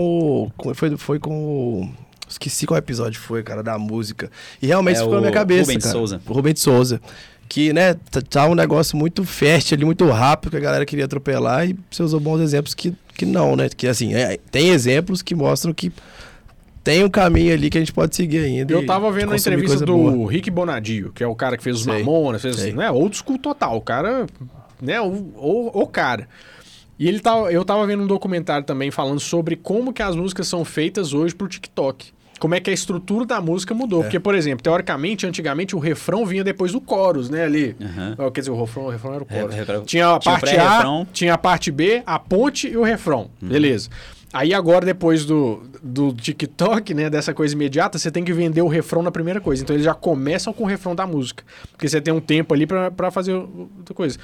o. 0.45 0.51
com- 0.55 0.73
foi, 0.75 0.95
foi 0.97 1.17
com 1.19 1.33
o. 1.45 1.89
Esqueci 2.29 2.67
qual 2.67 2.77
episódio 2.77 3.19
foi, 3.19 3.41
cara, 3.41 3.63
da 3.63 3.79
música. 3.79 4.29
E 4.61 4.67
realmente 4.67 4.97
É 4.97 4.99
ficou 4.99 5.15
na 5.15 5.21
minha 5.21 5.31
cabeça. 5.31 5.61
Rubens 5.71 5.83
cara. 5.83 5.93
Souza. 5.95 6.21
O 6.27 6.33
Rubens 6.33 6.59
Souza. 6.59 7.01
Que, 7.49 7.71
né, 7.71 7.95
tá- 8.29 8.47
um 8.47 8.55
negócio 8.55 8.97
muito 8.97 9.23
fértil 9.23 9.75
ali, 9.75 9.85
muito 9.85 10.05
rápido, 10.09 10.51
que 10.51 10.57
a 10.57 10.59
galera 10.59 10.85
queria 10.85 11.05
atropelar, 11.05 11.67
e 11.69 11.77
você 11.89 12.03
usou 12.03 12.19
bons 12.19 12.41
exemplos 12.41 12.73
que, 12.73 12.93
que 13.15 13.25
não, 13.25 13.55
né? 13.55 13.69
Que 13.69 13.87
assim, 13.87 14.13
é, 14.13 14.37
tem 14.51 14.69
exemplos 14.69 15.21
que 15.21 15.33
mostram 15.33 15.73
que 15.73 15.91
tem 16.83 17.03
um 17.03 17.09
caminho 17.09 17.53
ali 17.53 17.69
que 17.69 17.77
a 17.77 17.81
gente 17.81 17.91
pode 17.93 18.15
seguir 18.15 18.39
ainda. 18.39 18.73
Eu 18.73 18.85
tava 18.85 19.11
vendo 19.11 19.33
a 19.33 19.35
entrevista 19.35 19.85
do 19.85 19.97
boa. 19.97 20.31
Rick 20.31 20.49
Bonadio, 20.49 21.11
que 21.13 21.23
é 21.23 21.27
o 21.27 21.35
cara 21.35 21.57
que 21.57 21.63
fez 21.63 21.77
os 21.77 21.83
Sei, 21.83 21.99
Mamonas, 21.99 22.41
fez, 22.41 22.55
sei. 22.55 22.73
né, 22.73 22.89
old 22.91 23.15
school 23.15 23.37
total, 23.37 23.77
o 23.77 23.81
cara, 23.81 24.25
né, 24.81 24.99
o, 25.01 25.07
o, 25.35 25.81
o 25.83 25.87
cara. 25.87 26.27
E 26.99 27.07
ele 27.07 27.19
tava, 27.19 27.51
eu 27.51 27.63
tava 27.63 27.85
vendo 27.85 28.03
um 28.03 28.07
documentário 28.07 28.65
também 28.65 28.89
falando 28.89 29.19
sobre 29.19 29.55
como 29.55 29.93
que 29.93 30.01
as 30.01 30.15
músicas 30.15 30.47
são 30.47 30.65
feitas 30.65 31.13
hoje 31.13 31.35
pro 31.35 31.47
TikTok. 31.47 32.11
Como 32.39 32.53
é 32.55 32.59
que 32.59 32.69
a 32.69 32.73
estrutura 32.73 33.25
da 33.25 33.41
música 33.41 33.73
mudou. 33.73 34.01
É. 34.01 34.03
Porque, 34.03 34.19
por 34.19 34.35
exemplo, 34.35 34.61
teoricamente, 34.63 35.25
antigamente 35.25 35.75
o 35.75 35.79
refrão 35.79 36.25
vinha 36.25 36.43
depois 36.43 36.71
do 36.71 36.81
chorus, 36.87 37.29
né, 37.29 37.43
ali. 37.43 37.75
Ó, 38.17 38.29
Quer 38.31 38.41
dizer, 38.41 38.51
o 38.51 38.59
refrão, 38.61 38.85
o 38.85 38.89
refrão 38.89 39.13
era 39.15 39.23
o 39.23 39.27
chorus. 39.29 39.55
refrão- 39.55 39.83
Tinha 39.85 40.15
a 40.15 40.19
tinha 40.19 40.33
parte 40.39 40.55
A, 40.57 41.05
tinha 41.13 41.33
a 41.33 41.37
parte 41.37 41.71
B, 41.71 42.03
a 42.05 42.19
ponte 42.19 42.67
e 42.67 42.77
o 42.77 42.83
refrão. 42.83 43.29
Beleza. 43.41 43.89
Aí 44.33 44.53
agora, 44.53 44.85
depois 44.85 45.25
do, 45.25 45.63
do 45.81 46.13
TikTok, 46.13 46.93
né, 46.93 47.09
dessa 47.09 47.33
coisa 47.33 47.55
imediata, 47.55 47.97
você 47.97 48.11
tem 48.11 48.23
que 48.25 48.33
vender 48.33 48.61
o 48.61 48.67
refrão 48.67 49.01
na 49.01 49.09
primeira 49.11 49.39
coisa. 49.39 49.63
Então 49.63 49.73
eles 49.75 49.85
já 49.85 49.93
começam 49.93 50.51
com 50.51 50.63
o 50.63 50.67
refrão 50.67 50.93
da 50.93 51.07
música. 51.07 51.43
Porque 51.71 51.87
você 51.87 52.01
tem 52.01 52.13
um 52.13 52.19
tempo 52.19 52.53
ali 52.53 52.67
pra 52.67 53.09
fazer 53.09 53.33
outra 53.33 53.95
coisa. 53.95 54.19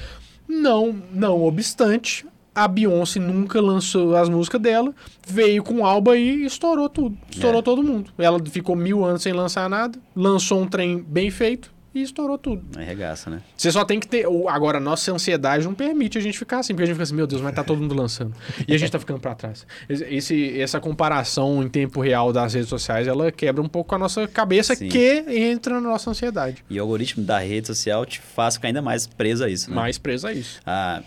Não, 0.47 0.95
não 1.11 1.41
obstante, 1.43 2.25
a 2.55 2.67
Beyoncé 2.67 3.19
nunca 3.19 3.59
lançou 3.61 4.15
as 4.15 4.29
músicas 4.29 4.61
dela, 4.61 4.93
veio 5.27 5.63
com 5.63 5.81
o 5.81 5.85
Alba 5.85 6.17
e 6.17 6.45
estourou 6.45 6.87
tudo. 6.89 7.17
Estourou 7.31 7.59
É. 7.59 7.63
todo 7.63 7.83
mundo. 7.83 8.11
Ela 8.17 8.39
ficou 8.45 8.75
mil 8.75 9.03
anos 9.03 9.21
sem 9.23 9.33
lançar 9.33 9.69
nada, 9.69 9.97
lançou 10.15 10.61
um 10.61 10.67
trem 10.67 10.97
bem 10.99 11.29
feito 11.31 11.71
e 11.95 12.01
estourou 12.01 12.37
tudo. 12.39 12.63
Aí 12.75 12.83
regaça, 12.85 13.29
né? 13.29 13.41
Você 13.55 13.71
só 13.71 13.85
tem 13.85 13.99
que 13.99 14.07
ter. 14.07 14.25
Agora, 14.49 14.79
a 14.79 14.81
nossa 14.81 15.11
ansiedade 15.11 15.63
não 15.65 15.75
permite 15.75 16.17
a 16.17 16.21
gente 16.21 16.39
ficar 16.39 16.59
assim, 16.59 16.73
porque 16.73 16.83
a 16.83 16.85
gente 16.87 16.95
fica 16.95 17.03
assim, 17.03 17.13
meu 17.15 17.27
Deus, 17.27 17.39
mas 17.41 17.53
tá 17.53 17.63
todo 17.63 17.79
mundo 17.79 17.93
lançando. 17.95 18.33
E 18.67 18.73
a 18.73 18.77
gente 18.79 18.91
tá 18.91 18.97
ficando 18.99 19.19
pra 19.19 19.35
trás. 19.35 19.65
Esse, 19.87 20.59
essa 20.59 20.79
comparação 20.79 21.61
em 21.61 21.69
tempo 21.69 22.01
real 22.01 22.33
das 22.33 22.53
redes 22.55 22.69
sociais, 22.69 23.07
ela 23.07 23.31
quebra 23.31 23.61
um 23.61 23.67
pouco 23.69 23.93
a 23.93 23.97
nossa 23.99 24.27
cabeça, 24.27 24.73
Sim. 24.75 24.89
que 24.89 25.23
entra 25.29 25.75
na 25.79 25.89
nossa 25.89 26.09
ansiedade. 26.09 26.65
E 26.67 26.79
o 26.79 26.81
algoritmo 26.81 27.23
da 27.23 27.37
rede 27.39 27.67
social 27.67 28.05
te 28.07 28.19
faz 28.19 28.55
ficar 28.55 28.69
ainda 28.69 28.81
mais 28.81 29.05
preso 29.05 29.43
a 29.43 29.49
isso, 29.49 29.69
né? 29.69 29.75
Mais 29.75 29.99
presa 29.99 30.29
a 30.29 30.33
isso. 30.33 30.59
Ah, 30.65 31.03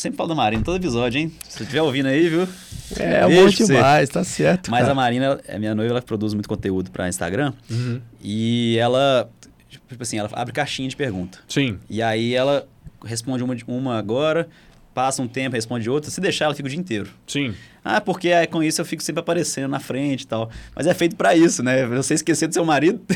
sempre 0.00 0.16
falo 0.16 0.28
da 0.28 0.34
Marina, 0.34 0.62
todo 0.62 0.76
episódio, 0.76 1.18
hein? 1.20 1.32
Se 1.48 1.58
você 1.58 1.62
estiver 1.64 1.82
ouvindo 1.82 2.06
aí, 2.06 2.28
viu? 2.28 2.48
É, 2.98 3.22
bom 3.28 3.42
pra 3.44 3.50
você. 3.52 3.66
demais, 3.66 4.08
tá 4.08 4.24
certo. 4.24 4.70
Mas 4.70 4.80
cara. 4.80 4.92
a 4.92 4.94
Marina, 4.94 5.40
é 5.46 5.58
minha 5.58 5.74
noiva, 5.74 5.92
ela 5.92 6.02
produz 6.02 6.34
muito 6.34 6.48
conteúdo 6.48 6.90
pra 6.90 7.08
Instagram. 7.08 7.52
Uhum. 7.70 8.00
E 8.22 8.76
ela, 8.78 9.30
tipo 9.88 10.02
assim, 10.02 10.18
ela 10.18 10.28
abre 10.32 10.52
caixinha 10.52 10.88
de 10.88 10.96
pergunta. 10.96 11.38
Sim. 11.48 11.78
E 11.88 12.02
aí 12.02 12.34
ela 12.34 12.66
responde 13.04 13.42
uma, 13.44 13.54
de- 13.54 13.64
uma 13.68 13.96
agora, 13.96 14.48
passa 14.92 15.22
um 15.22 15.28
tempo, 15.28 15.54
responde 15.54 15.88
outra. 15.88 16.10
Se 16.10 16.20
deixar, 16.20 16.46
ela 16.46 16.54
fica 16.54 16.66
o 16.66 16.70
dia 16.70 16.78
inteiro. 16.80 17.08
Sim. 17.26 17.54
Ah, 17.84 18.00
porque 18.00 18.30
aí, 18.30 18.46
com 18.46 18.62
isso 18.62 18.80
eu 18.80 18.84
fico 18.84 19.02
sempre 19.02 19.20
aparecendo 19.20 19.70
na 19.70 19.80
frente 19.80 20.22
e 20.22 20.26
tal. 20.26 20.50
Mas 20.74 20.86
é 20.86 20.94
feito 20.94 21.16
pra 21.16 21.34
isso, 21.34 21.62
né? 21.62 21.86
Você 21.86 22.14
esquecer 22.14 22.46
do 22.46 22.54
seu 22.54 22.64
marido 22.64 23.00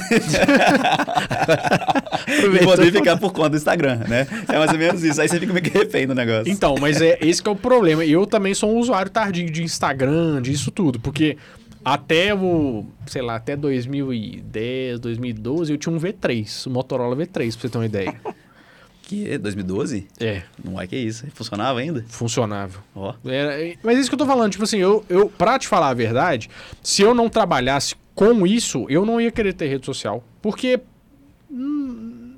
e 2.29 2.65
poder 2.65 2.91
ficar 2.91 3.17
por 3.19 3.33
conta 3.33 3.51
do 3.51 3.57
Instagram, 3.57 3.99
né? 4.09 4.27
É 4.49 4.59
mais 4.59 4.73
ou 4.73 4.79
menos 4.79 5.05
isso. 5.05 5.21
Aí 5.21 5.29
você 5.29 5.39
fica 5.39 5.53
meio 5.53 5.65
que 5.65 5.71
refém 5.77 6.07
do 6.07 6.15
negócio. 6.15 6.51
Então, 6.51 6.77
mas 6.81 7.01
é 7.01 7.19
esse 7.21 7.43
que 7.43 7.49
é 7.49 7.53
o 7.53 7.57
problema. 7.57 8.05
Eu 8.05 8.27
também 8.27 8.55
sou 8.55 8.75
um 8.75 8.79
usuário 8.79 9.11
tardio 9.11 9.51
de 9.51 9.63
Instagram, 9.63 10.41
disso 10.41 10.71
tudo, 10.71 10.99
porque 10.99 11.37
até 11.85 12.35
o, 12.35 12.87
sei 13.07 13.21
lá, 13.21 13.37
até 13.37 13.55
2010, 13.55 14.99
2012, 15.01 15.73
eu 15.73 15.77
tinha 15.77 15.95
um 15.95 15.99
V3, 15.99 16.67
um 16.67 16.71
Motorola 16.73 17.15
V3, 17.15 17.29
pra 17.33 17.45
você 17.51 17.69
ter 17.69 17.79
uma 17.79 17.87
ideia. 17.87 18.15
Que 19.07 19.37
2012? 19.37 20.07
É, 20.19 20.43
Não 20.65 20.81
é 20.81 20.87
que 20.87 20.97
isso. 20.97 21.27
Funcionava 21.35 21.79
ainda? 21.79 22.05
funcionava. 22.09 22.79
Ó. 22.95 23.13
Era- 23.27 23.77
mas 23.83 23.97
é 23.99 24.01
isso 24.01 24.09
que 24.09 24.15
eu 24.15 24.19
tô 24.19 24.27
falando, 24.27 24.51
tipo 24.53 24.65
assim, 24.65 24.79
eu, 24.79 25.05
eu, 25.11 25.29
pra 25.29 25.59
te 25.59 25.69
falar 25.69 25.89
a 25.91 25.95
verdade, 25.95 26.49
se 26.83 27.03
eu 27.03 27.15
não 27.15 27.29
trabalhasse 27.29 27.95
com 28.15 28.47
isso, 28.47 28.87
eu 28.89 29.05
não 29.05 29.21
ia 29.21 29.31
querer 29.31 29.53
ter 29.53 29.67
rede 29.69 29.85
social. 29.85 30.25
Porque. 30.41 30.81
hum, 31.51 32.35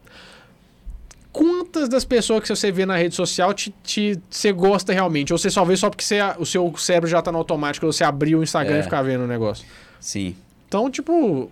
quantas 1.33 1.89
das 1.89 2.05
pessoas 2.05 2.43
que 2.43 2.49
você 2.49 2.73
vê 2.73 2.85
na 2.87 2.97
rede 2.97 3.14
social 3.14 3.53
te, 3.55 3.73
te, 3.85 4.19
você 4.31 4.51
gosta 4.53 4.93
realmente? 4.93 5.33
Ou 5.33 5.39
você 5.39 5.51
só 5.51 5.64
vê 5.64 5.77
só 5.77 5.89
porque 5.91 6.05
você, 6.05 6.19
o 6.39 6.47
seu 6.47 6.75
cérebro 6.79 7.09
já 7.09 7.21
tá 7.23 7.31
no 7.31 7.39
automático, 7.39 7.87
você 7.87 8.03
abrir 8.05 8.35
o 8.35 8.43
Instagram 8.43 8.77
É. 8.77 8.81
e 8.81 8.83
ficar 8.83 9.03
vendo 9.03 9.25
o 9.25 9.27
negócio. 9.29 9.64
Sim. 10.01 10.35
Então, 10.67 10.91
tipo. 10.91 11.51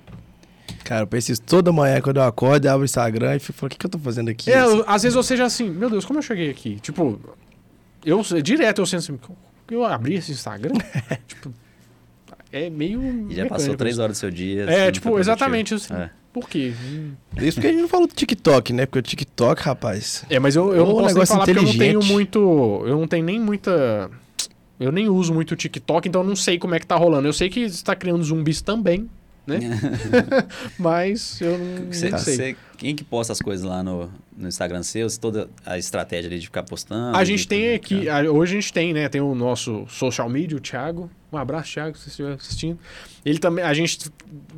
Cara, 0.85 1.03
eu 1.03 1.07
penso 1.07 1.33
isso 1.33 1.43
toda 1.43 1.73
manhã 1.73 2.01
quando 2.01 2.19
eu 2.19 2.23
acordo, 2.23 2.67
eu 2.67 2.71
abro 2.71 2.83
o 2.83 2.85
Instagram 2.85 3.37
e 3.37 3.39
fico 3.39 3.59
falando, 3.59 3.73
o 3.73 3.75
que, 3.75 3.79
que 3.79 3.87
eu 3.87 3.91
tô 3.91 3.99
fazendo 3.99 4.29
aqui? 4.29 4.53
É, 4.53 4.63
eu- 4.63 4.85
às 4.87 5.03
vezes 5.03 5.17
você 5.17 5.37
já 5.37 5.47
assim, 5.47 5.69
meu 5.71 5.89
Deus, 5.89 6.05
como 6.05 6.19
eu 6.19 6.23
cheguei 6.23 6.51
aqui? 6.51 6.79
Tipo, 6.81 7.19
eu 8.05 8.23
direto 8.43 8.81
eu 8.81 8.87
sinto 8.87 8.99
assim, 8.99 9.19
eu 9.71 9.85
abri 9.85 10.15
esse 10.17 10.33
Instagram? 10.33 10.75
tipo, 11.27 11.53
é 12.53 12.71
meio. 12.71 13.27
E 13.31 13.35
já 13.35 13.47
passou 13.47 13.75
três 13.75 13.99
horas 13.99 14.17
do 14.17 14.21
seu 14.21 14.31
dia. 14.31 14.65
É, 14.65 14.83
assim, 14.85 14.93
tipo, 14.93 15.19
exatamente 15.19 15.75
assim. 15.75 15.93
É. 15.93 16.11
Por 16.33 16.49
quê? 16.49 16.73
Isso 17.41 17.55
porque 17.57 17.69
a 17.69 17.71
gente 17.71 17.83
não 17.83 17.89
falou 17.89 18.07
do 18.07 18.15
TikTok, 18.15 18.73
né? 18.73 18.87
Porque 18.87 18.99
o 18.99 19.03
TikTok, 19.03 19.63
rapaz. 19.63 20.25
É, 20.29 20.39
mas 20.39 20.57
eu, 20.57 20.75
eu 20.75 20.85
Ô, 20.85 20.87
não 20.87 20.95
posso 21.15 21.27
falar 21.27 21.47
porque 21.47 21.59
eu 21.59 21.63
não 21.63 21.77
tenho 21.79 22.05
muito. 22.05 22.39
Eu 22.87 22.99
não 22.99 23.07
tenho 23.07 23.25
nem 23.25 23.41
muita. 23.41 24.11
Eu 24.79 24.91
nem 24.91 25.09
uso 25.09 25.33
muito 25.33 25.53
o 25.53 25.57
TikTok, 25.57 26.09
então 26.09 26.23
eu 26.23 26.27
não 26.29 26.37
sei 26.37 26.59
como 26.59 26.75
é 26.75 26.81
que 26.81 26.87
tá 26.87 26.97
rolando. 26.97 27.27
Eu 27.27 27.33
sei 27.33 27.49
que 27.49 27.61
está 27.61 27.95
criando 27.95 28.23
zumbis 28.23 28.61
também, 28.61 29.09
né? 29.47 29.59
mas 30.79 31.41
eu 31.41 31.59
não, 31.59 31.93
Você- 31.93 32.11
não 32.11 32.19
sei. 32.19 32.37
você- 32.37 32.57
quem 32.77 32.95
que 32.95 33.05
posta 33.05 33.33
as 33.33 33.41
coisas 33.41 33.65
lá 33.65 33.83
no, 33.83 34.11
no 34.37 34.49
Instagram 34.49 34.83
seu? 34.83 35.09
Se 35.09 35.19
Toda 35.19 35.49
a 35.65 35.79
estratégia 35.79 36.29
ali 36.29 36.39
de 36.39 36.47
ficar 36.47 36.65
postando. 36.65 37.17
A 37.17 37.25
gente 37.25 37.47
tem 37.47 37.73
aqui, 37.75 38.09
a- 38.09 38.23
hoje 38.31 38.57
a 38.57 38.61
gente 38.61 38.73
tem, 38.73 38.93
né? 38.93 39.09
Tem 39.09 39.21
o 39.21 39.35
nosso 39.35 39.87
social 39.89 40.29
media, 40.29 40.57
o 40.57 40.61
Thiago. 40.61 41.09
Um 41.33 41.39
abraço, 41.39 41.73
Thiago, 41.73 41.97
se 41.97 42.05
você 42.05 42.11
estiver 42.11 42.33
assistindo. 42.35 42.79
Ele 43.25 43.39
também, 43.39 43.65
a 43.65 43.73
gente, 43.75 44.11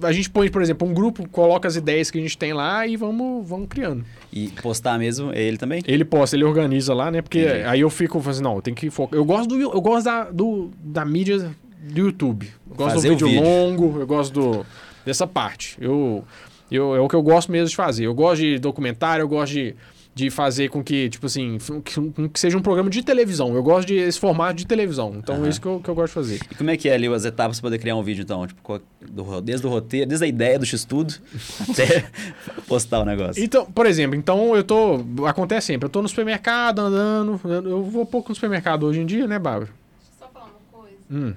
a 0.03 0.13
gente 0.13 0.29
põe, 0.29 0.51
por 0.51 0.61
exemplo, 0.61 0.87
um 0.89 0.93
grupo, 0.93 1.27
coloca 1.29 1.67
as 1.69 1.77
ideias 1.77 2.11
que 2.11 2.19
a 2.19 2.21
gente 2.21 2.37
tem 2.37 2.53
lá 2.53 2.87
e 2.87 2.97
vamos, 2.97 3.47
vamos 3.49 3.67
criando. 3.69 4.05
E 4.33 4.49
postar 4.63 4.99
mesmo, 4.99 5.33
é 5.33 5.41
ele 5.43 5.57
também? 5.57 5.83
Ele 5.87 6.05
posta, 6.05 6.37
ele 6.37 6.45
organiza 6.45 6.93
lá, 6.93 7.11
né? 7.11 7.23
Porque 7.23 7.41
Entendi. 7.43 7.63
aí 7.65 7.81
eu 7.81 7.89
fico 7.91 8.21
fazendo, 8.21 8.45
não, 8.45 8.57
eu 8.57 8.63
tenho 8.63 8.77
que 8.77 8.91
focar. 8.91 9.19
Eu 9.19 9.25
gosto 9.25 9.49
do, 9.49 9.61
eu 9.61 9.81
gosto 9.81 10.05
da, 10.05 10.25
do, 10.25 10.71
da 10.83 11.05
mídia 11.05 11.51
do 11.81 12.01
YouTube. 12.01 12.51
Eu 12.71 12.77
gosto 12.77 12.95
Fazer 12.97 13.09
do 13.09 13.13
vídeo, 13.15 13.29
vídeo. 13.29 13.43
longo, 13.43 14.01
eu 14.01 14.07
gosto 14.07 14.33
do, 14.33 14.67
dessa 15.05 15.27
parte. 15.27 15.77
Eu, 15.81 16.25
eu, 16.71 16.95
é 16.97 17.01
o 17.01 17.09
que 17.09 17.15
eu 17.17 17.23
gosto 17.23 17.51
mesmo 17.53 17.69
de 17.69 17.77
fazer. 17.77 18.05
Eu 18.07 18.15
gosto 18.15 18.41
de 18.41 18.59
documentário, 18.59 19.23
eu 19.23 19.29
gosto 19.29 19.53
de, 19.53 19.75
de 20.15 20.31
fazer 20.31 20.69
com 20.71 20.83
que, 20.83 21.09
tipo 21.11 21.27
assim, 21.27 21.59
que, 21.85 21.95
com 22.11 22.29
que 22.29 22.41
seja 22.41 22.57
um 22.59 22.63
programa 22.63 22.91
de 22.91 23.03
televisão. 23.05 23.55
Eu 23.55 23.63
gosto 23.63 23.87
desse 23.89 24.19
formato 24.19 24.55
de 24.55 24.67
televisão. 24.67 25.15
Então 25.17 25.35
é 25.37 25.39
Aham. 25.39 25.49
isso 25.49 25.61
que 25.61 25.67
eu, 25.67 25.79
que 25.81 25.89
eu 25.89 25.95
gosto 25.95 26.09
de 26.09 26.15
fazer. 26.15 26.41
E 26.51 26.55
como 26.55 26.71
é 26.71 26.77
que 26.77 26.89
é 26.89 26.95
ali 26.95 27.07
as 27.07 27.25
etapas 27.25 27.61
para 27.61 27.69
poder 27.69 27.79
criar 27.79 27.95
um 27.97 28.03
vídeo, 28.03 28.23
então? 28.23 28.47
Tipo, 28.47 28.61
qual- 28.63 28.81
do- 29.09 29.41
desde 29.41 29.67
o 29.67 29.71
roteiro, 29.71 30.09
desde 30.09 30.25
a 30.25 30.29
ideia 30.29 30.59
do 30.59 30.67
X-Tudo 30.67 31.15
até 31.71 32.11
postar 32.67 33.01
o 33.01 33.05
negócio. 33.05 33.43
Então, 33.45 33.67
por 33.71 33.87
exemplo, 33.87 34.17
então 34.17 34.57
eu 34.57 34.65
tô. 34.65 35.01
Acontece 35.27 35.69
sempre, 35.69 35.87
eu 35.87 35.91
tô 35.91 36.03
no 36.03 36.09
supermercado 36.09 36.81
andando. 36.81 37.39
Eu 37.69 37.85
vou 37.85 38.05
pouco 38.07 38.31
no 38.31 38.35
supermercado 38.35 38.85
hoje 38.85 39.01
em 39.01 39.07
dia, 39.07 39.27
né, 39.29 39.39
Bárbara? 39.39 39.71
Deixa 39.71 40.13
eu 40.13 40.27
só 40.27 40.29
falar 40.33 40.47
uma 40.47 40.81
coisa. 40.83 40.97
Hum. 41.11 41.35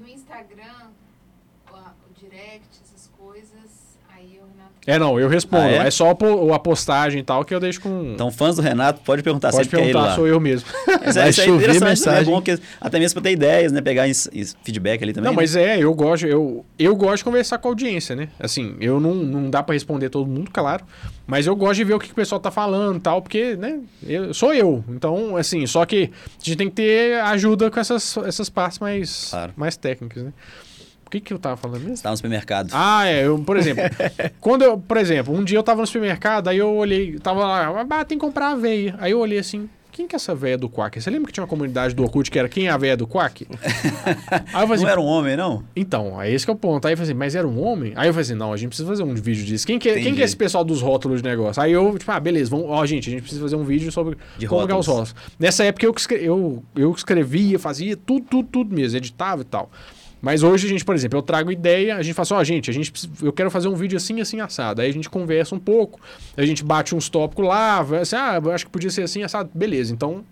No 0.00 0.08
Instagram, 0.08 0.88
o, 1.72 1.76
a- 1.76 1.94
o 2.10 2.20
direct, 2.20 2.66
essas 2.84 3.08
coisas, 3.16 3.96
aí 4.14 4.38
o 4.42 4.46
Renato. 4.50 4.73
É, 4.86 4.98
não, 4.98 5.18
eu 5.18 5.28
respondo. 5.28 5.62
Ah, 5.64 5.84
é? 5.84 5.86
é? 5.86 5.90
só 5.90 6.10
a 6.10 6.58
postagem 6.58 7.20
e 7.20 7.22
tal 7.22 7.44
que 7.44 7.54
eu 7.54 7.60
deixo 7.60 7.80
com. 7.80 8.12
Então, 8.14 8.30
fãs 8.30 8.56
do 8.56 8.62
Renato, 8.62 9.00
pode 9.00 9.22
perguntar 9.22 9.50
Pode 9.50 9.68
que 9.68 9.74
é 9.74 9.78
ele 9.78 9.86
perguntar, 9.88 10.08
lá. 10.10 10.14
sou 10.14 10.26
eu 10.26 10.38
mesmo. 10.38 10.68
Mas 11.04 11.14
Vai 11.14 11.26
é, 11.26 11.30
isso 11.30 11.40
é 11.40 11.44
chover 11.44 11.70
interessante, 11.70 11.80
né? 11.80 11.86
é 11.86 11.90
mensagem. 11.90 12.24
bom 12.32 12.42
que, 12.42 12.58
até 12.80 12.98
mesmo 12.98 13.14
para 13.20 13.30
ter 13.30 13.34
ideias, 13.34 13.72
né? 13.72 13.80
Pegar 13.80 14.04
feedback 14.62 15.02
ali 15.02 15.12
também. 15.12 15.24
Não, 15.30 15.32
né? 15.34 15.36
mas 15.42 15.56
é, 15.56 15.78
eu 15.78 15.92
gosto, 15.94 16.26
eu, 16.26 16.64
eu 16.78 16.94
gosto 16.96 17.18
de 17.18 17.24
conversar 17.24 17.58
com 17.58 17.68
a 17.68 17.70
audiência, 17.70 18.14
né? 18.14 18.28
Assim, 18.38 18.76
eu 18.80 19.00
não, 19.00 19.14
não 19.14 19.48
dá 19.50 19.62
pra 19.62 19.72
responder 19.72 20.10
todo 20.10 20.26
mundo, 20.26 20.50
claro. 20.52 20.84
Mas 21.26 21.46
eu 21.46 21.56
gosto 21.56 21.76
de 21.76 21.84
ver 21.84 21.94
o 21.94 21.98
que, 21.98 22.06
que 22.08 22.12
o 22.12 22.16
pessoal 22.16 22.38
tá 22.40 22.50
falando 22.50 22.98
e 22.98 23.00
tal, 23.00 23.22
porque, 23.22 23.56
né, 23.56 23.80
eu, 24.06 24.34
sou 24.34 24.52
eu. 24.52 24.84
Então, 24.90 25.36
assim, 25.36 25.66
só 25.66 25.86
que 25.86 26.10
a 26.12 26.44
gente 26.44 26.56
tem 26.56 26.68
que 26.68 26.74
ter 26.76 27.20
ajuda 27.22 27.70
com 27.70 27.80
essas, 27.80 28.16
essas 28.18 28.50
partes 28.50 28.78
mais, 28.78 29.28
Claro. 29.30 29.52
mais 29.56 29.76
técnicas, 29.76 30.22
né? 30.24 30.32
O 31.14 31.16
que, 31.16 31.20
que 31.20 31.32
eu 31.32 31.38
tava 31.38 31.56
falando 31.56 31.82
mesmo? 31.82 31.96
Você 31.96 32.02
tá 32.02 32.10
no 32.10 32.16
supermercado. 32.16 32.70
Ah, 32.72 33.06
é, 33.06 33.24
eu, 33.24 33.38
por 33.38 33.56
exemplo, 33.56 33.84
quando 34.40 34.62
eu, 34.62 34.76
por 34.76 34.96
exemplo, 34.96 35.32
um 35.32 35.44
dia 35.44 35.56
eu 35.56 35.62
tava 35.62 35.80
no 35.80 35.86
supermercado, 35.86 36.48
aí 36.48 36.58
eu 36.58 36.74
olhei, 36.74 37.18
tava 37.20 37.40
lá, 37.46 37.86
ah, 37.88 38.04
tem 38.04 38.18
que 38.18 38.24
comprar 38.24 38.48
aveia. 38.50 38.96
Aí 38.98 39.12
eu 39.12 39.20
olhei 39.20 39.38
assim, 39.38 39.68
quem 39.92 40.08
que 40.08 40.16
é 40.16 40.18
essa 40.18 40.34
véia 40.34 40.58
do 40.58 40.68
Quack? 40.68 41.00
Você 41.00 41.08
lembra 41.08 41.28
que 41.28 41.32
tinha 41.32 41.42
uma 41.44 41.48
comunidade 41.48 41.94
do 41.94 42.02
Orkut 42.02 42.28
que 42.28 42.36
era 42.36 42.48
quem 42.48 42.66
é 42.66 42.70
a 42.70 42.76
véia 42.76 42.96
do 42.96 43.06
Quack? 43.06 43.46
aí 44.52 44.72
assim, 44.72 44.82
não 44.82 44.90
era 44.90 45.00
um 45.00 45.04
homem, 45.04 45.36
não? 45.36 45.62
então, 45.76 46.20
é 46.20 46.28
esse 46.32 46.44
que 46.44 46.50
é 46.50 46.54
o 46.54 46.56
ponto. 46.56 46.84
Aí 46.84 46.94
eu 46.94 46.96
falei 46.96 47.12
assim, 47.12 47.16
mas 47.18 47.36
era 47.36 47.46
um 47.46 47.62
homem? 47.62 47.92
Aí 47.94 48.08
eu 48.08 48.12
falei 48.12 48.22
assim, 48.22 48.34
não, 48.34 48.52
a 48.52 48.56
gente 48.56 48.70
precisa 48.70 48.88
fazer 48.88 49.04
um 49.04 49.14
vídeo 49.14 49.44
disso. 49.44 49.64
Quem 49.64 49.78
que, 49.78 49.88
é- 49.88 50.00
quem 50.00 50.16
que 50.16 50.20
é 50.20 50.24
esse 50.24 50.36
pessoal 50.36 50.64
dos 50.64 50.82
rótulos 50.82 51.22
de 51.22 51.28
negócio? 51.28 51.62
Aí 51.62 51.70
eu, 51.70 51.96
tipo, 51.96 52.10
ah, 52.10 52.18
beleza, 52.18 52.50
vamos, 52.50 52.66
ó, 52.68 52.84
gente, 52.84 53.08
a 53.08 53.12
gente 53.12 53.20
precisa 53.22 53.40
fazer 53.40 53.54
um 53.54 53.62
vídeo 53.62 53.92
sobre 53.92 54.18
De 54.36 54.48
como 54.48 54.62
ligar 54.62 54.76
os 54.78 54.86
rótulos. 54.88 55.10
rótulos. 55.12 55.32
Nessa 55.38 55.62
época 55.62 55.86
eu, 55.86 55.94
eu, 56.18 56.64
eu 56.74 56.90
escrevia, 56.90 57.56
fazia 57.56 57.96
tudo, 57.96 58.26
tudo, 58.28 58.48
tudo 58.50 58.74
mesmo, 58.74 58.96
editava 58.96 59.42
e 59.42 59.44
tal. 59.44 59.70
Mas 60.24 60.42
hoje 60.42 60.66
a 60.66 60.70
gente, 60.70 60.82
por 60.82 60.94
exemplo, 60.94 61.18
eu 61.18 61.22
trago 61.22 61.52
ideia, 61.52 61.96
a 61.96 62.02
gente 62.02 62.14
fala 62.14 62.24
assim, 62.24 62.34
ó, 62.34 62.42
gente, 62.42 62.70
a 62.70 62.72
gente, 62.72 62.90
eu 63.22 63.30
quero 63.30 63.50
fazer 63.50 63.68
um 63.68 63.74
vídeo 63.74 63.98
assim, 63.98 64.22
assim, 64.22 64.40
assado. 64.40 64.80
Aí 64.80 64.88
a 64.88 64.92
gente 64.92 65.10
conversa 65.10 65.54
um 65.54 65.58
pouco, 65.58 66.00
a 66.34 66.46
gente 66.46 66.64
bate 66.64 66.94
uns 66.94 67.10
tópicos 67.10 67.46
lá, 67.46 67.82
vai 67.82 68.00
assim, 68.00 68.16
ah, 68.16 68.40
eu 68.42 68.50
acho 68.50 68.64
que 68.64 68.70
podia 68.70 68.88
ser 68.88 69.02
assim, 69.02 69.22
assado. 69.22 69.50
Beleza, 69.52 69.92
então 69.92 70.24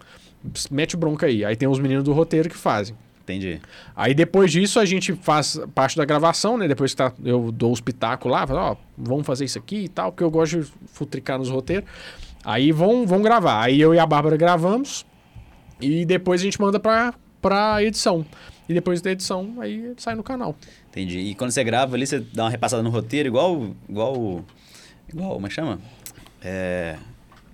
mete 0.70 0.97
bronca 0.97 1.26
aí. 1.26 1.45
Aí 1.45 1.55
tem 1.57 1.68
os 1.68 1.78
meninos 1.78 2.05
do 2.05 2.12
roteiro 2.14 2.49
que 2.49 2.57
fazem. 2.57 2.97
Entendi. 3.20 3.61
Aí 3.95 4.14
depois 4.14 4.51
disso 4.51 4.80
a 4.80 4.86
gente 4.86 5.12
faz 5.12 5.61
parte 5.74 5.95
da 5.95 6.07
gravação, 6.07 6.57
né? 6.57 6.66
Depois 6.66 6.93
que 6.93 6.97
tá, 6.97 7.12
eu 7.22 7.53
dou 7.53 7.70
os 7.70 7.82
pitacos 7.82 8.32
lá, 8.32 8.47
falo, 8.47 8.61
ó, 8.61 8.76
vamos 8.97 9.26
fazer 9.26 9.45
isso 9.45 9.59
aqui 9.59 9.84
e 9.84 9.88
tal, 9.88 10.11
porque 10.11 10.24
eu 10.24 10.30
gosto 10.30 10.59
de 10.59 10.72
futricar 10.86 11.38
nos 11.38 11.51
roteiros. 11.51 11.84
Aí 12.43 12.72
vão, 12.72 13.07
vão 13.07 13.20
gravar. 13.20 13.61
Aí 13.61 13.78
eu 13.78 13.95
e 13.95 13.99
a 13.99 14.07
Bárbara 14.07 14.38
gravamos 14.38 15.05
e 15.78 16.07
depois 16.07 16.40
a 16.40 16.45
gente 16.45 16.59
manda 16.59 16.80
pra, 16.80 17.12
pra 17.43 17.82
edição. 17.84 18.24
E 18.68 18.74
depois 18.74 19.00
da 19.02 19.10
edição, 19.10 19.54
aí 19.60 19.92
sai 19.98 20.14
no 20.14 20.22
canal. 20.22 20.56
Entendi. 20.90 21.18
E 21.18 21.34
quando 21.34 21.50
você 21.50 21.62
grava 21.64 21.94
ali, 21.96 22.06
você 22.06 22.20
dá 22.20 22.44
uma 22.44 22.50
repassada 22.50 22.82
no 22.82 22.90
roteiro, 22.90 23.28
igual. 23.28 23.70
Igual. 23.88 24.44
Igual. 25.12 25.34
Como 25.34 25.46
é 25.46 25.48
que 25.48 25.54
chama? 25.54 25.78
É. 26.42 26.96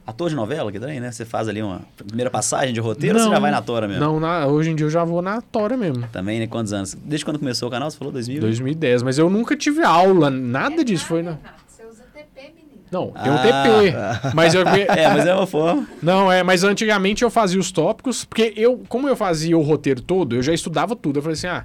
Ator 0.07 0.31
de 0.31 0.35
novela, 0.37 0.73
que 0.73 0.79
daí, 0.79 0.99
né? 1.01 1.13
Você 1.13 1.27
faz 1.27 1.49
ali 1.49 1.63
uma 1.63 1.83
primeira 1.95 2.31
passagem 2.31 2.73
de 2.73 2.81
roteiro 2.81 3.19
ou 3.19 3.25
você 3.25 3.31
já 3.31 3.39
vai 3.39 3.51
na 3.51 3.61
tora 3.61 3.87
mesmo? 3.87 4.03
Não, 4.03 4.19
na- 4.19 4.47
hoje 4.47 4.71
em 4.71 4.75
dia 4.75 4.87
eu 4.87 4.91
já 4.91 5.05
vou 5.05 5.21
na 5.21 5.43
tora 5.43 5.77
mesmo. 5.77 6.07
Também, 6.11 6.41
né? 6.41 6.47
Quantos 6.47 6.73
anos? 6.73 6.95
Desde 6.95 7.27
quando 7.27 7.39
começou 7.39 7.69
o 7.69 7.71
canal? 7.71 7.91
Você 7.91 7.99
falou 7.99 8.11
2000? 8.13 8.41
2010, 8.41 9.03
mas 9.03 9.19
eu 9.19 9.29
nunca 9.29 9.55
tive 9.55 9.83
aula, 9.83 10.31
nada 10.31 10.83
disso. 10.83 11.05
Foi 11.05 11.23
na... 11.23 11.33
Renato, 11.33 11.63
Você 11.69 11.85
usa 11.85 12.05
TP, 12.15 12.41
menino. 12.57 12.78
Não, 12.91 13.11
tem 13.11 13.31
um 13.31 13.35
Ah. 13.35 14.19
TP. 14.23 14.35
Mas 14.35 14.55
eu, 14.55 14.63
É, 14.67 15.09
mas 15.09 15.27
é 15.27 15.35
uma 15.35 15.47
forma. 15.47 15.87
Não, 16.03 16.31
é, 16.31 16.43
mas 16.43 16.65
antigamente 16.65 17.23
eu 17.23 17.31
fazia 17.31 17.61
os 17.61 17.71
tópicos, 17.71 18.25
porque 18.25 18.53
eu, 18.57 18.83
como 18.89 19.09
eu 19.09 19.17
fazia 19.17 19.57
o 19.57 19.63
roteiro 19.63 20.01
todo, 20.01 20.37
eu 20.37 20.43
já 20.43 20.53
estudava 20.55 20.97
tudo. 20.97 21.19
Eu 21.19 21.23
falei 21.23 21.35
assim, 21.35 21.47
ah, 21.49 21.65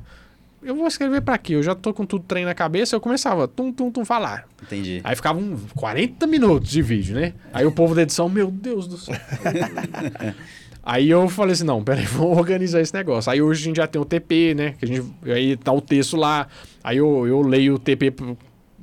eu 0.61 0.75
vou 0.75 0.87
escrever 0.87 1.21
pra 1.21 1.37
quê? 1.37 1.55
Eu 1.55 1.63
já 1.63 1.75
tô 1.75 1.93
com 1.93 2.05
tudo 2.05 2.23
trem 2.25 2.45
na 2.45 2.53
cabeça, 2.53 2.95
eu 2.95 3.01
começava 3.01 3.47
tum, 3.47 3.71
tum, 3.71 3.91
tum, 3.91 4.05
falar. 4.05 4.45
Entendi. 4.61 5.01
Aí 5.03 5.15
ficava 5.15 5.39
um 5.39 5.57
40 5.75 6.25
minutos 6.27 6.69
de 6.69 6.81
vídeo, 6.81 7.15
né? 7.15 7.33
Aí 7.53 7.65
o 7.65 7.71
povo 7.71 7.93
da 7.93 8.01
edição, 8.03 8.29
meu 8.29 8.49
Deus 8.49 8.87
do 8.87 8.97
céu. 8.97 9.15
Aí 10.85 11.09
eu 11.09 11.29
falei 11.29 11.53
assim, 11.53 11.63
não, 11.63 11.81
peraí, 11.81 12.03
vamos 12.11 12.37
organizar 12.37 12.81
esse 12.81 12.93
negócio. 12.93 13.31
Aí 13.31 13.41
hoje 13.41 13.61
a 13.61 13.65
gente 13.65 13.77
já 13.77 13.87
tem 13.87 14.01
o 14.01 14.05
TP, 14.05 14.53
né? 14.53 14.73
Que 14.77 14.83
a 14.83 14.87
gente, 14.87 15.05
aí 15.25 15.55
tá 15.55 15.71
o 15.71 15.79
texto 15.79 16.17
lá. 16.17 16.47
Aí 16.83 16.97
eu, 16.97 17.25
eu 17.25 17.41
leio 17.41 17.75
o 17.75 17.79
TP 17.79 18.13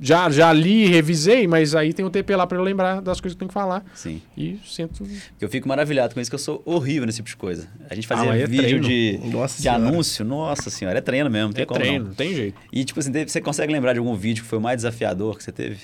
já, 0.03 0.27
já 0.31 0.51
li, 0.51 0.87
revisei, 0.87 1.47
mas 1.47 1.75
aí 1.75 1.93
tem 1.93 2.03
o 2.03 2.09
TP 2.09 2.35
lá 2.35 2.47
pra 2.47 2.57
eu 2.57 2.63
lembrar 2.63 3.01
das 3.01 3.21
coisas 3.21 3.35
que 3.35 3.43
eu 3.43 3.47
tenho 3.47 3.49
que 3.49 3.53
falar. 3.53 3.85
Sim. 3.93 4.19
E 4.35 4.59
sinto. 4.65 5.07
Eu 5.39 5.47
fico 5.47 5.67
maravilhado 5.69 6.13
com 6.15 6.19
isso, 6.19 6.31
que 6.31 6.35
eu 6.35 6.39
sou 6.39 6.59
horrível 6.65 7.05
nesse 7.05 7.17
tipo 7.17 7.29
de 7.29 7.35
coisa. 7.37 7.67
A 7.89 7.93
gente 7.93 8.07
fazia 8.07 8.31
Ah, 8.31 8.35
é 8.35 8.47
vídeo 8.47 8.81
treino. 8.81 8.87
de, 8.87 9.19
Nossa 9.31 9.61
de 9.61 9.69
anúncio, 9.69 10.25
nossa 10.25 10.71
senhora, 10.71 10.97
é 10.97 11.01
treino 11.01 11.29
mesmo, 11.29 11.53
tem 11.53 11.61
É 11.63 11.65
treino, 11.67 12.05
não. 12.07 12.13
tem 12.15 12.33
jeito. 12.33 12.59
E 12.73 12.83
tipo 12.83 12.99
assim, 12.99 13.11
você 13.27 13.39
consegue 13.39 13.71
lembrar 13.71 13.93
de 13.93 13.99
algum 13.99 14.15
vídeo 14.15 14.41
que 14.43 14.49
foi 14.49 14.57
o 14.57 14.61
mais 14.61 14.77
desafiador 14.77 15.37
que 15.37 15.43
você 15.43 15.51
teve? 15.51 15.77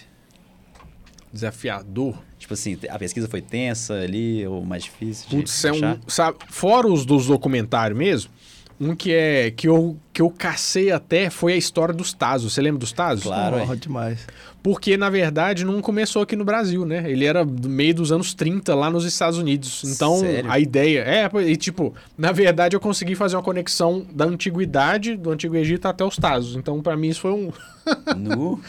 Desafiador. 1.32 2.18
Tipo 2.39 2.53
assim, 2.53 2.78
a 2.89 2.97
pesquisa 2.97 3.28
foi 3.28 3.41
tensa 3.41 3.93
ali, 3.95 4.45
ou 4.47 4.63
mais 4.63 4.84
difícil? 4.84 5.28
Putz, 5.30 5.65
é 5.65 5.72
um, 5.72 5.99
sabe, 6.07 6.38
fora 6.49 6.88
os 6.88 7.05
dos 7.05 7.28
documentários 7.28 7.97
mesmo, 7.97 8.32
um 8.80 8.95
que 8.95 9.13
é 9.13 9.51
que 9.51 9.67
eu, 9.67 9.97
que 10.13 10.21
eu 10.21 10.30
cacei 10.30 10.91
até 10.91 11.30
foi 11.30 11.53
a 11.53 11.57
história 11.57 11.93
dos 11.93 12.13
Tazos. 12.13 12.53
Você 12.53 12.61
lembra 12.61 12.80
dos 12.80 12.91
Tazos? 12.91 13.23
Claro, 13.23 13.57
é. 13.57 13.75
demais. 13.75 14.28
Porque, 14.62 14.97
na 14.97 15.10
verdade, 15.10 15.64
não 15.64 15.82
começou 15.82 16.22
aqui 16.22 16.36
no 16.36 16.43
Brasil, 16.43 16.86
né? 16.86 17.10
Ele 17.10 17.26
era 17.26 17.45
do 17.45 17.70
meio 17.70 17.95
dos 17.95 18.12
anos 18.12 18.34
30 18.34 18.76
lá 18.76 18.89
nos 18.89 19.05
Estados 19.05 19.39
Unidos. 19.39 19.84
Então, 19.86 20.18
Sério? 20.20 20.51
a 20.51 20.60
ideia. 20.60 20.99
É, 21.01 21.30
e 21.43 21.55
tipo, 21.55 21.93
na 22.18 22.32
verdade, 22.32 22.76
eu 22.76 22.80
consegui 22.80 23.16
fazer 23.16 23.36
uma 23.38 23.43
conexão 23.43 24.05
da 24.12 24.26
antiguidade, 24.26 25.16
do 25.16 25.32
Antigo 25.32 25.55
Egito 25.55 25.88
até 25.88 26.03
os 26.03 26.18
Tazos. 26.18 26.55
Então, 26.55 26.82
pra 26.82 26.97
mim, 26.97 27.08
isso 27.08 27.22
foi 27.22 27.32
um. 27.32 27.51
Nu? 28.18 28.60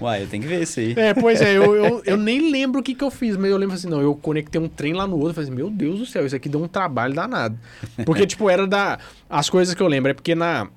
Uai, 0.00 0.24
eu 0.24 0.26
tenho 0.26 0.42
que 0.42 0.48
ver 0.48 0.62
isso 0.62 0.78
aí. 0.78 0.94
É, 0.96 1.14
pois 1.14 1.40
é, 1.40 1.56
eu, 1.56 1.74
eu, 1.74 2.02
eu 2.04 2.16
nem 2.18 2.50
lembro 2.50 2.80
o 2.80 2.82
que, 2.82 2.94
que 2.94 3.02
eu 3.02 3.10
fiz, 3.10 3.36
mas 3.36 3.50
eu 3.50 3.56
lembro 3.56 3.74
assim, 3.74 3.88
não, 3.88 4.02
eu 4.02 4.14
conectei 4.14 4.60
um 4.60 4.68
trem 4.68 4.92
lá 4.92 5.06
no 5.06 5.16
outro, 5.16 5.34
falei 5.34 5.48
assim, 5.48 5.56
meu 5.56 5.70
Deus 5.70 5.98
do 5.98 6.06
céu, 6.06 6.26
isso 6.26 6.36
aqui 6.36 6.48
deu 6.48 6.62
um 6.62 6.68
trabalho 6.68 7.14
danado. 7.14 7.58
Porque, 8.04 8.26
tipo, 8.28 8.50
era 8.50 8.66
da... 8.66 8.98
As 9.30 9.48
coisas 9.48 9.74
que 9.74 9.82
eu 9.82 9.88
lembro, 9.88 10.10
é 10.10 10.14
porque 10.14 10.34
na... 10.34 10.68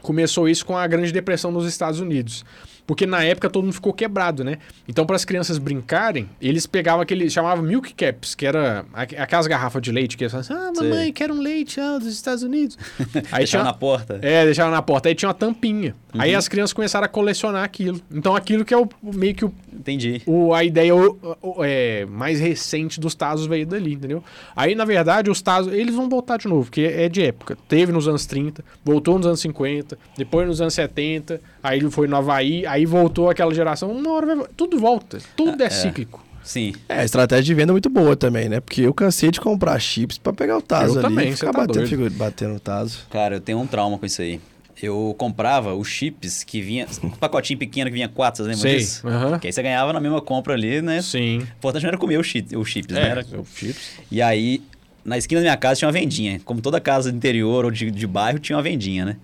Começou 0.00 0.48
isso 0.48 0.66
com 0.66 0.76
a 0.76 0.84
Grande 0.86 1.12
Depressão 1.12 1.52
nos 1.52 1.66
Estados 1.66 2.00
Unidos. 2.00 2.44
Porque 2.86 3.06
na 3.06 3.22
época 3.22 3.48
todo 3.48 3.62
mundo 3.64 3.72
ficou 3.74 3.92
quebrado, 3.92 4.42
né? 4.42 4.58
Então, 4.88 5.06
para 5.06 5.14
as 5.16 5.24
crianças 5.24 5.56
brincarem, 5.56 6.28
eles 6.40 6.66
pegavam 6.66 7.00
aquele. 7.00 7.30
chamava 7.30 7.62
milk 7.62 7.94
caps, 7.94 8.34
que 8.34 8.44
era 8.44 8.84
aqu- 8.92 9.14
aquelas 9.18 9.46
garrafas 9.46 9.80
de 9.80 9.92
leite 9.92 10.16
que 10.16 10.24
eles 10.24 10.32
falavam 10.32 10.56
assim: 10.56 10.68
ah, 10.80 10.82
mamãe, 10.82 11.02
Sei. 11.04 11.12
quero 11.12 11.34
um 11.34 11.40
leite 11.40 11.80
ah, 11.80 11.98
dos 11.98 12.08
Estados 12.08 12.42
Unidos. 12.42 12.76
Aí 13.30 13.38
Deixar 13.38 13.58
tinha, 13.58 13.64
na 13.64 13.72
porta. 13.72 14.18
é, 14.20 14.44
deixava 14.44 14.70
na 14.70 14.82
porta. 14.82 15.08
Aí 15.08 15.14
tinha 15.14 15.28
uma 15.28 15.34
tampinha. 15.34 15.94
Uhum. 16.12 16.20
Aí 16.20 16.34
as 16.34 16.48
crianças 16.48 16.72
começaram 16.72 17.04
a 17.04 17.08
colecionar 17.08 17.62
aquilo. 17.64 18.00
Então 18.10 18.34
aquilo 18.34 18.64
que 18.64 18.74
é 18.74 18.76
o, 18.76 18.88
o- 19.02 19.14
meio 19.14 19.34
que 19.34 19.44
o, 19.44 19.54
Entendi. 19.72 20.20
o- 20.26 20.52
a 20.52 20.64
ideia 20.64 20.94
o- 20.94 21.18
o- 21.40 21.64
é, 21.64 22.04
mais 22.06 22.40
recente 22.40 22.98
dos 23.00 23.14
Tazos 23.14 23.46
veio 23.46 23.64
dali, 23.66 23.94
entendeu? 23.94 24.22
Aí, 24.56 24.74
na 24.74 24.84
verdade, 24.84 25.30
os 25.30 25.40
Tazos, 25.40 25.72
eles 25.72 25.94
vão 25.94 26.08
voltar 26.08 26.36
de 26.36 26.48
novo, 26.48 26.64
porque 26.64 26.82
é 26.82 27.08
de 27.08 27.22
época. 27.22 27.56
Teve 27.68 27.92
nos 27.92 28.08
anos 28.08 28.26
30, 28.26 28.64
voltou 28.84 29.16
nos 29.16 29.26
anos 29.26 29.40
50, 29.40 29.96
depois 30.16 30.46
nos 30.48 30.60
anos 30.60 30.74
70, 30.74 31.40
aí 31.62 31.78
ele 31.78 31.90
foi 31.90 32.06
no 32.08 32.16
Havaí, 32.16 32.66
aí 32.72 32.86
voltou 32.86 33.28
aquela 33.30 33.52
geração. 33.54 33.90
Uma 33.90 34.10
hora 34.12 34.26
vai, 34.36 34.46
tudo 34.56 34.78
volta, 34.78 35.18
tudo 35.36 35.62
é, 35.62 35.70
cíclico. 35.70 36.24
Sim. 36.42 36.74
É, 36.88 37.00
a 37.00 37.04
estratégia 37.04 37.44
de 37.44 37.54
venda 37.54 37.70
é 37.70 37.74
muito 37.74 37.88
boa 37.88 38.16
também, 38.16 38.48
né? 38.48 38.58
Porque 38.60 38.80
eu 38.82 38.92
cansei 38.92 39.30
de 39.30 39.40
comprar 39.40 39.78
chips 39.78 40.18
pra 40.18 40.32
pegar 40.32 40.56
o 40.58 40.62
Tazo 40.62 40.94
Eu 40.98 41.06
ali 41.06 41.14
também, 41.14 41.28
e 41.28 41.36
ficar 41.36 41.46
você 41.46 41.52
tá 41.52 41.66
batendo, 41.66 41.86
figu- 41.86 42.10
batendo 42.10 42.54
o 42.56 42.60
Tazo. 42.60 43.06
Cara, 43.10 43.36
eu 43.36 43.40
tenho 43.40 43.58
um 43.60 43.66
trauma 43.66 43.96
com 43.96 44.04
isso 44.06 44.20
aí. 44.20 44.40
Eu 44.82 45.14
comprava 45.16 45.72
os 45.74 45.86
chips 45.86 46.42
que 46.42 46.60
vinha. 46.60 46.88
Um 47.04 47.10
pacotinho 47.10 47.56
pequeno 47.58 47.88
que 47.88 47.94
vinha 47.94 48.08
quatro, 48.08 48.38
vocês 48.42 48.48
lembram 48.48 48.62
Sei, 48.72 48.78
disso? 48.80 49.06
aham. 49.06 49.38
Que 49.38 49.46
aí 49.46 49.52
você 49.52 49.62
ganhava 49.62 49.92
na 49.92 50.00
mesma 50.00 50.20
compra 50.20 50.54
ali, 50.54 50.82
né? 50.82 51.00
Sim. 51.00 51.38
O 51.38 51.42
importante 51.42 51.82
não 51.84 51.88
era 51.90 51.98
comer 51.98 52.18
os 52.18 52.26
chips, 52.26 52.52
os 52.58 52.68
chips 52.68 52.92
né? 52.92 53.02
É, 53.02 53.06
Era- 53.10 53.20
o 53.38 53.44
chips. 53.54 53.92
E 54.10 54.20
aí, 54.20 54.60
na 55.04 55.16
esquina 55.16 55.40
da 55.40 55.44
minha 55.44 55.56
casa 55.56 55.78
tinha 55.78 55.86
uma 55.86 55.92
vendinha. 55.92 56.40
Como 56.44 56.60
toda 56.60 56.80
casa 56.80 57.12
do 57.12 57.16
interior 57.16 57.64
ou 57.64 57.70
de, 57.70 57.88
de 57.92 58.06
bairro, 58.08 58.40
tinha 58.40 58.56
uma 58.56 58.62
vendinha, 58.64 59.04
né? 59.04 59.16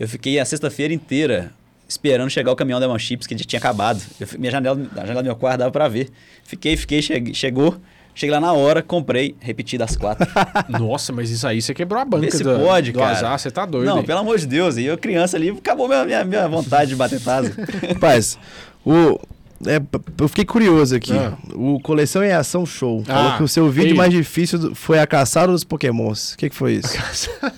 Eu 0.00 0.08
fiquei 0.08 0.38
a 0.38 0.44
sexta-feira 0.46 0.94
inteira 0.94 1.52
esperando 1.88 2.30
chegar 2.30 2.50
o 2.52 2.56
caminhão 2.56 2.80
da 2.80 2.86
Demon 2.86 2.98
Chips, 2.98 3.26
que 3.26 3.36
já 3.36 3.44
tinha 3.44 3.58
acabado. 3.58 4.00
Eu 4.20 4.26
minha 4.38 4.50
janela, 4.50 4.78
a 4.96 5.00
janela 5.00 5.22
do 5.22 5.26
meu 5.26 5.36
quarto 5.36 5.58
dava 5.58 5.70
pra 5.70 5.88
ver. 5.88 6.08
Fiquei, 6.42 6.76
fiquei, 6.76 7.00
cheguei, 7.02 7.34
chegou. 7.34 7.76
Cheguei 8.16 8.32
lá 8.32 8.40
na 8.40 8.52
hora, 8.52 8.80
comprei, 8.80 9.34
repeti 9.40 9.76
das 9.76 9.96
quatro. 9.96 10.24
Nossa, 10.70 11.12
mas 11.12 11.30
isso 11.30 11.44
aí 11.48 11.60
você 11.60 11.74
quebrou 11.74 12.00
a 12.00 12.04
banca 12.04 12.26
Vê 12.26 12.30
se 12.30 12.44
do, 12.44 12.56
pode, 12.60 12.92
do 12.92 12.98
cara. 13.00 13.10
azar, 13.10 13.36
você 13.36 13.50
tá 13.50 13.66
doido. 13.66 13.86
Não, 13.88 13.98
hein? 13.98 14.04
pelo 14.04 14.20
amor 14.20 14.38
de 14.38 14.46
Deus. 14.46 14.76
E 14.76 14.84
eu, 14.84 14.96
criança 14.96 15.36
ali, 15.36 15.48
acabou 15.50 15.88
minha, 15.88 16.04
minha, 16.04 16.24
minha 16.24 16.48
vontade 16.48 16.90
de 16.90 16.96
bater 16.96 17.20
taso. 17.20 17.50
Rapaz, 17.92 18.38
o. 18.86 19.18
é, 19.66 19.80
eu 20.20 20.28
fiquei 20.28 20.44
curioso 20.44 20.94
aqui. 20.94 21.12
Ah. 21.12 21.36
O 21.54 21.80
Coleção 21.80 22.22
em 22.22 22.30
Ação 22.30 22.64
Show 22.64 23.02
falou 23.04 23.32
Ah, 23.32 23.36
que 23.36 23.42
o 23.42 23.48
seu 23.48 23.68
vídeo 23.68 23.90
ei. 23.90 23.96
mais 23.96 24.12
difícil 24.12 24.76
foi 24.76 25.00
a 25.00 25.06
caçada 25.08 25.50
dos 25.50 25.64
pokémons. 25.64 26.34
O 26.34 26.38
que, 26.38 26.50
que 26.50 26.54
foi 26.54 26.74
isso? 26.74 26.96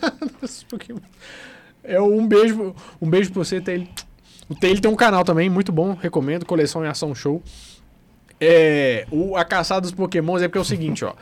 Esses 0.42 0.62
Pokémon. 0.62 1.00
É 1.84 2.00
um 2.00 2.26
beijo, 2.26 2.74
um 3.00 3.10
beijo 3.10 3.30
pra 3.30 3.44
você. 3.44 3.58
O 3.58 3.86
Taylor 4.54 4.80
tem 4.80 4.90
um 4.90 4.96
canal 4.96 5.24
também, 5.24 5.50
muito 5.50 5.72
bom, 5.72 5.94
recomendo, 5.94 6.46
Coleção 6.46 6.84
em 6.84 6.88
Ação 6.88 7.14
Show. 7.14 7.42
É, 8.40 9.06
o, 9.10 9.36
a 9.36 9.44
caçada 9.44 9.80
dos 9.80 9.92
Pokémons 9.92 10.42
é 10.42 10.48
porque 10.48 10.58
é 10.58 10.60
o 10.60 10.64
seguinte, 10.64 11.04
ó. 11.04 11.14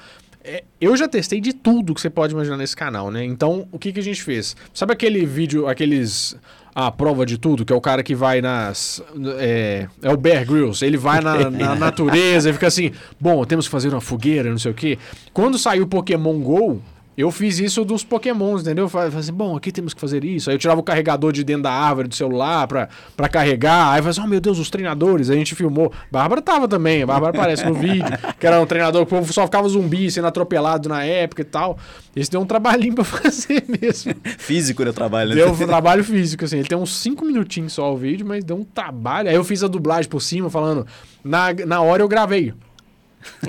é, 0.43 0.65
eu 0.81 0.97
já 0.97 1.09
testei 1.09 1.41
de 1.41 1.53
tudo 1.53 1.95
que 1.95 2.01
você 2.01 2.11
pode 2.11 2.35
imaginar 2.35 2.57
nesse 2.57 2.77
canal, 2.77 3.11
né? 3.11 3.25
Então, 3.25 3.67
o 3.73 3.79
que, 3.79 3.93
que 3.93 4.01
a 4.01 4.03
gente 4.03 4.23
fez? 4.23 4.57
Sabe 4.75 4.93
aquele 4.93 5.25
vídeo, 5.25 5.67
aqueles. 5.67 6.37
A 6.77 6.91
prova 6.91 7.25
de 7.25 7.39
tudo, 7.39 7.65
que 7.65 7.73
é 7.73 7.77
o 7.77 7.81
cara 7.81 8.03
que 8.03 8.17
vai 8.17 8.41
nas. 8.41 9.01
É, 9.39 9.87
é 10.03 10.13
o 10.13 10.17
Bear 10.17 10.45
Grylls. 10.45 10.85
Ele 10.85 10.97
vai 10.97 11.21
na, 11.21 11.49
na 11.49 11.77
natureza 11.77 12.51
e 12.51 12.53
fica 12.53 12.67
assim: 12.67 12.91
bom, 13.21 13.45
temos 13.45 13.67
que 13.67 13.71
fazer 13.71 13.91
uma 13.91 14.01
fogueira, 14.01 14.51
não 14.51 14.59
sei 14.59 14.73
o 14.73 14.75
quê. 14.75 14.99
Quando 15.33 15.57
saiu 15.57 15.85
o 15.85 15.87
Pokémon 15.87 16.37
GO, 16.41 16.83
eu 17.17 17.31
fiz 17.31 17.59
isso 17.59 17.85
dos 17.85 18.03
Pokémons, 18.03 18.63
entendeu? 18.63 18.89
Falei 18.89 19.09
assim, 19.17 19.33
bom, 19.33 19.57
aqui 19.57 19.71
temos 19.71 19.95
que 19.95 20.01
fazer 20.01 20.25
isso. 20.25 20.51
Aí 20.51 20.57
eu 20.57 20.59
tirava 20.59 20.81
o 20.81 20.83
carregador 20.83 21.33
de 21.33 21.45
dentro 21.45 21.63
da 21.63 21.73
árvore 21.73 22.09
do 22.09 22.15
celular 22.15 22.67
pra, 22.67 22.89
pra 23.17 23.29
carregar. 23.29 23.93
Aí 23.93 23.99
eu 23.99 24.03
falei 24.03 24.11
assim, 24.11 24.21
oh 24.23 24.27
meu 24.27 24.41
Deus, 24.41 24.59
os 24.59 24.69
treinadores. 24.69 25.31
Aí 25.31 25.37
a 25.37 25.39
gente 25.39 25.55
filmou. 25.55 25.93
Bárbara 26.11 26.43
tava 26.43 26.67
também, 26.67 27.03
a 27.03 27.07
Bárbara 27.07 27.37
aparece 27.37 27.65
no 27.65 27.75
vídeo. 27.75 28.05
Que 28.39 28.47
era 28.49 28.61
um 28.61 28.67
treinador 28.67 29.07
que 29.07 29.15
o 29.15 29.19
povo 29.19 29.33
só 29.33 29.45
ficava 29.45 29.69
zumbi, 29.69 30.11
sendo 30.11 30.27
atropelado 30.27 30.89
na 30.89 31.05
época 31.05 31.43
e 31.43 31.45
tal. 31.45 31.79
Esse 32.15 32.31
deu 32.31 32.41
um 32.41 32.47
trabalhinho 32.47 32.93
pra 32.97 33.05
fazer 33.05 33.65
mesmo. 33.81 34.15
Físico 34.39 34.85
no 34.85 34.93
trabalho. 34.93 35.31
né? 35.31 35.37
Deu 35.37 35.51
um 35.53 35.57
trabalho 35.57 36.05
físico, 36.05 36.45
assim. 36.45 36.59
Ele 36.59 36.69
tem 36.69 36.77
uns 36.77 36.97
5 36.97 37.25
minutinhos 37.25 37.73
só 37.73 37.93
o 37.93 37.97
vídeo, 37.97 38.27
mas 38.27 38.45
deu 38.45 38.57
um 38.57 38.65
trabalho. 38.65 39.29
Aí 39.29 39.35
eu 39.35 39.45
fiz 39.45 39.63
a 39.63 39.69
dublagem 39.69 40.11
por 40.11 40.21
cima, 40.21 40.51
falando. 40.51 40.87
Na, 41.23 41.53
na 41.67 41.81
hora 41.81 42.03
eu 42.03 42.09
gravei. 42.09 42.53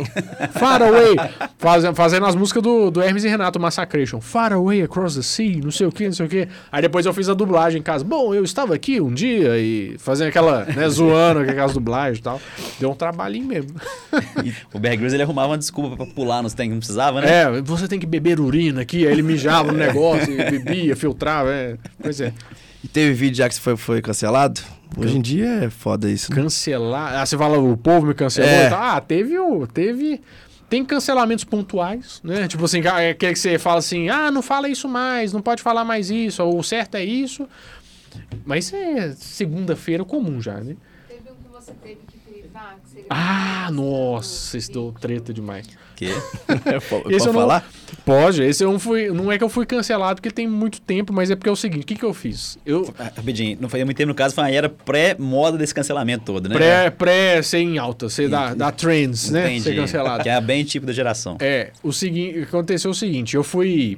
Far 0.53 0.82
away. 0.82 1.15
Fazendo, 1.57 1.95
fazendo 1.95 2.26
as 2.26 2.36
músicas 2.36 2.61
do, 2.61 2.91
do 2.91 3.01
Hermes 3.01 3.23
e 3.23 3.28
Renato 3.28 3.59
Massacration. 3.59 4.21
Far 4.21 4.53
away 4.53 4.82
across 4.82 5.15
the 5.15 5.21
sea, 5.21 5.59
não 5.63 5.71
sei 5.71 5.88
o 5.88 5.91
que, 5.91 6.05
não 6.05 6.13
sei 6.13 6.26
o 6.26 6.30
que. 6.30 6.47
Aí 6.71 6.82
depois 6.82 7.05
eu 7.05 7.13
fiz 7.13 7.30
a 7.30 7.34
dublagem 7.34 7.80
em 7.80 7.84
casa. 7.84 8.03
Bom, 8.03 8.34
eu 8.34 8.43
estava 8.43 8.76
aqui 8.76 8.99
um 9.01 9.13
dia 9.13 9.57
e 9.57 9.95
fazendo 9.99 10.30
aquela, 10.30 10.65
né, 10.65 10.88
zoando 10.89 11.43
com 11.43 11.51
aquelas 11.51 11.73
dublagens 11.73 12.19
e 12.19 12.21
tal. 12.21 12.41
Deu 12.80 12.91
um 12.91 12.95
trabalhinho 12.95 13.45
mesmo. 13.45 13.76
O 14.73 14.80
Bear 14.80 14.95
Grylls, 14.95 15.15
ele 15.15 15.23
arrumava 15.23 15.49
uma 15.49 15.57
desculpa 15.57 15.95
pra 15.95 16.05
pular 16.05 16.41
nos 16.41 16.53
tanques, 16.53 16.71
não 16.71 16.80
precisava, 16.80 17.21
né? 17.21 17.43
É, 17.43 17.61
você 17.61 17.88
tem 17.88 17.99
que 17.99 18.05
beber 18.05 18.39
urina 18.39 18.82
aqui. 18.82 19.05
Aí 19.05 19.11
ele 19.11 19.21
mijava 19.23 19.71
no 19.71 19.78
negócio, 19.80 20.32
e 20.32 20.51
bebia, 20.51 20.95
filtrava. 20.95 21.51
É. 21.51 21.78
Pois 22.01 22.19
é. 22.19 22.34
E 22.84 22.88
teve 22.88 23.13
vídeo 23.13 23.38
já 23.38 23.49
que 23.49 23.59
foi, 23.59 23.76
foi 23.76 24.01
cancelado? 24.01 24.61
Hoje 24.97 25.17
em 25.17 25.21
dia 25.21 25.65
é 25.65 25.69
foda 25.69 26.09
isso. 26.09 26.31
né? 26.31 26.37
Cancelar. 26.41 27.15
Ah, 27.21 27.25
você 27.25 27.37
fala, 27.37 27.59
o 27.59 27.75
povo 27.75 28.07
me 28.07 28.13
cancelou 28.13 28.49
É. 28.49 28.67
Ah, 28.67 28.99
teve 29.01 29.37
o. 29.37 29.67
Teve. 29.67 30.21
Tem 30.69 30.83
cancelamentos 30.83 31.43
pontuais, 31.43 32.19
né? 32.23 32.47
Tipo 32.47 32.65
assim, 32.65 32.81
é 32.81 33.11
aquele 33.11 33.33
que 33.33 33.39
você 33.39 33.59
fala 33.59 33.77
assim, 33.79 34.09
ah, 34.09 34.31
não 34.31 34.41
fala 34.41 34.67
isso 34.67 34.87
mais, 34.89 35.31
não 35.31 35.41
pode 35.41 35.61
falar 35.61 35.85
mais 35.85 36.09
isso, 36.09 36.43
ou 36.43 36.57
o 36.57 36.63
certo 36.63 36.95
é 36.95 37.03
isso. 37.03 37.47
Mas 38.43 38.65
isso 38.65 38.75
é 38.75 39.11
segunda-feira 39.15 40.03
comum 40.03 40.41
já, 40.41 40.55
né? 40.55 40.75
Teve 41.07 41.21
um 41.29 41.35
que 41.35 41.49
você 41.53 41.71
teve 41.73 41.99
que 42.07 42.17
privar, 42.17 42.77
que 42.83 42.89
seria 42.89 43.05
Ah, 43.11 43.69
nossa, 43.71 44.57
isso 44.57 44.71
deu 44.71 44.91
treta 44.99 45.31
demais. 45.31 45.67
Que? 45.95 46.07
Pode 46.89 47.15
Esse 47.15 47.27
eu 47.27 47.33
não- 47.33 47.41
falar? 47.41 47.69
Pode, 48.03 48.43
esse 48.43 48.63
eu 48.63 48.71
não 48.71 48.77
fui. 48.79 49.09
Não 49.09 49.31
é 49.31 49.37
que 49.37 49.43
eu 49.43 49.49
fui 49.49 49.65
cancelado 49.65 50.17
porque 50.21 50.29
tem 50.29 50.47
muito 50.47 50.79
tempo, 50.79 51.11
mas 51.11 51.31
é 51.31 51.35
porque 51.35 51.49
é 51.49 51.51
o 51.51 51.55
seguinte, 51.55 51.81
o 51.83 51.85
que, 51.87 51.95
que 51.95 52.03
eu 52.05 52.13
fiz? 52.13 52.55
Eu. 52.63 52.93
Ah, 52.99 53.11
Rapidinho, 53.15 53.57
não 53.59 53.67
foi 53.67 53.83
muito 53.83 53.97
tempo 53.97 54.09
no 54.09 54.13
caso, 54.15 54.35
foi 54.35 54.43
uma 54.43 54.51
era 54.51 54.69
pré-moda 54.69 55.57
desse 55.57 55.73
cancelamento 55.73 56.23
todo, 56.25 56.47
né? 56.47 56.55
Pré, 56.55 56.89
pré 56.91 57.41
ser 57.41 57.59
em 57.59 57.79
alta, 57.79 58.07
ser 58.07 58.29
da, 58.29 58.53
da 58.53 58.71
trends, 58.71 59.31
né? 59.31 59.45
Entendi. 59.45 59.61
Ser 59.63 59.75
cancelado. 59.75 60.21
Que 60.23 60.29
é 60.29 60.39
bem 60.39 60.63
tipo 60.63 60.85
da 60.85 60.93
geração. 60.93 61.37
É, 61.39 61.71
o 61.81 61.91
seguinte, 61.91 62.41
aconteceu 62.41 62.91
o 62.91 62.95
seguinte, 62.95 63.35
eu 63.35 63.43
fui 63.43 63.97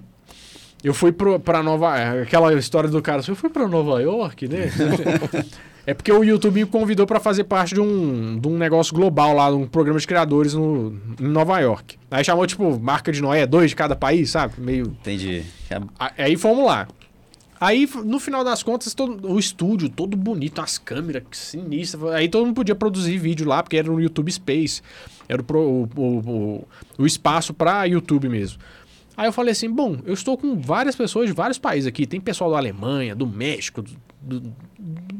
eu 0.84 0.94
fui 0.94 1.12
pro, 1.12 1.38
pra 1.40 1.62
Nova 1.62 2.22
aquela 2.22 2.54
história 2.54 2.90
do 2.90 3.02
cara, 3.02 3.22
eu 3.28 3.36
fui 3.36 3.50
pra 3.50 3.68
Nova 3.68 4.02
York, 4.02 4.48
né? 4.48 4.72
é 5.88 5.94
porque 5.94 6.12
o 6.12 6.24
YouTube 6.24 6.54
me 6.60 6.66
convidou 6.68 7.08
pra 7.08 7.20
fazer 7.20 7.46
parte 7.46 7.74
de 7.74 7.82
um, 7.82 8.38
de 8.38 8.48
um 8.48 8.58
negócio 8.58 8.94
global 8.94 9.34
lá, 9.34 9.50
um 9.50 9.66
programa 9.66 10.00
de 10.00 10.06
criadores 10.06 10.54
no, 10.54 10.96
em 11.20 11.28
Nova 11.28 11.58
York. 11.60 11.98
Aí 12.12 12.24
chamou, 12.24 12.46
tipo, 12.46 12.78
marca 12.80 13.12
de 13.12 13.22
Noé, 13.22 13.48
dois 13.48 13.72
de 13.72 13.76
cada 13.76 13.96
país, 13.96 14.30
sabe? 14.30 14.54
Meio 14.60 14.86
Entendi. 14.88 15.44
Aí 16.18 16.36
fomos 16.38 16.66
lá. 16.66 16.88
Aí, 17.60 17.90
no 18.06 18.20
final 18.20 18.44
das 18.44 18.62
contas, 18.62 18.94
todo, 18.94 19.32
o 19.32 19.40
estúdio 19.40 19.90
todo 19.90 20.16
bonito, 20.16 20.62
as 20.62 20.78
câmeras 20.78 21.24
sinistras. 21.32 22.04
Aí 22.14 22.30
todo 22.30 22.46
mundo 22.46 22.54
podia 22.56 22.76
produzir 22.76 23.18
vídeo 23.18 23.48
lá, 23.48 23.64
porque 23.64 23.78
era 23.78 23.88
no 23.90 24.00
YouTube 24.00 24.32
Space. 24.32 24.82
Era 25.28 25.42
o, 25.42 25.90
o, 25.96 26.02
o- 26.04 26.68
o 27.00 27.06
espaço 27.08 27.54
para 27.56 27.86
YouTube 27.86 28.30
mesmo. 28.30 28.60
Aí 29.16 29.28
eu 29.28 29.34
falei 29.34 29.54
assim: 29.54 29.70
bom, 29.72 29.98
eu 30.06 30.14
estou 30.14 30.38
com 30.38 30.56
várias 30.62 30.96
pessoas 30.96 31.26
de 31.28 31.34
vários 31.34 31.58
países 31.58 31.88
aqui. 31.88 32.06
Tem 32.06 32.22
pessoal 32.22 32.52
da 32.52 32.58
Alemanha, 32.58 33.16
do 33.16 33.26
México, 33.26 33.82
do 33.82 33.90
do- 34.22 34.54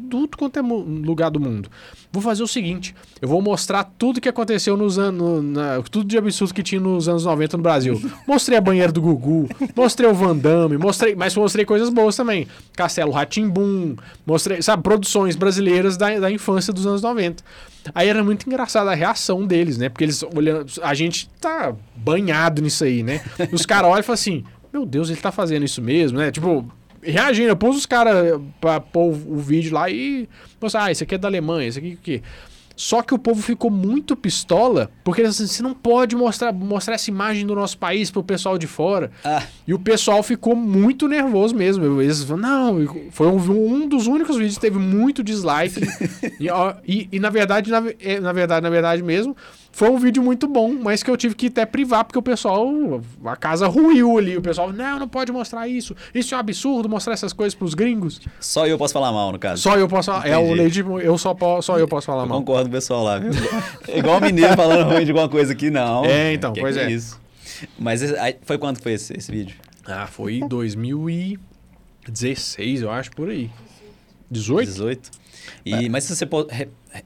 tudo 0.10 0.38
quanto 0.38 0.58
é 0.58 0.62
lugar 0.62 1.30
do 1.30 1.40
mundo. 1.40 1.70
Vou 2.12 2.22
fazer 2.22 2.42
o 2.44 2.48
seguinte: 2.48 2.96
eu 3.22 3.28
vou 3.28 3.42
mostrar 3.42 3.84
tudo 3.84 4.20
que 4.22 4.30
aconteceu 4.30 4.76
nos 4.78 4.98
anos. 4.98 5.44
tudo 5.92 6.08
de 6.08 6.18
absurdo 6.18 6.54
que 6.54 6.64
tinha 6.64 6.80
nos 6.82 7.08
anos 7.10 7.26
90 7.26 7.58
no 7.58 7.64
Brasil. 7.64 8.02
Mostrei 8.28 8.58
a 8.58 8.62
banheira 8.62 8.92
do 8.92 9.02
Gugu, 9.02 9.48
mostrei 9.76 10.10
o 10.10 10.14
Van 10.14 10.36
Damme, 10.36 10.78
mostrei, 10.78 11.16
mas 11.16 11.36
mostrei 11.36 11.66
coisas 11.66 11.90
boas 11.90 12.16
também. 12.16 12.48
Castelo 12.76 13.12
Ratimbum, 13.12 13.96
mostrei, 14.26 14.62
sabe, 14.62 14.82
produções 14.84 15.36
brasileiras 15.36 15.98
da, 15.98 16.20
da 16.20 16.32
infância 16.32 16.72
dos 16.74 16.86
anos 16.88 17.02
90. 17.02 17.44
Aí 17.96 18.08
era 18.10 18.24
muito 18.24 18.48
engraçada 18.48 18.92
a 18.92 18.96
reação 18.96 19.46
deles, 19.46 19.78
né? 19.78 19.88
Porque 19.90 20.04
eles 20.04 20.22
olhando. 20.36 20.66
A 20.82 20.94
gente 20.94 21.30
tá 21.40 21.74
banhado 21.96 22.62
nisso 22.62 22.84
aí, 22.84 23.02
né? 23.04 23.22
Os 23.52 23.66
caras 23.66 23.90
olham 23.90 24.00
e 24.00 24.04
falam 24.04 24.14
assim: 24.16 24.44
Meu 24.74 24.86
Deus, 24.86 25.10
ele 25.10 25.20
tá 25.22 25.32
fazendo 25.32 25.64
isso 25.64 25.82
mesmo, 25.82 26.18
né? 26.18 26.30
Tipo, 26.32 26.66
reagindo. 27.02 27.50
Eu 27.50 27.58
pus 27.58 27.78
os 27.78 27.86
caras 27.86 28.40
pra 28.62 28.80
pôr 28.80 29.10
o 29.12 29.38
vídeo 29.38 29.74
lá 29.74 29.90
e. 29.90 30.28
Mostrar, 30.62 30.86
ah, 30.86 30.92
isso 30.92 31.04
aqui 31.04 31.16
é 31.16 31.18
da 31.18 31.28
Alemanha, 31.28 31.68
isso 31.68 31.80
aqui 31.80 31.94
o 31.94 31.98
quê? 31.98 32.22
Só 32.76 33.02
que 33.02 33.12
o 33.12 33.18
povo 33.18 33.42
ficou 33.42 33.72
muito 33.72 34.16
pistola, 34.16 34.92
porque 35.04 35.22
eles 35.22 35.32
assim, 35.42 35.48
você 35.48 35.64
não 35.64 35.74
pode 35.74 36.16
mostrar, 36.16 36.54
mostrar 36.54 36.94
essa 36.94 37.10
imagem 37.10 37.44
do 37.44 37.56
nosso 37.56 37.76
país 37.76 38.12
pro 38.12 38.24
pessoal 38.24 38.56
de 38.56 38.68
fora. 38.68 39.10
Ah, 39.26 39.42
E 39.68 39.74
o 39.74 39.80
pessoal 39.80 40.22
ficou 40.22 40.56
muito 40.56 41.08
nervoso 41.08 41.56
mesmo. 41.56 42.00
Eles 42.00 42.30
não, 42.30 42.86
foi 43.10 43.26
um, 43.26 43.38
um 43.74 43.88
dos 43.88 44.06
únicos 44.06 44.36
vídeos 44.38 44.56
que 44.56 44.62
teve 44.62 44.78
muito 44.78 45.24
dislike. 45.24 45.82
e, 46.40 46.48
e- 46.88 47.10
e, 47.14 47.20
na 47.20 47.32
verdade, 47.32 47.72
na, 47.72 47.82
é, 48.00 48.20
na 48.20 48.32
verdade, 48.32 48.62
na 48.62 48.70
verdade 48.70 49.02
mesmo, 49.02 49.36
foi 49.78 49.92
um 49.92 50.00
vídeo 50.00 50.24
muito 50.24 50.48
bom, 50.48 50.74
mas 50.74 51.04
que 51.04 51.12
eu 51.12 51.16
tive 51.16 51.36
que 51.36 51.46
até 51.46 51.64
privar, 51.64 52.04
porque 52.04 52.18
o 52.18 52.22
pessoal, 52.24 52.68
a 53.24 53.36
casa 53.36 53.68
ruiu 53.68 54.18
ali. 54.18 54.36
O 54.36 54.42
pessoal, 54.42 54.74
não, 54.74 54.98
não 54.98 55.08
pode 55.08 55.32
mostrar 55.32 55.68
isso. 55.68 55.96
Isso 56.16 56.34
é 56.34 56.38
um 56.38 56.40
absurdo, 56.40 56.90
mostrar 56.90 57.14
essas 57.14 57.32
coisas 57.32 57.54
pros 57.54 57.76
gringos. 57.76 58.20
só 58.40 58.66
eu 58.66 58.76
posso 58.76 58.92
falar 58.92 59.12
mal, 59.12 59.32
no 59.32 59.38
caso. 59.38 59.62
Só 59.62 59.78
eu 59.78 59.88
posso 59.88 60.12
falar. 60.12 60.28
É 60.28 60.36
o 60.36 60.52
legítimo, 60.52 61.00
eu 61.00 61.16
só, 61.20 61.36
po- 61.36 61.62
só 61.62 61.78
eu 61.78 61.88
posso 61.88 62.08
falar 62.08 62.24
Eu 62.24 62.28
mal. 62.28 62.40
concordo 62.40 62.64
com 62.64 62.70
o 62.70 62.72
pessoal 62.72 63.04
lá, 63.04 63.20
viu? 63.20 63.30
É 63.88 64.00
igual 64.00 64.18
o 64.18 64.22
mineiro 64.22 64.56
falando 64.56 64.90
ruim 64.92 65.06
de 65.06 65.12
alguma 65.12 65.30
coisa 65.30 65.54
aqui, 65.54 65.70
não. 65.70 66.04
É, 66.06 66.34
então, 66.34 66.54
Que 66.54 66.62
pois 66.62 66.76
que 66.76 66.82
é. 66.82 66.90
isso. 66.92 67.22
Mas 67.78 68.02
foi 68.46 68.58
quando 68.58 68.82
foi 68.82 68.94
esse, 68.94 69.16
esse 69.16 69.32
vídeo? 69.32 69.56
Ah, 69.86 70.08
foi 70.08 70.38
em 70.40 70.48
2016, 70.48 72.82
eu 72.82 72.90
acho, 72.90 73.12
por 73.12 73.30
aí. 73.30 73.52
18? 74.32 74.66
18? 74.72 75.12
E, 75.66 75.88
Mas 75.88 76.04
se 76.06 76.16
você 76.16 76.26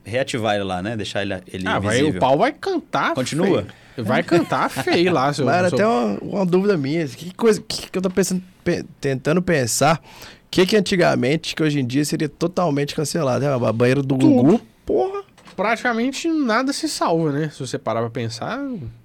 reativar 0.03 0.55
ele 0.55 0.63
lá, 0.63 0.81
né? 0.81 0.95
Deixar 0.97 1.21
ele, 1.21 1.33
ele 1.47 1.67
Ah, 1.67 1.79
vai, 1.79 1.97
visível. 1.99 2.17
o 2.17 2.19
pau 2.19 2.37
vai 2.37 2.51
cantar. 2.51 3.13
Continua? 3.13 3.63
feio. 3.95 4.05
Vai 4.07 4.23
cantar 4.23 4.69
feio 4.69 5.11
lá, 5.13 5.31
seu. 5.33 5.45
Mas 5.45 5.55
era 5.55 5.69
seu- 5.69 5.77
até 5.77 5.87
uma, 5.87 6.17
uma 6.39 6.45
dúvida 6.45 6.77
minha. 6.77 7.05
Que 7.07 7.33
coisa 7.33 7.61
que, 7.61 7.89
que 7.91 7.97
eu 7.97 8.01
tô 8.01 8.09
pensando, 8.09 8.41
pe- 8.63 8.85
tentando 8.99 9.41
pensar. 9.41 9.97
O 9.97 10.51
que, 10.51 10.65
que 10.65 10.75
antigamente, 10.77 11.55
que 11.55 11.61
hoje 11.63 11.79
em 11.79 11.85
dia 11.85 12.03
seria 12.05 12.27
totalmente 12.29 12.95
cancelado? 12.95 13.43
É, 13.45 13.47
a 13.53 13.73
banheira 13.73 14.01
do 14.01 14.17
Tudo. 14.17 14.27
Gugu, 14.27 14.61
porra. 14.85 15.23
Praticamente 15.55 16.27
nada 16.29 16.71
se 16.73 16.87
salva, 16.89 17.31
né? 17.31 17.49
Se 17.53 17.59
você 17.59 17.77
parar 17.77 17.99
pra 18.01 18.09
pensar, 18.09 18.59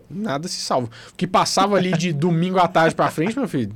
nada 0.09 0.49
se 0.49 0.61
salva. 0.61 0.89
O 1.13 1.15
que 1.17 1.27
passava 1.27 1.77
ali 1.77 1.93
de 1.93 2.13
domingo 2.15 2.59
à 2.59 2.67
tarde 2.69 2.95
pra 2.95 3.11
frente, 3.11 3.37
meu 3.37 3.49
filho. 3.49 3.75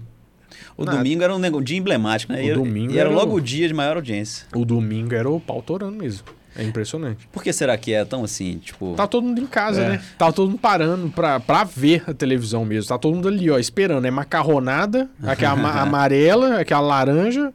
O 0.77 0.85
Nada. 0.85 0.97
domingo 0.99 1.23
era 1.23 1.35
um, 1.37 1.63
dia 1.63 1.77
emblemático, 1.77 2.33
né? 2.33 2.41
O 2.41 2.43
E 2.43 2.49
era, 2.51 2.59
domingo 2.59 2.93
e 2.93 2.99
era 2.99 3.09
era 3.11 3.19
logo 3.19 3.35
o 3.37 3.41
dia 3.41 3.69
de 3.69 3.75
maior 3.75 3.97
audiência. 3.97 4.47
O 4.55 4.65
domingo 4.65 5.15
era 5.15 5.29
o 5.29 5.39
pau 5.39 5.61
torando 5.61 5.97
mesmo. 5.99 6.25
É 6.57 6.63
impressionante. 6.65 7.29
Por 7.33 7.43
que 7.43 7.53
será 7.53 7.77
que 7.77 7.93
é 7.93 8.05
tão 8.05 8.25
assim, 8.25 8.59
tipo... 8.59 8.95
Tá 8.97 9.07
todo 9.07 9.25
mundo 9.25 9.41
em 9.41 9.47
casa, 9.47 9.83
É. 9.83 9.89
né? 9.91 10.03
Tá 10.19 10.33
todo 10.33 10.49
mundo 10.51 10.59
parando 10.61 11.09
pra, 11.11 11.39
pra 11.41 11.65
ver 11.65 12.03
a 12.07 12.13
televisão 12.15 12.65
mesmo. 12.65 12.89
Tá 12.89 12.99
todo 12.99 13.15
mundo 13.15 13.29
ali, 13.29 13.51
ó, 13.51 13.59
esperando. 13.59 14.05
É 14.05 14.11
macarronada, 14.11 15.09
aquela 15.23 15.53
ama- 15.53 15.73
amarela, 15.81 16.59
aquela 16.61 16.81
laranja, 16.81 17.53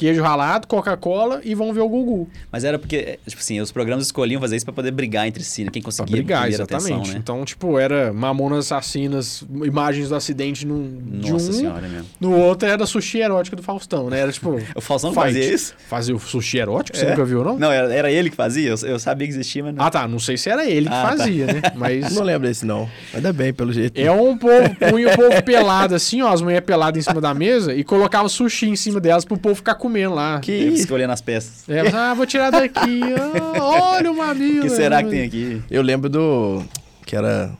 queijo 0.00 0.22
ralado, 0.22 0.66
Coca-Cola 0.66 1.42
e 1.44 1.54
vão 1.54 1.72
ver 1.74 1.80
o 1.80 1.88
Gugu. 1.88 2.26
Mas 2.50 2.64
era 2.64 2.78
porque, 2.78 2.96
é, 2.96 3.18
tipo 3.26 3.40
assim, 3.40 3.60
os 3.60 3.70
programas 3.70 4.06
escolhiam 4.06 4.40
fazer 4.40 4.56
isso 4.56 4.64
pra 4.64 4.72
poder 4.72 4.90
brigar 4.92 5.26
entre 5.28 5.42
si, 5.44 5.62
né? 5.64 5.70
Quem 5.70 5.82
Pra 5.82 5.88
conseguia 5.88 6.16
brigar, 6.16 6.40
primeira 6.42 6.62
exatamente. 6.62 6.92
atenção, 6.94 7.12
né? 7.14 7.18
Então, 7.22 7.44
tipo, 7.44 7.78
era 7.78 8.10
Mamonas 8.12 8.72
Assassinas, 8.72 9.44
imagens 9.64 10.08
do 10.08 10.14
acidente 10.14 10.66
num, 10.66 10.98
de 11.20 11.30
Nossa 11.30 11.50
um, 11.50 11.52
senhora 11.52 11.86
mesmo. 11.86 12.06
no 12.18 12.34
outro 12.34 12.66
era 12.68 12.86
sushi 12.86 13.18
erótico 13.18 13.56
do 13.56 13.62
Faustão, 13.62 14.08
né? 14.08 14.20
Era 14.20 14.32
tipo. 14.32 14.58
O 14.74 14.80
Faustão 14.80 15.10
fight. 15.12 15.24
fazia 15.26 15.54
isso? 15.54 15.74
Fazia 15.88 16.16
o 16.16 16.18
sushi 16.18 16.58
erótico? 16.58 16.96
Você 16.96 17.04
É. 17.04 17.10
nunca 17.10 17.24
viu, 17.24 17.44
não? 17.44 17.58
Não, 17.58 17.70
era, 17.70 17.92
era 17.92 18.10
ele 18.10 18.30
que 18.30 18.36
fazia? 18.36 18.70
Eu, 18.70 18.76
eu 18.88 18.98
sabia 18.98 19.26
que 19.26 19.32
existia, 19.34 19.62
mas 19.62 19.74
não. 19.74 19.84
Ah, 19.84 19.90
tá. 19.90 20.08
Não 20.08 20.18
sei 20.18 20.36
se 20.38 20.48
era 20.48 20.64
ele 20.64 20.86
que 20.88 20.94
Ah, 20.94 21.02
tá. 21.02 21.08
fazia, 21.18 21.46
né? 21.46 21.60
Mas. 21.76 22.14
Não 22.14 22.22
lembro 22.22 22.48
desse, 22.48 22.64
não. 22.64 22.88
Ainda 23.12 23.32
bem, 23.32 23.52
pelo 23.52 23.72
jeito. 23.72 23.98
É 24.00 24.10
um 24.10 24.36
povo, 24.38 24.74
punha 24.90 25.08
o 25.12 25.16
povo 25.16 25.42
pelado 25.42 25.94
assim, 25.94 26.22
ó, 26.22 26.32
as 26.32 26.40
mulheres 26.40 26.64
peladas 26.64 27.04
em 27.04 27.08
cima 27.08 27.20
da 27.20 27.34
mesa 27.34 27.74
e 27.74 27.84
colocava 27.84 28.28
sushi 28.28 28.66
em 28.68 28.76
cima 28.76 29.00
delas 29.00 29.24
pro 29.24 29.36
povo 29.36 29.54
ficar 29.56 29.74
comendo 29.90 30.14
lá. 30.14 30.38
Que, 30.40 30.70
que 30.70 30.74
escolher 30.80 31.06
nas 31.06 31.20
peças. 31.20 31.68
É, 31.68 31.80
ah, 31.94 32.14
vou 32.14 32.24
tirar 32.26 32.50
daqui. 32.50 33.00
ah, 33.18 33.62
olha 33.96 34.10
o 34.10 34.16
mamilo. 34.16 34.60
O 34.60 34.62
que 34.62 34.70
será 34.70 35.02
que 35.02 35.10
tem 35.10 35.22
aqui? 35.24 35.62
Eu 35.70 35.82
lembro 35.82 36.08
do. 36.08 36.62
Que 37.04 37.16
era. 37.16 37.50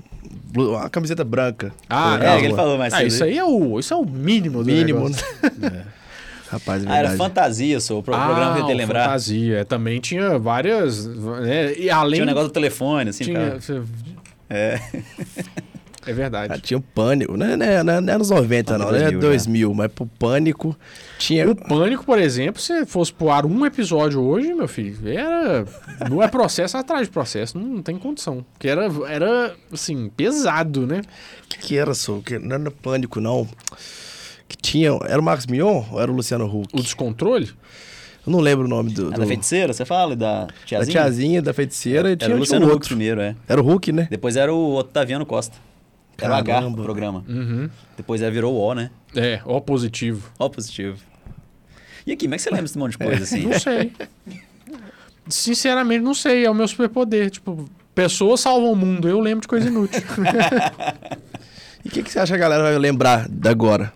Uma 0.56 0.88
camiseta 0.90 1.22
branca. 1.22 1.72
Ah, 1.88 2.18
É, 2.20 2.38
que 2.40 2.46
ele 2.46 2.54
falou 2.54 2.76
mais 2.76 2.92
Ah, 2.92 3.04
isso 3.04 3.22
aí 3.22 3.38
é 3.38 3.44
o, 3.44 3.78
isso 3.78 3.94
é 3.94 3.96
o 3.96 4.04
mínimo 4.04 4.64
do 4.64 4.66
Mínimo, 4.66 5.08
né? 5.08 5.16
Rapaz, 6.50 6.84
é 6.84 6.88
Ah, 6.90 6.96
era 6.96 7.10
fantasia, 7.10 7.78
só. 7.78 7.98
O 7.98 8.02
pro- 8.02 8.12
programa 8.12 8.36
que 8.36 8.40
eu 8.40 8.48
Ah, 8.48 8.56
tentei 8.56 8.74
o 8.74 8.78
lembrar. 8.78 9.04
Fantasia. 9.04 9.64
Também 9.64 10.00
tinha 10.00 10.36
várias. 10.40 11.06
Né? 11.06 11.74
E 11.78 11.88
além. 11.88 12.14
Tinha 12.14 12.24
um 12.24 12.26
negócio 12.26 12.48
do 12.48 12.52
telefone, 12.52 13.10
assim, 13.10 13.22
tinha- 13.22 13.38
cara. 13.60 13.84
É. 14.48 14.80
É 16.07 16.12
verdade. 16.12 16.53
Ah, 16.55 16.59
tinha 16.59 16.78
o 16.78 16.80
pânico. 16.80 17.36
Não 17.36 17.46
é, 17.46 17.57
não 17.57 17.66
é, 17.66 17.82
não 18.01 18.12
é 18.12 18.16
anos 18.16 18.30
90, 18.30 18.78
não, 18.78 18.86
Não, 18.86 18.92
né? 18.92 18.98
2000 19.11 19.20
2000, 19.20 19.74
mas 19.74 19.92
pro 19.92 20.07
pânico 20.07 20.76
tinha. 21.18 21.51
O 21.51 21.55
Pânico, 21.55 22.05
por 22.05 22.18
exemplo, 22.18 22.61
se 22.61 22.86
fosse 22.86 23.12
pro 23.12 23.30
ar 23.30 23.44
um 23.44 23.66
episódio 23.66 24.20
hoje, 24.22 24.55
meu 24.55 24.66
filho, 24.68 24.96
era. 25.07 25.64
Não 26.09 26.22
é 26.22 26.28
processo 26.28 26.76
atrás 26.78 27.07
de 27.07 27.12
processo, 27.12 27.59
não, 27.59 27.66
não 27.66 27.82
tem 27.82 27.98
condição. 27.98 28.44
Porque 28.53 28.68
era, 28.68 28.86
era, 29.09 29.55
assim, 29.72 30.09
pesado, 30.16 30.86
né? 30.86 31.03
O 31.44 31.48
que, 31.48 31.59
que 31.59 31.76
era, 31.76 31.92
só? 31.92 32.18
Que 32.24 32.38
não 32.38 32.57
era 32.57 32.70
pânico, 32.70 33.20
não. 33.20 33.46
Que 34.48 34.57
tinha. 34.57 34.90
Era 35.07 35.20
o 35.20 35.22
Marcos 35.22 35.46
Mion 35.46 35.84
ou 35.92 36.01
era 36.01 36.11
o 36.11 36.14
Luciano 36.14 36.46
Huck? 36.46 36.68
O 36.74 36.82
descontrole. 36.82 37.51
Eu 38.26 38.32
não 38.32 38.40
lembro 38.40 38.66
o 38.66 38.68
nome 38.68 38.92
do. 38.92 39.09
A 39.09 39.11
do- 39.11 39.20
da 39.20 39.26
feiticeira, 39.26 39.72
você 39.72 39.84
fala? 39.84 40.14
Da 40.16 40.44
da 40.44 40.53
tiazinha? 40.66 40.92
tiazinha, 40.92 41.42
da 41.42 41.53
feiticeira 41.55 42.09
e 42.09 42.12
Era 42.12 42.16
tinha, 42.16 42.28
o 42.28 42.30
tinha 42.30 42.38
Luciano 42.38 42.66
um 42.66 42.72
Huck 42.74 42.86
primeiro, 42.86 43.20
é. 43.20 43.34
Era 43.48 43.61
o 43.61 43.64
Hulk, 43.64 43.92
né? 43.92 44.09
Depois 44.11 44.36
era 44.36 44.53
o 44.53 44.74
Otaviano 44.74 45.24
Costa. 45.24 45.57
Era 46.20 46.32
o 46.32 46.36
H, 46.36 46.52
Caramba. 46.54 46.80
o 46.80 46.84
programa. 46.84 47.24
Uhum. 47.28 47.68
Depois 47.96 48.22
é, 48.22 48.30
virou 48.30 48.54
o 48.54 48.58
O, 48.58 48.74
né? 48.74 48.90
É, 49.14 49.40
ó 49.44 49.60
positivo. 49.60 50.30
O 50.38 50.48
positivo. 50.50 50.98
E 52.06 52.12
aqui, 52.12 52.26
como 52.26 52.34
é 52.34 52.36
que 52.38 52.42
você 52.42 52.50
lembra 52.50 52.62
desse 52.64 52.78
monte 52.78 52.92
de 52.92 52.98
coisa, 52.98 53.24
assim? 53.24 53.46
Não 53.46 53.58
sei. 53.58 53.92
Sinceramente, 55.28 56.02
não 56.02 56.14
sei. 56.14 56.44
É 56.44 56.50
o 56.50 56.54
meu 56.54 56.66
superpoder. 56.66 57.30
Tipo, 57.30 57.68
pessoas 57.94 58.40
salvam 58.40 58.72
o 58.72 58.76
mundo. 58.76 59.08
Eu 59.08 59.20
lembro 59.20 59.42
de 59.42 59.48
coisa 59.48 59.68
inútil. 59.68 60.02
E 61.84 61.88
o 61.88 61.90
que, 61.90 62.02
que 62.02 62.10
você 62.12 62.18
acha 62.18 62.34
que 62.34 62.36
a 62.36 62.40
galera 62.40 62.62
vai 62.62 62.78
lembrar 62.78 63.26
da 63.28 63.50
agora? 63.50 63.92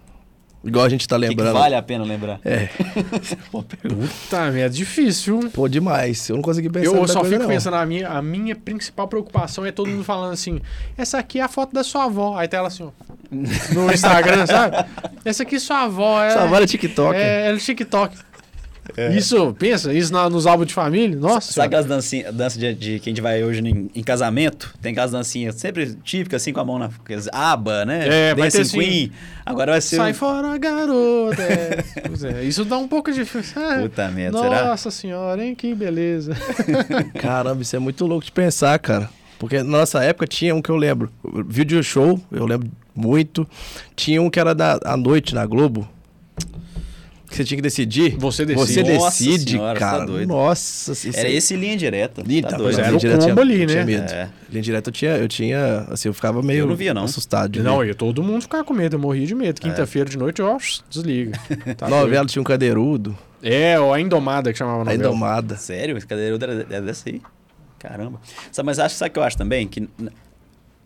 Igual 0.64 0.84
a 0.84 0.88
gente 0.88 1.06
tá 1.06 1.16
O 1.16 1.20
que, 1.20 1.26
que 1.26 1.30
lembrando. 1.30 1.58
vale 1.58 1.74
a 1.74 1.82
pena 1.82 2.04
lembrar? 2.04 2.40
É. 2.44 2.68
Puta 3.50 4.50
merda, 4.50 4.74
difícil. 4.74 5.40
viu? 5.40 5.50
Pô, 5.50 5.68
demais. 5.68 6.28
Eu 6.28 6.36
não 6.36 6.42
consegui 6.42 6.70
pensar 6.70 6.86
Eu 6.96 7.06
só 7.06 7.24
fico 7.24 7.42
não. 7.42 7.48
pensando, 7.48 7.74
a 7.74 7.84
minha, 7.86 8.08
a 8.08 8.22
minha 8.22 8.56
principal 8.56 9.06
preocupação 9.08 9.64
é 9.66 9.72
todo 9.72 9.88
mundo 9.88 10.04
falando 10.04 10.32
assim: 10.32 10.60
essa 10.96 11.18
aqui 11.18 11.38
é 11.38 11.42
a 11.42 11.48
foto 11.48 11.72
da 11.72 11.84
sua 11.84 12.04
avó. 12.04 12.36
Aí 12.36 12.48
tá 12.48 12.56
ela 12.56 12.68
assim, 12.68 12.84
ó, 12.84 12.90
no 13.74 13.92
Instagram, 13.92 14.46
sabe? 14.46 14.76
Essa 15.24 15.42
aqui 15.42 15.56
é 15.56 15.58
sua 15.58 15.82
avó. 15.82 16.22
É, 16.22 16.30
Sua 16.30 16.42
avó 16.42 16.56
era 16.56 16.66
TikTok. 16.66 17.16
É, 17.16 17.46
ela 17.48 17.56
é 17.56 17.60
TikTok. 17.60 18.16
Isso, 19.16 19.54
pensa, 19.58 19.92
isso 19.92 20.12
na- 20.12 20.28
nos 20.28 20.46
álbuns 20.46 20.68
de 20.68 20.74
família? 20.74 21.16
Nossa. 21.16 21.52
Sabe 21.52 21.66
aquelas 21.66 21.86
dancinhas 21.86 22.34
dança 22.34 22.58
de, 22.58 22.74
de 22.74 23.00
que 23.00 23.08
a 23.08 23.10
gente 23.10 23.20
vai 23.20 23.42
hoje 23.42 23.60
em, 23.60 23.90
em 23.94 24.02
casamento? 24.02 24.74
Tem 24.82 24.92
aquelas 24.92 25.10
dancinhas 25.10 25.54
sempre 25.56 25.94
típicas, 26.04 26.42
assim, 26.42 26.52
com 26.52 26.60
a 26.60 26.64
mão 26.64 26.78
na... 26.78 26.90
aba, 27.32 27.84
né? 27.84 28.30
É, 28.30 28.34
vai 28.34 28.50
ter 28.50 28.60
assim, 28.60 28.78
Queen. 28.78 29.12
Agora 29.44 29.72
vai 29.72 29.80
ser... 29.80 29.96
Sai 29.96 30.12
o- 30.12 30.14
fora, 30.14 30.56
garota. 30.58 31.42
É, 31.42 31.82
pois 32.06 32.22
é, 32.24 32.44
isso 32.44 32.64
dá 32.64 32.76
um 32.78 32.86
pouco 32.88 33.10
de. 33.12 33.24
Ah, 33.56 33.78
Puta 33.82 34.08
merda, 34.10 34.38
será? 34.38 34.64
Nossa 34.66 34.90
senhora, 34.90 35.44
hein? 35.44 35.54
Que 35.54 35.74
beleza. 35.74 36.34
Caramba, 37.20 37.62
isso 37.62 37.74
é 37.76 37.78
muito 37.78 38.06
louco 38.06 38.24
de 38.24 38.32
pensar, 38.32 38.78
cara. 38.78 39.08
Porque 39.38 39.58
na 39.58 39.64
nossa 39.78 40.02
época 40.02 40.26
tinha 40.26 40.54
um 40.54 40.62
que 40.62 40.70
eu 40.70 40.76
lembro. 40.76 41.10
Vídeo 41.46 41.82
show, 41.82 42.20
eu 42.30 42.46
lembro 42.46 42.68
muito. 42.94 43.46
Tinha 43.96 44.20
um 44.22 44.30
que 44.30 44.38
era 44.38 44.54
da, 44.54 44.78
à 44.84 44.96
noite 44.96 45.34
na 45.34 45.44
Globo. 45.46 45.88
Que 47.34 47.38
você 47.38 47.44
tinha 47.44 47.56
que 47.58 47.62
decidir. 47.62 48.16
Você 48.16 48.46
decide. 48.46 48.72
Você 48.84 48.94
Nossa 48.94 49.24
decide, 49.24 49.50
senhora, 49.52 49.78
tá 49.80 49.90
cara. 49.90 50.06
doido. 50.06 50.28
Nossa, 50.28 50.92
isso 50.92 51.10
Era 51.18 51.28
esse 51.28 51.56
linha 51.56 51.76
direta. 51.76 52.22
Então, 52.28 52.50
tá 52.50 52.56
pois 52.56 52.76
doido. 52.76 52.78
é, 52.78 52.80
era 52.82 52.86
linha 52.90 52.96
o 52.96 53.00
direta 53.00 53.18
combo 53.18 53.32
tinha- 53.40 53.42
ali, 53.42 53.60
eu 53.62 53.66
tinha 53.66 53.84
né? 53.84 53.84
medo. 53.84 54.12
É. 54.12 54.30
Linha 54.50 54.62
direta 54.62 54.88
eu 54.88 54.92
tinha, 54.92 55.10
eu 55.16 55.28
tinha, 55.28 55.78
assim, 55.90 56.08
eu 56.08 56.14
ficava 56.14 56.40
meio 56.42 56.60
Eu 56.60 56.66
não 56.68 56.76
via, 56.76 56.94
não. 56.94 57.04
assustado. 57.04 57.50
de 57.50 57.60
Não, 57.62 57.78
ver. 57.78 57.90
e 57.90 57.94
todo 57.94 58.22
mundo 58.22 58.42
ficava 58.42 58.62
com 58.62 58.72
medo, 58.72 58.94
eu 58.94 59.00
morria 59.00 59.26
de 59.26 59.34
medo. 59.34 59.60
Quinta-feira 59.60 60.08
de 60.08 60.16
noite, 60.16 60.40
ó, 60.40 60.56
desliga. 60.88 61.36
Tá. 61.76 61.88
Novela 61.88 62.24
tinha 62.26 62.40
um 62.40 62.44
cadeirudo, 62.44 63.18
É, 63.42 63.78
ou 63.80 63.92
a 63.92 64.00
Indomada 64.00 64.52
que 64.52 64.58
chamava 64.58 64.78
a 64.78 64.80
a 64.82 64.84
novela. 64.84 65.02
Indomada. 65.08 65.56
Sério? 65.56 65.96
Esse 65.98 66.06
cadeirudo 66.06 66.44
era, 66.44 66.66
era 66.70 66.82
dessa 66.82 67.08
aí? 67.08 67.20
Caramba. 67.80 68.20
Sabe, 68.52 68.66
mas 68.66 68.78
acho, 68.78 68.94
sabe 68.94 69.10
o 69.10 69.12
que 69.12 69.18
eu 69.18 69.22
acho 69.24 69.36
também? 69.36 69.66
Que 69.66 69.88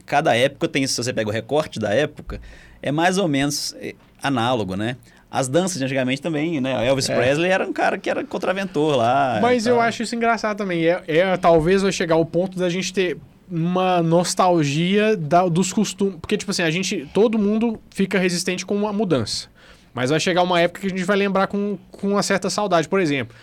cada 0.06 0.34
época 0.34 0.66
tem, 0.68 0.86
se 0.86 0.96
você 0.96 1.12
pega 1.12 1.28
o 1.28 1.32
recorte 1.32 1.78
da 1.78 1.90
época, 1.92 2.40
é 2.82 2.90
mais 2.90 3.18
ou 3.18 3.28
menos 3.28 3.74
eh, 3.80 3.94
análogo, 4.22 4.74
né? 4.76 4.96
As 5.30 5.46
danças 5.46 5.78
de 5.78 5.84
antigamente 5.84 6.22
também, 6.22 6.60
né? 6.60 6.86
Elvis 6.86 7.08
É. 7.10 7.14
Presley 7.14 7.50
era 7.50 7.66
um 7.66 7.72
cara 7.72 7.98
que 7.98 8.08
era 8.08 8.24
contraventor 8.24 8.96
lá. 8.96 9.38
Mas 9.42 9.66
eu 9.66 9.74
tal. 9.76 9.82
acho 9.84 10.02
isso 10.02 10.14
engraçado 10.16 10.56
também. 10.56 10.86
É, 10.86 11.02
é- 11.06 11.36
talvez 11.36 11.82
vai 11.82 11.92
chegar 11.92 12.14
ao 12.14 12.24
ponto 12.24 12.58
da 12.58 12.70
gente 12.70 12.92
ter 12.92 13.18
uma 13.50 14.02
nostalgia 14.02 15.16
da- 15.16 15.46
dos 15.48 15.72
costumes. 15.72 16.16
Porque, 16.20 16.36
tipo 16.36 16.50
assim, 16.50 16.62
a 16.62 16.70
gente. 16.70 17.08
Todo 17.12 17.38
mundo 17.38 17.78
fica 17.90 18.18
resistente 18.18 18.64
com 18.64 18.74
uma 18.74 18.92
mudança. 18.92 19.48
Mas 19.92 20.10
vai 20.10 20.20
chegar 20.20 20.42
uma 20.42 20.60
época 20.60 20.80
que 20.82 20.86
a 20.86 20.90
gente 20.90 21.04
vai 21.04 21.16
lembrar 21.16 21.46
com, 21.46 21.76
com 21.90 22.08
uma 22.08 22.22
certa 22.22 22.48
saudade. 22.48 22.88
Por 22.88 23.00
exemplo, 23.00 23.34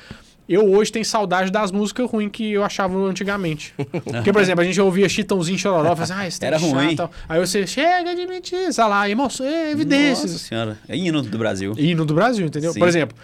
eu 0.47 0.69
hoje 0.71 0.91
tenho 0.91 1.05
saudade 1.05 1.51
das 1.51 1.71
músicas 1.71 2.09
ruins 2.09 2.29
que 2.31 2.53
eu 2.53 2.63
achava 2.63 2.97
antigamente. 2.97 3.73
Porque, 4.03 4.31
por 4.31 4.41
exemplo, 4.41 4.61
a 4.61 4.65
gente 4.65 4.79
ouvia 4.79 5.09
Chitãozinho 5.09 5.57
Chororó 5.57 5.81
e 5.81 5.95
falava 5.95 6.03
assim, 6.03 6.13
ah, 6.15 6.27
esse 6.27 6.45
Era 6.45 6.59
chato, 6.59 6.71
ruim. 6.71 6.95
tal. 6.95 7.11
Aí 7.27 7.39
você 7.39 7.65
chega 7.65 8.15
de 8.15 8.27
mentir, 8.27 8.71
sei 8.71 8.83
lá, 8.83 9.09
emoção, 9.09 9.45
é, 9.45 9.71
evidências. 9.71 10.31
Nossa 10.31 10.43
senhora. 10.43 10.77
É 10.87 10.95
hino 10.95 11.21
do 11.21 11.37
Brasil. 11.37 11.73
Hino 11.77 12.05
do 12.05 12.13
Brasil, 12.13 12.45
entendeu? 12.45 12.73
Sim. 12.73 12.79
Por 12.79 12.87
exemplo, 12.87 13.17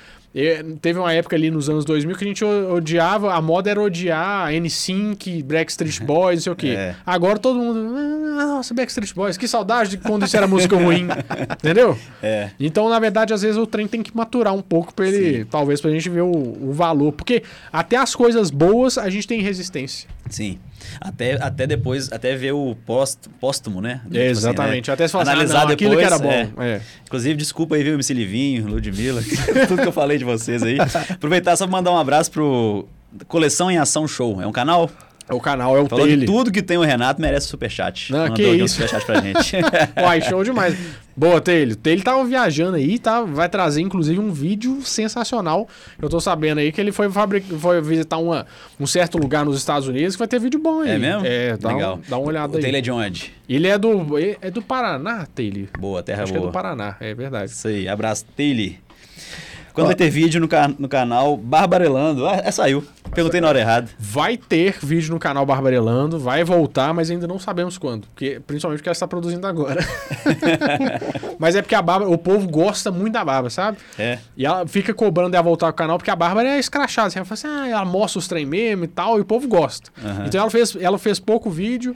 teve 0.81 0.97
uma 0.97 1.11
época 1.11 1.35
ali 1.35 1.51
nos 1.51 1.69
anos 1.69 1.83
2000 1.85 2.15
que 2.15 2.23
a 2.23 2.27
gente 2.27 2.45
odiava, 2.45 3.33
a 3.33 3.41
moda 3.41 3.69
era 3.69 3.81
odiar 3.81 4.49
N5, 4.51 5.43
Backstreet 5.43 6.01
Boys, 6.05 6.37
não 6.37 6.43
sei 6.43 6.53
o 6.53 6.55
quê. 6.55 6.69
É. 6.69 6.95
Agora 7.05 7.37
todo 7.37 7.59
mundo, 7.59 7.95
"Ah, 8.39 8.45
nossa, 8.45 8.73
Backstreet 8.73 9.13
Boys, 9.13 9.37
que 9.37 9.47
saudade 9.47 9.91
de 9.91 9.97
quando 9.97 10.25
isso 10.25 10.37
era 10.37 10.47
música 10.47 10.75
ruim, 10.75 11.07
entendeu? 11.59 11.97
É. 12.23 12.51
Então, 12.59 12.87
na 12.89 12.99
verdade, 12.99 13.33
às 13.33 13.41
vezes 13.41 13.57
o 13.57 13.67
trem 13.67 13.87
tem 13.87 14.01
que 14.01 14.15
maturar 14.15 14.53
um 14.53 14.61
pouco 14.61 14.93
pra 14.93 15.07
ele, 15.07 15.45
talvez 15.45 15.81
pra 15.81 15.91
gente 15.91 16.09
ver 16.09 16.21
o, 16.21 16.31
o 16.31 16.71
valor, 16.71 17.11
porque 17.11 17.43
até 17.71 17.97
as 17.97 18.15
coisas 18.15 18.49
boas 18.49 18.97
a 18.97 19.09
gente 19.09 19.27
tem 19.27 19.41
resistência. 19.41 20.09
Sim. 20.29 20.57
Até, 20.99 21.33
até 21.33 21.67
depois, 21.67 22.11
até 22.11 22.35
ver 22.35 22.53
o 22.53 22.75
póst, 22.85 23.29
póstumo, 23.39 23.81
né? 23.81 24.01
Tipo 24.03 24.17
Exatamente. 24.17 24.87
né? 24.87 24.93
Até 24.93 25.07
se 25.07 25.11
falar 25.11 25.23
assim, 25.23 25.31
Analisar 25.31 25.61
ah, 25.61 25.65
não, 25.65 25.71
aquilo 25.71 25.91
que 25.91 26.03
depois, 26.03 26.21
era 26.21 26.47
bom. 26.47 26.61
é. 26.61 26.69
É. 26.71 26.81
Inclusive, 27.05 27.35
desculpa 27.35 27.75
aí, 27.75 27.83
viu, 27.83 27.93
MC 27.93 28.13
Livinho, 28.13 28.67
Ludmilla, 28.67 29.21
tudo 29.67 29.81
que 29.81 29.87
eu 29.87 29.91
falei 29.91 30.17
de 30.17 30.23
vocês 30.25 30.63
aí. 30.63 30.77
Aproveitar 31.09 31.55
só 31.55 31.65
pra 31.65 31.71
mandar 31.71 31.91
um 31.91 31.97
abraço 31.97 32.31
pro 32.31 32.87
Coleção 33.27 33.69
em 33.69 33.77
Ação 33.77 34.07
Show. 34.07 34.41
É 34.41 34.47
um 34.47 34.51
canal? 34.51 34.89
O 35.31 35.39
canal 35.39 35.77
é 35.77 35.81
o 35.81 35.87
Falou 35.87 36.05
de 36.05 36.11
dele. 36.15 36.25
tudo 36.25 36.51
que 36.51 36.61
tem 36.61 36.77
o 36.77 36.81
Renato, 36.81 37.21
merece 37.21 37.47
superchat. 37.47 38.11
Não, 38.11 38.19
Mandou 38.19 38.35
que 38.35 38.45
aqui 38.45 38.61
um 38.61 38.65
isso. 38.65 38.75
superchat 38.75 39.05
pra 39.05 39.21
gente. 39.21 39.55
Uai, 39.97 40.21
show 40.21 40.43
demais. 40.43 40.77
Boa, 41.15 41.41
Taylor. 41.41 41.75
Taylor 41.75 42.03
tava 42.03 42.23
viajando 42.23 42.77
aí, 42.77 42.97
tá? 42.97 43.21
Vai 43.21 43.47
trazer, 43.49 43.81
inclusive, 43.81 44.19
um 44.19 44.31
vídeo 44.31 44.81
sensacional. 44.83 45.67
Eu 46.01 46.09
tô 46.09 46.19
sabendo 46.19 46.59
aí 46.59 46.71
que 46.71 46.79
ele 46.79 46.91
foi, 46.91 47.09
fabric... 47.09 47.45
foi 47.57 47.81
visitar 47.81 48.17
uma, 48.17 48.45
um 48.79 48.87
certo 48.87 49.17
lugar 49.17 49.43
nos 49.45 49.57
Estados 49.57 49.87
Unidos 49.87 50.15
que 50.15 50.19
vai 50.19 50.27
ter 50.27 50.39
vídeo 50.39 50.59
bom 50.59 50.81
aí. 50.81 50.91
É 50.91 50.97
mesmo? 50.97 51.21
É, 51.25 51.57
dá, 51.57 51.73
Legal. 51.73 51.95
Um, 51.95 52.09
dá 52.09 52.17
uma 52.17 52.27
olhada 52.27 52.53
o 52.53 52.55
aí. 52.55 52.61
Taylor 52.61 52.77
é 52.79 52.81
de 52.81 52.91
onde? 52.91 53.33
Ele 53.47 53.67
é 53.67 53.77
do, 53.77 54.17
é 54.41 54.49
do 54.51 54.61
Paraná, 54.61 55.27
Taylor. 55.35 55.67
Boa, 55.77 56.01
terra 56.01 56.23
Acho 56.23 56.31
que 56.31 56.37
é 56.37 56.39
boa. 56.41 56.51
do 56.51 56.53
Paraná, 56.53 56.95
é 56.99 57.13
verdade. 57.13 57.51
Isso 57.51 57.67
aí, 57.67 57.87
abraço, 57.87 58.25
Taylor. 58.35 58.73
Quando 59.73 59.87
vai 59.87 59.95
ter 59.95 60.09
vídeo 60.09 60.39
no, 60.41 60.47
ca- 60.47 60.71
no 60.77 60.87
canal 60.89 61.37
Barbarelando? 61.37 62.27
Ah, 62.27 62.41
é, 62.43 62.51
saiu. 62.51 62.83
Perguntei 63.13 63.41
na 63.41 63.47
hora 63.49 63.59
errada. 63.59 63.89
Vai 63.99 64.37
ter 64.37 64.77
vídeo 64.81 65.11
no 65.13 65.19
canal 65.19 65.45
Barbarelando, 65.45 66.17
vai 66.19 66.43
voltar, 66.43 66.93
mas 66.93 67.09
ainda 67.11 67.27
não 67.27 67.37
sabemos 67.39 67.77
quando. 67.77 68.07
Porque, 68.07 68.39
principalmente 68.45 68.79
porque 68.79 68.89
ela 68.89 68.93
está 68.93 69.07
produzindo 69.07 69.45
agora. 69.47 69.81
mas 71.37 71.55
é 71.55 71.61
porque 71.61 71.75
a 71.75 71.81
Bárbara, 71.81 72.09
o 72.09 72.17
povo 72.17 72.47
gosta 72.47 72.91
muito 72.91 73.13
da 73.13 73.23
Bárbara, 73.25 73.49
sabe? 73.49 73.77
É. 73.97 74.19
E 74.37 74.45
ela 74.45 74.65
fica 74.67 74.93
cobrando 74.93 75.35
ela 75.35 75.43
voltar 75.43 75.67
ao 75.67 75.73
canal, 75.73 75.97
porque 75.97 76.11
a 76.11 76.15
Bárbara 76.15 76.49
é 76.49 76.59
escrachada. 76.59 77.07
Assim, 77.07 77.19
ela 77.19 77.25
fala 77.25 77.33
assim, 77.33 77.47
ah, 77.47 77.67
ela 77.69 77.85
mostra 77.85 78.19
os 78.19 78.27
trem 78.27 78.45
mesmo 78.45 78.83
e 78.85 78.87
tal, 78.87 79.17
e 79.17 79.21
o 79.21 79.25
povo 79.25 79.47
gosta. 79.47 79.89
Aham. 80.03 80.25
Então 80.27 80.41
ela 80.41 80.49
fez, 80.49 80.75
ela 80.79 80.97
fez 80.97 81.19
pouco 81.19 81.49
vídeo, 81.49 81.95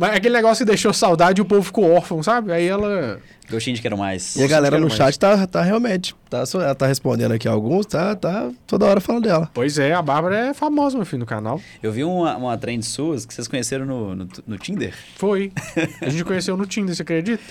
mas 0.00 0.16
aquele 0.16 0.34
negócio 0.34 0.64
que 0.64 0.70
deixou 0.70 0.94
saudade 0.94 1.40
e 1.40 1.42
o 1.42 1.44
povo 1.44 1.62
ficou 1.62 1.92
órfão, 1.92 2.22
sabe? 2.22 2.50
Aí 2.50 2.66
ela. 2.66 3.20
Gostinho 3.50 3.76
de 3.76 3.82
quero 3.82 3.98
mais. 3.98 4.34
E 4.34 4.42
a 4.42 4.46
galera 4.46 4.78
no 4.78 4.86
mais. 4.86 4.94
chat 4.94 5.18
tá, 5.18 5.46
tá 5.46 5.62
realmente. 5.62 6.14
Tá, 6.30 6.46
só- 6.46 6.62
ela 6.62 6.74
tá 6.74 6.86
respondendo 6.86 7.32
aqui 7.32 7.46
alguns, 7.46 7.84
tá, 7.84 8.16
tá 8.16 8.50
toda 8.66 8.86
hora 8.86 8.98
falando 8.98 9.24
dela. 9.24 9.50
Pois 9.52 9.78
é, 9.78 9.92
a 9.92 10.00
Bárbara 10.00 10.46
é 10.48 10.54
famosa, 10.54 10.96
meu 10.96 11.04
filho, 11.04 11.20
no 11.20 11.26
canal. 11.26 11.60
Eu 11.82 11.92
vi 11.92 12.02
uma, 12.02 12.34
uma 12.38 12.56
trend 12.56 12.82
suas 12.82 13.26
que 13.26 13.34
vocês 13.34 13.46
conheceram 13.46 13.84
no, 13.84 14.14
no, 14.14 14.28
no 14.46 14.56
Tinder. 14.56 14.94
Foi. 15.16 15.52
A 16.00 16.08
gente 16.08 16.24
conheceu 16.24 16.56
no 16.56 16.64
Tinder, 16.64 16.94
você 16.94 17.02
acredita? 17.02 17.42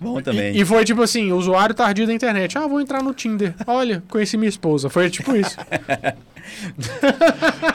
Bom 0.00 0.20
também. 0.22 0.56
E, 0.56 0.62
e 0.62 0.64
foi 0.64 0.86
tipo 0.86 1.02
assim, 1.02 1.30
usuário 1.30 1.74
tardio 1.74 2.06
da 2.06 2.14
internet. 2.14 2.56
Ah, 2.56 2.66
vou 2.66 2.80
entrar 2.80 3.02
no 3.02 3.12
Tinder. 3.12 3.54
Olha, 3.66 4.02
conheci 4.08 4.38
minha 4.38 4.48
esposa. 4.48 4.88
Foi 4.88 5.10
tipo 5.10 5.36
isso. 5.36 5.56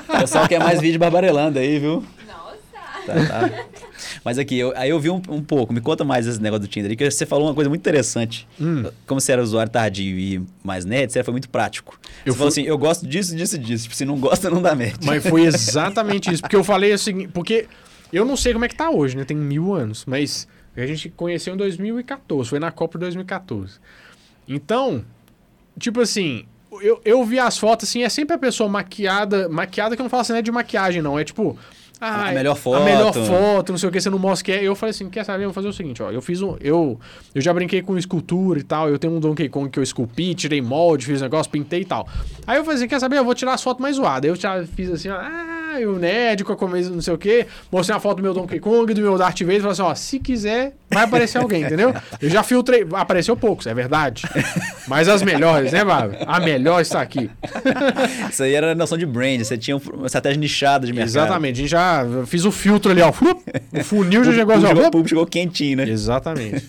O 0.10 0.20
pessoal 0.20 0.46
quer 0.48 0.60
mais 0.60 0.82
vídeo 0.82 1.00
barbarelando 1.00 1.58
aí, 1.58 1.80
viu? 1.80 2.04
Tá, 3.08 3.14
tá. 3.50 3.66
Mas 4.24 4.38
aqui, 4.38 4.58
eu- 4.60 4.74
aí 4.76 4.90
eu 4.90 5.00
vi 5.00 5.10
um, 5.10 5.22
um 5.30 5.42
pouco, 5.42 5.74
me 5.74 5.82
conta 5.82 6.04
mais 6.04 6.28
esse 6.28 6.42
negócio 6.42 6.62
do 6.62 6.68
Tinder, 6.68 6.96
que 6.96 7.10
você 7.10 7.26
falou 7.26 7.48
uma 7.48 7.54
coisa 7.56 7.70
muito 7.70 7.80
interessante. 7.82 8.48
Hum. 8.62 8.84
Como 9.08 9.20
você 9.22 9.32
era 9.32 9.42
usuário 9.42 9.72
tardio 9.72 10.20
e 10.20 10.42
mais 10.64 10.86
nerd, 10.86 11.12
você 11.12 11.24
foi 11.24 11.32
muito 11.32 11.50
prático. 11.50 12.00
Eu 12.26 12.34
você 12.34 12.38
falou 12.38 12.52
fui- 12.52 12.62
assim, 12.62 12.70
eu 12.70 12.78
gosto 12.78 13.08
disso, 13.08 13.36
disso 13.36 13.58
disso. 13.58 13.84
Tipo, 13.86 13.96
se 13.96 14.06
não 14.06 14.20
gosta, 14.20 14.50
não 14.50 14.62
dá 14.62 14.76
match. 14.76 14.96
Mas 15.04 15.26
foi 15.28 15.44
exatamente 15.46 16.32
isso. 16.32 16.42
Porque 16.42 16.56
eu 16.56 16.64
falei 16.64 16.94
o 16.94 16.98
seguinte, 17.00 17.30
porque 17.34 17.68
eu 18.14 18.24
não 18.26 18.36
sei 18.38 18.54
como 18.54 18.66
é 18.66 18.68
que 18.68 18.76
tá 18.76 18.90
hoje, 18.90 19.16
né? 19.18 19.24
Tem 19.24 19.36
mil 19.38 19.74
anos, 19.74 20.04
mas 20.06 20.48
a 20.76 20.86
gente 20.86 21.10
conheceu 21.10 21.54
em 21.56 21.58
2014, 21.58 22.50
foi 22.50 22.60
na 22.60 22.70
Copa 22.72 22.98
de 23.00 23.06
2014. 23.06 23.80
Então, 24.48 25.04
tipo 25.80 26.00
assim, 26.02 26.46
eu, 26.82 27.02
eu 27.04 27.24
vi 27.26 27.40
as 27.40 27.58
fotos 27.58 27.90
assim, 27.90 28.04
é 28.04 28.10
sempre 28.10 28.36
a 28.36 28.38
pessoa 28.38 28.70
maquiada, 28.70 29.50
maquiada 29.50 29.96
que 29.96 30.02
eu 30.02 30.04
não 30.04 30.10
falo 30.10 30.22
assim, 30.22 30.34
não 30.34 30.40
é 30.40 30.42
de 30.44 30.52
maquiagem, 30.52 31.02
não, 31.02 31.18
é 31.18 31.24
tipo. 31.24 31.58
Ah, 32.00 32.28
A 32.30 32.32
melhor 32.32 32.58
A 32.74 32.80
melhor 32.80 33.14
foto. 33.14 33.26
foto, 33.26 33.72
não 33.72 33.78
sei 33.78 33.90
o 33.90 33.92
que, 33.92 34.00
você 34.00 34.10
não 34.10 34.20
mostra 34.20 34.46
que 34.46 34.52
é. 34.52 34.64
Eu 34.64 34.76
falei 34.76 34.92
assim, 34.92 35.10
quer 35.10 35.24
saber? 35.24 35.44
Eu 35.44 35.50
vou 35.50 35.54
fazer 35.54 35.68
o 35.68 35.74
seguinte, 35.74 36.02
ó. 36.04 36.12
Eu 36.12 36.22
fiz 36.22 36.42
um. 36.42 36.56
Eu, 36.62 37.00
eu 37.34 37.42
já 37.42 37.54
brinquei 37.54 37.82
com 37.82 37.98
escultura 37.98 38.60
e 38.60 38.64
tal. 38.64 38.90
Eu 38.90 39.00
tenho 39.00 39.14
um 39.14 39.20
Donkey 39.20 39.50
Kong 39.50 39.70
que 39.70 39.80
eu 39.80 39.84
esculpi, 39.84 40.36
tirei 40.36 40.62
molde, 40.62 41.06
fiz 41.06 41.22
negócio, 41.22 41.52
pintei 41.52 41.82
e 41.82 41.86
tal. 41.86 42.08
Aí 42.46 42.58
eu 42.58 42.64
falei 42.64 42.78
assim, 42.78 42.88
quer 42.88 43.00
saber? 43.00 43.18
Eu 43.18 43.26
vou 43.26 43.34
tirar 43.34 43.54
as 43.54 43.64
fotos 43.64 43.82
mais 43.82 43.96
zoadas. 43.96 44.26
Aí 44.26 44.30
eu 44.30 44.36
já 44.36 44.64
fiz 44.66 44.90
assim, 44.92 45.10
ó. 45.10 45.16
Ah, 45.16 45.57
eu 45.80 45.98
nerd 45.98 46.44
com 46.44 46.54
a 46.54 46.58
camisa 46.58 46.90
não 46.90 47.02
sei 47.02 47.14
o 47.14 47.18
que. 47.18 47.46
Mostrei 47.72 47.96
uma 47.96 48.02
foto 48.02 48.18
do 48.18 48.24
meu 48.24 48.34
Donkey 48.34 48.60
Kong, 48.60 48.94
do 48.94 49.02
meu 49.02 49.18
Darth 49.18 49.40
Vader. 49.42 49.62
Falei 49.62 49.72
assim, 49.72 49.82
ó, 49.82 49.96
se 49.96 50.20
quiser, 50.20 50.74
vai 50.90 51.04
aparecer 51.04 51.38
alguém, 51.38 51.64
entendeu? 51.64 51.94
Eu 52.22 52.30
já 52.30 52.44
filtrei. 52.44 52.86
Apareceu 52.94 53.36
poucos, 53.36 53.68
é 53.68 53.74
verdade. 53.74 54.24
Mas 54.88 55.08
as 55.08 55.22
melhores, 55.22 55.72
né, 55.72 55.84
Bárbara? 55.84 56.24
A 56.28 56.40
melhor 56.40 56.82
está 56.82 57.02
aqui. 57.02 57.30
Isso 58.30 58.44
aí 58.44 58.54
era 58.54 58.72
a 58.72 58.76
noção 58.76 58.98
de 58.98 59.06
brand, 59.06 59.40
você 59.40 59.58
tinha 59.58 59.78
uma 59.78 60.06
estratégia 60.06 60.40
nichada 60.40 60.86
de 60.86 60.94
mercado. 60.94 61.10
Exatamente. 61.10 61.56
A 61.56 61.62
gente 61.62 61.72
já 61.72 62.06
fiz 62.26 62.46
o 62.46 62.52
filtro 62.52 62.92
ali, 62.92 63.02
ó. 63.02 63.10
O 63.10 63.84
funil 63.84 64.24
já 64.24 64.32
O 64.32 64.34
chegou 64.34 64.56
público, 64.56 64.68
chegou, 64.68 64.88
o 64.88 64.92
público 64.92 65.10
chegou 65.10 65.26
quentinho, 65.26 65.78
né? 65.78 65.90
Exatamente. 65.90 66.66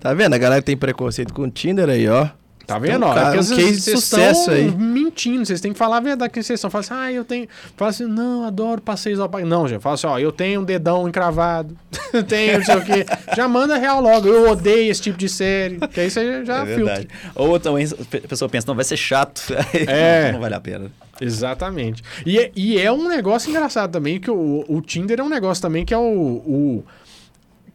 Tá 0.00 0.12
vendo? 0.14 0.34
A 0.34 0.38
galera 0.38 0.60
que 0.60 0.66
tem 0.66 0.76
preconceito 0.76 1.32
com 1.32 1.42
o 1.42 1.50
Tinder 1.50 1.88
aí, 1.88 2.08
ó. 2.08 2.28
Tá 2.66 2.78
vendo? 2.78 2.96
Então, 2.96 3.08
ó? 3.08 3.14
cara, 3.14 3.36
é 3.36 3.40
um 3.40 3.44
case 3.44 3.56
de 3.56 3.80
sucesso 3.80 4.50
aí. 4.50 4.70
mentindo. 4.70 5.44
Vocês 5.44 5.60
têm 5.60 5.72
que 5.72 5.78
falar 5.78 5.98
a 5.98 6.00
verdade 6.00 6.32
que 6.32 6.42
vocês 6.42 6.58
estão. 6.58 6.70
Fala 6.70 6.80
assim, 6.80 6.94
ah, 6.94 7.12
eu 7.12 7.24
tenho. 7.24 7.48
Fala 7.76 7.90
assim, 7.90 8.06
não, 8.06 8.44
adoro 8.44 8.80
passeios 8.80 9.20
ao 9.20 9.28
parque. 9.28 9.46
Não, 9.46 9.66
gente. 9.66 9.80
Fala 9.80 9.94
assim, 9.94 10.06
ó, 10.06 10.18
eu 10.18 10.32
tenho 10.32 10.60
um 10.60 10.64
dedão 10.64 11.08
encravado. 11.08 11.76
tenho 12.28 12.58
não 12.58 12.64
sei 12.64 12.76
o 12.76 12.84
quê. 12.84 13.06
Já 13.36 13.48
manda 13.48 13.76
real 13.76 14.00
logo. 14.00 14.28
Eu 14.28 14.50
odeio 14.50 14.90
esse 14.90 15.02
tipo 15.02 15.18
de 15.18 15.28
série. 15.28 15.78
Que 15.88 16.00
aí 16.00 16.10
você 16.10 16.44
já 16.44 16.62
é 16.62 16.74
filtra. 16.74 17.06
Ou 17.34 17.58
também 17.58 17.86
a 17.86 18.28
pessoa 18.28 18.48
pensa, 18.48 18.66
não, 18.68 18.74
vai 18.74 18.84
ser 18.84 18.96
chato. 18.96 19.42
É. 19.86 20.26
não, 20.26 20.32
não 20.34 20.40
vale 20.40 20.54
a 20.54 20.60
pena. 20.60 20.90
Exatamente. 21.20 22.02
E 22.26 22.38
é, 22.38 22.50
e 22.54 22.78
é 22.78 22.90
um 22.90 23.08
negócio 23.08 23.50
engraçado 23.50 23.92
também, 23.92 24.18
que 24.18 24.30
o, 24.30 24.64
o 24.68 24.80
Tinder 24.80 25.20
é 25.20 25.22
um 25.22 25.28
negócio 25.28 25.62
também 25.62 25.84
que 25.84 25.94
é 25.94 25.98
o, 25.98 26.02
o. 26.02 26.84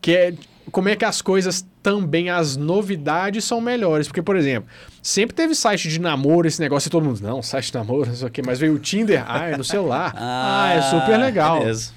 que 0.01 0.11
é. 0.15 0.33
Como 0.69 0.89
é 0.89 0.97
que 0.97 1.05
as 1.05 1.21
coisas 1.21 1.65
também, 1.81 2.29
as 2.29 2.57
novidades 2.57 3.45
são 3.45 3.61
melhores. 3.61 4.07
Porque, 4.07 4.21
por 4.21 4.35
exemplo, 4.35 4.69
sempre 5.01 5.33
teve 5.33 5.55
site 5.55 5.87
de 5.87 6.01
namoro, 6.01 6.45
esse 6.45 6.59
negócio, 6.59 6.89
e 6.89 6.91
todo 6.91 7.05
mundo, 7.05 7.21
não, 7.21 7.41
site 7.41 7.67
de 7.71 7.75
namoro, 7.77 8.07
não 8.09 8.15
sei 8.15 8.27
o 8.27 8.29
quê, 8.29 8.41
mas 8.45 8.59
veio 8.59 8.73
o 8.73 8.79
Tinder, 8.79 9.23
ah, 9.27 9.45
é 9.47 9.55
no 9.55 9.63
celular. 9.63 10.13
Ah, 10.17 10.73
é 10.75 10.81
super 10.81 11.17
legal. 11.17 11.59
beleza. 11.59 11.91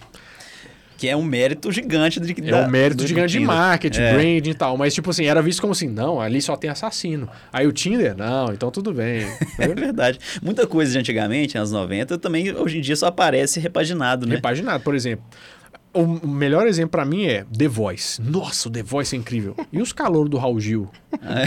Que 0.97 1.09
é 1.09 1.16
um 1.16 1.22
mérito 1.24 1.72
gigante 1.72 2.20
de, 2.20 2.48
É 2.51 2.55
um 2.56 2.68
mérito 2.68 3.06
gigante 3.06 3.32
de 3.32 3.40
marketing, 3.40 4.02
É. 4.02 4.12
branding 4.12 4.51
e 4.51 4.55
tal. 4.55 4.77
Mas, 4.77 4.93
tipo 4.94 5.09
assim, 5.10 5.24
era 5.24 5.40
visto 5.40 5.60
como 5.60 5.72
assim, 5.72 5.89
não, 5.89 6.20
ali 6.20 6.43
só 6.43 6.55
tem 6.56 6.68
assassino. 6.68 7.27
Aí 7.51 7.66
o 7.66 7.72
Tinder, 7.72 8.14
não, 8.14 8.52
então 8.52 8.70
tudo 8.70 8.93
bem. 8.93 9.27
É 9.59 9.66
verdade. 9.68 10.20
Muita 10.43 10.66
coisa 10.66 10.93
de 10.93 10.98
antigamente, 10.98 11.56
anos 11.56 11.72
90, 11.72 12.18
também 12.18 12.55
hoje 12.55 12.78
em 12.78 12.81
dia 12.82 12.94
só 12.94 13.06
aparece 13.06 13.59
repaginado, 13.59 14.27
né? 14.27 14.35
Repaginado, 14.36 14.85
por 14.85 14.94
exemplo. 14.94 15.24
O 15.92 16.26
melhor 16.26 16.68
exemplo 16.68 16.90
pra 16.90 17.04
mim 17.04 17.24
é 17.26 17.44
The 17.56 17.66
Voice. 17.66 18.22
Nossa, 18.22 18.68
o 18.68 18.72
The 18.72 18.82
Voice 18.82 19.14
é 19.14 19.18
incrível. 19.18 19.56
E 19.72 19.82
os 19.82 19.92
calouros 19.92 20.30
do 20.30 20.38
Raul 20.38 20.60
Gil? 20.60 20.88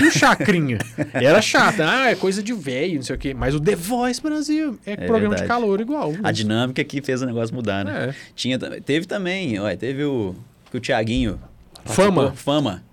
E 0.02 0.08
o 0.08 0.12
Chacrinha? 0.12 0.80
Era 1.14 1.42
chato. 1.42 1.82
Ah, 1.82 2.10
é 2.10 2.16
coisa 2.16 2.44
de 2.44 2.54
velho, 2.54 2.96
não 2.96 3.04
sei 3.04 3.16
o 3.16 3.20
quê. 3.20 3.34
Mas 3.34 3.56
o 3.56 3.60
The 3.60 3.76
Voice 3.76 4.22
Brasil 4.22 4.78
é, 4.86 4.96
programa 4.98 5.36
de 5.36 5.42
verdade. 5.42 5.48
calor 5.48 5.80
igual. 5.80 6.14
A 6.22 6.32
dinâmica 6.32 6.84
que 6.84 7.02
fez 7.02 7.22
o 7.22 7.26
negócio 7.26 7.56
mudar, 7.56 7.86
né? 7.86 8.10
É. 8.10 8.16
Tinha, 8.36 8.60
teve 8.60 9.06
também, 9.06 9.58
olha, 9.60 9.78
teve 9.78 10.04
o, 10.04 10.36
que 10.70 10.78
o 10.78 10.80
Tiaguinho 10.80 11.40
Fama. 11.86 12.32
Fama. 12.34 12.84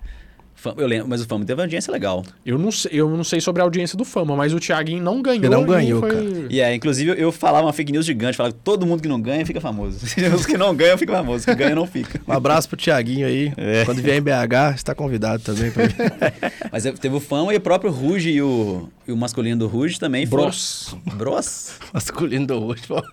Fama- 0.61 0.77
Eu 0.81 0.87
lembro, 0.87 1.09
mas 1.09 1.20
o 1.23 1.27
Fama 1.27 1.45
teve 1.45 1.59
uma 1.59 1.65
audiência 1.65 1.91
legal. 1.93 2.23
Eu 2.45 2.59
não, 2.59 2.70
sei, 2.70 2.91
eu 2.95 3.09
não 3.09 3.24
sei 3.24 3.41
sobre 3.41 3.62
a 3.62 3.65
audiência 3.65 3.97
do 3.97 4.05
Fama, 4.05 4.37
mas 4.37 4.53
o 4.53 4.61
Thiaguinho 4.61 5.03
não 5.03 5.23
ganhou. 5.23 5.45
Ele 5.45 5.49
não 5.55 5.65
ganhou, 5.65 6.01
foi- 6.01 6.11
cara. 6.11 6.47
E 6.51 6.61
é, 6.61 6.74
inclusive 6.74 7.15
eu 7.20 7.32
falava 7.32 7.66
uma 7.66 7.73
fake 7.73 7.91
news 7.93 8.05
gigante, 8.07 8.37
falava 8.37 8.55
que 8.55 8.61
todo 8.62 8.85
mundo 8.87 9.01
que 9.03 9.09
não 9.09 9.20
ganha 9.20 9.45
fica 9.47 9.61
famoso. 9.61 9.99
Os 10.35 10.47
que 10.47 10.57
não 10.59 10.74
ganham 10.74 10.99
ficam 10.99 11.15
famosos, 11.15 11.41
os 11.41 11.45
que 11.47 11.55
ganham 11.55 11.74
não 11.77 11.87
ficam. 11.87 12.20
Um 12.28 12.32
abraço 12.32 12.69
pro 12.69 12.77
Tiaguinho 12.77 13.27
aí. 13.27 13.53
É. 13.57 13.85
Quando 13.85 14.03
vier 14.03 14.16
em 14.16 14.20
BH, 14.23 14.74
está 14.77 14.95
convidado 14.95 15.43
também. 15.43 15.70
Pra... 15.70 15.85
Mas 16.70 16.85
é, 16.87 16.93
teve 16.93 17.15
o 17.16 17.20
Fama 17.20 17.53
e 17.55 17.57
o 17.57 17.61
próprio 17.61 17.91
Ruge 17.91 18.31
e 18.31 18.43
o, 18.43 18.89
e 19.11 19.12
o 19.12 19.16
masculino 19.16 19.59
do 19.59 19.66
Ruge 19.66 19.99
também 19.99 20.27
foram- 20.27 20.45
Bros. 20.45 20.97
Bros? 21.15 21.73
Masculino 21.93 22.47
do 22.47 22.77
pô. 22.87 23.03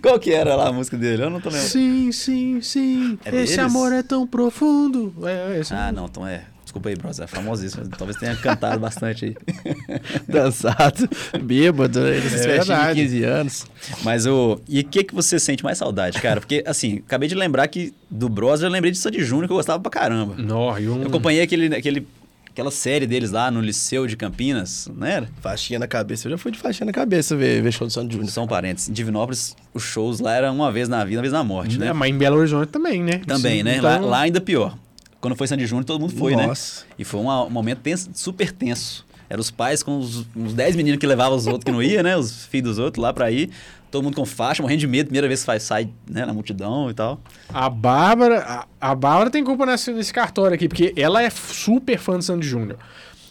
Qual 0.00 0.18
que 0.18 0.32
era 0.32 0.54
lá 0.54 0.68
a 0.68 0.72
música 0.72 0.96
dele? 0.96 1.24
Eu 1.24 1.30
não 1.30 1.40
tô 1.40 1.48
lembrando. 1.48 1.68
Sim, 1.68 2.12
sim, 2.12 2.60
sim. 2.60 3.18
É 3.24 3.30
esse 3.42 3.56
deles? 3.56 3.58
amor 3.58 3.92
é 3.92 4.02
tão 4.02 4.26
profundo. 4.26 5.14
É, 5.24 5.56
é 5.56 5.60
esse 5.60 5.74
Ah, 5.74 5.90
não, 5.92 6.06
então 6.06 6.26
é. 6.26 6.44
Desculpa 6.62 6.88
aí, 6.88 6.96
Bros, 6.96 7.20
é 7.20 7.26
famosíssimo. 7.26 7.86
Talvez 7.88 8.18
tenha 8.18 8.34
cantado 8.36 8.78
bastante 8.80 9.26
aí. 9.26 9.36
Dançado, 10.26 11.08
bêbado, 11.42 12.00
né? 12.00 12.12
Nessas 12.12 12.32
É 12.32 12.40
de 12.40 12.46
verdade. 12.48 13.00
15 13.02 13.24
anos. 13.24 13.66
Mas 14.02 14.26
o. 14.26 14.58
E 14.68 14.80
o 14.80 14.84
que, 14.84 15.04
que 15.04 15.14
você 15.14 15.38
sente 15.38 15.62
mais 15.62 15.78
saudade, 15.78 16.20
cara? 16.20 16.40
Porque, 16.40 16.64
assim, 16.66 17.02
acabei 17.06 17.28
de 17.28 17.34
lembrar 17.34 17.68
que 17.68 17.92
do 18.10 18.28
Bros 18.28 18.62
eu 18.62 18.68
lembrei 18.70 18.90
de 18.90 18.98
Sandy 18.98 19.22
Júnior 19.22 19.46
que 19.46 19.52
eu 19.52 19.56
gostava 19.56 19.78
pra 19.80 19.90
caramba. 19.90 20.34
Nó, 20.38 20.76
e 20.78 20.88
um... 20.88 21.02
Eu 21.02 21.08
acompanhei 21.08 21.42
aquele, 21.42 21.74
aquele, 21.76 22.06
aquela 22.54 22.70
série 22.70 23.04
deles 23.04 23.32
lá 23.32 23.50
no 23.50 23.60
Liceu 23.60 24.06
de 24.06 24.16
Campinas, 24.16 24.88
não 24.96 25.04
era? 25.06 25.28
Faixinha 25.40 25.78
na 25.78 25.88
cabeça. 25.88 26.28
Eu 26.28 26.30
já 26.30 26.38
fui 26.38 26.52
de 26.52 26.58
faixinha 26.58 26.86
na 26.86 26.92
cabeça 26.92 27.34
ver, 27.36 27.60
ver 27.60 27.72
show 27.72 27.84
do 27.84 27.92
Santo 27.92 28.12
Júnior. 28.12 28.30
São 28.30 28.46
parentes. 28.46 28.88
Em 28.88 28.92
Divinópolis, 28.92 29.56
os 29.74 29.82
shows 29.82 30.20
lá 30.20 30.32
eram 30.34 30.54
uma 30.54 30.70
vez 30.70 30.88
na 30.88 31.04
vida, 31.04 31.16
uma 31.16 31.22
vez 31.22 31.32
na 31.32 31.42
morte, 31.42 31.78
né? 31.78 31.88
É, 31.88 31.92
mas 31.92 32.10
em 32.10 32.16
Belo 32.16 32.36
Horizonte 32.38 32.68
também, 32.68 33.02
né? 33.02 33.20
Também, 33.26 33.58
Sim, 33.58 33.62
né? 33.64 33.76
então- 33.78 33.90
Lá, 33.90 33.98
lá 33.98 34.20
ainda 34.20 34.40
pior. 34.40 34.78
Quando 35.20 35.34
foi 35.34 35.48
Sandy 35.48 35.66
Júnior, 35.66 35.84
todo 35.84 36.00
mundo 36.00 36.14
foi, 36.16 36.36
né? 36.36 36.46
Nossa. 36.46 36.84
E 36.96 37.02
foi 37.02 37.18
um 37.20 37.50
momento 37.50 37.78
tenso, 37.80 38.10
super 38.14 38.52
tenso. 38.52 39.04
Eram 39.28 39.40
os 39.40 39.50
pais 39.50 39.82
com 39.82 39.98
os, 39.98 40.24
uns 40.36 40.54
10 40.54 40.76
meninos 40.76 41.00
que 41.00 41.06
levavam 41.06 41.36
os 41.36 41.46
outros 41.46 41.64
que 41.64 41.72
não 41.72 41.82
ia, 41.82 42.02
né? 42.04 42.16
Os 42.16 42.44
filhos 42.46 42.76
dos 42.76 42.78
outros 42.78 43.02
lá 43.02 43.12
pra 43.12 43.30
ir. 43.32 43.50
Todo 43.94 44.02
mundo 44.02 44.16
com 44.16 44.26
faixa, 44.26 44.60
morrendo 44.60 44.80
de 44.80 44.88
medo. 44.88 45.06
Primeira 45.06 45.28
vez 45.28 45.38
que 45.38 45.46
faz, 45.46 45.62
sai 45.62 45.88
né, 46.10 46.26
na 46.26 46.32
multidão 46.32 46.90
e 46.90 46.94
tal. 46.94 47.20
A 47.52 47.70
Bárbara, 47.70 48.40
a, 48.80 48.90
a 48.90 48.92
Bárbara 48.92 49.30
tem 49.30 49.44
culpa 49.44 49.64
nesse, 49.64 49.92
nesse 49.92 50.12
cartório 50.12 50.52
aqui, 50.56 50.66
porque 50.66 50.92
ela 50.96 51.22
é 51.22 51.30
super 51.30 51.96
fã 51.96 52.18
de 52.18 52.24
Sandy 52.24 52.44
Júnior. 52.44 52.76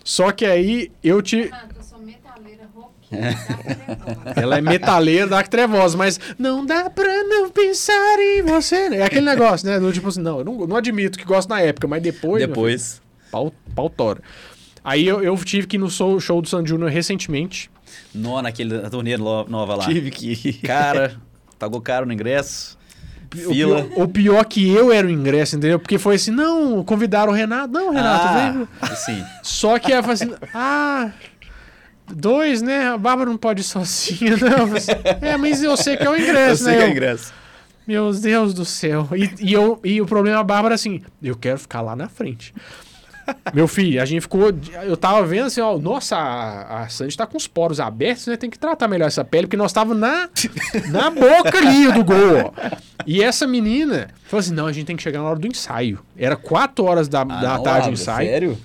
Só 0.06 0.32
que 0.32 0.46
aí 0.46 0.90
eu 1.04 1.22
te. 1.22 1.42
Renato, 1.42 1.76
eu 1.76 1.84
sou 1.84 2.00
metaleira 2.00 2.64
roqueira, 2.74 3.32
da 3.34 4.06
Trevosa. 4.16 4.34
Ela 4.42 4.58
é 4.58 4.62
metaleira 4.62 5.28
da 5.28 5.44
trevosa, 5.44 5.98
mas 5.98 6.18
não 6.40 6.66
dá 6.66 6.90
pra 6.90 7.24
não 7.26 7.50
pensar 7.50 8.18
em 8.22 8.42
você. 8.44 8.90
né? 8.90 9.00
É 9.00 9.04
aquele 9.04 9.26
negócio, 9.26 9.68
né? 9.68 9.78
Do 9.82 9.92
tipo 9.92 10.08
assim, 10.08 10.22
não, 10.22 10.40
eu 10.40 10.46
não, 10.46 10.66
não 10.66 10.78
admito 10.78 11.20
que 11.20 11.26
gosto 11.26 11.50
na 11.50 11.60
época, 11.60 11.90
mas 11.90 12.02
depois. 12.02 12.42
Depois. 12.48 12.94
filho, 12.94 13.04
Pau, 13.30 13.54
pau 13.76 13.90
tora. 13.90 14.22
Aí 14.84 15.08
eu, 15.08 15.24
eu 15.24 15.36
tive 15.38 15.66
que 15.68 15.78
ir 15.78 15.80
no 15.80 15.90
show, 15.90 16.20
show 16.20 16.42
do 16.42 16.48
Sandy 16.48 16.70
Júnior 16.70 16.90
recentemente. 16.92 17.72
No, 18.14 18.42
naquele 18.42 18.78
na 18.82 18.90
nova 19.48 19.76
lá. 19.76 19.86
Tive 19.86 20.12
que 20.12 20.32
ir. 20.32 20.54
Cara, 20.66 21.16
pagou 21.58 21.80
caro 21.82 22.06
no 22.06 22.14
ingresso. 22.14 22.78
O 23.34 23.52
Fila. 23.52 23.84
pior, 23.84 24.04
o 24.04 24.08
pior 24.08 24.46
que 24.46 24.70
eu 24.70 24.92
era 24.92 25.08
o 25.08 25.10
ingresso, 25.10 25.56
entendeu? 25.56 25.80
Porque 25.80 25.98
foi 25.98 26.16
assim, 26.16 26.30
não, 26.30 26.84
convidaram 26.84 27.32
o 27.32 27.36
Renato. 27.36 27.74
Não, 27.74 27.92
Renato, 27.92 28.58
vem. 28.58 28.68
ah, 28.80 28.86
assim. 28.92 29.24
Só 29.42 29.80
que 29.80 29.92
ela 29.92 30.04
falou 30.04 30.14
assim, 30.14 30.32
ah, 30.54 31.10
dois, 32.08 32.62
né? 32.62 32.90
A 32.90 32.98
Bárbara 32.98 33.30
não 33.30 33.38
pode 33.38 33.62
ir 33.62 33.64
sozinha, 33.64 34.38
não. 34.38 34.68
Eu 34.68 34.78
assim, 34.78 34.92
é, 35.22 35.36
mas 35.38 35.64
eu 35.64 35.76
sei 35.76 35.98
que 35.98 36.04
é 36.04 36.10
o 36.10 36.16
Eu 36.16 36.22
ingresso, 36.22 36.64
sei 36.66 36.74
né? 36.74 36.78
que 36.78 36.84
é 36.84 36.88
Eu, 36.88 36.92
ingresso. 36.92 37.34
Meu 37.88 38.14
Deus 38.14 38.54
do 38.54 38.64
céu. 38.66 39.10
E, 39.16 39.30
e 39.40 39.54
eu, 39.54 39.80
e 39.84 40.00
o 40.00 40.06
problema 40.06 40.38
da 40.38 40.44
Bárbara, 40.44 40.76
assim, 40.76 41.02
eu 41.22 41.36
quero 41.36 41.58
ficar 41.58 41.82
lá 41.82 41.96
na 41.96 42.08
frente. 42.08 42.54
Meu 43.54 43.68
filho, 43.68 44.02
a 44.02 44.06
gente 44.06 44.22
ficou. 44.22 44.52
Eu 44.84 44.98
tava 44.98 45.26
vendo 45.26 45.46
assim, 45.48 45.62
ó. 45.62 45.78
Nossa, 45.78 46.16
a, 46.16 46.84
a 46.84 46.90
Sandy 46.90 47.16
tá 47.16 47.26
com 47.26 47.38
os 47.38 47.48
poros 47.48 47.80
abertos, 47.80 48.28
né? 48.28 48.36
Tem 48.38 48.50
que 48.50 48.60
tratar 48.60 48.88
melhor 48.88 49.08
essa 49.08 49.24
pele, 49.24 49.48
porque 49.48 49.58
nós 49.58 49.72
tava 49.74 49.94
na, 49.94 50.30
na 50.90 51.10
boca 51.10 51.58
ali 51.58 51.92
do 51.92 52.04
gol, 52.04 52.54
ó. 52.56 52.78
E 53.06 53.22
essa 53.24 53.46
menina 53.48 54.10
falou 54.26 54.40
assim: 54.40 54.54
não, 54.54 54.66
a 54.68 54.72
gente 54.72 54.86
tem 54.86 54.96
que 54.96 55.04
chegar 55.04 55.20
na 55.22 55.26
hora 55.30 55.40
do 55.40 55.48
ensaio. 55.48 56.00
Era 56.18 56.36
4 56.36 56.84
horas 56.86 57.08
da, 57.08 57.22
Ah, 57.22 57.24
da 57.26 57.58
não, 57.58 57.64
tarde 57.64 57.90
o 57.90 57.94
ensaio. 57.94 58.28
Sério? 58.30 58.58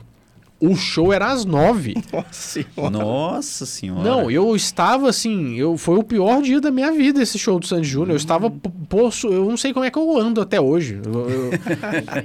O 0.61 0.75
show 0.75 1.13
era 1.13 1.31
às 1.31 1.45
9. 1.45 1.95
Nossa 2.13 2.33
senhora. 2.33 2.91
Nossa 2.91 3.65
senhora. 3.65 4.03
Não, 4.03 4.29
eu 4.29 4.57
estava 4.57 5.09
assim, 5.09 5.55
eu 5.55 5.77
foi 5.79 5.97
o 5.99 6.03
pior 6.03 6.43
dia 6.43 6.61
da 6.61 6.69
minha 6.73 6.91
vida 6.91 7.23
esse 7.23 7.39
show 7.39 7.61
do 7.61 7.67
Sandy 7.67 7.87
Júnior. 7.87 8.11
Eu 8.11 8.17
estava 8.17 8.51
po- 8.51 8.69
poço, 8.89 9.29
eu 9.29 9.45
não 9.45 9.57
sei 9.57 9.73
como 9.73 9.85
é 9.85 9.91
que 9.91 9.97
eu 9.97 10.19
ando 10.19 10.41
até 10.41 10.61
hoje. 10.61 11.01
Eu- 11.05 11.31
eu- 11.31 11.51
Eu 11.53 11.59
podia 11.59 11.77
ficar 11.77 12.23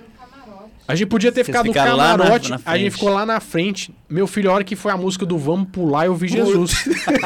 no 0.00 0.08
camarote. 0.18 0.72
A 0.88 0.94
gente 0.94 1.08
podia 1.08 1.32
ter 1.32 1.44
Vocês 1.44 1.56
ficado 1.56 1.66
no 1.90 1.96
lá 1.96 2.16
na- 2.16 2.18
camarote, 2.18 2.50
na 2.50 2.60
a 2.64 2.78
gente 2.78 2.90
ficou 2.92 3.08
lá 3.08 3.26
na 3.26 3.40
frente. 3.40 3.92
Meu 4.08 4.26
filho, 4.26 4.50
a 4.50 4.54
hora 4.54 4.64
que 4.64 4.76
foi 4.76 4.92
a 4.92 4.96
música 4.96 5.26
do 5.26 5.36
Vamos 5.36 5.68
Pular, 5.72 6.06
eu 6.06 6.14
vi 6.14 6.28
Jesus. 6.28 6.84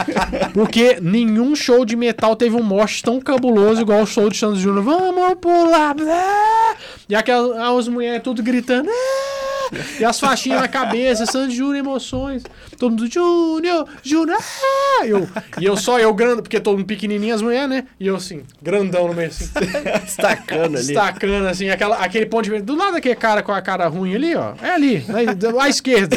Porque 0.54 0.98
nenhum 1.00 1.54
show 1.54 1.84
de 1.84 1.94
metal 1.96 2.34
teve 2.36 2.56
um 2.56 2.62
mosh 2.62 3.02
tão 3.02 3.20
cabuloso 3.20 3.80
igual 3.82 4.02
o 4.02 4.06
show 4.06 4.28
de 4.30 4.36
Sandy 4.36 4.60
Júnior. 4.60 4.82
Vamos 4.84 5.34
pular! 5.40 5.94
blá! 5.94 6.76
E 7.08 7.14
aquelas 7.14 7.56
as 7.78 7.88
mulheres 7.88 8.22
tudo 8.22 8.42
gritando. 8.42 8.88
"Ah!" 8.90 9.76
E 10.00 10.04
as 10.04 10.18
faixinhas 10.18 10.60
na 10.60 10.68
cabeça, 10.68 11.26
Sandy 11.26 11.54
Júnior 11.54 11.76
emoções. 11.76 12.42
Todo 12.80 12.92
mundo, 12.92 13.06
Júnior, 13.12 13.86
Júnior. 14.02 14.38
ah!" 14.40 15.06
Eu, 15.06 15.28
e 15.60 15.64
eu 15.64 15.76
só, 15.76 15.98
eu 15.98 16.12
grande, 16.14 16.42
porque 16.42 16.58
todo 16.58 16.76
mundo 16.78 16.86
pequenininho, 16.86 17.34
as 17.34 17.42
mulheres, 17.42 17.68
né? 17.68 17.84
E 17.98 18.06
eu 18.06 18.16
assim, 18.16 18.42
grandão 18.62 19.06
no 19.06 19.14
meio 19.14 19.28
assim. 19.28 19.48
Destacando 20.02 20.76
ali. 20.76 20.86
Destacando, 20.86 21.46
assim, 21.46 21.68
aquela, 21.68 21.96
aquele 21.96 22.26
ponto 22.26 22.50
de. 22.50 22.60
Do 22.62 22.74
lado 22.74 22.94
daquele 22.94 23.14
cara 23.14 23.42
com 23.42 23.52
a 23.52 23.60
cara 23.60 23.86
ruim 23.86 24.14
ali, 24.14 24.34
ó. 24.34 24.54
É 24.62 24.70
ali, 24.70 25.04
à, 25.08 25.62
à 25.62 25.68
esquerda. 25.68 26.16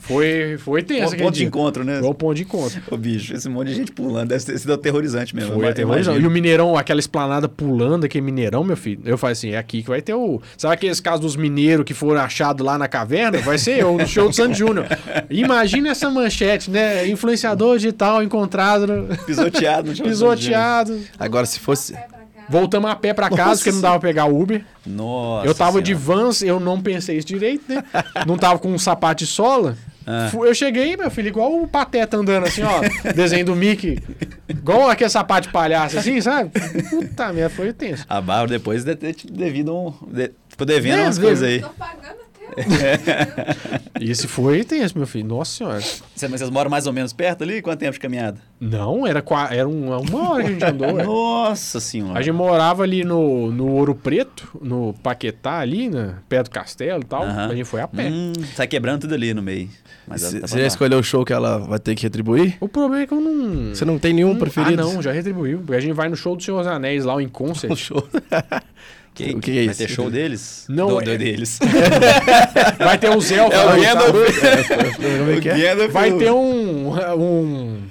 Foi, 0.00 0.56
foi 0.58 0.82
tenso. 0.82 1.02
Ponto, 1.02 1.08
aquele 1.12 1.22
ponto 1.22 1.34
de 1.34 1.38
dia. 1.40 1.48
encontro, 1.48 1.84
né? 1.84 1.98
Foi 2.00 2.08
o 2.08 2.14
ponto 2.14 2.34
de 2.34 2.42
encontro. 2.42 2.82
Ô, 2.90 2.96
bicho, 2.96 3.34
esse 3.34 3.48
monte 3.48 3.68
de 3.68 3.74
gente 3.74 3.92
pulando 3.92 4.28
deve 4.28 4.44
ter 4.44 4.58
sido 4.58 4.72
aterrorizante 4.72 5.36
mesmo. 5.36 5.54
Foi 5.54 5.68
aterrorizante. 5.68 6.20
E 6.20 6.26
o 6.26 6.30
Mineirão, 6.30 6.76
aquela 6.76 7.00
esplanada 7.00 7.48
pulando, 7.48 8.04
aquele 8.04 8.24
Mineirão, 8.24 8.64
meu 8.64 8.76
filho. 8.76 9.02
Eu 9.04 9.18
falei 9.18 9.32
assim: 9.32 9.50
é 9.50 9.58
aqui 9.58 9.82
que 9.82 9.88
vai 9.88 10.00
ter 10.00 10.14
o. 10.14 10.40
Sabe 10.56 10.74
aqueles 10.74 11.00
casos 11.00 11.20
dos 11.20 11.36
mineiros 11.36 11.84
que 11.84 11.94
foram 11.94 12.20
achados 12.20 12.64
lá 12.64 12.78
na 12.78 12.88
caverna? 12.88 13.38
Vai 13.38 13.58
ser 13.58 13.80
eu, 13.80 13.96
no 13.96 14.06
show 14.06 14.28
do 14.28 14.34
Sandy 14.34 14.58
Júnior. 14.58 14.86
Imagina 15.28 15.57
essa 15.90 16.10
manchete, 16.10 16.70
né? 16.70 17.06
Influenciador 17.08 17.76
digital 17.76 18.22
encontrado, 18.22 19.08
Pisoteado 19.26 19.92
pisoteado. 20.02 21.00
Agora, 21.18 21.46
se 21.46 21.58
fosse. 21.58 21.92
Cá. 21.92 22.06
Voltamos 22.48 22.90
a 22.90 22.96
pé 22.96 23.12
pra 23.12 23.28
casa, 23.28 23.42
Nossa 23.50 23.56
porque 23.58 23.72
não 23.72 23.80
dava 23.82 24.00
pra 24.00 24.08
pegar 24.08 24.24
Uber. 24.24 24.64
Nossa. 24.86 25.46
eu 25.46 25.54
tava 25.54 25.82
de 25.82 25.94
Senhora. 25.94 26.24
vans, 26.24 26.42
eu 26.42 26.58
não 26.58 26.80
pensei 26.80 27.18
isso 27.18 27.26
direito, 27.26 27.64
né? 27.68 27.84
Não 28.26 28.38
tava 28.38 28.58
com 28.58 28.72
um 28.72 28.78
sapato 28.78 29.22
de 29.24 29.30
sola. 29.30 29.76
Ah. 30.06 30.30
Eu 30.32 30.54
cheguei, 30.54 30.96
meu 30.96 31.10
filho, 31.10 31.28
igual 31.28 31.60
o 31.62 31.68
Pateta 31.68 32.16
andando 32.16 32.46
assim, 32.46 32.62
ó. 32.62 32.80
desenho 33.12 33.44
do 33.44 33.54
Mickey. 33.54 33.98
Igual 34.48 34.88
aquele 34.88 35.10
sapato 35.10 35.48
de 35.48 35.52
palhaço, 35.52 35.98
assim, 35.98 36.18
sabe? 36.22 36.50
Puta 36.88 37.30
merda, 37.34 37.50
foi 37.50 37.70
tenso. 37.74 38.06
A 38.08 38.18
Bárbara 38.18 38.48
depois 38.48 38.82
deve 38.82 38.96
ter 38.96 39.12
te 39.12 39.30
devido 39.30 39.76
um. 39.76 39.92
De... 40.10 40.30
Ficou 40.48 40.66
devendo 40.66 41.00
É, 41.00 41.02
umas 41.02 41.18
coisas 41.18 41.46
aí. 41.46 41.60
Tô 41.60 41.68
pagando 41.68 42.16
até 42.52 43.98
hoje. 44.00 44.10
Esse 44.10 44.26
foi 44.28 44.64
tenso, 44.64 44.96
meu 44.96 45.06
filho. 45.06 45.26
Nossa 45.26 45.52
senhora. 45.56 45.80
Cê- 45.80 46.28
Mas 46.28 46.40
vocês 46.40 46.50
moram 46.50 46.70
mais 46.70 46.86
ou 46.86 46.92
menos 46.92 47.12
perto 47.12 47.42
ali? 47.44 47.60
Quanto 47.62 47.78
tempo 47.80 47.92
de 47.92 48.00
caminhada? 48.00 48.38
Não, 48.60 49.06
era, 49.06 49.22
era 49.50 49.68
um- 49.68 49.96
uma 49.98 50.30
hora 50.32 50.42
que 50.44 50.48
a 50.48 50.52
gente 50.52 50.64
andou. 50.64 51.00
é. 51.00 51.04
Nossa 51.04 51.80
senhora. 51.80 52.18
A 52.18 52.22
gente 52.22 52.34
morava 52.34 52.82
ali 52.82 53.04
no, 53.04 53.50
no 53.52 53.66
Ouro 53.68 53.94
Preto, 53.94 54.48
no 54.60 54.94
Paquetá, 55.02 55.58
ali, 55.58 55.88
né, 55.88 56.14
perto 56.28 56.46
do 56.46 56.50
castelo 56.50 57.02
e 57.02 57.06
tal. 57.06 57.24
A 57.24 57.54
gente 57.54 57.64
foi 57.66 57.80
a 57.80 57.88
pé. 57.88 58.08
Hum, 58.08 58.32
sai 58.54 58.66
quebrando 58.66 59.02
tudo 59.02 59.14
ali 59.14 59.32
no 59.34 59.42
meio. 59.42 59.68
Mas 60.06 60.22
Você 60.22 60.40
tá 60.40 60.46
já 60.46 60.66
escolheu 60.66 60.98
o 60.98 61.02
show 61.02 61.22
que 61.24 61.32
ela 61.34 61.58
vai 61.58 61.78
ter 61.78 61.94
que 61.94 62.02
retribuir? 62.04 62.56
O 62.60 62.68
problema 62.68 63.02
é 63.02 63.06
que 63.06 63.12
eu 63.12 63.20
não. 63.20 63.74
Você 63.74 63.84
não 63.84 63.98
tem 63.98 64.14
nenhum 64.14 64.30
Hum, 64.32 64.36
preferido? 64.38 64.80
Ah, 64.82 64.84
não, 64.86 65.02
já 65.02 65.12
retribuiu. 65.12 65.58
Porque 65.58 65.74
a 65.74 65.80
gente 65.80 65.92
vai 65.92 66.08
no 66.08 66.16
show 66.16 66.34
do 66.34 66.42
Senhor 66.42 66.58
dos 66.58 66.66
Anéis 66.66 67.04
lá, 67.04 67.14
o 67.14 67.20
In 67.20 67.28
Concert. 67.28 67.70
O 67.72 67.76
show. 67.76 68.08
Que, 69.18 69.30
O 69.34 69.40
que 69.40 69.50
é 69.50 69.54
Vai 69.54 69.64
isso? 69.64 69.78
ter 69.78 69.88
show 69.88 70.08
deles? 70.10 70.64
Não, 70.68 70.88
Do, 70.88 71.00
é- 71.00 71.04
do 71.04 71.18
deles. 71.18 71.58
Vai 72.78 72.96
ter 72.98 73.10
os 73.10 73.30
elfos. 73.32 73.58
É 73.58 73.64
o 73.64 73.80
Gandalf. 73.80 74.16
É 75.36 75.40
que 75.40 75.48
é? 75.48 75.58
Gandalf. 75.58 75.92
Vai 75.92 76.12
ter 76.12 76.30
um, 76.30 76.92
um. 77.18 77.82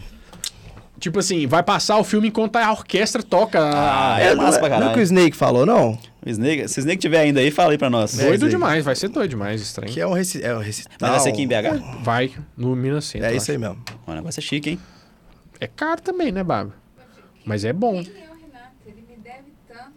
Tipo 1.00 1.20
assim, 1.20 1.46
vai 1.46 1.62
passar 1.62 1.98
o 1.98 2.04
filme 2.04 2.30
enquanto 2.30 2.56
a 2.56 2.72
orquestra 2.72 3.22
toca. 3.22 3.60
Ah, 3.62 4.18
é 4.20 4.28
é 4.30 4.36
massa 4.36 4.58
pra 4.58 4.70
Não 4.70 4.76
é 4.76 4.80
caralho. 4.80 4.94
que 4.96 5.00
o 5.00 5.04
Snake 5.04 5.36
falou, 5.36 5.64
não? 5.66 6.00
O 6.26 6.30
Snake, 6.30 6.68
se 6.68 6.80
o 6.80 6.82
Snake 6.82 6.98
tiver 7.00 7.20
ainda 7.20 7.40
aí, 7.40 7.52
fala 7.52 7.72
aí 7.74 7.78
pra 7.78 7.90
nós. 7.90 8.18
É, 8.18 8.26
doido 8.30 8.46
aí. 8.46 8.50
demais, 8.50 8.84
vai 8.84 8.96
ser 8.96 9.08
doido 9.10 9.30
demais, 9.30 9.62
estranho. 9.62 9.92
Que 9.94 10.02
é 10.02 10.08
um, 10.08 10.14
reci 10.14 10.42
é 10.44 10.56
um 10.56 10.60
recital. 10.60 10.96
Mas 11.00 11.12
vai 11.12 11.20
ser 11.20 11.30
aqui 11.30 11.42
em 11.44 11.48
BH? 11.48 12.02
Vai 12.04 12.32
no 12.58 12.76
Minas 12.76 13.06
Centro. 13.06 13.28
É 13.28 13.36
isso 13.36 13.52
aí 13.52 13.58
mesmo. 13.60 13.78
O 14.08 14.14
negócio 14.14 14.40
é 14.40 14.42
chique, 14.44 14.72
hein? 14.72 14.80
É 15.60 15.68
caro 15.68 16.02
também, 16.02 16.32
né, 16.32 16.44
Baba? 16.44 16.74
Mas 17.46 17.64
é 17.64 17.72
bom. 17.74 18.02
Quem 18.04 18.14
é 18.14 18.30
o 18.30 18.34
Renato? 18.34 18.72
Ele 18.88 19.04
me 19.08 19.18
deve 19.24 19.54
tanto. 19.68 19.82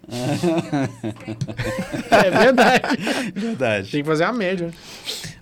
É 2.11 2.29
verdade. 2.29 2.81
Verdade. 3.33 3.91
Tem 3.91 4.01
que 4.01 4.07
fazer 4.07 4.25
a 4.25 4.33
média. 4.33 4.71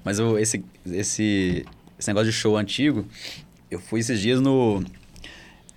Mas 0.04 0.20
o, 0.20 0.38
esse, 0.38 0.64
esse, 0.86 1.66
esse 1.98 2.08
negócio 2.08 2.32
de 2.32 2.38
show 2.38 2.56
antigo, 2.56 3.06
eu 3.72 3.80
fui 3.80 4.00
esses 4.00 4.20
dias 4.20 4.40
no 4.40 4.84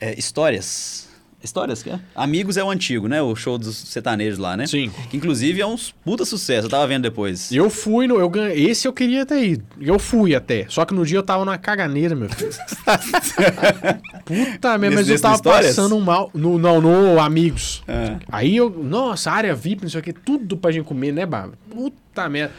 é, 0.00 0.18
Histórias, 0.18 1.08
Histórias, 1.42 1.82
que 1.82 1.90
é? 1.90 1.98
Amigos 2.14 2.56
é 2.56 2.62
o 2.62 2.70
antigo, 2.70 3.08
né? 3.08 3.20
O 3.20 3.34
show 3.34 3.58
dos 3.58 3.76
sertanejos 3.76 4.38
lá, 4.38 4.56
né? 4.56 4.66
Sim. 4.66 4.90
Que 5.10 5.16
inclusive 5.16 5.60
é 5.60 5.66
um 5.66 5.76
puta 6.04 6.24
sucesso. 6.24 6.66
Eu 6.66 6.70
tava 6.70 6.86
vendo 6.86 7.02
depois. 7.02 7.50
Eu 7.50 7.68
fui 7.68 8.06
no. 8.06 8.18
Eu 8.20 8.28
ganhei, 8.28 8.70
esse 8.70 8.86
eu 8.86 8.92
queria 8.92 9.26
ter 9.26 9.44
ido. 9.44 9.64
Eu 9.80 9.98
fui 9.98 10.34
até. 10.34 10.66
Só 10.68 10.84
que 10.84 10.94
no 10.94 11.04
dia 11.04 11.18
eu 11.18 11.22
tava 11.22 11.44
numa 11.44 11.58
caganeira, 11.58 12.14
meu 12.14 12.28
filho. 12.28 12.50
Puta 14.24 14.78
merda, 14.78 14.96
mas 14.96 15.08
eu 15.08 15.20
tava 15.20 15.34
Histórias? 15.34 15.66
passando 15.74 15.96
um 15.96 16.00
mal. 16.00 16.30
No, 16.32 16.58
não, 16.58 16.80
no 16.80 17.20
Amigos. 17.20 17.82
Ah. 17.88 18.18
Aí 18.30 18.56
eu. 18.56 18.70
Nossa, 18.70 19.30
área 19.30 19.54
VIP, 19.54 19.82
não 19.82 19.90
sei 19.90 20.00
o 20.00 20.02
que, 20.02 20.12
tudo 20.12 20.56
pra 20.56 20.70
gente 20.70 20.84
comer, 20.84 21.12
né, 21.12 21.26
Bárbara? 21.26 21.58
Puta 21.68 22.28
merda. 22.28 22.52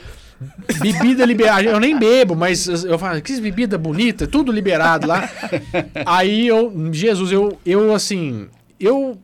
Bebida 0.82 1.26
liberada. 1.26 1.64
Eu 1.64 1.80
nem 1.80 1.98
bebo, 1.98 2.36
mas 2.36 2.68
eu 2.68 2.98
falo, 3.00 3.22
que 3.22 3.40
bebida 3.40 3.78
bonita, 3.78 4.28
tudo 4.28 4.52
liberado 4.52 5.08
lá. 5.08 5.30
Aí 6.06 6.48
eu. 6.48 6.74
Jesus, 6.92 7.32
eu, 7.32 7.58
eu 7.66 7.94
assim. 7.94 8.48
Eu. 8.86 9.18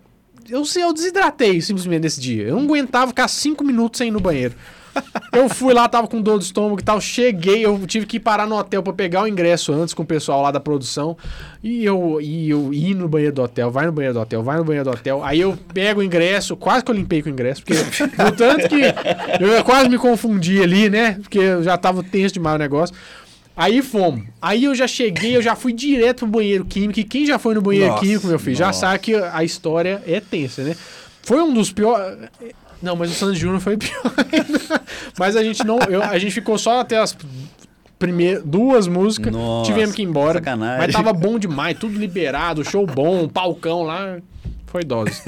Eu 0.50 0.64
eu 0.78 0.94
desidratei 0.94 1.62
simplesmente 1.62 2.02
nesse 2.02 2.20
dia. 2.20 2.48
Eu 2.48 2.56
não 2.56 2.64
aguentava 2.64 3.08
ficar 3.10 3.28
cinco 3.28 3.64
minutos 3.64 4.00
sem 4.00 4.08
ir 4.08 4.12
no 4.12 4.20
banheiro. 4.20 4.56
Eu 5.32 5.50
fui 5.50 5.74
lá, 5.74 5.88
tava 5.88 6.08
com 6.08 6.22
dor 6.22 6.40
de 6.40 6.46
estômago 6.46 6.80
e 6.80 6.84
tal. 6.84 7.00
Cheguei, 7.00 7.66
eu 7.66 7.86
tive 7.86 8.06
que 8.06 8.20
parar 8.20 8.48
no 8.48 8.58
hotel 8.58 8.82
pra 8.82 8.94
pegar 8.94 9.24
o 9.24 9.28
ingresso 9.28 9.72
antes 9.74 9.94
com 9.94 10.04
o 10.04 10.06
pessoal 10.06 10.42
lá 10.42 10.52
da 10.52 10.60
produção. 10.60 11.18
E 11.64 11.84
eu, 11.84 12.20
e 12.22 12.50
eu 12.50 12.74
ir 12.74 12.96
no 12.96 13.08
banheiro 13.08 13.36
do 13.36 13.42
hotel, 13.42 13.70
vai 13.70 13.86
no 13.86 13.92
banheiro 13.92 14.14
do 14.14 14.22
hotel, 14.22 14.44
vai 14.44 14.58
no 14.58 14.64
banheiro 14.64 14.90
do 14.90 14.94
hotel. 14.96 15.24
Aí 15.24 15.40
eu 15.42 15.58
pego 15.74 16.02
o 16.02 16.04
ingresso, 16.04 16.56
quase 16.56 16.84
que 16.84 16.92
eu 16.92 16.96
limpei 16.96 17.22
com 17.22 17.30
o 17.30 17.32
ingresso, 17.32 17.64
porque 17.64 17.80
no 18.22 18.32
tanto 18.32 18.68
que 18.68 18.82
eu 19.44 19.64
quase 19.64 19.90
me 19.90 19.98
confundi 19.98 20.62
ali, 20.62 20.90
né? 20.90 21.14
Porque 21.22 21.40
eu 21.40 21.64
já 21.64 21.78
tava 21.78 22.04
tenso 22.04 22.34
demais 22.34 22.56
o 22.56 22.60
negócio. 22.60 22.96
Aí 23.60 23.82
fomos. 23.82 24.24
Aí 24.42 24.64
eu 24.64 24.74
já 24.74 24.88
cheguei, 24.88 25.36
eu 25.36 25.42
já 25.42 25.54
fui 25.54 25.74
direto 25.74 26.20
pro 26.20 26.28
banheiro 26.28 26.64
químico. 26.64 26.98
E 27.00 27.04
quem 27.04 27.26
já 27.26 27.38
foi 27.38 27.54
no 27.56 27.62
banheiro 27.62 27.90
Nossa, 27.90 28.02
químico, 28.06 28.28
meu 28.28 28.40
filho, 28.40 28.56
já 28.56 28.68
nossa. 28.68 28.80
sabe 28.80 29.00
que 29.00 29.14
a 29.16 29.44
história 29.44 30.02
é 30.08 30.22
tensa, 30.22 30.64
né? 30.64 30.76
Foi 31.24 31.42
um 31.42 31.54
dos 31.54 31.70
piores. 31.72 32.18
Não, 32.82 32.96
mas 32.96 33.12
o 33.12 33.14
Santos 33.14 33.38
Júnior 33.38 33.60
foi 33.60 33.76
pior 33.76 34.02
ainda. 34.32 34.82
Mas 35.20 35.36
a 35.36 35.44
gente 35.44 35.66
não. 35.66 35.78
eu- 35.90 36.02
a 36.02 36.18
gente 36.18 36.32
ficou 36.32 36.58
só 36.58 36.80
até 36.80 36.98
as 36.98 37.18
primeiras 38.00 38.42
duas 38.46 38.88
músicas. 38.88 39.34
Nossa, 39.34 39.70
tivemos 39.70 39.94
que 39.94 40.02
ir 40.02 40.06
embora. 40.06 40.36
sacanagem. 40.40 40.78
Mas 40.80 40.94
tava 40.94 41.12
bom 41.12 41.38
demais, 41.38 41.78
tudo 41.78 42.00
liberado, 42.00 42.64
show 42.64 42.88
bom, 42.88 43.28
palcão 43.28 43.84
lá. 43.84 44.20
Foi 44.72 44.84
dose. 44.84 45.22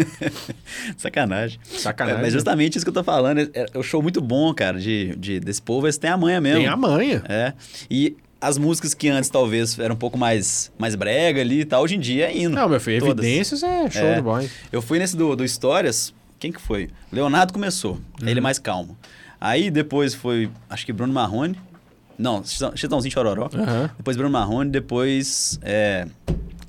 Sacanagem. 0.98 1.60
Sacanagem. 1.64 2.20
É, 2.20 2.24
mas 2.24 2.34
justamente 2.34 2.76
isso 2.78 2.86
que 2.86 2.90
eu 2.90 2.94
tô 2.94 3.04
falando. 3.04 3.40
É, 3.40 3.66
é 3.74 3.78
um 3.78 3.84
show 3.84 4.02
muito 4.02 4.22
bom, 4.22 4.54
cara, 4.54 4.80
de, 4.80 5.16
de, 5.16 5.40
desse 5.40 5.62
povo. 5.62 5.86
Eles 5.88 5.98
têm 5.98 6.10
a 6.10 6.18
manha 6.18 6.40
mesmo. 6.40 6.60
Tem 6.60 6.68
a 6.68 6.76
manha. 6.78 7.24
É. 7.28 7.54
E 7.90 8.16
as 8.40 8.58
músicas 8.58 8.94
que 8.94 9.08
antes 9.10 9.30
talvez 9.30 9.78
eram 9.80 9.96
um 9.96 9.98
pouco 9.98 10.18
mais, 10.18 10.72
mais 10.78 10.96
brega 10.96 11.42
ali 11.42 11.62
e 11.62 11.66
tal, 11.66 11.84
hoje 11.84 11.96
em 11.96 12.00
dia 12.00 12.26
é 12.28 12.38
hino. 12.38 12.56
Não, 12.56 12.68
meu 12.70 12.80
filho, 12.80 13.06
Todas. 13.06 13.24
evidências 13.26 13.64
é 13.64 13.90
show 13.90 14.02
É. 14.08 14.16
de 14.16 14.22
bola. 14.22 14.46
Eu 14.72 14.82
fui 14.82 15.00
nesse 15.00 15.16
do, 15.16 15.36
do 15.36 15.44
Histórias. 15.44 16.14
Quem 16.40 16.52
que 16.52 16.60
foi? 16.62 16.90
Leonardo 17.12 17.54
começou. 17.54 18.00
Uhum. 18.22 18.28
Ele 18.28 18.42
mais 18.42 18.58
calmo. 18.58 18.98
Aí 19.40 19.70
depois 19.72 20.14
foi, 20.14 20.50
acho 20.70 20.86
que 20.86 20.94
Bruno 20.94 21.14
Marrone. 21.14 21.56
Não, 22.18 22.44
Chitão- 22.44 22.76
Chitãozinho 22.76 23.12
Chororó. 23.12 23.50
Aham. 23.54 23.90
Depois 23.98 24.16
Bruno 24.18 24.32
Marrone, 24.32 24.70
depois 24.70 25.60
é, 25.64 26.08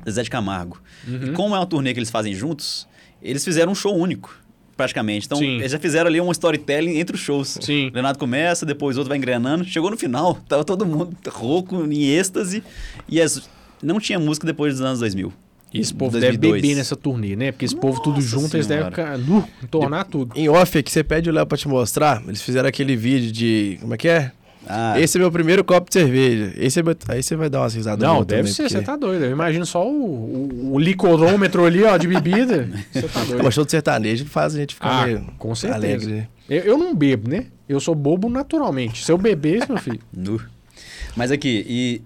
Zé 0.09 0.23
de 0.23 0.31
Camargo. 0.31 0.81
Uhum. 1.07 1.25
E 1.27 1.33
como 1.33 1.55
é 1.55 1.59
uma 1.59 1.67
turnê 1.67 1.93
que 1.93 1.99
eles 1.99 2.11
fazem 2.11 2.35
juntos, 2.35 2.87
eles 3.23 3.45
fizeram 3.45 3.73
um 3.73 3.75
show 3.75 3.97
único, 3.97 4.35
praticamente. 4.77 5.27
Então, 5.27 5.39
Sim. 5.39 5.57
eles 5.59 5.73
já 5.73 5.79
fizeram 5.79 6.09
ali 6.09 6.21
um 6.21 6.31
storytelling 6.31 6.99
entre 6.99 7.17
os 7.17 7.23
shows. 7.23 7.59
Sim. 7.61 7.89
O 7.89 7.93
Leonardo 7.95 8.19
começa, 8.19 8.65
depois 8.67 8.97
o 8.97 9.01
outro 9.01 9.09
vai 9.11 9.19
engrenando. 9.19 9.65
Chegou 9.65 9.91
no 9.91 9.97
final, 9.97 10.35
tava 10.49 10.65
todo 10.65 10.85
mundo 10.87 11.17
rouco, 11.29 11.85
em 11.91 12.05
êxtase. 12.05 12.63
E 13.09 13.21
as- 13.21 13.49
não 13.83 13.99
tinha 13.99 14.19
música 14.19 14.47
depois 14.47 14.75
dos 14.75 14.83
anos 14.83 15.01
2000. 15.01 15.33
E 15.75 15.81
esse 15.81 15.95
povo 15.95 16.13
2002. 16.13 16.41
deve 16.53 16.61
beber 16.63 16.77
nessa 16.77 16.95
turnê, 16.95 17.35
né? 17.35 17.51
Porque 17.51 17.65
esse 17.65 17.75
povo 17.75 17.99
tudo 18.03 18.17
Nossa 18.17 18.27
junto, 18.29 18.57
eles 18.57 18.67
devem 18.67 18.93
nu, 19.27 19.43
tornar 19.71 20.05
tudo. 20.05 20.37
Em 20.39 20.47
off 20.47 20.77
aqui, 20.77 20.91
você 20.93 21.03
pede 21.03 21.31
o 21.31 21.33
Léo 21.33 21.47
pra 21.47 21.57
te 21.57 21.67
mostrar. 21.67 22.23
Eles 22.29 22.43
fizeram 22.43 22.69
aquele 22.69 22.95
vídeo 22.95 23.33
de. 23.33 23.79
Como 23.81 23.95
é 23.95 23.97
que 23.97 24.07
é? 24.07 24.33
Ah, 24.67 24.99
Esse 25.01 25.19
é 25.19 25.21
meu 25.21 25.31
primeiro 25.31 25.65
copo 25.65 25.89
de 25.91 25.95
cerveja. 25.95 26.53
Esse 26.57 26.81
é 26.81 26.83
meu... 26.83 26.97
Aí 27.09 27.23
você 27.23 27.35
vai 27.37 27.51
dar 27.51 27.61
umas 27.61 27.75
risadas. 27.75 28.01
Não, 28.07 28.25
deve 28.25 28.43
também, 28.43 28.53
ser, 28.53 28.63
porque- 28.65 28.79
você 28.79 28.83
tá 28.83 28.97
doido. 28.97 29.25
Eu 29.25 29.31
imagino 29.33 29.67
só 29.67 29.87
o, 29.87 29.93
o, 29.93 30.75
o 30.75 30.79
licorômetro 30.79 31.65
ali, 31.65 31.83
ó, 31.83 31.97
de 31.97 32.07
bebida. 32.09 32.69
Você 32.93 33.09
tá 33.09 33.25
doido. 33.25 33.51
show 33.53 33.65
de 33.65 33.71
sertanejo 33.71 34.25
que 34.25 34.31
faz 34.31 34.55
a 34.55 34.59
gente 34.59 34.75
ficar 34.75 35.03
Ah, 35.03 35.07
meio 35.07 35.21
com 35.39 35.55
certeza. 35.55 35.85
alegre. 35.85 36.29
Eu, 36.49 36.63
eu 36.63 36.79
não 36.79 36.95
bebo, 36.95 37.29
né? 37.29 37.47
Eu 37.69 37.81
sou 37.81 37.95
bobo 37.95 38.29
naturalmente. 38.29 39.05
Se 39.05 39.11
eu 39.11 39.19
bebesse, 39.19 39.69
meu 39.69 39.79
filho. 39.79 40.01
nu. 40.13 40.41
Mas 41.17 41.31
aqui, 41.31 41.65
e 41.69 42.03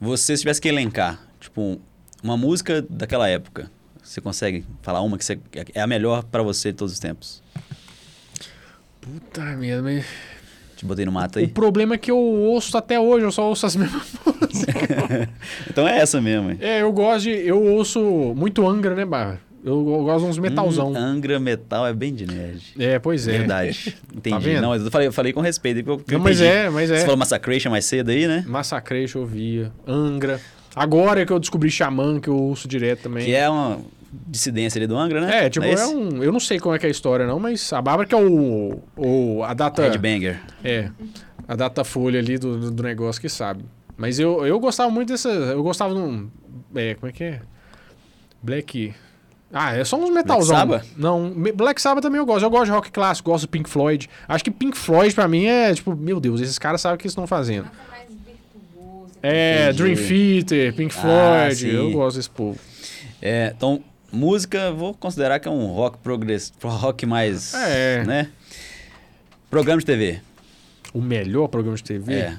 você 0.00 0.36
se 0.36 0.42
tivesse 0.42 0.60
que 0.60 0.68
elencar, 0.68 1.20
tipo, 1.40 1.80
uma 2.22 2.36
música 2.36 2.80
daquela 2.88 3.28
época, 3.28 3.70
você 4.02 4.20
consegue 4.20 4.64
falar 4.82 5.00
uma 5.02 5.18
que 5.18 5.24
você- 5.24 5.38
é 5.74 5.80
a 5.80 5.86
melhor 5.86 6.22
pra 6.24 6.42
você 6.42 6.70
de 6.70 6.78
todos 6.78 6.94
os 6.94 7.00
tempos? 7.00 7.42
Puta 9.00 9.42
merda, 9.56 9.82
mas... 9.82 10.04
Te 10.78 10.86
botei 10.86 11.04
no 11.04 11.10
mato 11.12 11.36
O 11.36 11.38
aí. 11.40 11.48
problema 11.48 11.96
é 11.96 11.98
que 11.98 12.10
eu 12.10 12.16
ouço 12.16 12.78
até 12.78 12.98
hoje, 13.00 13.24
eu 13.26 13.32
só 13.32 13.48
ouço 13.48 13.66
as 13.66 13.74
mesmas 13.76 14.02
músicas. 14.24 15.28
Então 15.68 15.86
é 15.88 15.98
essa 15.98 16.20
mesmo. 16.20 16.50
hein? 16.52 16.58
É, 16.60 16.82
eu 16.82 16.92
gosto 16.92 17.24
de... 17.24 17.30
Eu 17.30 17.60
ouço 17.62 18.00
muito 18.36 18.66
Angra, 18.66 18.94
né, 18.94 19.04
Barra? 19.04 19.40
Eu, 19.64 19.74
eu 19.74 20.04
gosto 20.04 20.24
de 20.24 20.30
uns 20.30 20.38
metalzão. 20.38 20.92
Hum, 20.92 20.96
Angra 20.96 21.40
Metal 21.40 21.84
é 21.84 21.92
bem 21.92 22.14
de 22.14 22.26
nerd. 22.26 22.62
É, 22.78 22.98
pois 23.00 23.26
é. 23.26 23.38
Verdade. 23.38 23.96
Entendi. 24.16 24.38
vendo? 24.44 24.62
Não, 24.62 24.74
eu 24.74 24.88
falei, 24.90 25.08
eu 25.08 25.12
falei 25.12 25.32
com 25.32 25.40
respeito. 25.40 25.80
Eu, 25.80 26.00
eu 26.08 26.18
Não, 26.18 26.20
mas 26.20 26.40
é, 26.40 26.70
mas 26.70 26.88
Você 26.88 26.94
é. 26.94 27.00
falou 27.00 27.16
Massacration 27.16 27.70
mais 27.70 27.84
cedo 27.84 28.10
aí, 28.10 28.28
né? 28.28 28.44
Massacration 28.46 29.18
eu 29.18 29.22
ouvia. 29.22 29.72
Angra. 29.86 30.40
Agora 30.76 31.22
é 31.22 31.26
que 31.26 31.32
eu 31.32 31.40
descobri 31.40 31.68
Xamã, 31.70 32.20
que 32.20 32.28
eu 32.28 32.36
ouço 32.36 32.68
direto 32.68 33.02
também. 33.02 33.24
Que 33.24 33.34
é 33.34 33.50
uma 33.50 33.80
dissidência 34.12 34.78
ali 34.78 34.86
do 34.86 34.96
Angra, 34.96 35.20
né? 35.20 35.46
É, 35.46 35.50
tipo, 35.50 35.64
é, 35.66 35.72
esse? 35.72 35.84
um. 35.94 36.22
Eu 36.22 36.32
não 36.32 36.40
sei 36.40 36.58
como 36.58 36.74
é 36.74 36.78
que 36.78 36.86
é 36.86 36.88
a 36.88 36.90
história, 36.90 37.26
não, 37.26 37.38
mas 37.38 37.72
a 37.72 37.80
Bárbara 37.82 38.08
que 38.08 38.14
é 38.14 38.18
o. 38.18 38.80
o 38.96 39.42
a 39.44 39.54
data. 39.54 39.82
Headbanger. 39.82 40.40
É. 40.64 40.90
A 41.46 41.54
data 41.56 41.82
folha 41.84 42.18
ali 42.20 42.36
do, 42.38 42.70
do- 42.70 42.82
negócio 42.82 43.20
que 43.20 43.28
sabe. 43.28 43.64
Mas 43.96 44.18
eu, 44.18 44.46
eu 44.46 44.58
gostava 44.60 44.90
muito 44.90 45.08
dessa. 45.08 45.28
Eu 45.28 45.62
gostava 45.62 45.94
de 45.94 46.00
um. 46.00 46.28
É, 46.74 46.94
como 46.94 47.08
é 47.08 47.12
que 47.12 47.24
é? 47.24 47.40
Black. 48.42 48.94
Ah, 49.52 49.74
é 49.74 49.82
só 49.82 49.96
uns 49.98 50.10
metalzão. 50.10 50.56
Sabbath? 50.56 50.84
Não, 50.96 51.30
Black 51.54 51.80
Sabbath 51.80 52.02
também 52.02 52.18
eu 52.18 52.26
gosto. 52.26 52.44
Eu 52.44 52.50
gosto 52.50 52.66
de 52.66 52.70
rock 52.70 52.90
clássico, 52.92 53.30
gosto 53.30 53.42
de 53.44 53.48
Pink 53.48 53.68
Floyd. 53.68 54.08
Acho 54.28 54.44
que 54.44 54.50
Pink 54.50 54.76
Floyd 54.76 55.14
pra 55.14 55.26
mim 55.26 55.46
é 55.46 55.72
tipo, 55.74 55.96
meu 55.96 56.20
Deus, 56.20 56.40
esses 56.42 56.58
caras 56.58 56.82
sabem 56.82 56.96
o 56.96 56.98
que 56.98 57.04
eles 57.06 57.12
estão 57.12 57.26
fazendo. 57.26 57.66
É. 59.22 59.72
Dream 59.72 59.96
Theater, 59.96 60.74
Pink 60.74 60.94
Ah, 60.98 61.00
Floyd. 61.00 61.56
sim. 61.56 61.68
eu 61.68 61.90
gosto 61.92 62.16
desse 62.16 62.30
povo. 62.30 62.58
É, 63.20 63.52
então, 63.56 63.82
música, 64.12 64.72
vou 64.72 64.94
considerar 64.94 65.38
que 65.38 65.48
é 65.48 65.50
um 65.50 65.66
rock 65.66 65.98
progress, 65.98 66.52
rock 66.62 67.04
mais, 67.06 67.54
É. 67.54 68.04
né? 68.04 68.30
Programa 69.50 69.80
de 69.80 69.86
TV. 69.86 70.20
O 70.92 71.00
melhor 71.00 71.48
programa 71.48 71.76
de 71.76 71.84
TV? 71.84 72.14
É. 72.14 72.38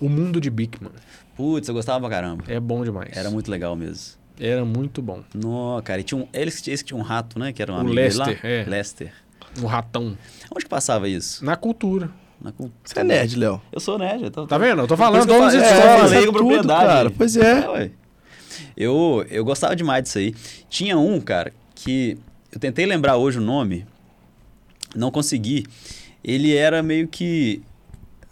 O 0.00 0.08
Mundo 0.08 0.40
de 0.40 0.48
Bickman. 0.50 0.92
Putz, 1.36 1.68
eu 1.68 1.74
gostava 1.74 2.00
pra 2.00 2.08
caramba. 2.10 2.44
É 2.48 2.58
bom 2.60 2.82
demais. 2.84 3.16
Era 3.16 3.30
muito 3.30 3.50
legal 3.50 3.74
mesmo. 3.76 4.16
Era 4.40 4.64
muito 4.64 5.02
bom. 5.02 5.22
No, 5.34 5.80
cara, 5.82 6.00
e 6.00 6.04
tinha 6.04 6.20
um, 6.20 6.26
eles, 6.32 6.56
esse 6.68 6.84
que 6.84 6.88
tinha 6.88 6.98
um 6.98 7.02
rato, 7.02 7.38
né? 7.38 7.52
Que 7.52 7.60
era 7.62 7.72
um 7.72 7.76
O 7.76 7.80
amigo 7.80 7.96
dele 7.96 8.14
lá. 8.14 8.26
Lester, 8.26 8.46
é. 8.50 8.64
Lester. 8.68 9.12
Um 9.60 9.66
ratão. 9.66 10.16
Onde 10.54 10.64
que 10.64 10.68
passava 10.70 11.08
isso? 11.08 11.44
Na 11.44 11.56
cultura. 11.56 12.10
Na 12.40 12.52
cult- 12.52 12.70
Você 12.84 13.00
é 13.00 13.04
nerd, 13.04 13.36
Léo. 13.36 13.60
Eu 13.72 13.80
sou 13.80 13.98
nerd. 13.98 14.22
Eu 14.24 14.30
tô, 14.30 14.46
Tá 14.46 14.56
vendo? 14.58 14.82
Eu 14.82 14.86
tô 14.86 14.96
falando 14.96 15.22
eu 15.22 15.26
todas 15.26 15.54
as 15.54 15.60
falei- 15.62 15.68
é, 15.68 15.72
eu 15.72 15.76
histórias. 15.78 16.10
falei 16.12 16.26
com 16.26 16.32
tudo, 16.32 16.46
propriedade. 16.46 16.86
cara. 16.86 17.10
Pois 17.10 17.36
é. 17.36 17.68
ué. 17.68 17.90
Eu, 18.76 19.24
eu 19.30 19.44
gostava 19.44 19.74
demais 19.76 20.02
disso 20.04 20.18
aí. 20.18 20.34
Tinha 20.68 20.96
um, 20.98 21.20
cara, 21.20 21.52
que 21.74 22.16
eu 22.52 22.58
tentei 22.58 22.86
lembrar 22.86 23.16
hoje 23.16 23.38
o 23.38 23.42
nome, 23.42 23.84
não 24.94 25.10
consegui. 25.10 25.64
Ele 26.22 26.54
era 26.54 26.82
meio 26.82 27.06
que. 27.08 27.62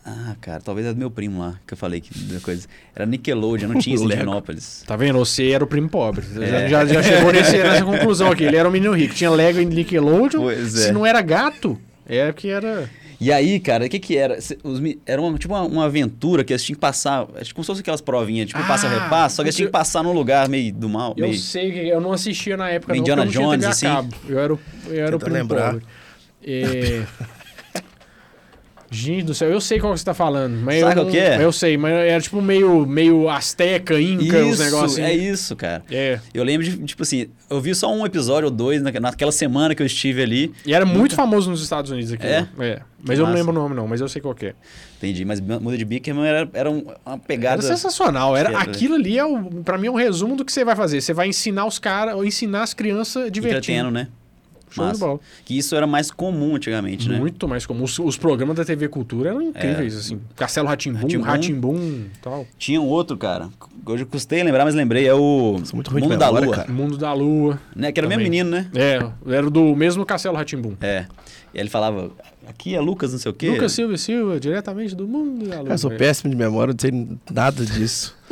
Ah, 0.05 0.36
cara, 0.40 0.61
talvez 0.61 0.86
era 0.86 0.94
do 0.94 0.98
meu 0.98 1.11
primo 1.11 1.40
lá, 1.40 1.59
que 1.66 1.74
eu 1.74 1.78
falei 1.78 2.01
que 2.01 2.11
coisa. 2.40 2.69
Era 2.94 3.05
Nickelodeon, 3.07 3.69
não 3.69 3.81
tinha 3.81 3.97
em. 3.98 4.07
Divinópolis. 4.07 4.85
Tá 4.86 4.94
vendo? 4.97 5.19
Você 5.19 5.51
era 5.51 5.65
o 5.65 5.66
primo 5.66 5.89
pobre. 5.89 6.24
É. 6.40 6.69
Já, 6.69 6.85
já 6.86 7.03
chegou 7.03 7.32
nesse- 7.32 7.59
nessa 7.59 7.85
conclusão 7.85 8.31
aqui. 8.31 8.44
Ele 8.44 8.57
era 8.57 8.69
um 8.69 8.73
menino 8.73 8.93
rico. 8.94 9.15
Tinha 9.15 9.31
Lego 9.31 9.59
e 9.61 9.65
Nickelodeon. 9.65 10.40
Pois 10.43 10.77
é. 10.77 10.86
Se 10.86 10.93
não 10.93 11.05
era 11.05 11.20
gato, 11.23 11.77
era 12.07 12.32
que 12.32 12.48
era... 12.48 12.89
E 13.20 13.32
aí, 13.32 13.59
cara, 13.59 13.86
o 13.86 13.88
que 13.88 13.98
que 13.98 14.16
era? 14.16 14.36
Os, 14.62 14.80
era 15.06 15.20
uma, 15.20 15.38
tipo 15.38 15.55
uma, 15.55 15.62
uma 15.62 15.84
aventura 15.86 16.44
que 16.44 16.52
eles 16.52 16.62
tinham 16.62 16.74
que 16.76 16.80
passar, 16.80 17.26
acho 17.36 17.47
que 17.47 17.55
como 17.55 17.64
se 17.64 17.68
fosse 17.68 17.80
aquelas 17.80 18.01
provinhas, 18.02 18.48
tipo 18.48 18.60
Ah, 18.60 18.66
passa-repasso, 18.66 19.36
só 19.36 19.43
que 19.43 19.48
eles 19.48 19.56
tinham 19.56 19.68
que 19.68 19.72
passar 19.72 20.02
num 20.02 20.12
lugar 20.12 20.48
meio 20.48 20.72
do 20.72 20.88
mal, 20.88 21.14
Eu 21.16 21.28
meio... 21.28 21.38
sei 21.38 21.72
que 21.72 21.88
eu 21.88 22.01
não 22.01 22.12
assistia 22.12 22.56
na 22.56 22.68
época, 22.68 22.97
Indiana 22.97 23.24
não 23.24 23.30
tinha 23.32 23.44
Jones, 23.47 23.64
assim? 23.64 23.86
cabo. 23.86 24.14
Eu 24.28 24.38
era 24.38 24.55
o, 24.55 24.60
eu 24.88 25.06
era 25.06 25.16
o 25.16 25.18
primo 25.18 25.34
lembrar. 25.34 25.72
pobre. 25.72 25.86
É... 26.44 27.05
Gente 28.90 29.24
do 29.24 29.34
céu, 29.34 29.48
eu 29.50 29.60
sei 29.60 29.78
qual 29.80 29.92
que 29.92 29.98
você 29.98 30.04
tá 30.04 30.14
falando. 30.14 30.56
Mas 30.62 30.80
Sabe 30.80 30.94
não- 30.96 31.10
que 31.10 31.18
é? 31.18 31.42
Eu 31.42 31.52
sei, 31.52 31.76
mas 31.76 31.92
era 31.92 32.20
tipo 32.20 32.40
meio, 32.40 32.86
meio 32.86 33.28
asteca, 33.28 34.00
inca, 34.00 34.44
os 34.44 34.58
negócios. 34.58 34.98
é 34.98 35.06
assim. 35.12 35.28
isso, 35.30 35.56
cara. 35.56 35.82
É. 35.90 36.20
Eu 36.32 36.44
lembro 36.44 36.66
de, 36.66 36.76
tipo 36.84 37.02
assim, 37.02 37.26
eu 37.50 37.60
vi 37.60 37.74
só 37.74 37.92
um 37.92 38.06
episódio 38.06 38.44
ou 38.46 38.50
dois 38.50 38.80
na- 38.82 38.92
naquela 39.00 39.32
semana 39.32 39.74
que 39.74 39.82
eu 39.82 39.86
estive 39.86 40.22
ali. 40.22 40.52
E 40.64 40.72
era 40.74 40.86
muito 40.86 41.14
famoso 41.14 41.50
nos 41.50 41.62
Estados 41.62 41.90
Unidos 41.90 42.12
aqui. 42.12 42.26
É? 42.26 42.42
né? 42.42 42.48
É. 42.60 42.80
Mas 43.06 43.18
eu 43.18 43.26
não 43.26 43.32
lembro 43.34 43.52
o 43.52 43.54
nome, 43.54 43.74
não, 43.74 43.86
mas 43.86 44.00
eu 44.00 44.08
sei 44.08 44.20
qual 44.20 44.34
que 44.34 44.46
é. 44.46 44.54
Entendi, 44.98 45.24
mas 45.24 45.40
Muda 45.40 45.76
de 45.76 45.84
Bickerman 45.84 46.26
era, 46.26 46.48
era 46.52 46.70
um- 46.70 46.82
uma 46.86 46.94
Era 47.14 47.18
pegada. 47.18 47.62
sensacional. 47.62 48.36
Era, 48.36 48.48
Era. 48.48 48.58
aquilo 48.60 48.94
ali, 48.94 49.18
é 49.18 49.24
o, 49.24 49.44
pra 49.62 49.76
mim, 49.78 49.86
é 49.86 49.90
um 49.90 49.94
resumo 49.94 50.34
do 50.34 50.44
que 50.44 50.52
você 50.52 50.64
vai 50.64 50.74
fazer. 50.74 51.00
Você 51.00 51.12
vai 51.12 51.28
ensinar 51.28 51.66
os 51.66 51.78
caras, 51.78 52.14
ou 52.14 52.24
ensinar 52.24 52.62
as 52.62 52.72
crianças 52.74 53.30
divertindo. 53.30 53.58
Entretendo, 53.58 53.90
né? 53.92 54.08
Show 54.70 54.93
de 54.93 54.98
bola. 54.98 55.20
Que 55.44 55.56
isso 55.56 55.74
era 55.74 55.86
mais 55.86 56.10
comum 56.10 56.56
antigamente, 56.56 57.09
né? 57.09 57.18
Muito 57.18 57.47
mais 57.48 57.64
comum. 57.64 57.84
Os, 57.84 57.98
os 57.98 58.16
programas 58.16 58.56
da 58.56 58.64
TV 58.64 58.88
Cultura 58.88 59.30
eram 59.30 59.43
incríveis, 59.43 59.97
assim. 59.97 60.20
Castelo 60.34 60.68
Ratimbum. 60.68 61.20
Ratimbum 61.22 61.76
e 61.76 62.10
tal. 62.20 62.47
Tinha 62.59 62.80
um 62.80 62.86
outro, 62.86 63.16
cara. 63.16 63.48
Hoje 63.84 64.02
eu 64.02 64.06
custei 64.06 64.43
lembrar, 64.43 64.64
mas 64.64 64.74
lembrei. 64.74 65.06
É 65.06 65.14
o 65.14 65.60
Mundo 65.72 66.16
da 66.16 66.26
memória, 66.26 66.47
Lua. 66.47 66.56
cara. 66.56 66.72
Mundo 66.72 66.98
da 66.98 67.12
Lua. 67.12 67.60
Né? 67.74 67.93
Que 67.93 68.01
era 68.01 68.06
o 68.06 68.09
mesmo 68.09 68.22
menino, 68.22 68.51
né? 68.51 68.68
É, 68.74 68.98
era 69.32 69.48
do 69.48 69.76
mesmo 69.76 70.05
Castelo 70.05 70.36
Ratimbum. 70.36 70.74
É. 70.80 71.06
E 71.55 71.59
aí 71.59 71.62
ele 71.62 71.70
falava, 71.70 72.10
aqui 72.48 72.74
é 72.74 72.81
Lucas, 72.81 73.12
não 73.12 73.18
sei 73.18 73.31
o 73.31 73.35
quê. 73.35 73.51
Lucas 73.51 73.73
Silva 73.73 73.94
e 73.94 73.98
Silva, 73.98 74.40
diretamente 74.40 74.94
do 74.94 75.06
Mundo 75.06 75.47
da 75.48 75.60
Lua. 75.60 75.70
Eu 75.73 75.78
sou 75.78 75.93
É. 75.93 75.97
péssimo 75.97 76.31
de 76.31 76.36
memória, 76.36 76.73
não 76.73 76.78
sei 76.81 77.09
nada 77.31 77.64
disso. 77.64 78.14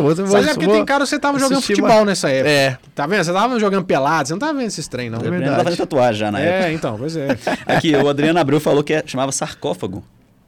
Vou, 0.00 0.10
eu 0.10 0.14
vou, 0.26 0.26
Mas 0.34 0.46
é 0.48 0.52
porque 0.52 0.68
tem 0.68 0.84
cara 0.84 1.04
que 1.04 1.08
você 1.10 1.18
tava 1.18 1.38
jogando 1.38 1.62
futebol 1.62 1.90
uma- 1.90 2.04
nessa 2.04 2.28
época. 2.28 2.50
É, 2.50 2.78
Tá 2.94 3.06
vendo? 3.06 3.24
Você 3.24 3.32
tava 3.32 3.58
jogando 3.58 3.84
pelado, 3.86 4.28
você 4.28 4.34
não 4.34 4.38
tava 4.38 4.52
vendo 4.52 4.66
esses 4.66 4.86
trem, 4.86 5.08
não. 5.08 5.18
Eu 5.18 5.22
É 5.22 5.24
tava 5.30 5.38
verdade. 5.38 5.64
fazendo 5.64 5.78
tatuagem 5.78 6.20
já 6.20 6.30
na 6.30 6.40
época. 6.40 6.66
É, 6.68 6.72
então, 6.74 6.96
pois 6.98 7.16
é. 7.16 7.28
Aqui, 7.66 7.94
o 7.96 8.08
Adriano 8.08 8.38
Abreu 8.38 8.60
falou 8.60 8.84
que 8.84 8.92
é- 8.92 9.02
chamava 9.06 9.32
sarcófago. 9.32 10.04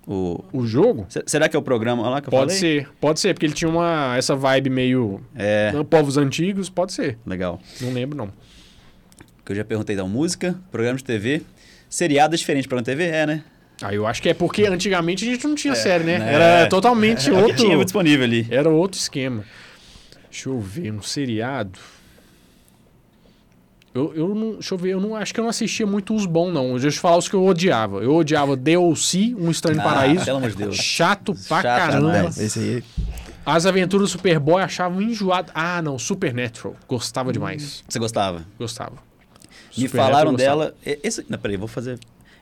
O... 0.07 0.45
O 0.53 0.67
jogo? 0.67 1.07
Se- 1.09 1.23
Será 1.27 1.49
que 1.49 1.57
é 1.57 1.59
o 1.59 1.63
programa 1.63 2.07
lá 2.11 2.21
que 2.21 2.27
eu 2.29 2.31
Pode 2.33 2.53
falei? 2.55 2.59
ser, 2.83 2.89
pode 3.01 3.21
ser, 3.21 3.33
porque 3.33 3.47
ele 3.47 3.55
tinha 3.55 3.69
uma, 3.71 4.15
essa 4.17 4.35
vibe 4.35 4.69
meio 4.69 5.21
É, 5.35 5.73
povos 5.89 6.19
antigos, 6.19 6.69
pode 6.69 6.93
ser. 6.93 7.17
legal. 7.27 7.59
Não 7.81 7.93
lembro, 7.95 8.19
não. 8.19 8.29
Que 9.45 9.53
eu 9.53 9.57
já 9.57 9.65
perguntei, 9.65 9.95
então, 9.95 10.09
música, 10.09 10.55
programa 10.71 10.99
de 10.99 11.05
TV. 11.05 11.43
Seriado 11.93 12.35
é 12.35 12.39
diferente 12.39 12.63
de 12.63 12.69
programa 12.69 12.85
de 12.85 12.91
TV? 12.91 13.05
É, 13.15 13.27
né? 13.27 13.45
Ah, 13.83 13.93
eu 13.93 14.07
acho 14.07 14.23
que 14.23 14.31
é 14.31 14.35
porque 14.35 14.65
antigamente 14.65 15.29
a 15.29 15.31
gente 15.31 15.47
não 15.47 15.55
tinha 15.55 15.75
série, 15.75 16.05
né? 16.05 16.19
né? 16.19 16.33
Era 16.33 16.67
totalmente 16.69 17.29
É 17.29 17.33
o 17.33 17.37
que 17.37 17.43
outro. 17.43 17.57
tinha 17.67 17.85
disponível 17.85 18.25
ali. 18.25 18.47
Era 18.51 18.71
outro 18.71 18.99
esquema. 18.99 19.45
Deixa 20.31 20.49
eu 20.49 20.59
ver, 20.59 20.91
um 20.91 21.03
seriado. 21.03 21.79
Eu, 23.95 24.15
eu 24.15 24.35
não. 24.35 24.53
Deixa 24.53 24.73
eu 24.73 24.79
ver, 24.79 24.91
eu 24.93 25.01
não 25.01 25.15
acho 25.15 25.35
que 25.35 25.41
eu 25.41 25.43
não 25.43 25.51
assistia 25.51 25.87
muito 25.87 26.15
os 26.15 26.25
bons, 26.25 26.51
não. 26.51 26.71
Deixa 26.73 26.87
eu 26.87 26.93
te 26.93 26.99
falar 26.99 27.19
os 27.19 27.29
que 27.29 27.35
eu 27.35 27.45
odiava. 27.45 27.99
Eu 27.99 28.15
odiava 28.15 28.57
DLC, 28.57 29.35
Um 29.39 29.51
Estranho 29.51 29.81
Ah, 29.81 29.85
Paraíso. 29.85 30.25
pelo 30.25 30.39
amor 30.39 30.49
de 30.51 30.57
Deus. 30.57 30.77
Chato 30.77 31.35
pra 31.47 31.61
Chato 31.61 31.79
caramba. 31.93 32.29
esse 32.39 32.59
aí. 32.59 32.85
As 33.45 33.67
aventuras 33.67 34.09
do 34.09 34.13
Superboy 34.13 34.63
achava 34.63 35.03
enjoado. 35.03 35.53
Ah, 35.55 35.83
não, 35.83 35.99
Supernatural. 35.99 36.75
Gostava 36.89 37.33
demais. 37.35 37.85
Você 37.87 37.99
gostava? 37.99 38.47
Gostava. 38.59 39.12
Me 39.77 39.89
falaram 39.89 40.35
dela. 40.35 40.75
Esse, 40.85 41.25
não, 41.29 41.39
peraí, 41.39 41.57
vou 41.57 41.69
fazer. 41.69 41.99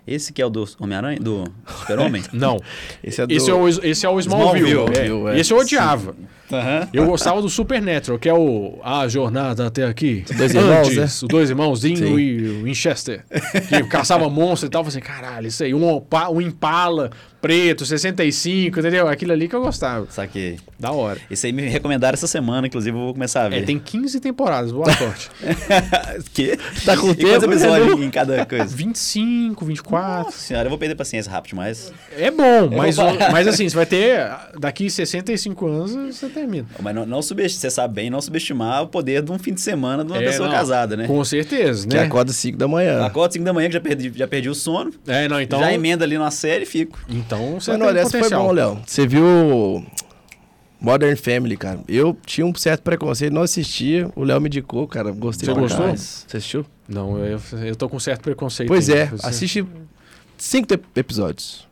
Esse 0.07 0.33
que 0.33 0.41
é 0.41 0.47
o 0.47 0.51
do 0.51 0.67
Homem-Aranha? 0.79 1.19
Do 1.21 1.45
Super-Homem? 1.67 2.25
Não. 2.33 2.59
Esse 3.05 3.21
é 3.21 3.27
do... 3.27 3.33
Esse 3.33 3.51
é 3.51 3.55
o, 3.55 3.69
esse 3.69 4.07
é 4.07 4.09
o 4.09 4.19
Smallville. 4.19 4.71
Smallville, 4.71 5.29
é. 5.29 5.37
é. 5.37 5.41
Esse 5.41 5.53
eu 5.53 5.59
odiava. 5.59 6.17
Aham. 6.53 6.89
Eu 6.93 7.07
gostava 7.07 7.41
do 7.41 7.49
Supernatural, 7.49 8.19
que 8.19 8.29
é 8.29 8.35
o 8.35 8.79
A 8.83 9.07
Jornada 9.09 9.67
até 9.67 9.85
aqui. 9.85 10.25
Dois 10.37 10.55
irmãos, 10.55 10.87
Antes, 10.89 10.97
né? 10.97 11.05
Os 11.05 11.23
dois 11.23 11.51
irmãos, 11.51 11.81
Dinho 11.81 11.97
Sim. 11.97 12.19
e 12.19 12.49
o 12.49 12.65
Winchester. 12.65 13.25
Que 13.69 13.83
caçava 13.85 14.29
monstro 14.29 14.67
e 14.67 14.71
tal. 14.71 14.81
Eu 14.83 14.91
falei 14.91 14.99
assim, 15.03 15.07
caralho, 15.15 15.47
isso 15.47 15.63
aí. 15.63 15.75
Um, 15.75 15.89
opa- 15.89 16.29
um 16.29 16.41
Impala 16.41 17.11
preto, 17.41 17.87
65, 17.87 18.79
entendeu? 18.81 19.09
Aquilo 19.09 19.33
ali 19.33 19.49
que 19.49 19.55
eu 19.57 19.63
gostava. 19.63 20.07
Saquei. 20.11 20.59
Da 20.79 20.93
hora. 20.93 21.19
Esse 21.31 21.47
aí 21.47 21.53
me 21.53 21.63
recomendaram 21.69 22.15
essa 22.15 22.27
semana, 22.27 22.67
inclusive 22.67 22.95
eu 22.97 23.01
vou 23.03 23.15
começar 23.15 23.45
a 23.45 23.49
ver. 23.49 23.63
É, 23.63 23.63
tem 23.63 23.79
15 23.79 24.21
temporadas, 24.21 24.73
boa 24.73 24.93
sorte. 24.93 25.31
que? 26.35 26.59
Tá 26.85 26.97
com 26.97 27.11
e 27.11 27.15
tempo, 27.15 27.31
quantos 27.31 27.45
episódios 27.45 27.99
né? 27.99 28.05
em 28.07 28.11
cada 28.11 28.45
coisa? 28.45 28.65
25, 28.77 29.65
24. 29.65 30.25
Nossa 30.25 30.39
senhora, 30.39 30.67
eu 30.67 30.71
vou 30.71 30.79
perder 30.79 30.95
paciência 30.95 31.33
rápido 31.33 31.51
demais. 31.51 31.93
É 32.17 32.31
bom, 32.31 32.71
mas, 32.77 32.97
mas 33.33 33.49
assim, 33.49 33.69
você 33.69 33.77
vai 33.77 33.87
ter. 33.87 34.31
Daqui 34.59 34.91
65 34.91 35.67
anos 35.67 36.17
você 36.17 36.29
termina. 36.41 36.67
Mas 36.81 36.95
não, 36.95 37.07
não 37.07 37.23
subestimar, 37.23 37.61
você 37.61 37.71
sabe 37.71 37.95
bem, 37.95 38.11
não 38.11 38.21
subestimar 38.21 38.83
o 38.83 38.89
poder 38.89 39.23
de 39.23 39.31
um 39.31 39.39
fim 39.39 39.55
de 39.55 39.61
semana 39.61 40.05
de 40.05 40.13
uma 40.13 40.21
É, 40.23 40.25
pessoa 40.27 40.49
não, 40.49 40.55
casada, 40.55 40.97
né? 40.97 41.07
Com 41.07 41.25
certeza, 41.25 41.87
Que 41.87 41.95
né? 41.97 42.03
acorda 42.05 42.33
5 42.33 42.57
da 42.59 42.67
manhã. 42.69 43.05
Acordo 43.05 43.33
5 43.33 43.45
da 43.45 43.53
manhã, 43.53 43.69
que 43.69 43.75
já 43.75 43.81
perdi, 43.81 44.13
já 44.15 44.27
perdi 44.29 44.49
o 44.49 44.55
sono, 44.55 44.93
É, 45.07 45.29
não, 45.29 45.41
então. 45.41 45.61
já 45.61 45.73
emenda 45.73 46.05
ali 46.05 46.17
numa 46.19 46.31
série 46.31 46.65
e 46.65 46.67
fico. 46.67 46.99
Então 47.09 47.61
você 47.61 47.71
olha, 47.73 48.01
essa 48.01 48.19
foi 48.19 48.31
bom, 48.31 48.51
Léo. 48.53 48.81
Você 48.87 49.07
viu 49.07 49.85
Modern 50.81 51.15
Family, 51.17 51.57
cara. 51.57 51.81
Eu 51.87 52.17
tinha 52.25 52.47
um 52.47 52.55
certo 52.55 52.83
preconceito, 52.83 53.33
não 53.33 53.43
assistia. 53.43 54.11
O 54.17 54.25
Léo 54.25 54.41
me 54.41 54.49
indicou, 54.49 54.87
cara. 54.89 55.11
Gostei 55.13 55.47
Você 55.47 55.55
gostou? 55.61 55.81
caralho. 55.81 55.99
Você 55.99 56.37
assistiu? 56.37 56.65
Não, 56.89 57.19
eu, 57.19 57.41
eu 57.65 57.77
tô 57.77 57.89
com 57.89 58.01
certo 58.01 58.23
preconceito. 58.23 58.69
Pois 58.69 58.89
ainda. 58.89 59.03
é, 59.03 59.11
assiste 59.29 59.65
cinco 60.39 60.73
episódios. 60.97 61.69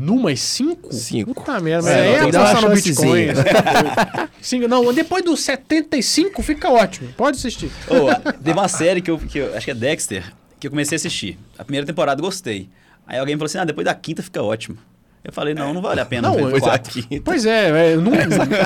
Numas 0.00 0.40
cinco? 0.40 0.92
Cinco. 0.94 1.34
Puta 1.34 1.60
merda, 1.60 1.88
mas 1.88 1.96
É, 1.96 2.00
aí 2.00 2.06
não, 2.08 2.14
é 2.16 2.20
tem 2.22 2.30
dar 2.30 2.38
uma 2.40 2.48
apostar 2.50 2.70
no 2.70 2.76
Bitcoin. 2.76 3.26
chancezinha. 3.26 4.30
Cinco, 4.42 4.68
não, 4.68 4.92
depois 4.92 5.24
dos 5.24 5.40
75 5.40 6.42
fica 6.42 6.70
ótimo. 6.70 7.08
Pode 7.16 7.36
assistir. 7.36 7.70
A- 8.10 8.32
teve 8.32 8.52
uma 8.58 8.68
série 8.68 9.00
que 9.00 9.10
eu, 9.10 9.18
que 9.18 9.38
eu- 9.38 9.56
acho 9.56 9.64
que 9.64 9.70
é 9.70 9.74
Dexter, 9.74 10.24
que 10.58 10.66
eu 10.66 10.70
comecei 10.70 10.96
a 10.96 10.98
assistir. 10.98 11.38
A 11.58 11.64
primeira 11.64 11.86
temporada 11.86 12.20
gostei. 12.20 12.68
Aí 13.06 13.18
alguém 13.18 13.36
falou 13.36 13.46
assim: 13.46 13.58
ah, 13.58 13.64
depois 13.64 13.84
da 13.84 13.94
quinta 13.94 14.22
fica 14.22 14.42
ótimo. 14.42 14.76
Eu 15.24 15.32
falei: 15.32 15.54
não, 15.54 15.72
não 15.72 15.80
vale 15.80 16.00
a 16.00 16.04
pena 16.06 16.28
Não, 16.28 16.34
ver 16.36 16.44
depois 16.46 16.62
quatro. 16.62 17.02
Pois 17.24 17.46
é, 17.46 17.70
é, 17.70 17.94
eu, 17.94 18.00
não, 18.00 18.12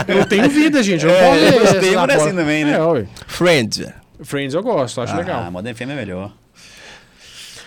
eu 0.09 0.25
tenho 0.27 0.49
vida, 0.49 0.83
gente. 0.83 1.05
Eu 1.05 1.11
não 1.11 1.17
É, 1.19 1.53
posso 1.53 1.75
eu 1.75 1.81
ver 1.81 1.95
mas 1.97 2.07
não 2.07 2.15
é 2.15 2.17
assim 2.29 2.35
também, 2.37 2.65
né? 2.65 2.73
É. 2.79 3.07
Friends. 3.27 3.83
Friends 4.23 4.55
eu 4.55 4.63
gosto, 4.63 5.01
acho 5.03 5.13
Ah, 5.15 5.19
legal. 5.19 5.51
Modern 5.51 5.75
Family 5.77 5.99
é 5.99 6.01
melhor. 6.05 6.33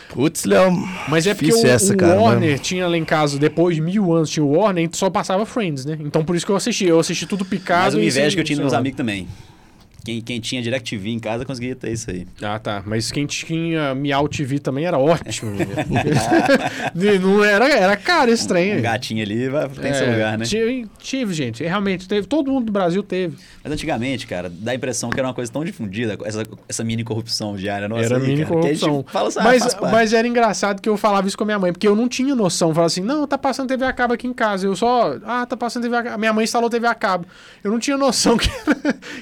Putz, 0.10 0.46
Léo. 0.46 0.72
Mas 1.08 1.28
é 1.28 1.34
porque 1.34 1.54
o, 1.54 1.66
essa, 1.68 1.94
o 1.94 1.98
cara, 1.98 2.20
Warner 2.20 2.60
tinha 2.60 2.88
lá 2.88 2.98
em 2.98 3.06
casa, 3.06 3.38
depois 3.38 3.76
de 3.76 3.82
mil 3.82 4.12
anos, 4.14 4.30
tinha 4.30 4.44
o 4.44 4.58
Warner 4.58 4.90
e 4.92 4.98
só 4.98 5.10
passava 5.10 5.46
Friends, 5.46 5.86
né? 5.86 5.98
Então 6.02 6.26
por 6.26 6.36
isso 6.36 6.46
que 6.46 6.52
eu 6.52 6.56
assisti. 6.56 6.86
Eu 6.86 7.00
assisti 7.00 7.26
tudo 7.26 7.46
picado. 7.46 7.98
Mas 7.98 8.04
e 8.04 8.08
inveja 8.08 8.36
que 8.36 8.42
eu 8.42 8.46
tinha 8.46 8.60
dos 8.60 8.74
amigos 8.74 8.98
também. 8.98 9.28
Quem, 10.10 10.22
quem 10.22 10.40
tinha 10.40 10.60
DirecTV 10.60 11.10
em 11.12 11.20
casa 11.20 11.46
conseguia 11.46 11.76
ter 11.76 11.92
isso 11.92 12.10
aí. 12.10 12.26
Ah, 12.42 12.58
tá. 12.58 12.82
Mas 12.84 13.12
quem 13.12 13.28
tinha 13.28 13.94
Miau 13.94 14.28
TV 14.28 14.58
também 14.58 14.86
era 14.86 14.98
ótimo. 14.98 15.52
não 17.22 17.44
era, 17.44 17.70
era 17.70 17.96
caro 17.96 18.32
esse 18.32 18.48
trem. 18.48 18.72
Um 18.72 18.76
aí. 18.78 18.82
gatinho 18.82 19.22
ali 19.22 19.48
vai, 19.48 19.70
tem 19.70 19.92
É, 19.92 19.94
seu 19.94 20.12
lugar, 20.12 20.36
né? 20.36 20.46
Tive, 20.46 20.88
tive, 20.98 21.34
gente. 21.34 21.64
Realmente, 21.64 22.08
teve. 22.08 22.26
Todo 22.26 22.52
mundo 22.52 22.66
do 22.66 22.72
Brasil 22.72 23.04
teve. 23.04 23.38
Mas 23.64 23.72
antigamente, 23.72 24.26
cara, 24.26 24.50
dá 24.50 24.72
a 24.72 24.76
impressão 24.76 25.12
que 25.12 25.20
era 25.20 25.28
uma 25.28 25.34
coisa 25.34 25.52
tão 25.52 25.64
difundida, 25.64 26.18
essa, 26.26 26.44
essa 26.68 26.84
mini 26.84 27.04
corrupção 27.04 27.56
diária 27.56 27.88
nossa 27.88 28.06
era 28.06 28.18
aí, 28.18 28.24
mini 28.24 28.46
cara, 28.46 28.48
corrupção. 28.48 29.06
Fala 29.08 29.28
assim, 29.28 29.40
ah, 29.40 29.44
mas, 29.44 29.78
mas 29.92 30.14
era 30.14 30.28
engraçado 30.28 30.82
que 30.82 30.90
eu 30.90 30.98
falava 30.98 31.28
isso 31.28 31.38
com 31.38 31.44
a 31.44 31.46
minha 31.46 31.60
mãe, 31.60 31.72
porque 31.72 31.88
eu 31.88 31.96
não 31.96 32.08
tinha 32.08 32.34
noção. 32.34 32.70
Falava 32.74 32.88
assim, 32.88 33.02
não, 33.02 33.28
tá 33.28 33.38
passando 33.38 33.68
TV 33.68 33.86
a 33.86 33.94
cabo 33.94 34.16
aqui 34.16 34.26
em 34.26 34.34
casa. 34.34 34.66
Eu 34.66 34.76
só, 34.76 35.18
ah, 35.24 35.46
tá 35.46 35.56
passando 35.56 35.84
TV 35.84 35.96
a 35.96 36.04
cabo. 36.04 36.18
Minha 36.18 36.34
mãe 36.34 36.46
instalou 36.46 36.68
TV 36.68 36.88
a 36.88 36.96
cabo. 36.96 37.28
Eu 37.64 37.72
não 37.72 37.78
tinha 37.78 37.96
noção 37.96 38.38
que, 38.40 38.50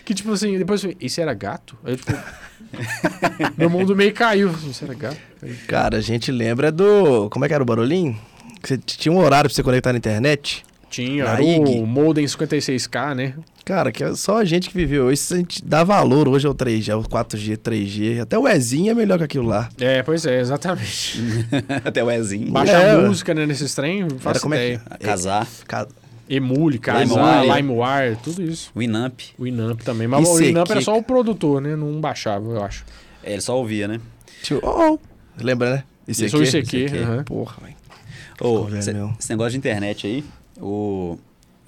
que 0.05 0.13
tipo 0.13 0.31
assim, 0.31 0.57
depois 0.57 0.76
falei, 0.81 0.97
isso 1.01 1.19
era 1.21 1.33
gato? 1.33 1.77
Aí, 1.83 1.95
tipo, 1.95 2.13
meu 3.57 3.69
mundo 3.69 3.95
meio 3.95 4.13
caiu. 4.13 4.51
Isso 4.69 4.83
era 4.83 4.93
gato? 4.93 5.17
Aí, 5.41 5.53
Cara, 5.67 5.97
a 5.97 6.01
gente 6.01 6.31
lembra 6.31 6.71
do. 6.71 7.29
Como 7.29 7.45
é 7.45 7.47
que 7.47 7.53
era 7.53 7.63
o 7.63 7.65
barulhinho? 7.65 8.17
Que 8.61 8.69
você 8.69 8.77
tinha 8.77 9.11
um 9.13 9.17
horário 9.19 9.49
pra 9.49 9.55
você 9.55 9.63
conectar 9.63 9.91
na 9.91 9.97
internet. 9.97 10.63
Tinha, 10.89 11.25
Na 11.25 11.31
era 11.33 11.43
IG. 11.43 11.79
o 11.79 11.85
modem 11.85 12.25
56K, 12.25 13.13
né? 13.13 13.33
Cara, 13.65 13.91
que 13.91 14.01
é 14.01 14.15
só 14.15 14.37
a 14.37 14.45
gente 14.45 14.69
que 14.69 14.75
viveu 14.77 15.11
isso, 15.11 15.33
a 15.33 15.37
gente 15.37 15.63
dá 15.63 15.83
valor 15.83 16.29
hoje 16.29 16.47
ao 16.47 16.55
3G, 16.55 16.93
ao 16.93 17.03
4G, 17.03 17.57
3G. 17.57 18.21
Até 18.21 18.39
o 18.39 18.47
Ezinho 18.47 18.89
é 18.91 18.93
melhor 18.93 19.17
que 19.17 19.25
aquilo 19.25 19.45
lá. 19.45 19.67
É, 19.81 20.01
pois 20.01 20.25
é, 20.25 20.39
exatamente. 20.39 21.19
Até 21.83 22.01
o 22.01 22.09
Ezinho. 22.09 22.49
Baixar 22.51 22.81
É, 22.81 22.97
música, 23.05 23.33
né, 23.33 23.45
nesses 23.45 23.75
trem, 23.75 24.07
faço 24.19 24.39
como 24.39 24.53
é 24.55 24.57
ideia. 24.65 24.81
que- 24.97 25.05
Casar. 25.05 25.45
Ca- 25.67 25.87
Emule, 26.29 26.77
Casar, 26.79 27.43
LimeWire. 27.45 28.17
Tudo 28.23 28.41
isso. 28.43 28.71
Winamp. 28.75 29.19
O 29.37 29.47
Inamp 29.47 29.81
também. 29.81 30.07
Mas 30.07 30.27
o 30.27 30.41
Inamp 30.41 30.69
era 30.69 30.81
só 30.81 30.97
o 30.97 31.03
produtor, 31.03 31.61
né? 31.61 31.75
Não 31.75 31.99
baixava, 32.01 32.45
eu 32.49 32.63
acho. 32.63 32.85
É, 33.23 33.33
ele 33.33 33.41
só 33.41 33.57
ouvia, 33.57 33.87
né? 33.87 33.99
Tipo, 34.43 34.59
oh, 34.67 34.93
oh. 34.93 34.99
Lembra, 35.43 35.75
né? 35.75 35.83
Isso 36.07 36.25
aqui. 36.25 36.43
isso 36.43 36.57
aqui. 36.57 36.85
aham. 36.97 37.23
Porra, 37.23 37.55
velho. 37.61 38.81
Cê- 38.83 38.93
velhão. 38.93 39.15
esse 39.19 39.29
negócio 39.29 39.51
de 39.51 39.57
internet 39.57 40.05
aí, 40.05 40.23
o... 40.59 41.17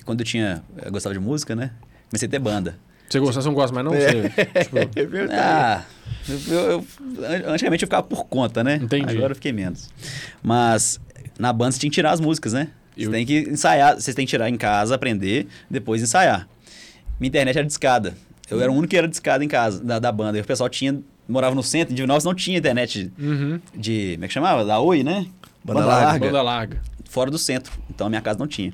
quando 0.05 0.19
eu 0.21 0.25
tinha. 0.25 0.61
Eu 0.83 0.91
gostava 0.91 1.13
de 1.13 1.19
música, 1.19 1.55
né? 1.55 1.71
Comecei 2.09 2.27
a 2.27 2.31
ter 2.31 2.39
banda. 2.39 2.77
Você 3.09 3.19
gosta, 3.19 3.41
você 3.41 3.47
não 3.47 3.55
gosta 3.55 3.73
mais 3.73 3.85
não? 3.85 3.91
Você, 3.93 4.29
tipo, 4.63 4.77
É 4.99 5.05
verdade. 5.05 5.39
Ah, 5.41 5.83
eu, 6.47 6.61
eu- 6.71 6.85
an- 7.25 7.53
antigamente 7.53 7.83
eu 7.83 7.87
ficava 7.87 8.03
por 8.03 8.25
conta, 8.25 8.63
né? 8.63 8.75
Entendi. 8.75 9.15
Agora 9.17 9.31
eu 9.31 9.35
fiquei 9.35 9.51
menos. 9.51 9.89
Mas 10.43 10.99
na 11.39 11.51
banda 11.51 11.71
você 11.71 11.79
tinha 11.79 11.89
que 11.89 11.95
tirar 11.95 12.11
as 12.11 12.19
músicas, 12.19 12.53
né? 12.53 12.67
Você 12.99 13.07
Eu- 13.07 13.11
tem 13.11 13.25
que 13.25 13.39
ensaiar, 13.49 13.95
você 13.95 14.13
tem 14.13 14.25
que 14.25 14.29
tirar 14.29 14.49
em 14.49 14.57
casa, 14.57 14.93
aprender, 14.95 15.47
depois 15.69 16.01
ensaiar. 16.01 16.47
Minha 17.19 17.29
internet 17.29 17.57
era 17.57 17.65
discada. 17.67 18.15
Eu 18.49 18.59
era 18.61 18.71
o 18.71 18.75
único 18.75 18.89
que 18.89 18.97
era 18.97 19.07
discada 19.07 19.43
em 19.43 19.47
casa, 19.47 19.83
da, 19.83 19.99
da 19.99 20.11
banda. 20.11 20.37
E 20.37 20.41
o 20.41 20.45
pessoal 20.45 20.67
tinha, 20.69 20.99
morava 21.27 21.53
no 21.55 21.61
centro, 21.63 21.93
em 21.93 21.95
Divinópolis 21.95 22.25
não 22.25 22.33
tinha 22.33 22.57
internet 22.57 23.11
uhum, 23.19 23.59
de, 23.75 24.13
como 24.13 24.25
é 24.25 24.27
que 24.27 24.33
chamava? 24.33 24.65
Da 24.65 24.79
Oi, 24.79 25.03
né? 25.03 25.27
Banda 25.63 25.85
larga. 25.85 26.25
banda 26.25 26.41
larga. 26.41 26.81
fora 27.09 27.29
do 27.29 27.37
centro, 27.37 27.71
então 27.89 28.07
a 28.07 28.09
minha 28.09 28.21
casa 28.21 28.39
não 28.39 28.47
tinha. 28.47 28.73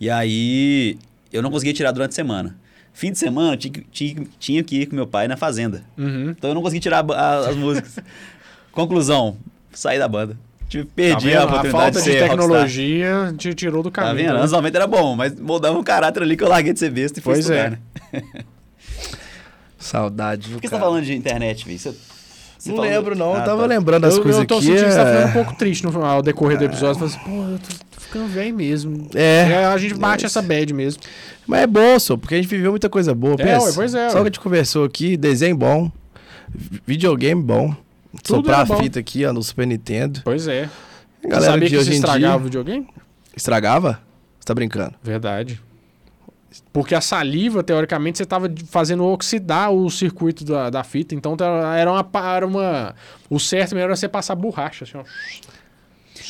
E 0.00 0.08
aí 0.10 0.98
eu 1.32 1.40
não 1.42 1.50
conseguia 1.50 1.72
tirar 1.72 1.92
durante 1.92 2.10
a 2.10 2.14
semana. 2.14 2.56
Fim 2.92 3.12
de 3.12 3.18
semana, 3.18 3.52
eu 3.52 3.56
tinha, 3.56 3.72
que- 3.72 3.86
tinha, 3.90 4.26
tinha 4.38 4.62
que 4.62 4.80
ir 4.82 4.86
com 4.86 4.96
meu 4.96 5.06
pai 5.06 5.28
na 5.28 5.36
fazenda. 5.36 5.84
Uhum. 5.96 6.30
Então 6.30 6.50
eu 6.50 6.54
não 6.54 6.62
consegui 6.62 6.80
tirar 6.80 7.04
a 7.08 7.12
a- 7.14 7.48
as 7.50 7.56
músicas. 7.56 7.98
Conclusão, 8.72 9.36
saí 9.72 9.98
da 9.98 10.08
banda. 10.08 10.36
Tive, 10.68 10.84
perdi 10.84 11.30
Tá 11.32 11.40
a 11.40 11.44
oportunidade 11.44 11.70
falta 11.72 11.90
de 11.92 11.96
de 11.98 12.02
ser 12.04 12.10
rockstar. 12.20 12.28
tecnologia 12.38 13.34
te 13.38 13.54
tirou 13.54 13.82
do 13.82 13.90
Tá 13.90 14.02
caminho. 14.02 14.26
vendo? 14.26 14.34
né? 14.34 14.38
Anos 14.40 14.52
90 14.52 14.78
era 14.78 14.86
bom, 14.86 15.16
mas 15.16 15.34
moldava 15.40 15.78
um 15.78 15.82
caráter 15.82 16.22
ali 16.22 16.36
que 16.36 16.44
eu 16.44 16.48
larguei 16.48 16.72
de 16.74 16.78
ser 16.78 16.90
besta 16.90 17.18
e 17.18 17.22
fui 17.22 17.32
Pois 17.34 17.44
estudar, 17.46 17.58
é. 17.58 17.70
né? 17.70 17.78
Saudade, 19.78 20.50
Por 20.50 20.60
que 20.60 20.66
você 20.66 20.72
tá 20.74 20.78
cara? 20.78 20.90
falando 20.90 21.04
de 21.04 21.14
internet, 21.14 21.64
Vi? 21.64 21.78
Você, 21.78 21.94
você 22.58 22.72
Não 22.72 22.80
lembro, 22.80 23.14
não. 23.16 23.34
Ah, 23.34 23.38
eu 23.38 23.44
tava 23.44 23.60
tá. 23.62 23.66
lembrando 23.66 24.06
Eu, 24.08 24.22
coisas 24.22 24.40
eu 24.40 24.46
tô 24.46 24.56
aqui. 24.56 24.66
sentindo 24.66 24.84
que 24.84 24.90
você 24.90 24.96
tá 24.96 25.08
é- 25.08 25.14
ficando 25.16 25.28
um 25.30 25.32
pouco 25.44 25.54
triste 25.58 25.84
no, 25.84 26.04
ao 26.04 26.20
decorrer 26.22 26.58
do 26.58 26.64
episódio. 26.64 27.00
Você 27.00 27.16
fala 27.16 27.24
assim, 27.34 27.44
pô, 27.46 27.52
eu 27.52 27.58
tô, 27.58 27.84
tô 27.94 28.00
ficando 28.00 28.26
velho 28.26 28.54
mesmo. 28.54 29.08
É. 29.14 29.64
a 29.66 29.78
gente 29.78 29.94
bate 29.94 30.26
essa 30.26 30.42
bad 30.42 30.74
mesmo. 30.74 31.00
Mas 31.46 31.62
é 31.62 31.66
bom, 31.66 31.98
só, 31.98 32.16
porque 32.16 32.34
a 32.34 32.36
gente 32.38 32.48
viveu 32.48 32.72
muita 32.72 32.90
coisa 32.90 33.14
boa. 33.14 33.34
É, 33.38 33.44
pensa. 33.44 33.66
ué, 33.66 33.72
pois 33.74 33.94
é, 33.94 34.10
Só 34.10 34.16
ué. 34.16 34.22
que 34.22 34.28
a 34.28 34.30
gente 34.30 34.40
conversou 34.40 34.84
aqui, 34.84 35.16
desenho 35.16 35.56
bom, 35.56 35.90
videogame 36.84 37.40
bom. 37.40 37.74
Tudo 38.22 38.36
Soprar 38.36 38.60
a 38.70 38.76
fita 38.76 38.98
aqui, 38.98 39.24
ó, 39.24 39.32
no 39.32 39.42
Super 39.42 39.66
Nintendo. 39.66 40.20
Pois 40.24 40.48
é. 40.48 40.68
A 41.24 41.28
galera 41.28 41.52
Sabia 41.52 41.68
de 41.68 41.74
que 41.74 41.80
hoje 41.80 41.90
isso 41.90 42.00
estragava 42.00 42.36
o 42.36 42.50
dia... 42.50 42.62
videogame? 42.62 42.88
Estragava? 43.36 44.00
Você 44.38 44.46
tá 44.46 44.54
brincando? 44.54 44.94
Verdade. 45.02 45.60
Porque 46.72 46.94
a 46.94 47.00
saliva, 47.00 47.62
teoricamente, 47.62 48.18
você 48.18 48.24
estava 48.24 48.50
fazendo 48.68 49.04
oxidar 49.04 49.70
o 49.70 49.90
circuito 49.90 50.44
da, 50.44 50.70
da 50.70 50.82
fita. 50.82 51.14
Então 51.14 51.36
era 51.76 51.92
uma, 51.92 52.10
era 52.34 52.46
uma. 52.46 52.94
O 53.28 53.38
certo 53.38 53.74
mesmo 53.74 53.84
era 53.84 53.96
você 53.96 54.08
passar 54.08 54.34
borracha. 54.34 54.84
Assim, 54.84 54.96
ó. 54.96 55.04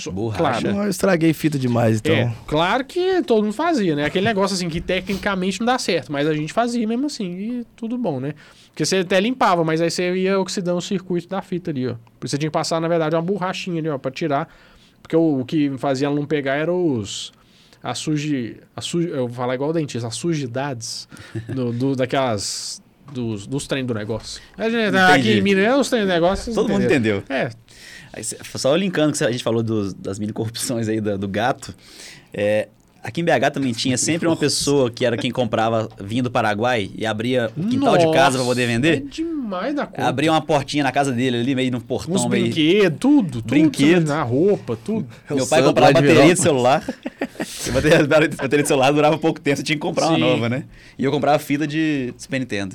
So- 0.03 0.13
Borracha. 0.13 0.61
Claro. 0.63 0.85
Eu 0.85 0.89
estraguei 0.91 1.33
fita 1.33 1.59
demais, 1.59 1.99
então. 1.99 2.15
É, 2.15 2.33
claro 2.47 2.85
que 2.85 3.23
todo 3.23 3.43
mundo 3.45 3.53
fazia, 3.55 3.95
né? 3.97 4.05
Aquele 4.05 4.25
negócio 4.27 4.55
assim 4.55 4.69
que 4.69 4.81
tecnicamente 4.81 5.61
não 5.61 5.67
dá 5.67 5.79
certo, 5.79 6.11
mas 6.13 6.27
a 6.27 6.35
gente 6.35 6.53
fazia 6.53 6.87
mesmo 6.87 7.07
assim 7.07 7.31
e 7.39 7.67
tudo 7.77 7.97
bom, 7.99 8.21
né? 8.21 8.35
Porque 8.69 8.85
você 8.87 8.99
até 8.99 9.21
limpava, 9.21 9.65
mas 9.65 9.81
aí 9.81 9.91
você 9.91 10.15
ia 10.15 10.39
oxidando 10.39 10.79
o 10.79 10.83
circuito 10.83 11.29
da 11.29 11.43
fita 11.43 11.71
ali, 11.71 11.89
ó. 11.89 11.95
Você 12.21 12.39
tinha 12.39 12.49
que 12.49 12.53
passar, 12.53 12.81
na 12.81 12.87
verdade, 12.89 13.17
uma 13.17 13.23
borrachinha 13.23 13.81
ali, 13.81 13.89
ó, 13.89 13.99
pra 13.99 14.11
tirar. 14.11 14.49
Porque 15.03 15.17
o, 15.17 15.41
o 15.41 15.45
que 15.45 15.73
fazia 15.79 16.07
ela 16.07 16.15
não 16.17 16.27
pegar 16.27 16.55
era 16.55 16.73
os. 16.73 17.33
A 17.83 17.95
suji. 17.95 18.57
A 18.77 18.81
suji 18.81 19.09
eu 19.09 19.27
vou 19.27 19.31
falar 19.31 19.55
igual 19.55 19.71
o 19.71 19.73
dentista, 19.73 20.07
as 20.09 20.15
sujidades 20.17 21.09
do, 21.49 21.73
do- 21.73 21.97
daquelas. 21.97 22.81
Dos, 23.11 23.47
dos 23.47 23.67
trem 23.67 23.87
do 23.87 23.95
negócio. 23.95 24.39
Gente, 24.59 24.95
aqui 24.95 25.39
em 25.39 25.41
Minas, 25.41 25.65
é 25.65 25.75
os 25.75 25.89
trem 25.89 26.03
do 26.03 26.09
negócio. 26.09 26.53
Todo 26.53 26.69
mundo 26.69 26.85
entendeu. 26.85 27.23
É, 27.31 27.49
Aí, 28.13 28.23
só 28.25 28.75
linkando 28.75 29.13
que 29.17 29.23
a 29.25 29.31
gente 29.31 29.45
falou 29.45 29.63
dos- 29.63 29.95
das 29.95 30.19
mini 30.19 30.33
corrupções 30.33 30.89
aí 30.89 31.01
do, 31.01 31.19
do 31.19 31.29
gato. 31.29 31.75
é, 32.33 32.69
aqui 33.03 33.21
em 33.21 33.25
BH 33.25 33.51
também 33.53 33.73
tinha 33.73 33.97
sempre 33.99 34.27
uma 34.27 34.37
pessoa 34.37 34.91
que 34.91 35.05
era 35.05 35.17
quem 35.17 35.31
comprava 35.31 35.89
vinho 36.01 36.23
do 36.25 36.31
Paraguai 36.31 36.91
e 36.95 37.07
abria 37.07 37.51
o 37.57 37.67
quintal 37.67 37.97
de 37.97 38.11
casa 38.13 38.37
para 38.39 38.47
poder 38.47 38.63
É 38.63 38.67
vender. 38.67 39.01
demais 39.03 39.75
da 39.75 39.87
conta. 39.87 40.07
Abria 40.09 40.31
uma 40.33 40.41
portinha 40.43 40.83
na 40.85 40.91
casa 40.93 41.13
dele 41.13 41.39
ali, 41.39 41.55
meio 41.55 41.71
no 41.71 41.79
Uns 41.79 41.83
portão. 41.85 42.29
Meio... 42.29 42.45
brinquedos, 42.45 42.99
tudo, 42.99 43.31
tudo. 43.43 43.45
Brinquedo. 43.49 44.07
Na 44.09 44.23
roupa, 44.23 44.77
tudo. 44.85 45.07
Meu 45.31 45.39
É 45.39 45.43
o 45.43 45.47
pai 45.47 45.61
santo 45.61 45.69
comprava 45.69 45.93
de 46.03 46.09
bateria 46.09 46.35
de 46.35 46.41
celular. 46.41 46.83
E 47.67 47.71
a 47.71 47.73
bateria, 47.73 47.99
a 48.01 48.43
bateria 48.43 48.63
de 48.63 48.69
celular 48.69 48.91
durava 48.93 49.17
pouco 49.17 49.41
tempo, 49.41 49.57
você 49.59 49.63
tinha 49.63 49.77
que 49.77 49.81
comprar 49.81 50.07
uma 50.09 50.15
Sim. 50.17 50.21
nova, 50.21 50.49
né? 50.49 50.65
E 50.99 51.05
eu 51.05 51.11
comprava 51.13 51.39
fita 51.39 51.67
de 51.69 52.13
Super 52.19 52.41
Nintendo. 52.41 52.75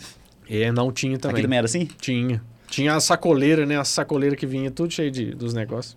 É, 0.49 0.71
não 0.71 0.89
tinha 0.91 1.17
também. 1.17 1.33
Aqui 1.35 1.41
também 1.41 1.57
era 1.57 1.65
assim? 1.65 1.87
Tinha. 1.99 2.41
Tinha 2.73 2.95
a 2.95 2.99
sacoleira, 2.99 3.65
né? 3.65 3.77
A 3.79 3.83
sacoleira 3.83 4.35
que 4.35 4.47
vinha 4.47 4.71
tudo 4.71 4.91
cheio 4.91 5.11
de, 5.11 5.25
dos 5.35 5.53
negócios. 5.53 5.95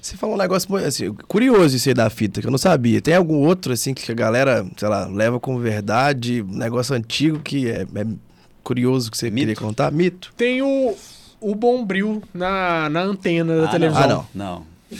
Você 0.00 0.16
falou 0.16 0.36
um 0.36 0.38
negócio 0.38 0.74
assim, 0.76 1.12
curioso 1.28 1.76
isso 1.76 1.88
aí 1.88 1.94
da 1.94 2.08
fita, 2.08 2.40
que 2.40 2.46
eu 2.46 2.50
não 2.50 2.56
sabia. 2.56 3.02
Tem 3.02 3.14
algum 3.14 3.36
outro, 3.44 3.72
assim, 3.74 3.92
que 3.92 4.10
a 4.10 4.14
galera, 4.14 4.64
sei 4.76 4.88
lá, 4.88 5.06
leva 5.06 5.38
como 5.38 5.58
verdade, 5.58 6.40
um 6.42 6.56
negócio 6.56 6.94
antigo 6.94 7.40
que 7.40 7.68
é, 7.70 7.82
é 7.82 8.06
curioso 8.62 9.10
que 9.10 9.18
você 9.18 9.26
Mito? 9.30 9.40
queria 9.48 9.56
contar? 9.56 9.90
Mito. 9.92 10.32
Tem 10.36 10.62
o, 10.62 10.94
o 11.40 11.54
bombril 11.54 12.22
na, 12.32 12.88
na 12.88 13.02
antena 13.02 13.58
da 13.58 13.64
Ah, 13.64 13.68
televisão. 13.70 14.04
Ah, 14.04 14.08
não. 14.08 14.26
Não. 14.34 14.66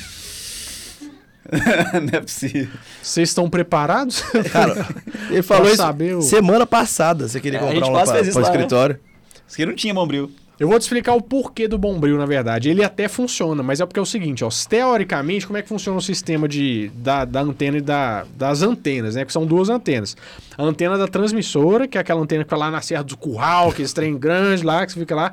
não 2.03 2.19
é 2.19 2.21
possível. 2.21 2.69
Vocês 3.03 3.31
estão 3.31 3.49
preparados? 3.49 4.21
Cara, 4.53 4.87
ele 5.31 5.43
falou 5.43 5.69
isso 5.69 5.77
saber 5.77 6.17
o- 6.17 6.23
semana 6.23 6.67
passada, 6.67 7.29
você 7.29 7.41
queria 7.41 7.59
É, 7.59 7.63
comprar 7.63 7.77
um 7.77 7.81
isso 7.81 7.91
pra 8.33 8.43
lá, 8.43 8.49
né? 8.51 8.51
escritório. 8.51 9.01
Isso 9.47 9.55
aqui 9.57 9.67
não 9.67 9.75
tinha 9.75 9.95
bombril. 9.95 10.31
Eu 10.59 10.69
vou 10.69 10.79
te 10.79 10.83
explicar 10.83 11.15
o 11.15 11.21
porquê 11.21 11.67
do 11.67 11.77
bombril, 11.77 12.17
na 12.17 12.27
verdade. 12.27 12.71
Ele 12.71 12.85
até 12.85 13.09
funciona, 13.09 13.61
mas 13.63 13.81
é 13.81 13.87
porque 13.87 13.99
é 13.99 14.03
o 14.03 14.07
seguinte, 14.07 14.45
ó. 14.45 14.49
Teoricamente, 14.69 15.47
como 15.47 15.59
é 15.59 15.63
que 15.63 15.69
funciona 15.69 15.99
o 15.99 16.03
sistema 16.03 16.47
de, 16.47 16.93
da, 16.95 17.25
da 17.25 17.41
antena 17.41 17.79
e 17.79 17.81
da, 17.81 18.25
das 18.37 18.63
antenas, 18.63 19.17
né? 19.17 19.25
Que 19.25 19.33
são 19.33 19.45
duas 19.45 19.69
antenas. 19.69 20.17
A 20.57 20.63
antena 20.63 20.97
da 20.97 21.09
transmissora, 21.09 21.89
que 21.89 21.99
é 21.99 22.01
aquela 22.01 22.21
antena 22.21 22.45
que 22.45 22.49
fica 22.49 22.57
lá 22.57 22.71
na 22.71 22.81
Serra 22.81 23.03
do 23.03 23.17
Curral, 23.17 23.71
aquele 23.71 23.89
trem 23.89 24.17
grande 24.17 24.65
lá, 24.65 24.87
que 24.87 24.93
você 24.93 25.01
fica 25.01 25.15
lá. 25.15 25.33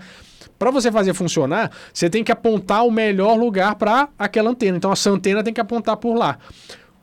Para 0.57 0.71
você 0.71 0.91
fazer 0.91 1.13
funcionar, 1.13 1.71
você 1.93 2.09
tem 2.09 2.23
que 2.23 2.31
apontar 2.31 2.85
o 2.85 2.91
melhor 2.91 3.35
lugar 3.35 3.75
para 3.75 4.09
aquela 4.17 4.49
antena. 4.49 4.77
Então, 4.77 4.91
essa 4.91 5.09
antena 5.09 5.43
tem 5.43 5.53
que 5.53 5.61
apontar 5.61 5.97
por 5.97 6.15
lá. 6.15 6.37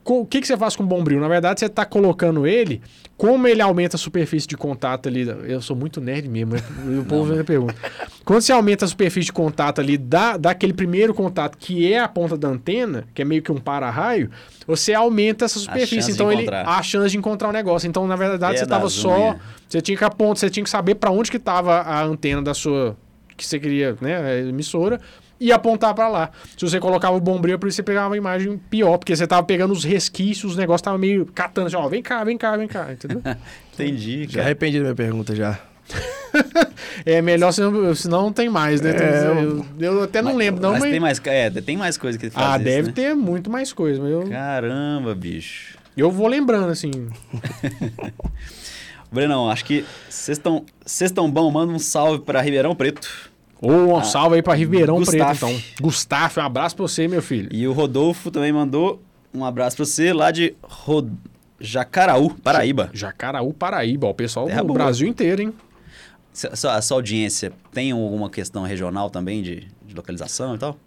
O 0.05 0.25
que, 0.25 0.41
que 0.41 0.47
você 0.47 0.57
faz 0.57 0.75
com 0.75 0.83
o 0.83 0.87
bombril? 0.87 1.19
Na 1.19 1.27
verdade, 1.27 1.59
você 1.59 1.67
está 1.67 1.85
colocando 1.85 2.47
ele, 2.47 2.81
como 3.15 3.47
ele 3.47 3.61
aumenta 3.61 3.95
a 3.95 3.99
superfície 3.99 4.47
de 4.47 4.57
contato 4.57 5.07
ali. 5.07 5.27
Eu 5.47 5.61
sou 5.61 5.75
muito 5.75 6.01
nerd 6.01 6.27
mesmo, 6.27 6.55
né? 6.55 6.61
o 6.99 7.05
povo 7.05 7.35
me 7.35 7.43
pergunta. 7.43 7.75
Quando 8.25 8.41
você 8.41 8.51
aumenta 8.51 8.85
a 8.85 8.87
superfície 8.87 9.25
de 9.25 9.33
contato 9.33 9.79
ali 9.79 9.97
da, 9.97 10.35
daquele 10.35 10.73
primeiro 10.73 11.13
contato, 11.13 11.57
que 11.57 11.91
é 11.93 11.99
a 11.99 12.07
ponta 12.07 12.35
da 12.35 12.47
antena, 12.47 13.07
que 13.13 13.21
é 13.21 13.25
meio 13.25 13.43
que 13.43 13.51
um 13.51 13.59
para-raio, 13.59 14.31
você 14.65 14.93
aumenta 14.93 15.45
essa 15.45 15.59
superfície. 15.59 16.11
Então, 16.11 16.31
ele 16.31 16.47
a 16.49 16.81
chance 16.81 17.11
de 17.11 17.17
encontrar 17.17 17.49
o 17.49 17.51
negócio. 17.51 17.87
Então, 17.87 18.07
na 18.07 18.15
verdade, 18.15 18.55
É 18.55 18.57
você 18.57 18.63
estava 18.63 18.89
só. 18.89 19.35
Você 19.67 19.81
tinha 19.81 19.97
que 19.97 20.03
apontar, 20.03 20.37
você 20.37 20.49
tinha 20.49 20.63
que 20.63 20.69
saber 20.69 20.95
para 20.95 21.11
onde 21.11 21.29
que 21.29 21.37
estava 21.37 21.81
a 21.81 22.03
antena 22.03 22.41
da 22.41 22.55
sua. 22.55 22.97
que 23.37 23.45
você 23.45 23.59
queria, 23.59 23.95
né? 24.01 24.17
A 24.17 24.37
emissora. 24.39 24.99
E 25.39 25.51
apontar 25.51 25.93
para 25.93 26.07
lá. 26.07 26.31
Se 26.57 26.65
você 26.65 26.79
colocava 26.79 27.15
o 27.15 27.21
bombril, 27.21 27.57
por 27.57 27.67
isso 27.67 27.77
você 27.77 27.83
pegava 27.83 28.09
uma 28.09 28.17
imagem 28.17 28.57
pior, 28.69 28.97
porque 28.97 29.15
você 29.15 29.25
tava 29.25 29.43
pegando 29.43 29.71
os 29.71 29.83
resquícios, 29.83 30.51
os 30.51 30.57
negócios 30.57 30.81
tava 30.81 30.97
meio 30.97 31.25
catando 31.27 31.67
assim, 31.67 31.77
ó, 31.77 31.87
vem 31.87 32.01
cá, 32.01 32.23
vem 32.23 32.37
cá, 32.37 32.57
vem 32.57 32.67
cá, 32.67 32.91
entendeu? 32.91 33.21
Entendi, 33.73 34.23
Já 34.23 34.31
cara. 34.31 34.43
arrependi 34.45 34.77
da 34.77 34.83
minha 34.83 34.95
pergunta 34.95 35.33
já. 35.33 35.57
é 37.05 37.21
melhor, 37.21 37.51
senão, 37.51 37.95
senão 37.95 38.23
não 38.23 38.33
tem 38.33 38.49
mais, 38.49 38.81
né? 38.81 38.91
É, 38.91 39.43
eu, 39.43 39.65
eu 39.79 40.03
até 40.03 40.21
não 40.21 40.35
lembro, 40.35 40.61
não, 40.61 40.71
mas, 40.71 40.81
mas. 40.81 40.91
tem 40.91 40.99
mais, 40.99 41.21
é, 41.25 41.49
tem 41.49 41.77
mais 41.77 41.97
coisa 41.97 42.17
que 42.17 42.25
ele 42.25 42.31
faz 42.31 42.45
ah, 42.45 42.55
isso, 42.55 42.65
deve 42.65 42.87
né? 42.89 42.93
ter 42.93 43.15
muito 43.15 43.49
mais 43.49 43.73
coisa, 43.73 44.01
mas 44.01 44.11
eu, 44.11 44.29
Caramba, 44.29 45.15
bicho. 45.15 45.77
eu 45.95 46.11
vou 46.11 46.27
lembrando, 46.27 46.69
assim. 46.69 46.91
Brenão, 49.11 49.49
acho 49.49 49.65
que 49.65 49.83
vocês 50.07 50.37
estão 50.37 50.63
vocês 50.85 51.09
estão 51.09 51.29
bom, 51.31 51.49
manda 51.49 51.73
um 51.73 51.79
salve 51.79 52.23
pra 52.23 52.41
Ribeirão 52.41 52.75
Preto. 52.75 53.31
Ô, 53.61 53.97
um 53.97 54.03
salve 54.03 54.35
aí 54.35 54.41
pra 54.41 54.53
Ribeirão 54.53 54.97
Gustavo. 54.97 55.37
Preto, 55.39 55.51
então. 55.51 55.63
Gustavo, 55.81 56.39
um 56.39 56.43
abraço 56.43 56.75
pra 56.75 56.83
você, 56.83 57.07
meu 57.07 57.21
filho. 57.21 57.49
E 57.51 57.67
o 57.67 57.73
Rodolfo 57.73 58.31
também 58.31 58.53
mandou 58.53 59.01
um 59.33 59.43
abraço 59.43 59.75
pra 59.75 59.85
você 59.85 60.13
lá 60.13 60.31
de 60.31 60.55
Ro... 60.63 61.09
Jacaraú, 61.59 62.33
Paraíba. 62.35 62.89
Jacaraú, 62.93 63.53
Paraíba, 63.53 64.07
o 64.07 64.13
pessoal 64.13 64.45
Terra 64.45 64.61
do 64.61 64.67
boa. 64.67 64.77
Brasil 64.77 65.07
inteiro, 65.07 65.41
hein? 65.41 65.53
A 66.63 66.81
sua 66.81 66.95
audiência 66.95 67.51
tem 67.73 67.91
alguma 67.91 68.29
questão 68.29 68.63
regional 68.63 69.09
também 69.09 69.43
de, 69.43 69.67
de 69.85 69.93
localização 69.93 70.55
e 70.55 70.57
tal? 70.57 70.77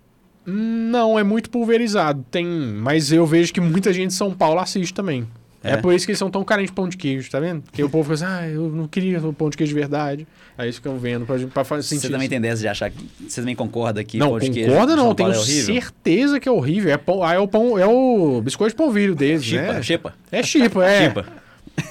Não, 0.47 1.19
é 1.19 1.23
muito 1.23 1.51
pulverizado. 1.51 2.25
Tem, 2.31 2.47
mas 2.47 3.13
eu 3.13 3.27
vejo 3.27 3.53
que 3.53 3.61
muita 3.61 3.93
gente 3.93 4.09
de 4.09 4.15
São 4.15 4.33
Paulo 4.33 4.61
assiste 4.61 4.95
também. 4.95 5.29
É, 5.65 5.73
É? 5.73 5.77
por 5.77 5.95
isso 5.95 6.05
que 6.05 6.11
eles 6.13 6.19
são 6.19 6.31
tão 6.31 6.43
carentes 6.45 6.71
de 6.71 6.75
pão 6.75 6.89
de 6.89 6.97
queijo, 6.97 7.31
tá 7.31 7.39
vendo? 7.39 7.63
Porque 7.63 7.83
o 7.85 7.89
povo 7.89 8.05
fica 8.15 8.27
assim, 8.27 8.35
ah, 8.45 8.49
eu 8.49 8.69
não 8.69 8.89
queria 8.89 9.21
pão 9.37 9.49
de 9.49 9.57
queijo 9.57 9.73
de 9.73 9.79
verdade. 9.79 10.27
Aí 10.59 10.67
eles 10.67 10.77
ficam 10.77 10.99
vendo 10.99 11.25
pra, 11.25 11.39
pra 11.39 11.65
fazer 11.65 11.83
Você 11.83 11.95
sentido. 11.97 12.13
também 12.13 12.29
tem 12.29 12.41
dessa 12.41 12.61
de 12.63 12.69
achar 12.69 12.91
que. 12.91 12.99
Você 13.29 13.41
também 13.41 13.55
concorda 13.55 14.03
que 14.03 14.19
Não, 14.19 14.31
pão 14.31 14.39
de 14.41 14.51
queijo 14.51 14.71
concorda 14.71 14.97
não, 14.97 15.15
tenho 15.15 15.31
é 15.31 15.35
certeza 15.35 16.41
que 16.41 16.49
é 16.49 16.53
horrível. 16.53 16.93
É, 16.93 16.97
pão, 16.97 17.29
é, 17.29 17.39
o 17.39 17.47
pão, 17.49 17.79
é 17.79 17.87
o 17.87 18.41
biscoito 18.43 18.73
de 18.73 18.77
polvilho 18.77 19.15
deles, 19.15 19.45
Chipa, 19.45 19.73
né? 19.73 19.83
chipa. 19.83 20.15
É 20.31 20.43
chipa, 20.43 20.85
é. 20.85 21.09
Chipa. 21.09 21.27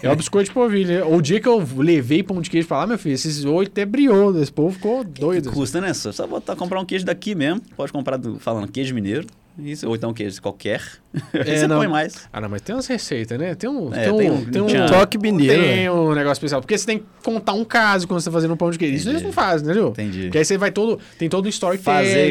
É 0.03 0.11
o 0.11 0.15
biscoito 0.15 0.49
de 0.49 0.53
polvilho. 0.53 1.11
O 1.11 1.21
dia 1.21 1.39
que 1.39 1.47
eu 1.47 1.65
levei 1.77 2.21
pão 2.21 2.39
de 2.39 2.49
queijo 2.51 2.67
pra 2.67 2.77
lá, 2.79 2.87
meu 2.87 2.99
filho, 2.99 3.13
esses 3.15 3.43
oito 3.45 3.69
até 3.71 3.83
briou. 3.83 4.39
Esse 4.39 4.51
povo 4.51 4.75
ficou 4.75 5.03
doido. 5.03 5.49
Custa, 5.51 5.81
né? 5.81 5.91
Só, 5.93 6.11
só 6.11 6.27
botar, 6.27 6.55
comprar 6.55 6.79
um 6.79 6.85
queijo 6.85 7.03
daqui 7.03 7.33
mesmo. 7.33 7.61
Pode 7.75 7.91
comprar, 7.91 8.17
do- 8.17 8.37
falando 8.37 8.67
queijo 8.71 8.93
mineiro. 8.93 9.25
Isso, 9.59 9.87
ou 9.87 9.95
então 9.95 10.13
queijo 10.13 10.41
qualquer. 10.41 10.81
Aí 11.33 11.57
você 11.57 11.67
não. 11.67 11.77
põe 11.77 11.87
mais. 11.87 12.27
Ah, 12.31 12.39
não, 12.39 12.47
mas 12.49 12.61
tem 12.61 12.73
umas 12.73 12.87
receitas, 12.87 13.37
né? 13.37 13.53
Tem 13.53 13.69
um, 13.69 13.93
É, 13.93 14.03
tem 14.05 14.11
um, 14.13 14.17
tem 14.45 14.61
um- 14.61 14.65
tem 14.67 14.81
um, 14.81 14.85
Toque 14.87 15.17
mineiro, 15.17 15.61
Tem 15.61 15.83
né? 15.83 15.91
um 15.91 16.13
negócio 16.13 16.33
especial. 16.33 16.61
Porque 16.61 16.77
você 16.77 16.85
tem 16.85 16.99
que 16.99 17.05
contar 17.23 17.53
um 17.53 17.65
caso 17.65 18.07
quando 18.07 18.21
você 18.21 18.29
tá 18.29 18.31
fazendo 18.31 18.53
um 18.53 18.57
pão 18.57 18.71
de 18.71 18.79
queijo. 18.79 18.95
Isso 18.95 19.09
eles 19.09 19.21
Entendi. 19.21 19.25
não 19.35 19.43
fazem, 19.43 19.65
entendeu? 19.67 19.89
Entendi. 19.89 20.21
Porque 20.23 20.37
aí 20.37 20.45
você 20.45 20.57
vai 20.57 20.71
todo. 20.71 20.99
Tem 21.19 21.27
todo 21.29 21.47
um 21.47 21.51
Fazer 21.51 21.69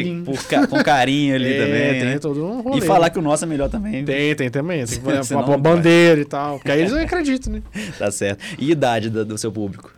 storytelling. 0.01 0.23
por 0.23 0.67
com 0.67 0.83
carinho 0.83 1.35
ali 1.35 1.53
É, 1.53 1.65
também. 1.65 1.91
tem 1.93 2.03
né? 2.05 2.19
todo 2.19 2.43
um 2.45 2.61
rolê. 2.61 2.77
E 2.79 2.81
falar 2.81 3.09
que 3.11 3.19
o 3.19 3.21
nosso 3.21 3.43
é 3.45 3.47
melhor 3.47 3.69
também. 3.69 4.03
Tem, 4.03 4.35
tem 4.35 4.49
também. 4.49 4.83
Tem 4.85 4.97
que 4.99 5.03
pôr 5.29 5.43
uma 5.45 5.57
bandeira 5.57 6.19
e 6.19 6.25
tal. 6.25 6.57
Porque 6.57 6.71
aí 6.71 6.79
eles 6.81 6.91
não 6.91 6.99
acreditam, 7.01 7.53
né? 7.53 7.61
Tá 7.99 8.09
certo. 8.11 8.43
E 8.57 8.71
idade 8.71 9.09
do, 9.09 9.23
do 9.23 9.37
seu 9.37 9.51
público? 9.51 9.93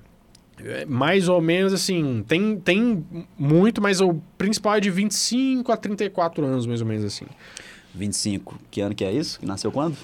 É, 0.64 0.86
Mais 0.86 1.28
ou 1.30 1.42
menos 1.42 1.74
assim. 1.74 2.24
Tem, 2.28 2.58
tem 2.60 3.06
muito, 3.38 3.82
mas 3.82 4.02
o 4.02 4.16
principal 4.38 4.76
é 4.76 4.80
de 4.80 4.90
25 4.90 5.72
a 5.72 5.78
34 5.78 6.46
anos, 6.46 6.66
mais 6.66 6.82
ou 6.82 6.88
menos 6.88 7.04
assim. 7.06 7.26
25. 7.96 8.60
Que 8.72 8.82
ano 8.82 8.96
que 8.96 9.04
é 9.04 9.12
isso? 9.12 9.40
Nasceu 9.44 9.72
quando? 9.72 9.96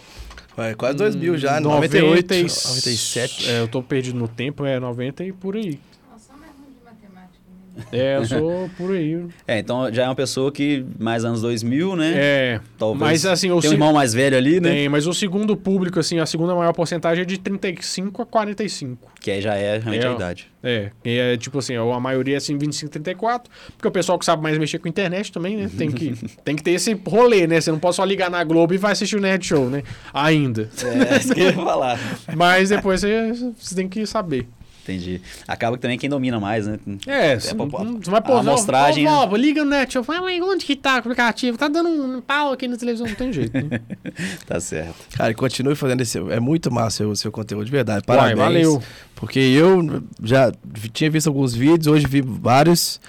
Vai, 0.56 0.76
quase 0.76 0.98
2 0.98 1.16
mil 1.16 1.38
já, 1.38 1.60
90 1.62 2.02
98, 2.02 2.34
e- 2.34 2.42
97. 2.44 3.50
É, 3.50 3.62
eu 3.62 3.68
tô 3.68 3.82
perdido 3.82 4.18
no 4.18 4.28
tempo, 4.28 4.66
é 4.66 4.80
90 4.80 5.24
e 5.24 5.32
por 5.32 5.56
aí. 5.56 5.80
Nossa, 6.12 6.34
mais 6.34 6.52
ruim 6.52 6.74
de 6.78 6.84
matemática 6.84 7.40
mesmo. 7.48 7.69
É, 7.92 8.18
eu 8.18 8.26
sou 8.26 8.70
por 8.78 8.92
aí. 8.92 9.26
É, 9.48 9.60
então 9.60 9.92
já 9.94 10.04
é 10.04 10.06
uma 10.08 10.16
pessoa 10.16 10.52
que 10.52 10.86
mais 10.98 11.26
anos 11.26 11.42
2000, 11.42 11.96
né? 11.96 12.14
É, 12.16 12.60
Talvez. 12.78 13.00
mas 13.00 13.26
assim, 13.26 13.52
o 13.52 13.60
Tem 13.60 13.70
um 13.72 13.74
irmão 13.74 13.94
mais 13.94 14.14
velho 14.14 14.38
ali, 14.38 14.60
né? 14.60 14.70
tem, 14.70 14.90
mas 14.90 15.08
o 15.08 15.14
segundo 15.14 15.56
público, 15.56 16.00
assim, 16.00 16.20
a 16.20 16.26
segunda 16.26 16.56
maior 16.56 16.74
porcentagem 16.74 17.22
é 17.24 17.26
de 17.26 17.38
35 17.38 18.22
a 18.22 18.26
45. 18.26 19.10
Que 19.20 19.32
aí 19.32 19.42
já 19.42 19.56
é 19.56 19.78
realmente 19.78 20.06
É, 20.06 20.10
a 20.10 20.14
idade. 20.14 20.48
É, 20.62 20.90
e 21.06 21.18
é 21.18 21.38
tipo 21.38 21.60
assim, 21.60 21.76
a 21.76 22.00
maioria 22.00 22.36
é 22.36 22.38
assim 22.38 22.58
25, 22.58 22.92
34, 22.92 23.52
porque 23.78 23.88
o 23.88 23.92
pessoal 23.92 24.20
que 24.20 24.26
sabe 24.26 24.44
mais 24.44 24.58
mexer 24.58 24.80
com 24.80 24.88
internet 24.88 25.32
também, 25.32 25.56
né? 25.56 25.70
Tem 25.78 25.92
que, 25.92 26.14
tem 26.44 26.56
que 26.56 26.64
ter 26.64 26.72
esse 26.72 27.00
rolê, 27.08 27.48
né? 27.48 27.60
Você 27.62 27.72
não 27.72 27.80
pode 27.80 27.96
só 27.96 28.04
ligar 28.04 28.30
na 28.30 28.44
Globo 28.44 28.74
e 28.74 28.78
vai 28.78 28.92
assistir 28.92 29.16
o 29.16 29.22
Nerd 29.22 29.46
Show, 29.46 29.70
né? 29.70 29.84
Ainda. 30.14 30.70
É, 30.84 31.18
isso 31.18 31.34
que 31.34 31.40
eu 31.42 31.46
ia 31.48 31.54
falar. 31.54 32.00
Mas 32.36 32.70
depois 32.70 33.02
você, 33.02 33.32
você 33.58 33.76
tem 33.76 33.88
que 33.88 34.06
saber. 34.06 34.48
Entendi. 34.90 35.22
Acaba 35.48 35.76
que 35.78 35.82
também 35.82 35.98
quem 35.98 36.10
domina 36.10 36.40
mais, 36.40 36.66
né? 36.68 36.80
É, 37.06 37.34
É, 37.34 37.40
você 37.40 37.54
vai 37.54 37.68
a 38.20 38.22
pôr. 38.22 38.38
amostragem, 38.40 39.08
Ó, 39.08 39.28
né? 39.30 39.38
liga 39.38 39.64
no 39.64 39.70
Net 39.70 39.94
Show. 39.94 40.04
Fala, 40.04 40.22
mas 40.22 40.42
onde 40.42 40.66
que 40.66 40.76
tá 40.76 40.96
o 40.96 40.98
aplicativo? 40.98 41.58
Tá 41.58 41.68
dando 41.68 41.90
um 41.90 42.22
pau 42.22 42.52
aqui 42.54 42.68
na 42.68 42.76
televisão, 42.78 43.08
não 43.08 43.16
tem 43.16 43.32
jeito, 43.32 43.54
né? 43.56 43.80
Tá 44.48 44.60
certo. 44.60 44.96
Cara, 45.16 45.32
e 45.32 45.36
continue 45.36 45.76
fazendo 45.76 46.02
esse. 46.02 46.18
É 46.32 46.40
muito 46.40 46.72
massa 46.72 47.06
o 47.08 47.16
seu 47.16 47.32
conteúdo, 47.32 47.66
de 47.66 47.72
verdade. 47.72 48.04
Uai, 48.08 48.18
Parabéns. 48.18 48.38
valeu. 48.38 48.84
Porque 49.16 49.40
eu 49.40 50.02
já 50.24 50.52
tinha 50.94 51.10
visto 51.12 51.28
alguns 51.28 51.54
vídeos, 51.54 51.88
hoje 51.88 52.08
vi 52.08 52.22
vários. 52.22 53.00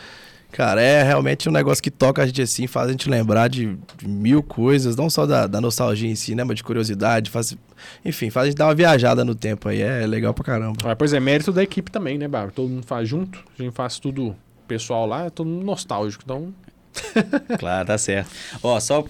Cara, 0.53 0.83
é 0.83 1.03
realmente 1.03 1.49
um 1.49 1.53
negócio 1.53 1.83
que 1.83 1.91
toca 1.91 2.23
a 2.23 2.27
gente 2.27 2.43
assim, 2.43 2.67
faz 2.67 2.89
a 2.89 2.91
gente 2.93 3.09
lembrar 3.09 3.49
de, 3.49 3.79
de 3.97 4.09
mil 4.09 4.43
coisas, 4.43 4.97
não 4.97 5.09
só 5.09 5.27
da, 5.27 5.47
da 5.47 5.61
nostalgia 5.61 6.11
em 6.11 6.15
si, 6.15 6.35
né? 6.35 6.45
Mas 6.45 6.57
de 6.57 6.65
curiosidade, 6.65 7.31
faz, 7.31 7.57
enfim, 8.05 8.31
faz 8.31 8.45
a 8.45 8.51
gente 8.51 8.59
dar 8.59 8.67
uma 8.67 8.75
viajada 8.75 9.25
no 9.25 9.35
tempo 9.35 9.69
aí. 9.69 9.81
É 9.81 10.07
legal 10.07 10.35
pra 10.35 10.45
caramba. 10.45 10.77
Ah, 10.85 10.97
pois 10.97 11.13
é, 11.13 11.21
mérito 11.21 11.53
da 11.53 11.63
equipe 11.63 11.91
também, 11.91 12.19
né, 12.19 12.27
Bárbara? 12.27 12.53
Todo 12.53 12.69
mundo 12.69 12.87
faz 12.87 13.09
junto, 13.09 13.45
a 13.59 13.63
gente 13.63 13.75
faz 13.75 13.99
tudo 13.99 14.35
pessoal 14.67 15.07
lá, 15.07 15.27
é 15.27 15.31
todo 15.31 15.47
mundo 15.47 15.65
nostálgico. 15.65 16.23
Então, 16.25 16.53
Claro, 17.59 17.87
tá 17.87 17.99
certo. 17.99 18.31
Ó, 18.63 18.79
só 18.81 19.05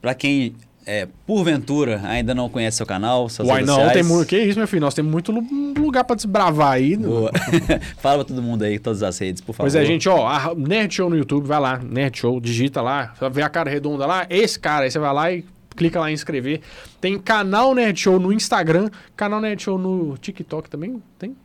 pra 0.00 0.14
quem, 0.14 0.54
é, 0.90 1.06
porventura, 1.26 2.00
ainda 2.04 2.34
não 2.34 2.48
conhece 2.48 2.78
seu 2.78 2.86
canal, 2.86 3.28
suas 3.28 3.46
uai, 3.46 3.58
redes 3.58 3.68
não, 3.68 3.74
sociais... 3.74 3.92
tem 3.92 4.02
muito. 4.02 4.26
Que 4.26 4.38
isso, 4.38 4.58
meu 4.58 4.66
filho? 4.66 4.80
Nós 4.80 4.94
temos 4.94 5.12
muito 5.12 5.30
lu- 5.30 5.46
lugar 5.76 6.02
pra 6.02 6.16
desbravar 6.16 6.72
aí. 6.72 6.96
né? 6.96 7.06
Boa. 7.06 7.30
Fala 7.98 8.24
pra 8.24 8.34
todo 8.34 8.42
mundo 8.42 8.62
aí, 8.62 8.78
todas 8.78 9.02
as 9.02 9.18
redes, 9.18 9.42
por 9.42 9.52
favor. 9.52 9.64
Pois 9.70 9.74
é, 9.74 9.84
gente, 9.84 10.08
ó, 10.08 10.54
Nerd 10.54 10.94
Show 10.94 11.10
no 11.10 11.16
YouTube, 11.16 11.46
vai 11.46 11.60
lá, 11.60 11.78
Nerd 11.78 12.18
Show, 12.18 12.40
digita 12.40 12.80
lá, 12.80 13.12
ver 13.30 13.42
a 13.42 13.50
cara 13.50 13.68
redonda 13.70 14.06
lá, 14.06 14.26
esse 14.30 14.58
cara, 14.58 14.84
aí 14.84 14.90
você 14.90 14.98
vai 14.98 15.12
lá 15.12 15.30
e 15.30 15.44
clica 15.76 16.00
lá 16.00 16.10
em 16.10 16.14
inscrever. 16.14 16.62
Tem 17.00 17.18
canal 17.18 17.74
Nerd 17.74 18.00
Show 18.00 18.18
no 18.18 18.32
Instagram, 18.32 18.88
canal 19.14 19.40
Nerd 19.42 19.62
Show 19.62 19.78
no 19.78 20.16
TikTok 20.16 20.70
também, 20.70 21.02
tem? 21.18 21.36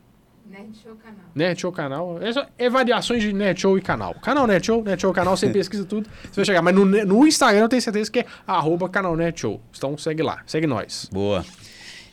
Nerd 0.54 0.76
Show 0.80 0.94
canal. 0.94 1.24
Nerd 1.34 1.60
Show 1.60 1.72
canal. 1.72 2.18
É, 2.22 2.64
é 2.66 2.70
variações 2.70 3.20
de 3.20 3.32
Nerd 3.32 3.60
Show 3.60 3.76
e 3.76 3.82
canal. 3.82 4.14
Canal 4.14 4.46
Nerd 4.46 4.64
Show, 4.64 4.84
Nerd 4.84 5.02
Show 5.02 5.12
canal, 5.12 5.36
você 5.36 5.48
pesquisa 5.50 5.84
tudo, 5.84 6.08
você 6.22 6.36
vai 6.36 6.44
chegar. 6.44 6.62
Mas 6.62 6.74
no, 6.74 6.84
no 6.84 7.26
Instagram 7.26 7.62
eu 7.62 7.68
tenho 7.68 7.82
certeza 7.82 8.08
que 8.08 8.20
é 8.20 8.26
arroba 8.46 8.88
canal 8.88 9.16
Nerd 9.16 9.40
Show. 9.40 9.60
Então 9.76 9.98
segue 9.98 10.22
lá, 10.22 10.42
segue 10.46 10.66
nós. 10.66 11.10
Boa. 11.12 11.44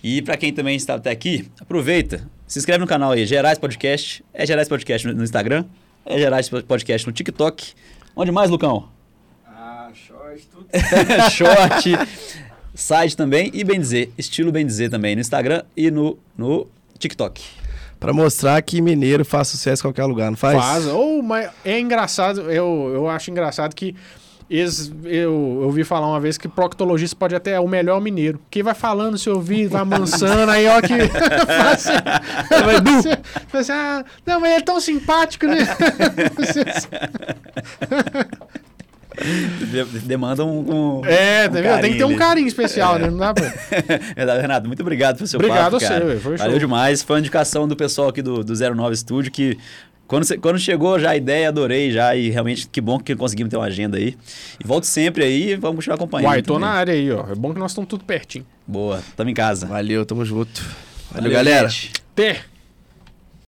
E 0.04 0.24
pra 0.24 0.36
quem 0.38 0.52
também 0.52 0.76
está 0.76 0.96
até 0.96 1.12
aqui, 1.12 1.48
aproveita, 1.60 2.28
se 2.48 2.58
inscreve 2.58 2.80
no 2.80 2.88
canal 2.88 3.12
aí, 3.12 3.28
Gerais 3.28 3.60
Podcast. 3.60 4.26
É 4.34 4.44
Gerais 4.44 4.68
Podcast 4.68 5.08
no 5.08 5.14
no 5.14 5.24
Instagram, 5.24 5.64
é 6.04 6.18
Gerais 6.18 6.50
Podcast 6.50 7.06
no 7.06 7.14
TikTok. 7.14 7.74
Onde 8.16 8.32
mais, 8.32 8.50
Lucão? 8.50 8.90
Ah, 9.46 9.92
short, 9.94 10.48
tudo. 10.48 10.66
Short, 11.30 12.10
site 12.74 13.16
também 13.16 13.52
e 13.54 13.64
bem 13.64 13.80
dizer, 13.80 14.12
estilo 14.18 14.52
bem 14.52 14.66
dizer 14.66 14.90
também 14.90 15.14
no 15.14 15.22
Instagram 15.22 15.64
e 15.78 15.92
no, 15.92 16.18
no 16.36 16.68
TikTok. 16.98 17.61
Pra 18.02 18.12
mostrar 18.12 18.60
que 18.64 18.82
mineiro 18.82 19.24
faz 19.24 19.48
sucesso 19.50 19.82
em 19.82 19.84
qualquer 19.84 20.06
lugar, 20.06 20.32
não 20.32 20.36
faz? 20.36 20.58
Faz. 20.58 20.88
Ou, 20.88 21.22
mas 21.22 21.52
é 21.64 21.80
engraçado, 21.80 22.52
eu, 22.52 22.90
eu 22.96 23.08
acho 23.08 23.30
engraçado 23.30 23.76
que 23.76 23.96
eles, 24.50 24.92
eu, 25.04 25.12
eu 25.12 25.34
ouvi 25.66 25.84
falar 25.84 26.08
uma 26.08 26.20
vez 26.20 26.36
que 26.36 26.48
proctologista 26.48 27.16
pode 27.16 27.36
até 27.36 27.52
é 27.52 27.60
o 27.60 27.68
melhor 27.68 28.02
mineiro. 28.02 28.40
Quem 28.50 28.64
vai 28.64 28.74
falando, 28.74 29.20
se 29.20 29.30
ouvir, 29.30 29.68
vai 29.68 29.84
amansando, 29.84 30.52
aí 30.52 30.68
ó 30.68 30.82
que. 30.82 30.98
du. 32.82 33.04
Fala 33.48 33.62
assim, 33.62 33.72
ah, 33.72 34.04
não, 34.26 34.40
mas 34.40 34.50
ele 34.50 34.62
é 34.62 34.66
tão 34.66 34.82
simpático, 34.82 35.46
né? 35.46 35.58
De- 39.72 40.00
Demanda 40.00 40.44
um, 40.46 41.00
um- 41.00 41.06
é, 41.06 41.48
um 41.48 41.54
tá 41.54 41.62
vendo? 41.62 41.82
Tem 41.82 41.92
que 41.94 41.98
ter 41.98 42.04
um 42.06 42.16
carinho 42.16 42.48
especial, 42.48 42.98
né? 43.00 43.10
Não 43.10 43.18
dá 43.18 43.34
pra. 43.34 43.46
Verdade, 44.16 44.42
Renato, 44.42 44.68
muito 44.68 44.82
obrigado 44.82 45.18
pelo 45.18 45.28
seu 45.28 45.38
Obrigado 45.38 45.72
papo, 45.72 45.76
a 45.78 45.80
você, 45.80 46.18
foi 46.20 46.38
Valeu 46.38 46.52
show. 46.54 46.60
demais. 46.60 47.04
Foi 47.04 47.16
uma 47.16 47.20
indicação 47.20 47.68
do 47.68 47.76
pessoal 47.76 48.10
aqui 48.10 48.22
do, 48.22 48.44
do 48.44 48.54
09 48.54 48.96
Studio 48.96 49.32
que 49.32 49.58
quando, 50.08 50.26
cê- 50.26 50.38
quando 50.38 50.60
chegou 50.60 51.00
já 51.00 51.12
a 51.12 51.16
ideia, 51.16 51.48
adorei 51.48 51.90
já 51.92 52.14
e 52.16 52.30
realmente 52.30 52.68
que 52.68 52.82
bom 52.82 53.00
que 53.00 53.16
conseguimos 53.16 53.50
ter 53.50 53.56
uma 53.58 53.66
agenda 53.68 53.98
aí. 53.98 54.18
E 54.64 54.68
volto 54.68 54.84
sempre 54.86 55.24
aí 55.24 55.52
e 55.52 55.56
vamos 55.56 55.78
continuar 55.78 55.96
acompanhando. 55.96 56.28
Uai, 56.32 56.42
tô 56.42 56.56
também. 56.56 56.68
na 56.70 56.76
área 56.76 56.94
aí, 56.94 57.12
ó. 57.12 57.32
É 57.32 57.36
bom 57.36 57.54
que 57.54 57.60
nós 57.60 57.72
estamos 57.72 57.88
tudo 57.88 58.04
pertinho. 58.04 58.46
Boa, 58.68 59.02
tamo 59.16 59.30
em 59.30 59.34
casa. 59.34 59.68
Valeu, 59.68 60.06
tamo 60.06 60.26
junto. 60.26 60.62
Valeu, 61.12 61.32
galera. 61.32 61.70
gente. 61.70 61.92
Até! 62.14 62.42